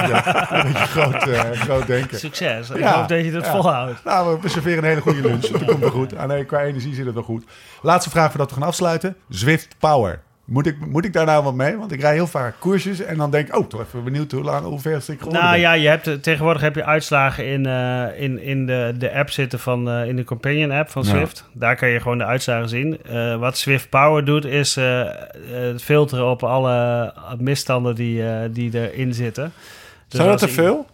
ja, 0.07 0.53
een 0.53 0.73
beetje 0.73 0.87
groot, 0.87 1.27
uh, 1.27 1.41
groot 1.51 1.87
denken. 1.87 2.19
Succes. 2.19 2.71
Ik 2.71 2.85
hoop 2.85 3.09
dat 3.09 3.25
je 3.25 3.31
dat 3.33 3.49
volhoudt. 3.49 4.05
Nou, 4.05 4.39
we 4.41 4.49
serveren 4.49 4.79
een 4.79 4.89
hele 4.89 5.01
goede 5.01 5.21
lunch. 5.21 5.47
Dat 5.59 5.65
komt 5.65 5.79
wel 5.79 5.91
goed. 5.91 6.17
Ah, 6.17 6.29
nee, 6.29 6.45
qua 6.45 6.61
energie 6.61 6.95
zit 6.95 7.05
het 7.05 7.15
wel 7.15 7.23
goed. 7.23 7.45
Laatste 7.83 8.11
vraag 8.11 8.31
voordat 8.31 8.51
we 8.51 8.55
gaan 8.57 8.69
afsluiten. 8.69 9.17
Zwift 9.29 9.75
Power. 9.79 10.23
Moet 10.49 10.67
ik, 10.67 10.87
moet 10.87 11.05
ik 11.05 11.13
daar 11.13 11.27
nou 11.27 11.45
wat 11.45 11.55
mee? 11.55 11.77
Want 11.77 11.93
ik 11.93 12.01
rij 12.01 12.13
heel 12.13 12.27
vaak 12.27 12.55
koersjes 12.59 13.01
en 13.01 13.17
dan 13.17 13.31
denk 13.31 13.49
ik... 13.49 13.57
oh, 13.57 13.67
toch 13.67 13.81
even 13.81 14.05
benieuwd 14.05 14.33
hoe 14.33 14.43
lang, 14.43 14.65
hoe 14.65 14.81
ver 14.81 14.97
ik 14.97 15.03
geworden 15.03 15.33
Nou 15.33 15.51
ben. 15.51 15.61
ja, 15.61 15.73
je 15.73 15.89
hebt, 15.89 16.23
tegenwoordig 16.23 16.63
heb 16.63 16.75
je 16.75 16.85
uitslagen 16.85 17.47
in, 17.47 17.67
uh, 17.67 18.21
in, 18.21 18.43
in 18.43 18.67
de, 18.67 18.95
de 18.99 19.15
app 19.15 19.31
zitten 19.31 19.59
van... 19.59 19.89
Uh, 19.89 20.09
in 20.09 20.17
de 20.17 20.25
Companion 20.25 20.71
app 20.71 20.91
van 20.91 21.05
Swift. 21.05 21.45
Ja. 21.47 21.59
Daar 21.59 21.77
kan 21.77 21.89
je 21.89 22.01
gewoon 22.01 22.19
de 22.19 22.25
uitslagen 22.25 22.69
zien. 22.69 23.01
Uh, 23.11 23.37
wat 23.37 23.57
Swift 23.57 23.89
Power 23.89 24.25
doet 24.25 24.45
is 24.45 24.75
het 24.75 25.83
filteren 25.83 26.31
op 26.31 26.43
alle 26.43 27.13
misstanden 27.39 27.95
die, 27.95 28.23
die 28.51 28.89
erin 28.91 29.15
zitten. 29.15 29.53
Dus 30.09 30.21
Zijn 30.21 30.31
dat 30.31 30.39
te 30.39 30.49
veel? 30.49 30.87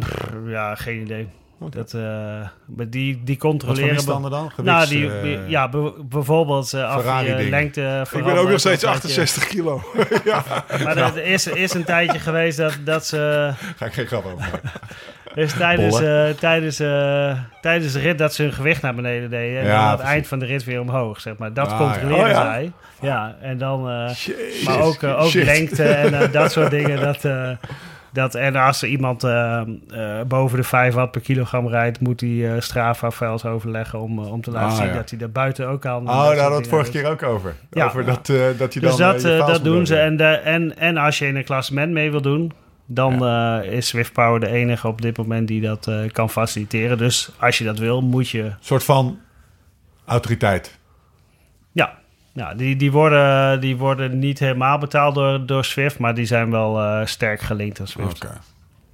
Pff, 0.00 0.30
ja, 0.46 0.74
geen 0.74 1.00
idee. 1.00 1.28
Dat, 1.58 1.92
uh, 1.92 2.48
die, 2.66 3.20
die 3.24 3.36
controleren... 3.36 4.06
Wat 4.06 4.30
dan? 4.30 4.50
Gewichts, 4.50 4.62
nou, 4.62 4.86
die, 4.88 5.04
uh, 5.04 5.48
ja, 5.48 5.68
bijvoorbeeld 6.08 6.72
uh, 6.72 6.90
af 6.90 7.26
je 7.26 7.48
lengte... 7.50 8.06
Ik 8.12 8.24
ben 8.24 8.36
ook 8.36 8.48
nog 8.48 8.58
steeds 8.60 8.84
68 8.84 9.46
kilo. 9.46 9.82
ja. 10.24 10.44
Maar 10.84 10.96
er 10.96 11.24
is, 11.24 11.46
is 11.46 11.74
een 11.74 11.84
tijdje 11.84 12.18
geweest 12.18 12.56
dat, 12.56 12.78
dat 12.84 13.06
ze... 13.06 13.50
Ga 13.76 13.86
ik 13.86 13.92
geen 13.92 14.06
grap 14.06 14.24
over 14.24 14.60
Dus 15.34 15.52
tijdens, 15.52 16.00
uh, 16.00 16.28
tijdens, 16.28 16.80
uh, 16.80 17.38
tijdens 17.60 17.92
de 17.92 17.98
rit 17.98 18.18
dat 18.18 18.34
ze 18.34 18.42
hun 18.42 18.52
gewicht 18.52 18.82
naar 18.82 18.94
beneden 18.94 19.30
deden. 19.30 19.60
En 19.60 19.66
ja, 19.66 19.76
aan 19.76 19.88
het 19.88 19.96
precies. 19.96 20.14
eind 20.14 20.26
van 20.26 20.38
de 20.38 20.46
rit 20.46 20.64
weer 20.64 20.80
omhoog, 20.80 21.20
zeg 21.20 21.36
maar. 21.36 21.52
Dat 21.52 21.68
ah, 21.68 21.78
controleren 21.78 22.18
ja. 22.18 22.24
oh, 22.24 22.30
ja. 22.30 22.52
zij. 22.52 22.72
Ja, 23.00 23.36
en 23.40 23.58
dan... 23.58 23.80
Uh, 23.90 24.10
maar 24.64 24.80
ook, 24.80 25.02
ook 25.02 25.32
lengte 25.32 25.84
en 25.84 26.30
dat 26.30 26.52
soort 26.52 26.70
dingen. 26.70 27.00
Dat, 27.00 27.24
dat, 28.14 28.34
en 28.34 28.56
als 28.56 28.82
er 28.82 28.88
iemand 28.88 29.24
uh, 29.24 29.60
uh, 29.88 30.20
boven 30.26 30.56
de 30.58 30.64
5 30.64 30.94
watt 30.94 31.10
per 31.10 31.20
kilogram 31.20 31.68
rijdt, 31.68 32.00
moet 32.00 32.20
hij 32.20 32.30
uh, 32.30 32.60
Strava-files 32.60 33.44
overleggen 33.44 34.00
om, 34.00 34.18
om 34.18 34.40
te 34.40 34.50
laten 34.50 34.70
ah, 34.70 34.76
zien 34.76 34.86
ja. 34.86 34.94
dat 34.94 35.10
hij 35.10 35.18
daar 35.18 35.30
buiten 35.30 35.68
ook 35.68 35.86
aan. 35.86 36.02
Oh, 36.02 36.06
daar 36.06 36.26
hadden 36.26 36.50
we 36.50 36.56
het 36.56 36.68
vorige 36.68 36.90
keer 36.90 37.06
ook 37.06 37.22
over. 37.22 37.54
Ja. 37.70 37.86
Over 37.86 38.04
dat, 38.04 38.26
dat 38.58 38.74
je 38.74 38.80
dus 38.80 38.96
dan. 38.96 39.20
dat, 39.20 39.46
dat 39.46 39.64
doen 39.64 39.86
ze. 39.86 39.96
En, 39.96 40.16
de, 40.16 40.24
en, 40.24 40.78
en 40.78 40.96
als 40.96 41.18
je 41.18 41.26
in 41.26 41.36
een 41.36 41.44
klassement 41.44 41.92
mee 41.92 42.10
wil 42.10 42.22
doen, 42.22 42.52
dan 42.86 43.18
ja. 43.18 43.62
is 43.62 43.86
Swift 43.86 44.12
Power 44.12 44.40
de 44.40 44.48
enige 44.48 44.88
op 44.88 45.02
dit 45.02 45.16
moment 45.16 45.48
die 45.48 45.60
dat 45.60 45.90
kan 46.12 46.30
faciliteren. 46.30 46.98
Dus 46.98 47.30
als 47.38 47.58
je 47.58 47.64
dat 47.64 47.78
wil, 47.78 48.02
moet 48.02 48.28
je. 48.28 48.42
Een 48.42 48.56
soort 48.60 48.84
van 48.84 49.18
autoriteit. 50.04 50.78
Ja, 51.72 51.98
ja, 52.34 52.54
die, 52.54 52.76
die, 52.76 52.92
worden, 52.92 53.60
die 53.60 53.76
worden 53.76 54.18
niet 54.18 54.38
helemaal 54.38 54.78
betaald 54.78 55.14
door, 55.14 55.46
door 55.46 55.64
Swift, 55.64 55.98
maar 55.98 56.14
die 56.14 56.26
zijn 56.26 56.50
wel 56.50 56.80
uh, 56.80 57.06
sterk 57.06 57.40
gelinkt 57.40 57.80
aan 57.80 57.86
Swift. 57.86 58.24
Okay. 58.24 58.36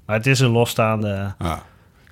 Maar 0.06 0.16
het 0.16 0.26
is 0.26 0.40
een 0.40 0.50
losstaande. 0.50 1.34
Ja. 1.38 1.62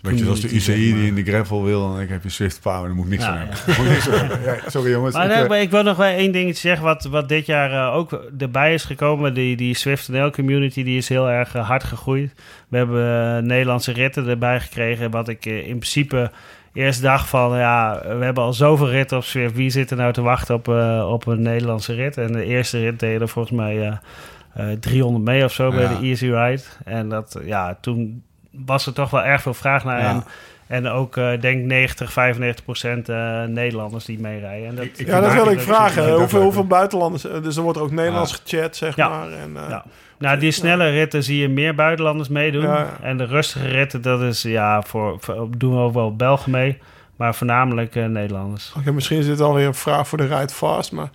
Weet 0.00 0.18
je, 0.18 0.26
als 0.26 0.40
de 0.40 0.54
UCI 0.54 0.94
die 0.94 1.06
in 1.06 1.14
de 1.14 1.24
gravel 1.24 1.64
wil, 1.64 1.80
dan 1.80 2.06
heb 2.06 2.22
je 2.22 2.28
Swift 2.28 2.60
Power, 2.60 2.86
dan 2.86 2.96
moet 2.96 3.04
ik 3.04 3.10
niks 3.10 3.24
ja, 3.24 3.30
aan 3.30 3.38
hebben. 3.50 4.42
Ja. 4.42 4.70
sorry 4.70 4.90
jongens. 4.90 5.14
Maar, 5.14 5.42
ik, 5.42 5.48
nee, 5.48 5.60
ik 5.60 5.70
wil 5.70 5.82
nog 5.82 5.96
wel 5.96 6.06
één 6.06 6.32
dingetje 6.32 6.68
zeggen, 6.68 6.84
wat, 6.84 7.04
wat 7.04 7.28
dit 7.28 7.46
jaar 7.46 7.72
uh, 7.72 7.94
ook 7.94 8.12
erbij 8.38 8.74
is 8.74 8.84
gekomen. 8.84 9.34
Die, 9.34 9.56
die 9.56 9.74
Swift 9.74 10.08
NL 10.08 10.30
community, 10.30 10.82
die 10.82 10.96
is 10.96 11.08
heel 11.08 11.28
erg 11.28 11.52
hard 11.52 11.84
gegroeid. 11.84 12.32
We 12.68 12.76
hebben 12.76 13.46
Nederlandse 13.46 13.92
ritten 13.92 14.28
erbij 14.28 14.60
gekregen, 14.60 15.10
wat 15.10 15.28
ik 15.28 15.44
in 15.44 15.78
principe 15.78 16.30
eerst 16.78 17.02
dacht 17.02 17.28
van, 17.28 17.58
ja, 17.58 18.00
we 18.02 18.24
hebben 18.24 18.44
al 18.44 18.52
zoveel 18.52 18.90
ritten 18.90 19.16
op 19.16 19.24
Zwift. 19.24 19.54
Wie 19.54 19.70
zit 19.70 19.90
er 19.90 19.96
nou 19.96 20.12
te 20.12 20.22
wachten 20.22 20.54
op, 20.54 20.68
eh, 20.68 21.08
op 21.10 21.26
een 21.26 21.42
Nederlandse 21.42 21.94
rit? 21.94 22.16
En 22.16 22.32
de 22.32 22.44
eerste 22.44 22.78
rit 22.78 23.00
deden 23.00 23.28
volgens 23.28 23.56
mij 23.56 23.86
eh, 23.86 24.72
eh, 24.72 24.78
300 24.78 25.24
mee 25.24 25.44
of 25.44 25.52
zo 25.52 25.70
bij 25.70 25.88
de 25.88 26.06
Easy 26.06 26.26
Ride. 26.26 26.62
En 26.84 27.08
dat, 27.08 27.38
ja, 27.44 27.78
toen 27.80 28.22
was 28.50 28.86
er 28.86 28.92
toch 28.92 29.10
wel 29.10 29.24
erg 29.24 29.42
veel 29.42 29.54
vraag 29.54 29.84
naar. 29.84 30.00
Ja. 30.00 30.10
En, 30.10 30.24
en 30.68 30.86
ook, 30.86 31.16
eh 31.16 31.30
denk 31.40 31.64
90, 31.64 32.12
95 32.12 32.64
procent 32.64 33.08
eh, 33.08 33.42
Nederlanders 33.44 34.04
die 34.04 34.18
meerijden. 34.20 34.68
En 34.68 34.74
dat, 34.74 34.84
Ik- 34.84 35.06
Ja, 35.06 35.20
dat 35.20 35.32
wil 35.32 35.50
ik 35.50 35.60
vragen. 35.60 36.12
Hoeveel, 36.14 36.66
buitenlanders? 36.66 37.26
eh, 37.26 37.42
Dus 37.42 37.56
er 37.56 37.62
wordt 37.62 37.78
ook 37.78 37.90
Nederlands 37.90 38.40
gechat, 38.44 38.76
zeg 38.76 38.96
Ja. 38.96 39.08
maar. 39.08 39.32
En, 39.32 39.56
eh, 39.56 39.62
Ja. 39.68 39.84
Nou, 40.18 40.38
die 40.38 40.50
snelle 40.50 40.90
ritten 40.90 41.22
zie 41.24 41.38
je 41.40 41.48
meer 41.48 41.74
buitenlanders 41.74 42.28
meedoen. 42.28 42.62
Ja. 42.62 42.86
En 43.02 43.16
de 43.16 43.24
rustige 43.24 43.68
ritten, 43.68 44.02
dat 44.02 44.22
is 44.22 44.42
ja, 44.42 44.82
voor, 44.82 45.16
voor- 45.20 45.48
doen 45.56 45.74
we 45.74 45.80
ook 45.80 45.94
wel 45.94 46.16
Belgen 46.16 46.50
mee. 46.50 46.78
Maar 47.16 47.34
voornamelijk 47.34 47.96
eh, 47.96 48.04
Nederlanders. 48.04 48.72
Oké, 48.78 48.92
misschien 48.92 49.18
is 49.18 49.26
dit 49.26 49.40
alweer 49.40 49.66
een 49.66 49.74
vraag 49.74 50.08
voor 50.08 50.18
de 50.18 50.26
Ride 50.36 50.52
Fast, 50.54 50.92
maar 50.92 51.10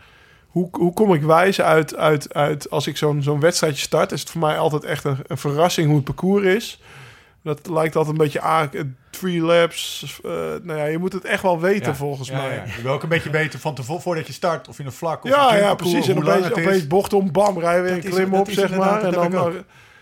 hoe, 0.47 0.68
hoe 0.72 0.93
kom 0.93 1.14
ik 1.14 1.22
wijs 1.22 1.62
uit, 1.62 1.95
uit, 1.95 2.34
uit 2.34 2.70
als 2.70 2.88
ik 2.88 2.97
zo'n 2.97 3.24
zo'n 3.24 3.39
wedstrijdje 3.39 3.82
start? 3.82 4.12
Is 4.12 4.20
het 4.20 4.30
voor 4.30 4.41
mij 4.41 4.58
altijd 4.58 4.84
echt 4.84 5.04
een, 5.04 5.18
een 5.28 5.38
verrassing 5.38 5.88
hoe 5.88 5.95
het 5.95 6.06
parcours 6.06 6.45
is. 6.45 6.82
Dat 7.44 7.68
lijkt 7.70 7.96
altijd 7.96 8.18
een 8.18 8.24
beetje 8.24 8.41
aan, 8.41 8.70
eh, 8.74 8.82
three 9.10 9.41
laps. 9.41 10.06
eh, 10.26 10.32
nou 10.64 10.78
ja, 10.80 10.86
je 10.86 10.98
moet 10.98 11.14
het 11.14 11.26
echt 11.26 11.41
wel 11.41 11.60
weten 11.60 11.88
Ja, 11.91 11.96
volgens 11.96 12.30
ja, 12.30 12.38
mij. 12.41 12.56
ja. 12.56 12.64
Je 12.76 12.82
wil 12.82 12.91
ook 12.94 13.04
een 13.04 13.10
beetje 13.10 13.30
weten 13.30 13.60
van 13.60 13.76
tevoren, 13.76 14.02
voordat 14.02 14.28
je 14.28 14.34
start, 14.34 14.68
of 14.68 14.80
in 14.80 14.86
een 14.86 14.91
vlak 14.91 15.24
of 15.24 15.30
Ja, 15.30 15.52
een 15.54 15.58
ja, 15.60 15.76
precies. 15.76 16.08
En 16.08 16.18
opeens, 16.18 16.46
het 16.46 16.58
is. 16.58 16.66
opeens 16.66 16.88
bocht 16.88 17.14
om, 17.14 17.32
bam, 17.32 17.60
rijden 17.60 17.84
we 17.84 17.89
Dat 17.89 17.98
een 18.04 18.10
is- 18.10 18.16
klim 18.16 18.34
op, 18.34 18.48
is 18.48 18.54
zeg 18.56 18.76
maar. 18.76 19.02
En 19.04 19.12
dan, 19.12 19.36
ook. 19.36 19.54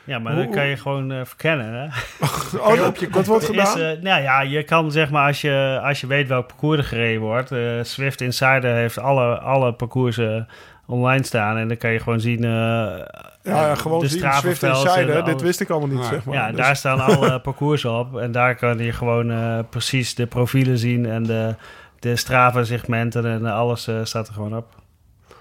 Ja, 0.03 0.19
maar 0.19 0.33
Hoe- 0.33 0.43
dan 0.43 0.51
kan 0.51 0.65
je 0.65 0.77
gewoon 0.77 1.11
eh, 1.11 1.19
verkennen. 1.23 1.73
Hè? 1.73 1.85
oh, 2.57 2.77
dat, 2.77 2.97
dat 3.11 3.25
wordt 3.25 3.43
is, 3.43 3.49
gedaan. 3.49 3.79
eh, 3.79 4.01
nou 4.01 4.21
ja, 4.21 4.41
je 4.41 4.63
kan 4.63 4.91
zeg 4.91 5.09
maar, 5.09 5.27
als 5.27 5.41
je, 5.41 5.79
als 5.83 6.01
je 6.01 6.07
weet 6.07 6.27
welk 6.27 6.47
parcours 6.47 6.77
er 6.77 6.83
gereden 6.83 7.21
wordt. 7.21 7.51
eh, 7.51 7.59
Swift 7.81 8.21
Insider 8.21 8.75
heeft 8.75 8.99
alle, 8.99 9.37
alle 9.39 9.73
parcoursen 9.73 10.47
online 10.85 11.23
staan. 11.25 11.57
En 11.57 11.67
dan 11.67 11.77
kan 11.77 11.91
je 11.91 11.99
gewoon 11.99 12.19
zien. 12.19 12.43
eh, 12.43 12.49
ja, 12.49 13.07
ja, 13.43 13.75
gewoon 13.75 13.99
de 13.99 14.07
zien, 14.07 14.31
Swift 14.33 14.63
en 14.63 14.69
Insider. 14.69 15.23
Dit 15.25 15.41
wist 15.41 15.59
ik 15.59 15.69
allemaal 15.69 15.97
niet, 15.97 16.05
zeg 16.05 16.23
maar. 16.25 16.35
Ja, 16.35 16.47
Dus- 16.47 16.57
daar 16.57 16.75
staan 16.75 16.99
alle 16.99 17.39
parcoursen 17.49 17.91
op. 17.99 18.17
En 18.17 18.31
daar 18.31 18.55
kan 18.55 18.77
je 18.77 18.91
gewoon 18.91 19.31
eh, 19.31 19.59
precies 19.69 20.15
de 20.15 20.25
profielen 20.25 20.77
zien. 20.77 21.05
En 21.05 21.23
de, 21.23 21.55
de 21.99 22.15
Strava-segmenten 22.15 23.25
en 23.25 23.45
alles 23.45 23.87
eh, 23.87 23.95
staat 24.03 24.27
er 24.27 24.33
gewoon 24.33 24.57
op. 24.57 24.65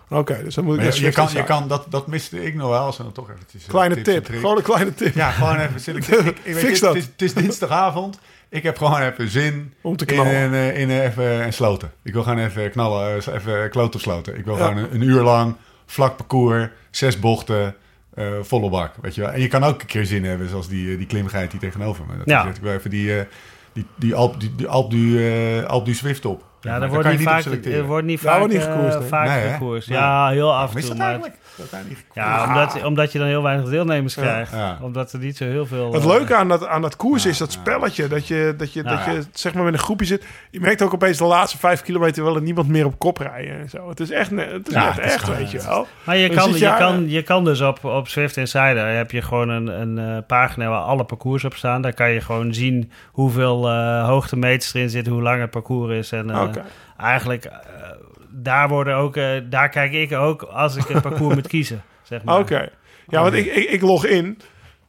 Oké, 0.09 0.41
dus 0.45 0.55
dan 0.55 0.64
moet 0.64 0.78
ik 0.82 0.93
je, 0.93 1.05
je 1.05 1.11
kan, 1.12 1.28
je 1.32 1.45
kan, 1.45 1.68
dat, 1.68 1.86
dat 1.88 2.07
miste 2.07 2.45
ik 2.45 2.55
nog 2.55 2.68
wel, 2.68 2.78
als 2.84 2.97
we 2.97 3.03
dan 3.03 3.12
toch 3.12 3.30
eventjes... 3.30 3.62
eh, 3.64 3.68
Kleine 3.68 4.03
tip, 4.03 4.26
gewoon 4.26 4.57
een 4.57 4.62
kleine 4.62 4.95
tip. 4.95 5.14
Ja, 5.14 5.30
gewoon 5.30 5.57
even. 5.57 5.97
Ik, 5.97 6.07
ik 6.07 6.45
weet 6.55 6.57
Fix 6.59 6.78
je, 6.78 6.84
dat. 6.84 6.95
Het 6.95 7.03
is, 7.03 7.09
het 7.12 7.22
is 7.22 7.34
dinsdagavond. 7.34 8.18
Ik 8.51 8.63
heb 8.63 8.77
gewoon 8.79 9.01
even 9.01 9.29
zin 9.29 9.73
Om 9.81 9.97
te 9.97 10.05
in, 10.07 10.15
knallen. 10.15 10.35
een, 10.35 10.55
eh, 10.55 10.81
in 10.81 10.91
eh, 10.91 11.05
even 11.05 11.25
een 11.45 11.53
sloten. 11.53 11.91
Ik 12.03 12.13
wil 12.13 12.23
gewoon 12.23 12.39
even 12.39 12.71
knallen, 12.71 13.23
eh, 13.27 13.35
even 13.35 13.71
kloten 13.71 13.95
op 13.95 14.01
sloten. 14.01 14.39
Ik 14.39 14.45
wil 14.45 14.57
Ja. 14.59 14.67
gewoon 14.67 14.83
een, 14.85 14.95
een 14.95 15.03
uur 15.03 15.23
lang, 15.23 15.55
vlak 15.87 16.17
parcours, 16.17 16.69
zes 16.91 17.19
bochten, 17.19 17.75
eh, 18.15 18.27
volle 18.43 18.71
bak. 18.71 18.95
Weet 19.01 19.15
je 19.15 19.21
wel. 19.21 19.31
En 19.31 19.41
je 19.41 19.49
kan 19.49 19.65
ook 19.65 19.81
een 19.81 19.87
keer 19.87 20.05
zin 20.07 20.25
hebben, 20.25 20.49
zoals 20.49 20.69
die, 20.69 20.91
eh, 20.93 20.99
die 20.99 21.07
klimgeit 21.07 21.51
die 21.51 21.61
tegenover 21.61 22.05
me. 22.09 22.17
Dat 22.17 22.27
Ja. 22.29 22.43
zegt, 22.45 22.57
ik 22.57 22.63
wil 22.63 22.73
even 22.73 22.91
die, 22.91 23.19
eh, 23.19 23.25
die, 23.73 23.87
die 23.97 24.15
Alp, 24.15 24.41
die, 24.41 24.55
die 24.55 24.67
Alp, 24.67 24.91
du, 24.91 25.29
eh, 25.29 25.65
Alp 25.65 25.85
du 25.85 25.95
Swift 25.95 26.25
op. 26.25 26.45
Ja, 26.61 26.79
daar 26.79 26.89
wordt 26.89 27.09
niet 27.09 27.23
vaak, 27.23 27.45
er 27.45 27.85
wordt 27.85 28.07
niet 28.07 28.21
vaak, 28.21 28.49
niet 28.49 28.67
eh, 28.67 28.73
gekoerst, 28.73 29.09
vaak 29.09 29.27
Nee, 29.27 29.39
hè? 29.39 29.53
gekoerst. 29.53 29.89
Nee. 29.89 29.99
Ja, 29.99 30.29
heel 30.29 30.55
af 30.55 30.71
en 30.71 30.79
is 30.79 30.87
toe. 30.87 30.95
dat 30.97 31.21
Maar? 31.21 31.31
Dat 31.57 31.81
niet 31.89 32.05
Ja, 32.15 32.47
omdat, 32.47 32.85
omdat 32.85 33.13
je 33.13 33.19
dan 33.19 33.27
heel 33.27 33.43
weinig 33.43 33.69
deelnemers 33.69 34.15
krijgt. 34.15 34.53
Ja. 34.53 34.79
Omdat 34.81 35.13
er 35.13 35.19
niet 35.19 35.37
zo 35.37 35.45
heel 35.45 35.67
veel... 35.67 35.93
Het 35.93 36.03
eh, 36.03 36.09
leuke 36.09 36.35
aan 36.35 36.49
dat, 36.49 36.67
aan 36.67 36.83
dat 36.83 36.97
koers 36.97 37.27
is 37.27 37.39
dat 37.39 37.53
spelletje. 37.53 38.09
Dat 38.09 38.27
je, 38.27 38.55
dat, 38.57 38.73
je, 38.73 38.83
dat 38.83 39.05
je 39.05 39.23
zeg 39.33 39.55
maar 39.55 39.65
met 39.65 39.73
een 39.73 39.79
groepje 39.79 40.07
zit. 40.07 40.25
Je 40.51 40.61
merkt 40.61 40.83
ook 40.83 40.95
opeens 40.95 41.19
de 41.19 41.25
laatste 41.25 41.59
vijf 41.59 41.83
kilometer 41.83 42.25
wel 42.25 42.37
er 42.37 42.43
niemand 42.43 42.69
meer 42.69 42.87
op 42.87 42.99
kop 42.99 43.19
rijden. 43.19 43.59
En 43.59 43.69
zo. 43.69 43.89
Het 43.89 44.01
is 44.01 44.11
echt, 44.11 44.31
het 44.31 44.69
is 44.69 44.75
echt, 44.99 45.37
weet 45.37 45.51
je 45.51 45.63
wel. 45.63 45.87
Maar 46.05 46.17
je 46.17 46.29
Dan 46.29 46.37
kan, 46.37 46.59
je, 46.59 46.75
kan, 46.79 47.09
je 47.09 47.23
kan 47.23 47.45
dus 47.45 47.61
op, 47.61 47.85
op 47.85 48.09
Swift 48.09 48.37
Insider 48.37 48.97
heb 48.97 49.11
je 49.11 49.23
gewoon 49.23 49.49
een, 49.49 49.81
een 49.81 49.99
eh, 49.99 50.23
pagina 50.27 50.69
waar 50.69 50.81
alle 50.81 51.05
parcours 51.05 51.45
op 51.45 51.55
staan. 51.55 51.83
Daar 51.83 51.95
kan 51.95 52.11
je 52.11 52.21
gewoon 52.21 52.55
zien 52.55 52.91
hoeveel 53.13 53.69
eh 53.69 54.07
hoogtemeters 54.07 54.75
erin 54.75 54.91
zitten, 54.91 55.13
hoe 55.13 55.23
lang 55.23 55.41
het 55.41 55.51
parcours 55.51 55.93
is. 55.93 56.13
En 56.13 56.31
eh, 56.57 56.63
eigenlijk, 56.97 57.45
eh, 57.45 57.57
daar, 58.31 58.69
worden 58.69 58.97
ook, 58.97 59.17
eh, 59.17 59.29
daar 59.45 59.69
kijk 59.69 59.93
ik 59.93 60.13
ook 60.13 60.43
als 60.43 60.77
ik 60.77 60.89
een 60.89 61.01
parcours 61.11 61.35
moet 61.35 61.49
kiezen. 61.49 61.83
Zeg 62.03 62.23
maar. 62.25 62.39
Oké. 62.39 62.69
Ja, 63.09 63.23
want 63.23 63.35
ik, 63.35 63.47
ik, 63.47 63.71
ik 63.71 63.81
log 63.83 64.05
in. 64.07 64.39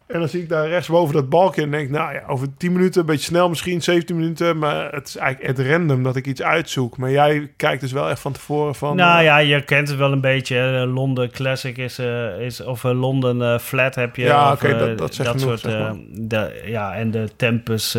En 0.07 0.19
dan 0.19 0.29
zie 0.29 0.41
ik 0.41 0.49
daar 0.49 0.67
rechtsboven 0.67 1.13
dat 1.13 1.29
balkje. 1.29 1.61
En 1.61 1.71
denk, 1.71 1.89
nou 1.89 2.13
ja, 2.13 2.21
over 2.27 2.47
10 2.57 2.71
minuten, 2.71 2.99
een 3.01 3.05
beetje 3.05 3.25
snel 3.25 3.49
misschien, 3.49 3.81
17 3.81 4.15
minuten. 4.15 4.57
Maar 4.57 4.91
het 4.93 5.07
is 5.07 5.15
eigenlijk 5.17 5.57
het 5.57 5.67
random 5.67 6.03
dat 6.03 6.15
ik 6.15 6.25
iets 6.27 6.41
uitzoek. 6.41 6.97
Maar 6.97 7.11
jij 7.11 7.51
kijkt 7.55 7.81
dus 7.81 7.91
wel 7.91 8.09
echt 8.09 8.19
van 8.19 8.31
tevoren 8.31 8.75
van... 8.75 8.95
Nou 8.95 9.23
ja, 9.23 9.37
je 9.37 9.63
kent 9.63 9.87
het 9.87 9.97
wel 9.97 10.11
een 10.11 10.21
beetje. 10.21 10.55
hè. 10.55 10.85
Londen 10.85 11.31
Classic 11.31 11.77
is, 11.77 11.99
is 12.39 12.61
of 12.63 12.83
eh, 12.83 12.99
Londen 12.99 13.59
Flat 13.59 13.95
heb 13.95 14.15
je. 14.15 14.23
Ja, 14.23 14.51
oké, 14.51 14.77
dat- 14.77 14.97
dat 14.97 15.15
genoeg, 15.15 15.39
soort. 15.39 15.59
zeg 15.59 15.79
maar. 15.79 15.95
de, 16.11 16.61
ja, 16.65 16.93
en 16.95 17.11
de 17.11 17.29
Tempus 17.35 17.97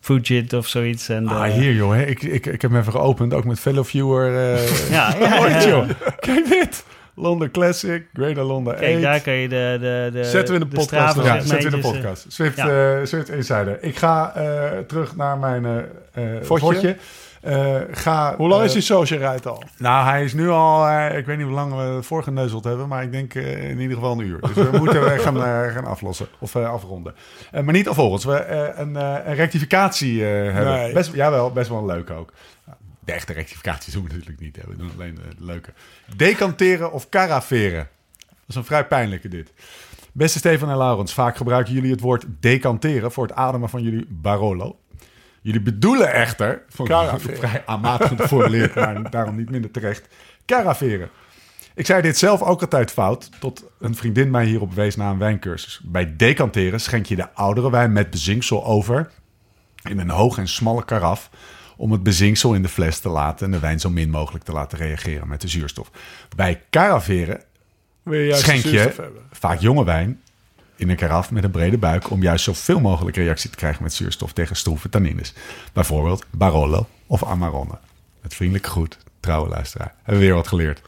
Fujit 0.00 0.52
of 0.52 0.66
zoiets. 0.66 1.08
En 1.08 1.24
de, 1.24 1.30
Ah, 1.34 1.50
hier 1.52 1.72
joh, 1.72 1.92
hè. 1.92 2.02
Ik, 2.04 2.22
ik, 2.22 2.46
ik 2.46 2.62
heb 2.62 2.70
hem 2.70 2.80
even 2.80 2.92
geopend, 2.92 3.34
ook 3.34 3.44
met 3.44 3.60
fellow 3.60 3.84
viewer. 3.84 4.36
eh 4.54 4.90
Ja, 4.96 5.14
ja, 5.20 5.66
joh. 5.66 5.88
Kijk 6.20 6.48
dit. 6.48 6.84
London 7.14 7.50
Classic, 7.50 8.02
Greater 8.12 8.42
London 8.42 8.72
8. 8.72 8.82
Kijk, 8.82 9.00
daar 9.02 9.20
kan 9.20 9.32
je 9.32 9.48
de, 9.48 9.76
de, 9.80 10.10
de, 10.12 10.24
Zetten 10.24 10.54
we 10.54 10.60
in 10.60 10.68
de 10.70 10.76
podcast 10.76 11.16
ja, 11.16 11.40
zet 11.40 11.64
in 11.64 11.70
de 11.70 11.80
segmentjes, 11.80 11.84
eh, 11.84 11.90
podcast. 11.92 12.24
Swift, 12.28 12.56
ja. 12.56 12.68
eh, 12.98 13.04
Swift 13.06 13.28
Insider. 13.28 13.78
Ik 13.82 13.96
ga 13.96 14.32
eh, 14.34 14.78
terug 14.86 15.16
naar 15.16 15.38
mijn 15.38 15.64
eh 15.64 15.78
eh, 16.36 16.42
Fotje. 16.42 16.64
fotje. 16.66 16.96
Eh, 17.40 17.80
ga, 17.90 18.36
Hoe 18.36 18.48
lang 18.48 18.60
eh, 18.60 18.66
is 18.66 18.72
die 18.72 18.82
social 18.82 19.32
ride 19.32 19.48
al? 19.48 19.62
Nou, 19.78 20.06
hij 20.08 20.24
is 20.24 20.32
nu 20.32 20.48
al... 20.48 20.86
eh, 20.86 21.18
ik 21.18 21.26
weet 21.26 21.36
niet 21.36 21.46
hoe 21.46 21.54
lang 21.54 21.74
we 21.74 21.80
het 21.80 22.06
voorgeneuzeld 22.06 22.64
hebben, 22.64 22.88
maar 22.88 23.02
ik 23.02 23.12
denk 23.12 23.34
in 23.34 23.80
ieder 23.80 23.96
geval 23.96 24.12
een 24.12 24.26
uur. 24.26 24.40
Dus 24.40 24.52
we 24.52 24.78
moeten 24.78 25.02
we 25.02 25.18
gaan, 25.18 25.36
gaan 25.72 25.86
aflossen 25.86 26.26
of 26.38 26.56
afronden. 26.56 27.14
Maar 27.52 27.72
niet 27.72 27.88
alvorens 27.88 28.24
we 28.24 28.46
een, 28.76 28.94
een 28.94 29.34
rectificatie 29.34 30.22
hebben. 30.22 30.74
Nee. 30.74 30.92
Best, 30.92 31.14
jawel, 31.14 31.52
best 31.52 31.68
wel 31.68 31.78
een 31.78 31.86
leuke 31.86 32.12
ook. 32.12 32.32
De 33.04 33.12
echte 33.12 33.32
rectificaties 33.32 33.92
doen 33.92 34.02
we 34.02 34.08
natuurlijk 34.08 34.40
niet. 34.40 34.56
Hè. 34.56 34.62
We 34.66 34.76
doen 34.76 34.90
alleen 34.94 35.14
de 35.14 35.44
leuke. 35.44 35.72
Decanteren 36.16 36.92
of 36.92 37.08
caraveren. 37.08 37.88
Dat 38.26 38.48
is 38.48 38.54
een 38.54 38.64
vrij 38.64 38.86
pijnlijke 38.86 39.28
dit. 39.28 39.52
Beste 40.12 40.38
Stefan 40.38 40.70
en 40.70 40.76
Laurens, 40.76 41.14
vaak 41.14 41.36
gebruiken 41.36 41.74
jullie 41.74 41.90
het 41.90 42.00
woord 42.00 42.24
decanteren 42.40 43.12
voor 43.12 43.26
het 43.26 43.36
ademen 43.36 43.68
van 43.68 43.82
jullie 43.82 44.06
Barolo. 44.08 44.76
Jullie 45.40 45.60
bedoelen 45.60 46.12
echter, 46.12 46.62
vond 46.68 46.88
ik 46.88 47.36
vrij 47.38 47.62
aanmatigend 47.66 48.20
geformuleerd, 48.20 48.74
maar 48.74 49.10
daarom 49.10 49.36
niet 49.36 49.50
minder 49.50 49.70
terecht, 49.70 50.08
caraveren. 50.46 51.10
Ik 51.74 51.86
zei 51.86 52.02
dit 52.02 52.18
zelf 52.18 52.42
ook 52.42 52.60
altijd 52.60 52.90
fout, 52.90 53.30
tot 53.38 53.64
een 53.78 53.94
vriendin 53.94 54.30
mij 54.30 54.44
hierop 54.44 54.74
wees 54.74 54.96
na 54.96 55.10
een 55.10 55.18
wijncursus. 55.18 55.80
Bij 55.84 56.16
decanteren 56.16 56.80
schenk 56.80 57.06
je 57.06 57.16
de 57.16 57.32
oudere 57.34 57.70
wijn 57.70 57.92
met 57.92 58.10
bezinksel 58.10 58.64
over 58.64 59.10
in 59.82 59.98
een 59.98 60.10
hoog 60.10 60.38
en 60.38 60.48
smalle 60.48 60.84
karaf 60.84 61.30
om 61.76 61.92
het 61.92 62.02
bezinksel 62.02 62.54
in 62.54 62.62
de 62.62 62.68
fles 62.68 62.98
te 62.98 63.08
laten 63.08 63.46
en 63.46 63.52
de 63.52 63.58
wijn 63.58 63.80
zo 63.80 63.90
min 63.90 64.10
mogelijk 64.10 64.44
te 64.44 64.52
laten 64.52 64.78
reageren 64.78 65.28
met 65.28 65.40
de 65.40 65.48
zuurstof. 65.48 65.90
Bij 66.36 66.62
caraveren 66.70 67.42
Wil 68.02 68.18
je 68.18 68.26
juist 68.26 68.42
schenk 68.42 68.64
je 68.64 68.78
hebben? 68.78 69.22
vaak 69.32 69.60
jonge 69.60 69.84
wijn 69.84 70.20
in 70.80 70.90
een 70.90 70.96
karaf 70.96 71.30
met 71.30 71.44
een 71.44 71.50
brede 71.50 71.78
buik 71.78 72.10
om 72.10 72.22
juist 72.22 72.44
zoveel 72.44 72.80
mogelijk 72.80 73.16
reactie 73.16 73.50
te 73.50 73.56
krijgen 73.56 73.82
met 73.82 73.92
zuurstof 73.92 74.32
tegen 74.32 74.56
stroeve 74.56 74.88
tannines. 74.88 75.34
Bijvoorbeeld 75.72 76.24
Barolo 76.30 76.86
of 77.06 77.24
Amarone. 77.24 77.78
Met 78.22 78.34
vriendelijke 78.34 78.68
groet, 78.68 78.98
trouwe 79.20 79.48
luisteraar. 79.48 79.94
Hebben 79.96 80.20
we 80.20 80.26
weer 80.26 80.34
wat 80.34 80.48
geleerd. 80.48 80.82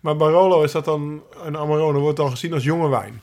Maar 0.00 0.16
Barolo, 0.16 0.62
is 0.62 0.72
dat 0.72 0.84
dan... 0.84 1.22
Een 1.44 1.56
Amarone 1.56 1.98
wordt 1.98 2.16
dan 2.16 2.30
gezien 2.30 2.52
als 2.52 2.64
jonge 2.64 2.88
wijn. 2.88 3.20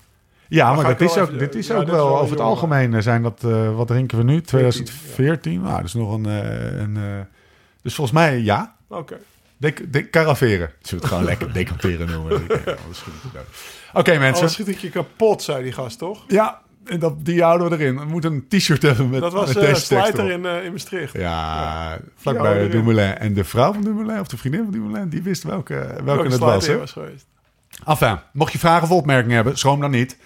Ja, 0.48 0.74
maar 0.74 0.84
dat 0.84 1.02
is 1.02 1.18
ook, 1.18 1.28
even- 1.28 1.38
dit 1.38 1.56
is 1.56 1.68
ja, 1.68 1.74
ook 1.74 1.80
dit 1.80 1.90
is 1.90 1.96
wel 1.96 2.20
over 2.20 2.32
het 2.32 2.40
algemeen 2.40 2.94
eh, 2.94 3.02
zijn 3.02 3.24
dat, 3.24 3.44
eh, 3.44 3.76
wat 3.76 3.88
drinken 3.88 4.18
we 4.18 4.24
nu? 4.24 4.42
14, 4.46 4.46
2014? 4.46 5.62
Nou, 5.62 5.76
dat 5.76 5.86
is 5.86 5.94
nog 5.94 6.14
een, 6.14 6.26
eh, 6.26 6.80
een 6.80 7.26
dus 7.82 7.96
volgens 7.96 8.18
mij 8.18 8.40
ja. 8.40 8.76
Oké. 8.88 9.18
De, 9.60 9.90
de 9.90 10.10
caraveren. 10.10 10.72
Zullen 10.82 10.84
we 10.90 10.96
het 10.96 11.06
gewoon 11.06 11.24
lekker 11.24 11.54
decanteren 11.54 12.08
noemen? 12.08 12.34
Oké 13.94 14.12
mensen. 14.12 14.34
Anders 14.34 14.54
schiet 14.54 14.68
ik 14.68 14.78
je 14.78 14.90
kapot, 14.90 15.42
zei 15.42 15.64
die 15.64 15.72
gast, 15.72 15.98
toch? 15.98 16.24
Ja, 16.28 16.62
en 16.86 17.00
dat, 17.00 17.26
die 17.26 17.44
houden 17.44 17.70
we 17.70 17.76
erin. 17.76 18.00
We 18.00 18.06
moeten 18.06 18.34
een 18.34 18.48
t-shirt 18.48 18.82
hebben 18.82 19.10
met 19.10 19.22
Dat 19.22 19.34
was 19.34 19.48
met 19.48 19.58
eh 19.58 19.64
tekst 19.64 19.86
Slijter 19.86 20.32
in, 20.32 20.46
eh, 20.46 20.64
in 20.64 20.72
Maastricht. 20.72 21.14
Ja, 21.14 22.00
vlakbij. 22.16 22.70
Dumoulin. 22.70 23.18
En 23.18 23.34
de 23.34 23.44
vrouw 23.44 23.74
van 23.74 23.84
Dumoulin, 23.84 24.20
of 24.20 24.28
de 24.28 24.38
vriendin 24.38 24.64
van 24.64 24.72
Dumoulin, 24.72 25.10
die 25.10 25.22
wist 25.22 25.44
welke, 25.44 25.74
welke, 25.74 26.04
Welke 26.04 26.30
het 26.30 26.38
was. 26.38 26.68
Hè? 26.68 26.78
was 26.78 26.92
geweest. 26.92 27.26
Enfin, 27.86 28.18
mocht 28.34 28.52
je 28.52 28.60
vragen 28.60 28.84
of 28.84 28.92
opmerkingen 28.92 29.36
hebben, 29.36 29.58
schroom 29.58 29.80
dan 29.80 29.92
niet. 29.92 30.18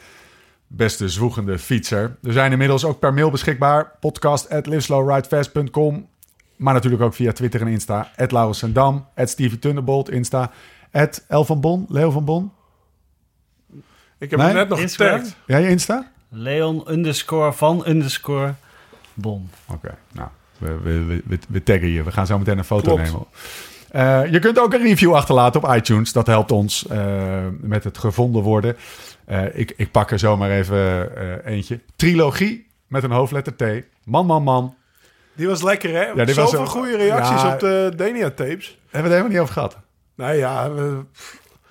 Beste 0.68 1.10
zwoegende 1.10 1.60
fietser. 1.60 2.18
We 2.22 2.32
zijn 2.32 2.52
inmiddels 2.52 2.86
ook 2.86 3.00
per 3.00 3.14
mail 3.14 3.32
beschikbaar. 3.32 3.92
Podcast@liveslowridefast.com. 4.00 6.08
Maar 6.56 6.74
natuurlijk 6.74 7.04
ook 7.04 7.14
via 7.14 7.32
Twitter 7.32 7.62
en 7.62 7.68
Insta. 7.68 8.10
Laurens 8.28 8.58
Sendam, 8.60 9.06
Stevie 9.16 9.60
Thunderbolt, 9.60 10.10
Insta. 10.10 10.52
El 11.28 11.46
van 11.46 11.62
Bon, 11.62 11.86
Leo 11.90 12.12
van 12.12 12.26
Bon. 12.26 12.52
Ik 14.18 14.30
heb 14.30 14.40
Nee? 14.40 14.48
hem 14.48 14.56
net 14.58 14.70
nog 14.70 14.80
getagd. 14.82 15.36
Jij 15.48 15.62
je 15.62 15.70
Insta? 15.70 16.12
Leon 16.30 16.92
underscore 16.92 17.54
van 17.54 17.88
underscore 17.88 18.54
Bon. 19.14 19.50
Oké, 19.68 19.96
nou. 20.12 20.30
We, 20.58 20.78
we, 20.80 21.22
we, 21.26 21.40
we 21.48 21.64
taggen 21.64 21.88
je. 21.88 22.04
We 22.04 22.12
gaan 22.12 22.26
zo 22.26 22.38
meteen 22.38 22.58
een 22.58 22.64
foto 22.64 22.96
Klopt. 22.96 23.04
nemen. 23.04 23.26
Eh, 23.90 24.32
je 24.32 24.40
kunt 24.40 24.60
ook 24.60 24.74
een 24.74 24.82
review 24.82 25.14
achterlaten 25.14 25.64
op 25.64 25.76
iTunes. 25.76 26.14
Dat 26.14 26.28
helpt 26.28 26.52
ons 26.52 26.88
eh, 26.88 27.46
met 27.60 27.84
het 27.84 27.98
gevonden 27.98 28.42
worden. 28.42 28.76
Eh, 29.26 29.58
ik, 29.58 29.74
ik 29.78 29.92
pak 29.92 30.12
er 30.12 30.20
zomaar 30.20 30.50
even 30.50 31.46
eentje. 31.46 31.80
Trilogie 31.96 32.68
met 32.88 33.04
een 33.04 33.12
hoofdletter 33.12 33.56
T. 33.56 33.84
Man, 34.06 34.26
man, 34.26 34.44
man. 34.44 34.76
Die 35.36 35.48
was 35.48 35.62
lekker, 35.64 35.90
hè? 35.90 36.04
Ja, 36.06 36.14
die 36.26 36.26
was 36.26 36.36
Zoveel 36.36 36.60
wel- 36.60 36.68
goede 36.68 36.98
reacties 36.98 37.42
Ja. 37.42 37.54
op 37.54 37.60
de 37.60 37.92
Denia-tapes. 37.96 38.66
Hebben 38.68 38.90
we 38.92 38.98
het 38.98 39.08
helemaal 39.08 39.30
niet 39.30 39.40
over 39.40 39.54
gehad. 39.54 39.78
Nou 40.16 40.34
ja, 40.36 40.72
we- 40.72 40.82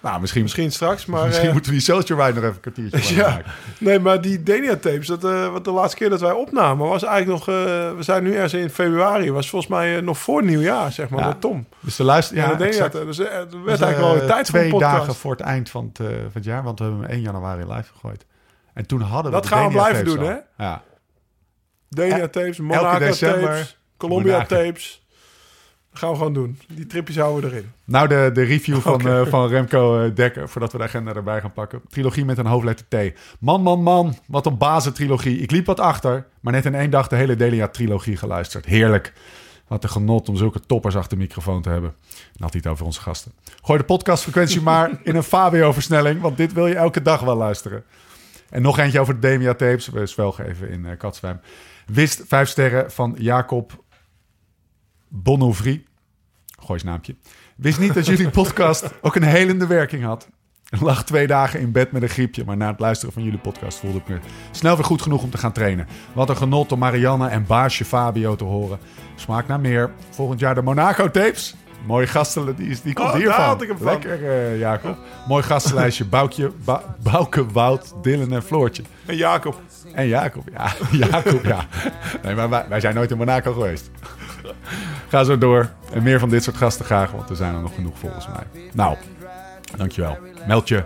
Nou, 0.00 0.20
misschien, 0.20 0.42
misschien, 0.42 0.62
misschien 0.64 0.72
straks, 0.72 1.06
maar... 1.06 1.30
eh, 1.30 1.52
moeten 1.52 1.72
we 1.72 1.78
die 1.84 1.96
Ride 2.16 2.16
nog 2.16 2.26
even 2.34 2.44
een 2.54 2.60
kwartiertje 2.60 3.14
Ja. 3.22 3.28
maken. 3.28 3.52
Nee, 3.78 3.98
maar 3.98 4.20
die 4.20 4.42
Denia-tapes, 4.42 5.06
dat, 5.06 5.24
eh, 5.24 5.48
wat 5.52 5.64
de 5.64 5.70
laatste 5.70 5.96
keer 5.96 6.10
dat 6.10 6.20
wij 6.20 6.32
opnamen, 6.32 6.88
was 6.88 7.02
eigenlijk 7.02 7.46
nog... 7.46 7.56
eh, 7.56 7.64
we 7.96 8.02
zijn 8.02 8.22
nu 8.22 8.34
ergens 8.34 8.52
in 8.54 8.70
februari, 8.70 9.32
was 9.32 9.48
volgens 9.50 9.70
mij 9.70 10.00
nog 10.00 10.18
voor 10.18 10.44
nieuwjaar, 10.44 10.92
zeg 10.92 11.08
maar, 11.08 11.20
Ja. 11.20 11.26
met 11.26 11.40
Tom. 11.40 11.66
Dus 11.80 11.96
de 11.96 12.04
luister... 12.04 12.36
Ja, 12.36 12.48
Ja, 12.50 12.54
de 12.54 12.64
exact. 12.64 12.92
Dus 12.92 13.16
het 13.18 13.28
werd 13.30 13.50
Dus, 13.50 13.66
eigenlijk 13.66 13.98
wel 13.98 14.12
eh, 14.12 14.18
weer 14.18 14.28
tijd 14.28 14.50
voor 14.50 14.58
een 14.58 14.68
Twee 14.68 14.80
dagen 14.80 15.14
voor 15.14 15.30
het 15.30 15.40
eind 15.40 15.70
van 15.70 15.84
het, 15.92 16.06
van 16.06 16.30
het 16.32 16.44
jaar. 16.44 16.62
Want 16.62 16.78
we 16.78 16.84
hebben 16.84 17.02
hem 17.02 17.10
1 17.10 17.20
januari 17.20 17.60
live 17.72 17.92
gegooid. 17.92 18.24
En 18.74 18.86
toen 18.86 19.00
hadden 19.00 19.32
we 19.32 19.38
Dat 19.38 19.46
gaan 19.46 19.66
we 19.66 19.72
blijven 19.72 20.04
doen, 20.04 20.18
al. 20.18 20.40
Ja. 20.58 20.82
Denia-tapes, 21.94 22.58
Monaco-tapes, 22.58 23.18
december. 23.18 23.76
Colombia-tapes. 23.96 25.02
Gaan 25.92 26.10
we 26.10 26.16
gewoon 26.16 26.32
doen. 26.32 26.58
Die 26.68 26.86
tripjes 26.86 27.16
houden 27.16 27.50
we 27.50 27.56
erin. 27.56 27.72
Nou, 27.84 28.08
de, 28.08 28.30
de 28.32 28.42
review 28.42 28.78
van, 28.78 29.08
eh, 29.08 29.26
van 29.26 29.48
Remco 29.48 30.04
eh, 30.04 30.14
Dekker, 30.14 30.48
voordat 30.48 30.72
we 30.72 30.78
de 30.78 30.84
agenda 30.84 31.14
erbij 31.14 31.40
gaan 31.40 31.52
pakken. 31.52 31.80
Trilogie 31.88 32.24
met 32.24 32.38
een 32.38 32.46
hoofdletter 32.46 32.86
T. 32.88 33.18
Man, 33.38 33.62
man, 33.62 33.82
man, 33.82 34.18
wat 34.26 34.46
een 34.46 34.58
bazentrilogie. 34.58 35.38
Ik 35.38 35.50
liep 35.50 35.66
wat 35.66 35.80
achter, 35.80 36.26
maar 36.40 36.52
net 36.52 36.64
in 36.64 36.74
één 36.74 36.90
dag 36.90 37.08
de 37.08 37.16
hele 37.16 37.36
Delia-trilogie 37.36 38.16
geluisterd. 38.16 38.64
Heerlijk. 38.64 39.12
Wat 39.66 39.82
een 39.82 39.90
genot 39.90 40.28
om 40.28 40.36
zulke 40.36 40.60
toppers 40.60 40.96
achter 40.96 41.18
de 41.18 41.22
microfoon 41.22 41.62
te 41.62 41.68
hebben. 41.68 41.94
En 42.10 42.42
had 42.42 42.52
hij 42.52 42.60
het 42.62 42.72
over 42.72 42.84
onze 42.84 43.00
gasten. 43.00 43.32
Gooi 43.62 43.78
de 43.78 43.84
podcastfrequentie 43.84 44.60
maar 44.70 44.90
in 45.02 45.16
een 45.16 45.22
Fabio-versnelling, 45.22 46.20
want 46.20 46.36
dit 46.36 46.52
wil 46.52 46.66
je 46.66 46.74
elke 46.74 47.02
dag 47.02 47.20
wel 47.20 47.36
luisteren. 47.36 47.84
En 48.50 48.62
nog 48.62 48.78
eentje 48.78 49.00
over 49.00 49.14
de 49.14 49.20
Demia-tapes. 49.20 49.88
We 49.88 50.06
zwelgen 50.06 50.46
even 50.46 50.68
in 50.68 50.84
uh, 50.84 50.90
Katzwijm. 50.98 51.40
Wist 51.86 52.22
vijf 52.26 52.48
sterren 52.48 52.92
van 52.92 53.14
Jacob 53.18 53.84
Bonnovry. 55.08 55.84
Gooi 56.58 56.72
eens 56.72 56.82
naampje. 56.82 57.16
Wist 57.56 57.78
niet 57.78 57.94
dat 57.94 58.06
jullie 58.06 58.30
podcast 58.30 58.90
ook 59.02 59.16
een 59.16 59.22
helende 59.22 59.66
werking 59.66 60.04
had. 60.04 60.28
Lag 60.80 61.04
twee 61.04 61.26
dagen 61.26 61.60
in 61.60 61.72
bed 61.72 61.92
met 61.92 62.02
een 62.02 62.08
griepje, 62.08 62.44
maar 62.44 62.56
na 62.56 62.70
het 62.70 62.80
luisteren 62.80 63.14
van 63.14 63.22
jullie 63.22 63.38
podcast 63.38 63.78
voelde 63.78 63.98
ik 63.98 64.08
me 64.08 64.18
snel 64.50 64.76
weer 64.76 64.84
goed 64.84 65.02
genoeg 65.02 65.22
om 65.22 65.30
te 65.30 65.38
gaan 65.38 65.52
trainen. 65.52 65.86
Wat 66.12 66.28
een 66.28 66.36
genot 66.36 66.72
om 66.72 66.78
Marianne 66.78 67.28
en 67.28 67.46
baasje 67.46 67.84
Fabio 67.84 68.36
te 68.36 68.44
horen. 68.44 68.78
Smaak 69.14 69.46
naar 69.46 69.60
meer. 69.60 69.90
Volgend 70.10 70.40
jaar 70.40 70.54
de 70.54 70.62
Monaco 70.62 71.10
tapes. 71.10 71.54
Mooie 71.86 72.06
gasten, 72.06 72.54
die, 72.56 72.76
komt 72.82 72.98
Oh, 72.98 73.06
daar 73.12 73.16
hiervan. 73.16 73.44
had 73.44 73.62
ik 73.62 73.68
hem 73.68 73.76
van. 73.76 73.86
Lekker, 73.86 74.30
eh, 74.30 74.58
Jacob. 74.58 74.96
Mooi 75.28 75.42
gastenlijstje. 75.42 76.04
Boukje, 76.04 76.50
Ba- 76.64 76.82
Bouke, 77.02 77.46
Wout, 77.46 77.92
Dylan 78.02 78.32
en 78.32 78.42
Floortje. 78.42 78.82
En 79.06 79.16
Jacob. 79.16 79.60
En 79.94 80.06
Jacob, 80.08 80.44
ja. 80.52 80.72
Jacob, 81.06 81.44
ja. 81.44 81.66
Nee, 82.22 82.34
maar 82.34 82.48
wij, 82.50 82.64
wij 82.68 82.80
zijn 82.80 82.94
nooit 82.94 83.10
in 83.10 83.16
Monaco 83.16 83.52
geweest. 83.52 83.90
Ga 85.08 85.24
zo 85.24 85.38
door. 85.38 85.70
En 85.92 86.02
meer 86.02 86.18
van 86.18 86.28
dit 86.28 86.42
soort 86.42 86.56
gasten 86.56 86.84
graag, 86.84 87.10
want 87.10 87.30
er 87.30 87.36
zijn 87.36 87.54
er 87.54 87.60
nog 87.60 87.74
genoeg 87.74 87.98
volgens 87.98 88.26
mij. 88.28 88.62
Nou, 88.72 88.96
dankjewel. 89.76 90.18
Meld 90.46 90.68
je 90.68 90.82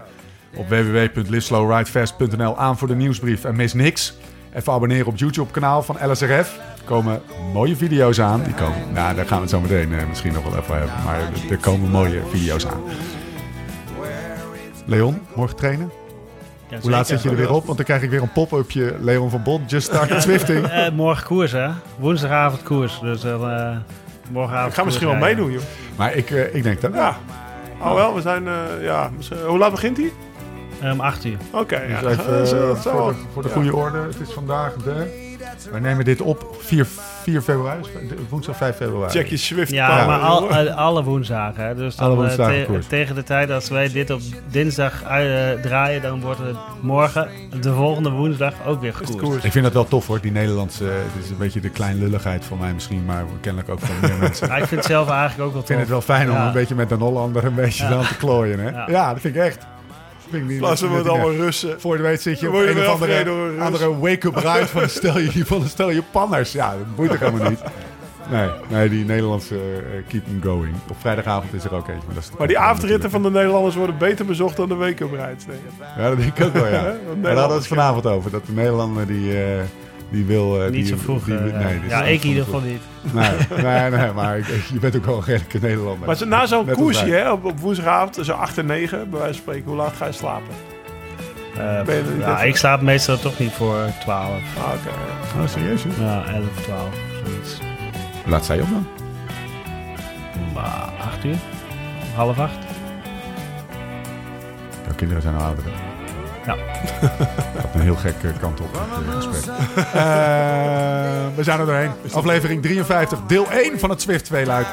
op 0.57 0.69
www.liveslowridefast.nl 0.69 2.59
aan 2.59 2.79
voor 2.79 2.89
de 2.89 2.95
nieuwsbrief 2.95 3.45
en 3.45 3.57
mis 3.57 3.73
niks. 3.73 4.15
Even 4.55 4.73
abonneren 4.73 5.07
op 5.07 5.17
YouTube-kanaal 5.17 5.83
van 5.83 6.11
LSRF. 6.11 6.59
Er 6.87 6.93
komen 6.93 7.21
mooie 7.53 7.77
video's 7.77 8.21
aan. 8.21 8.43
Die 8.43 8.55
komen, 8.55 8.79
nou, 8.93 9.15
daar 9.15 9.27
gaan 9.27 9.37
we 9.37 9.43
het 9.43 9.51
zo 9.51 9.61
meteen 9.61 9.95
eh, 9.99 10.07
misschien 10.09 10.33
nog 10.33 10.43
wel 10.51 10.59
even 10.59 10.77
hebben. 10.79 10.95
Maar 11.05 11.21
er- 11.51 11.57
komen 11.57 11.91
mooie 11.91 12.21
video's 12.31 12.67
aan. 12.67 12.81
Leon, 14.85 15.21
morgen 15.35 15.57
trainen? 15.57 15.91
Ja, 16.69 16.79
Hoe 16.81 16.91
laat 16.91 17.07
zit 17.07 17.23
je 17.23 17.29
er 17.31 17.37
weer 17.37 17.53
op? 17.53 17.65
Want 17.65 17.77
dan 17.77 17.87
krijg 17.87 18.03
ik 18.03 18.11
weer 18.11 18.23
een 18.23 18.33
pop-upje. 18.33 18.95
Leon 19.01 19.31
van 19.31 19.43
Bon, 19.43 19.63
just 19.67 19.87
started 19.87 20.23
Zwifting. 20.23 20.67
Eh, 20.71 20.91
morgen 20.93 21.27
koers, 21.27 21.53
hè? 21.53 21.69
Woensdagavond 21.99 22.63
koers. 22.63 23.01
Dus 23.01 23.21
dan 23.21 23.51
eh 23.51 23.77
morgenavond 24.31 24.69
Ik 24.71 24.75
ga 24.79 24.85
misschien 24.85 25.07
wel 25.09 25.17
rijden. 25.17 25.37
meedoen, 25.37 25.53
joh. 25.53 25.63
Maar 25.97 26.15
ik, 26.15 26.31
eh, 26.31 26.55
ik 26.55 26.63
denk 26.63 26.81
dat... 26.81 26.95
Ja. 26.95 27.17
Oh 27.81 27.95
wel, 27.95 28.15
we 28.15 28.21
zijn... 28.21 28.47
eh, 28.49 28.55
ja, 28.81 29.11
misschien- 29.17 29.39
hoe 29.47 29.59
laat 29.59 29.71
begint 29.71 29.97
hij? 29.97 30.13
Eh, 30.81 30.91
Om 30.93 31.01
8 31.01 31.25
uur. 31.25 31.37
Oké, 31.51 31.81
ja. 31.81 32.01
Dus 32.01 32.11
even, 32.13 32.31
dat 32.33 32.47
is, 32.47 32.53
eh, 32.53 32.59
zou 32.59 32.77
voor, 32.79 32.95
wel- 32.95 33.07
de, 33.07 33.15
voor 33.33 33.43
de 33.43 33.49
ja. 33.49 33.55
goede 33.55 33.77
orde. 33.77 33.99
Het 33.99 34.21
is 34.29 34.33
vandaag 34.33 34.75
de... 34.75 35.25
Wij 35.71 35.81
nemen 35.81 36.05
dit 36.05 36.21
op 36.21 36.57
4, 36.59 36.87
4 37.23 37.43
februari. 37.43 37.81
Woensdag 38.29 38.57
5 38.57 38.77
februari. 38.77 39.11
Check 39.13 39.27
je 39.27 39.37
Swift. 39.37 39.71
Ja, 39.73 40.07
maar 40.07 40.19
al, 40.21 40.51
eh, 40.51 40.77
alle 40.77 41.03
woensdagen. 41.03 41.65
Hè? 41.67 41.75
Dus 41.75 41.97
dan, 41.97 42.07
Alle 42.07 42.15
eh, 42.17 42.23
woensdagen 42.23 42.61
te- 42.61 42.67
koers. 42.67 42.87
tegen 42.87 43.15
de 43.15 43.23
tijd 43.23 43.51
als 43.51 43.69
wij 43.69 43.89
dit 43.93 44.11
op 44.11 44.21
dinsdag 44.51 45.03
eh, 45.03 45.09
draaien, 45.63 46.03
dan 46.03 46.21
wordt 46.21 46.39
het 46.41 46.57
morgen, 46.81 47.29
de 47.61 47.73
volgende 47.73 48.11
woensdag, 48.11 48.55
ook 48.67 48.81
weer 48.81 48.95
gekoerd. 48.95 49.45
Ik 49.45 49.53
vind 49.53 49.65
dat 49.65 49.73
wel 49.75 49.89
tof 49.89 50.07
hoor, 50.07 50.21
die 50.21 50.33
Nederlandse... 50.33 50.85
Het 50.85 51.25
is 51.25 51.31
een 51.31 51.37
beetje 51.39 51.61
de 51.61 51.71
kleinlulligheid 51.71 52.45
van 52.45 52.59
mij 52.59 52.73
misschien, 52.73 53.05
maar 53.05 53.25
kennelijk 53.41 53.71
ook 53.73 53.81
van 53.81 53.95
meer 54.01 54.17
mensen. 54.27 54.47
Ik 54.49 54.53
vind 54.65 54.71
het 54.71 54.85
zelf 54.85 55.09
eigenlijk 55.11 55.41
ook 55.49 55.53
wel 55.53 55.61
Ik 55.61 55.67
vind 55.67 55.79
tof. 55.79 55.89
het 55.89 56.07
wel 56.07 56.17
fijn 56.17 56.31
om 56.31 56.37
Ja. 56.37 56.47
een 56.47 56.53
beetje 56.53 56.75
met 56.75 56.91
een 56.91 56.99
Hollander 57.01 57.45
een 57.45 57.55
beetje 57.55 57.85
Ja. 57.85 57.91
aan 57.95 58.07
te 58.07 58.17
klooien. 58.17 58.59
Hè? 58.59 58.69
Ja. 58.71 58.87
Ja. 58.91 59.13
dat 59.13 59.21
vind 59.21 59.35
ik 59.37 59.43
echt. 59.43 59.67
Ik 60.31 60.61
dat 60.61 60.81
het 60.81 60.91
ik 60.91 61.07
allemaal. 61.07 61.33
Russen. 61.33 61.81
Voor 61.81 61.97
je 61.97 62.03
weet 62.03 62.23
zit 62.23 62.41
je 62.41 62.49
op 62.49 62.55
je 62.55 62.71
een 62.71 62.79
of 62.79 62.87
andere, 62.87 63.61
andere 63.61 63.99
wake-up 63.99 64.37
ride 64.47 64.67
van 64.67 64.89
stel, 64.89 65.19
je, 65.19 65.47
van 65.47 65.67
stel 65.67 65.91
Japanners. 65.91 66.53
Ja, 66.53 66.71
dat 66.71 66.97
boeit 66.97 67.11
ook 67.13 67.19
helemaal 67.19 67.51
niet. 67.51 67.61
Nee, 68.31 68.49
nee 68.69 68.89
die 68.89 69.05
Nederlandse 69.05 69.55
eh, 69.55 70.03
keep 70.09 70.25
going. 70.43 70.75
Op 70.91 70.97
vrijdagavond 70.99 71.53
is 71.53 71.65
er 71.65 71.75
ook 71.75 71.89
eentje. 71.89 72.07
Maar, 72.07 72.15
dat 72.15 72.25
is 72.25 72.31
Maar 72.39 72.47
die 72.47 72.59
avondritten 72.59 73.11
van 73.11 73.23
de 73.23 73.31
Nederlanders 73.31 73.75
worden 73.75 73.99
beter 73.99 74.25
bezocht 74.25 74.57
dan 74.57 74.69
de 74.69 74.77
denk 74.77 75.01
ik. 75.01 75.09
Ja, 75.97 76.09
dat 76.09 76.19
denk 76.19 76.39
ik 76.39 76.45
ook 76.45 76.53
wel, 76.53 76.67
ja. 76.67 76.83
Daar 77.23 77.33
hadden 77.33 77.49
we 77.49 77.55
het 77.55 77.67
vanavond 77.67 78.07
over. 78.07 78.31
Dat 78.31 78.47
de 78.47 78.53
Nederlander 78.53 79.07
die, 79.07 79.45
eh, 79.45 79.63
die 80.11 80.25
wil... 80.25 80.57
eh, 80.63 80.65
Niet 80.65 80.73
die, 80.73 80.87
zo 80.87 80.97
vroeg. 80.97 81.25
die- 81.25 81.35
eh, 81.37 81.65
nee, 81.65 81.81
ja, 81.89 82.03
ik 82.05 82.23
in 82.23 82.29
ieder 82.29 82.45
geval 82.45 82.61
niet. 82.61 82.81
Nee, 83.13 83.31
nee, 83.63 83.91
nee, 83.91 84.13
maar 84.13 84.39
ik- 84.39 84.47
je 84.73 84.79
bent 84.79 84.97
ook 84.97 85.05
wel 85.05 85.17
een 85.17 85.25
redelijke 85.25 85.59
Nederlander. 85.61 86.07
Maar 86.07 86.17
zo- 86.17 86.25
na 86.27 86.47
zo'n 86.47 86.71
koersje 86.71 87.05
hè, 87.11 87.31
op, 87.33 87.45
op 87.45 87.61
woensdagavond, 87.61 88.19
zo 88.23 88.33
8 88.33 88.59
en 88.59 88.67
9, 88.67 89.11
bij 89.11 89.19
wijze 89.19 89.35
van 89.35 89.43
spreken, 89.43 89.65
hoe 89.69 89.77
laat 89.77 89.97
ga 89.97 90.07
je 90.07 90.13
slapen? 90.13 90.55
Eh, 91.57 91.83
Ben 91.83 91.95
je 91.97 92.03
er 92.13 92.19
ja, 92.19 92.43
ik 92.43 92.57
slaap 92.57 92.81
meestal 92.81 93.19
toch 93.19 93.39
niet 93.39 93.53
voor 93.53 93.79
12. 94.01 94.31
Ah, 94.31 94.65
oké. 94.65 95.41
Oh, 95.43 95.49
serieus? 95.49 95.83
hè? 95.89 96.05
Ja, 96.05 96.25
11, 96.35 96.45
12, 96.63 96.89
zoiets. 97.25 97.59
Hoe 98.23 98.33
laat 98.33 98.45
sta 98.45 98.55
je 98.55 98.63
op 98.63 98.69
dan? 98.71 98.87
Maar 100.55 100.91
8 101.01 101.25
uur? 101.25 101.37
Half 102.15 102.39
8? 102.39 102.53
Jouw 104.85 104.95
kinderen 104.97 105.23
zijn 105.23 105.35
al 105.35 105.43
ouder. 105.43 105.65
Dat 106.47 107.75
een 107.75 107.81
heel 107.81 107.97
gek 107.97 108.15
eh, 108.23 108.31
kant 108.41 108.61
op 108.61 108.69
het 108.73 109.07
eh, 109.07 109.23
gesprek. 109.23 109.55
Eh, 109.77 109.85
we 111.37 111.43
zijn 111.43 111.61
er 111.61 111.67
doorheen. 111.67 111.91
Aflevering 112.13 112.63
53, 112.63 113.19
deel 113.27 113.51
1 113.51 113.79
van 113.79 113.91
het 113.91 114.01
Swift 114.01 114.25
2 114.25 114.47
luik. 114.47 114.67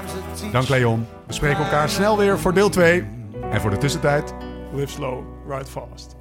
Dank 0.51 0.69
Leon. 0.69 1.07
We 1.28 1.34
spreken 1.34 1.63
elkaar 1.63 1.89
snel 1.89 2.17
weer 2.17 2.39
voor 2.39 2.53
deel 2.53 2.69
2. 2.69 3.05
En 3.51 3.61
voor 3.61 3.69
de 3.69 3.78
tussentijd... 3.78 4.34
Live 4.74 4.91
slow, 4.91 5.24
ride 5.49 5.65
fast. 5.65 6.15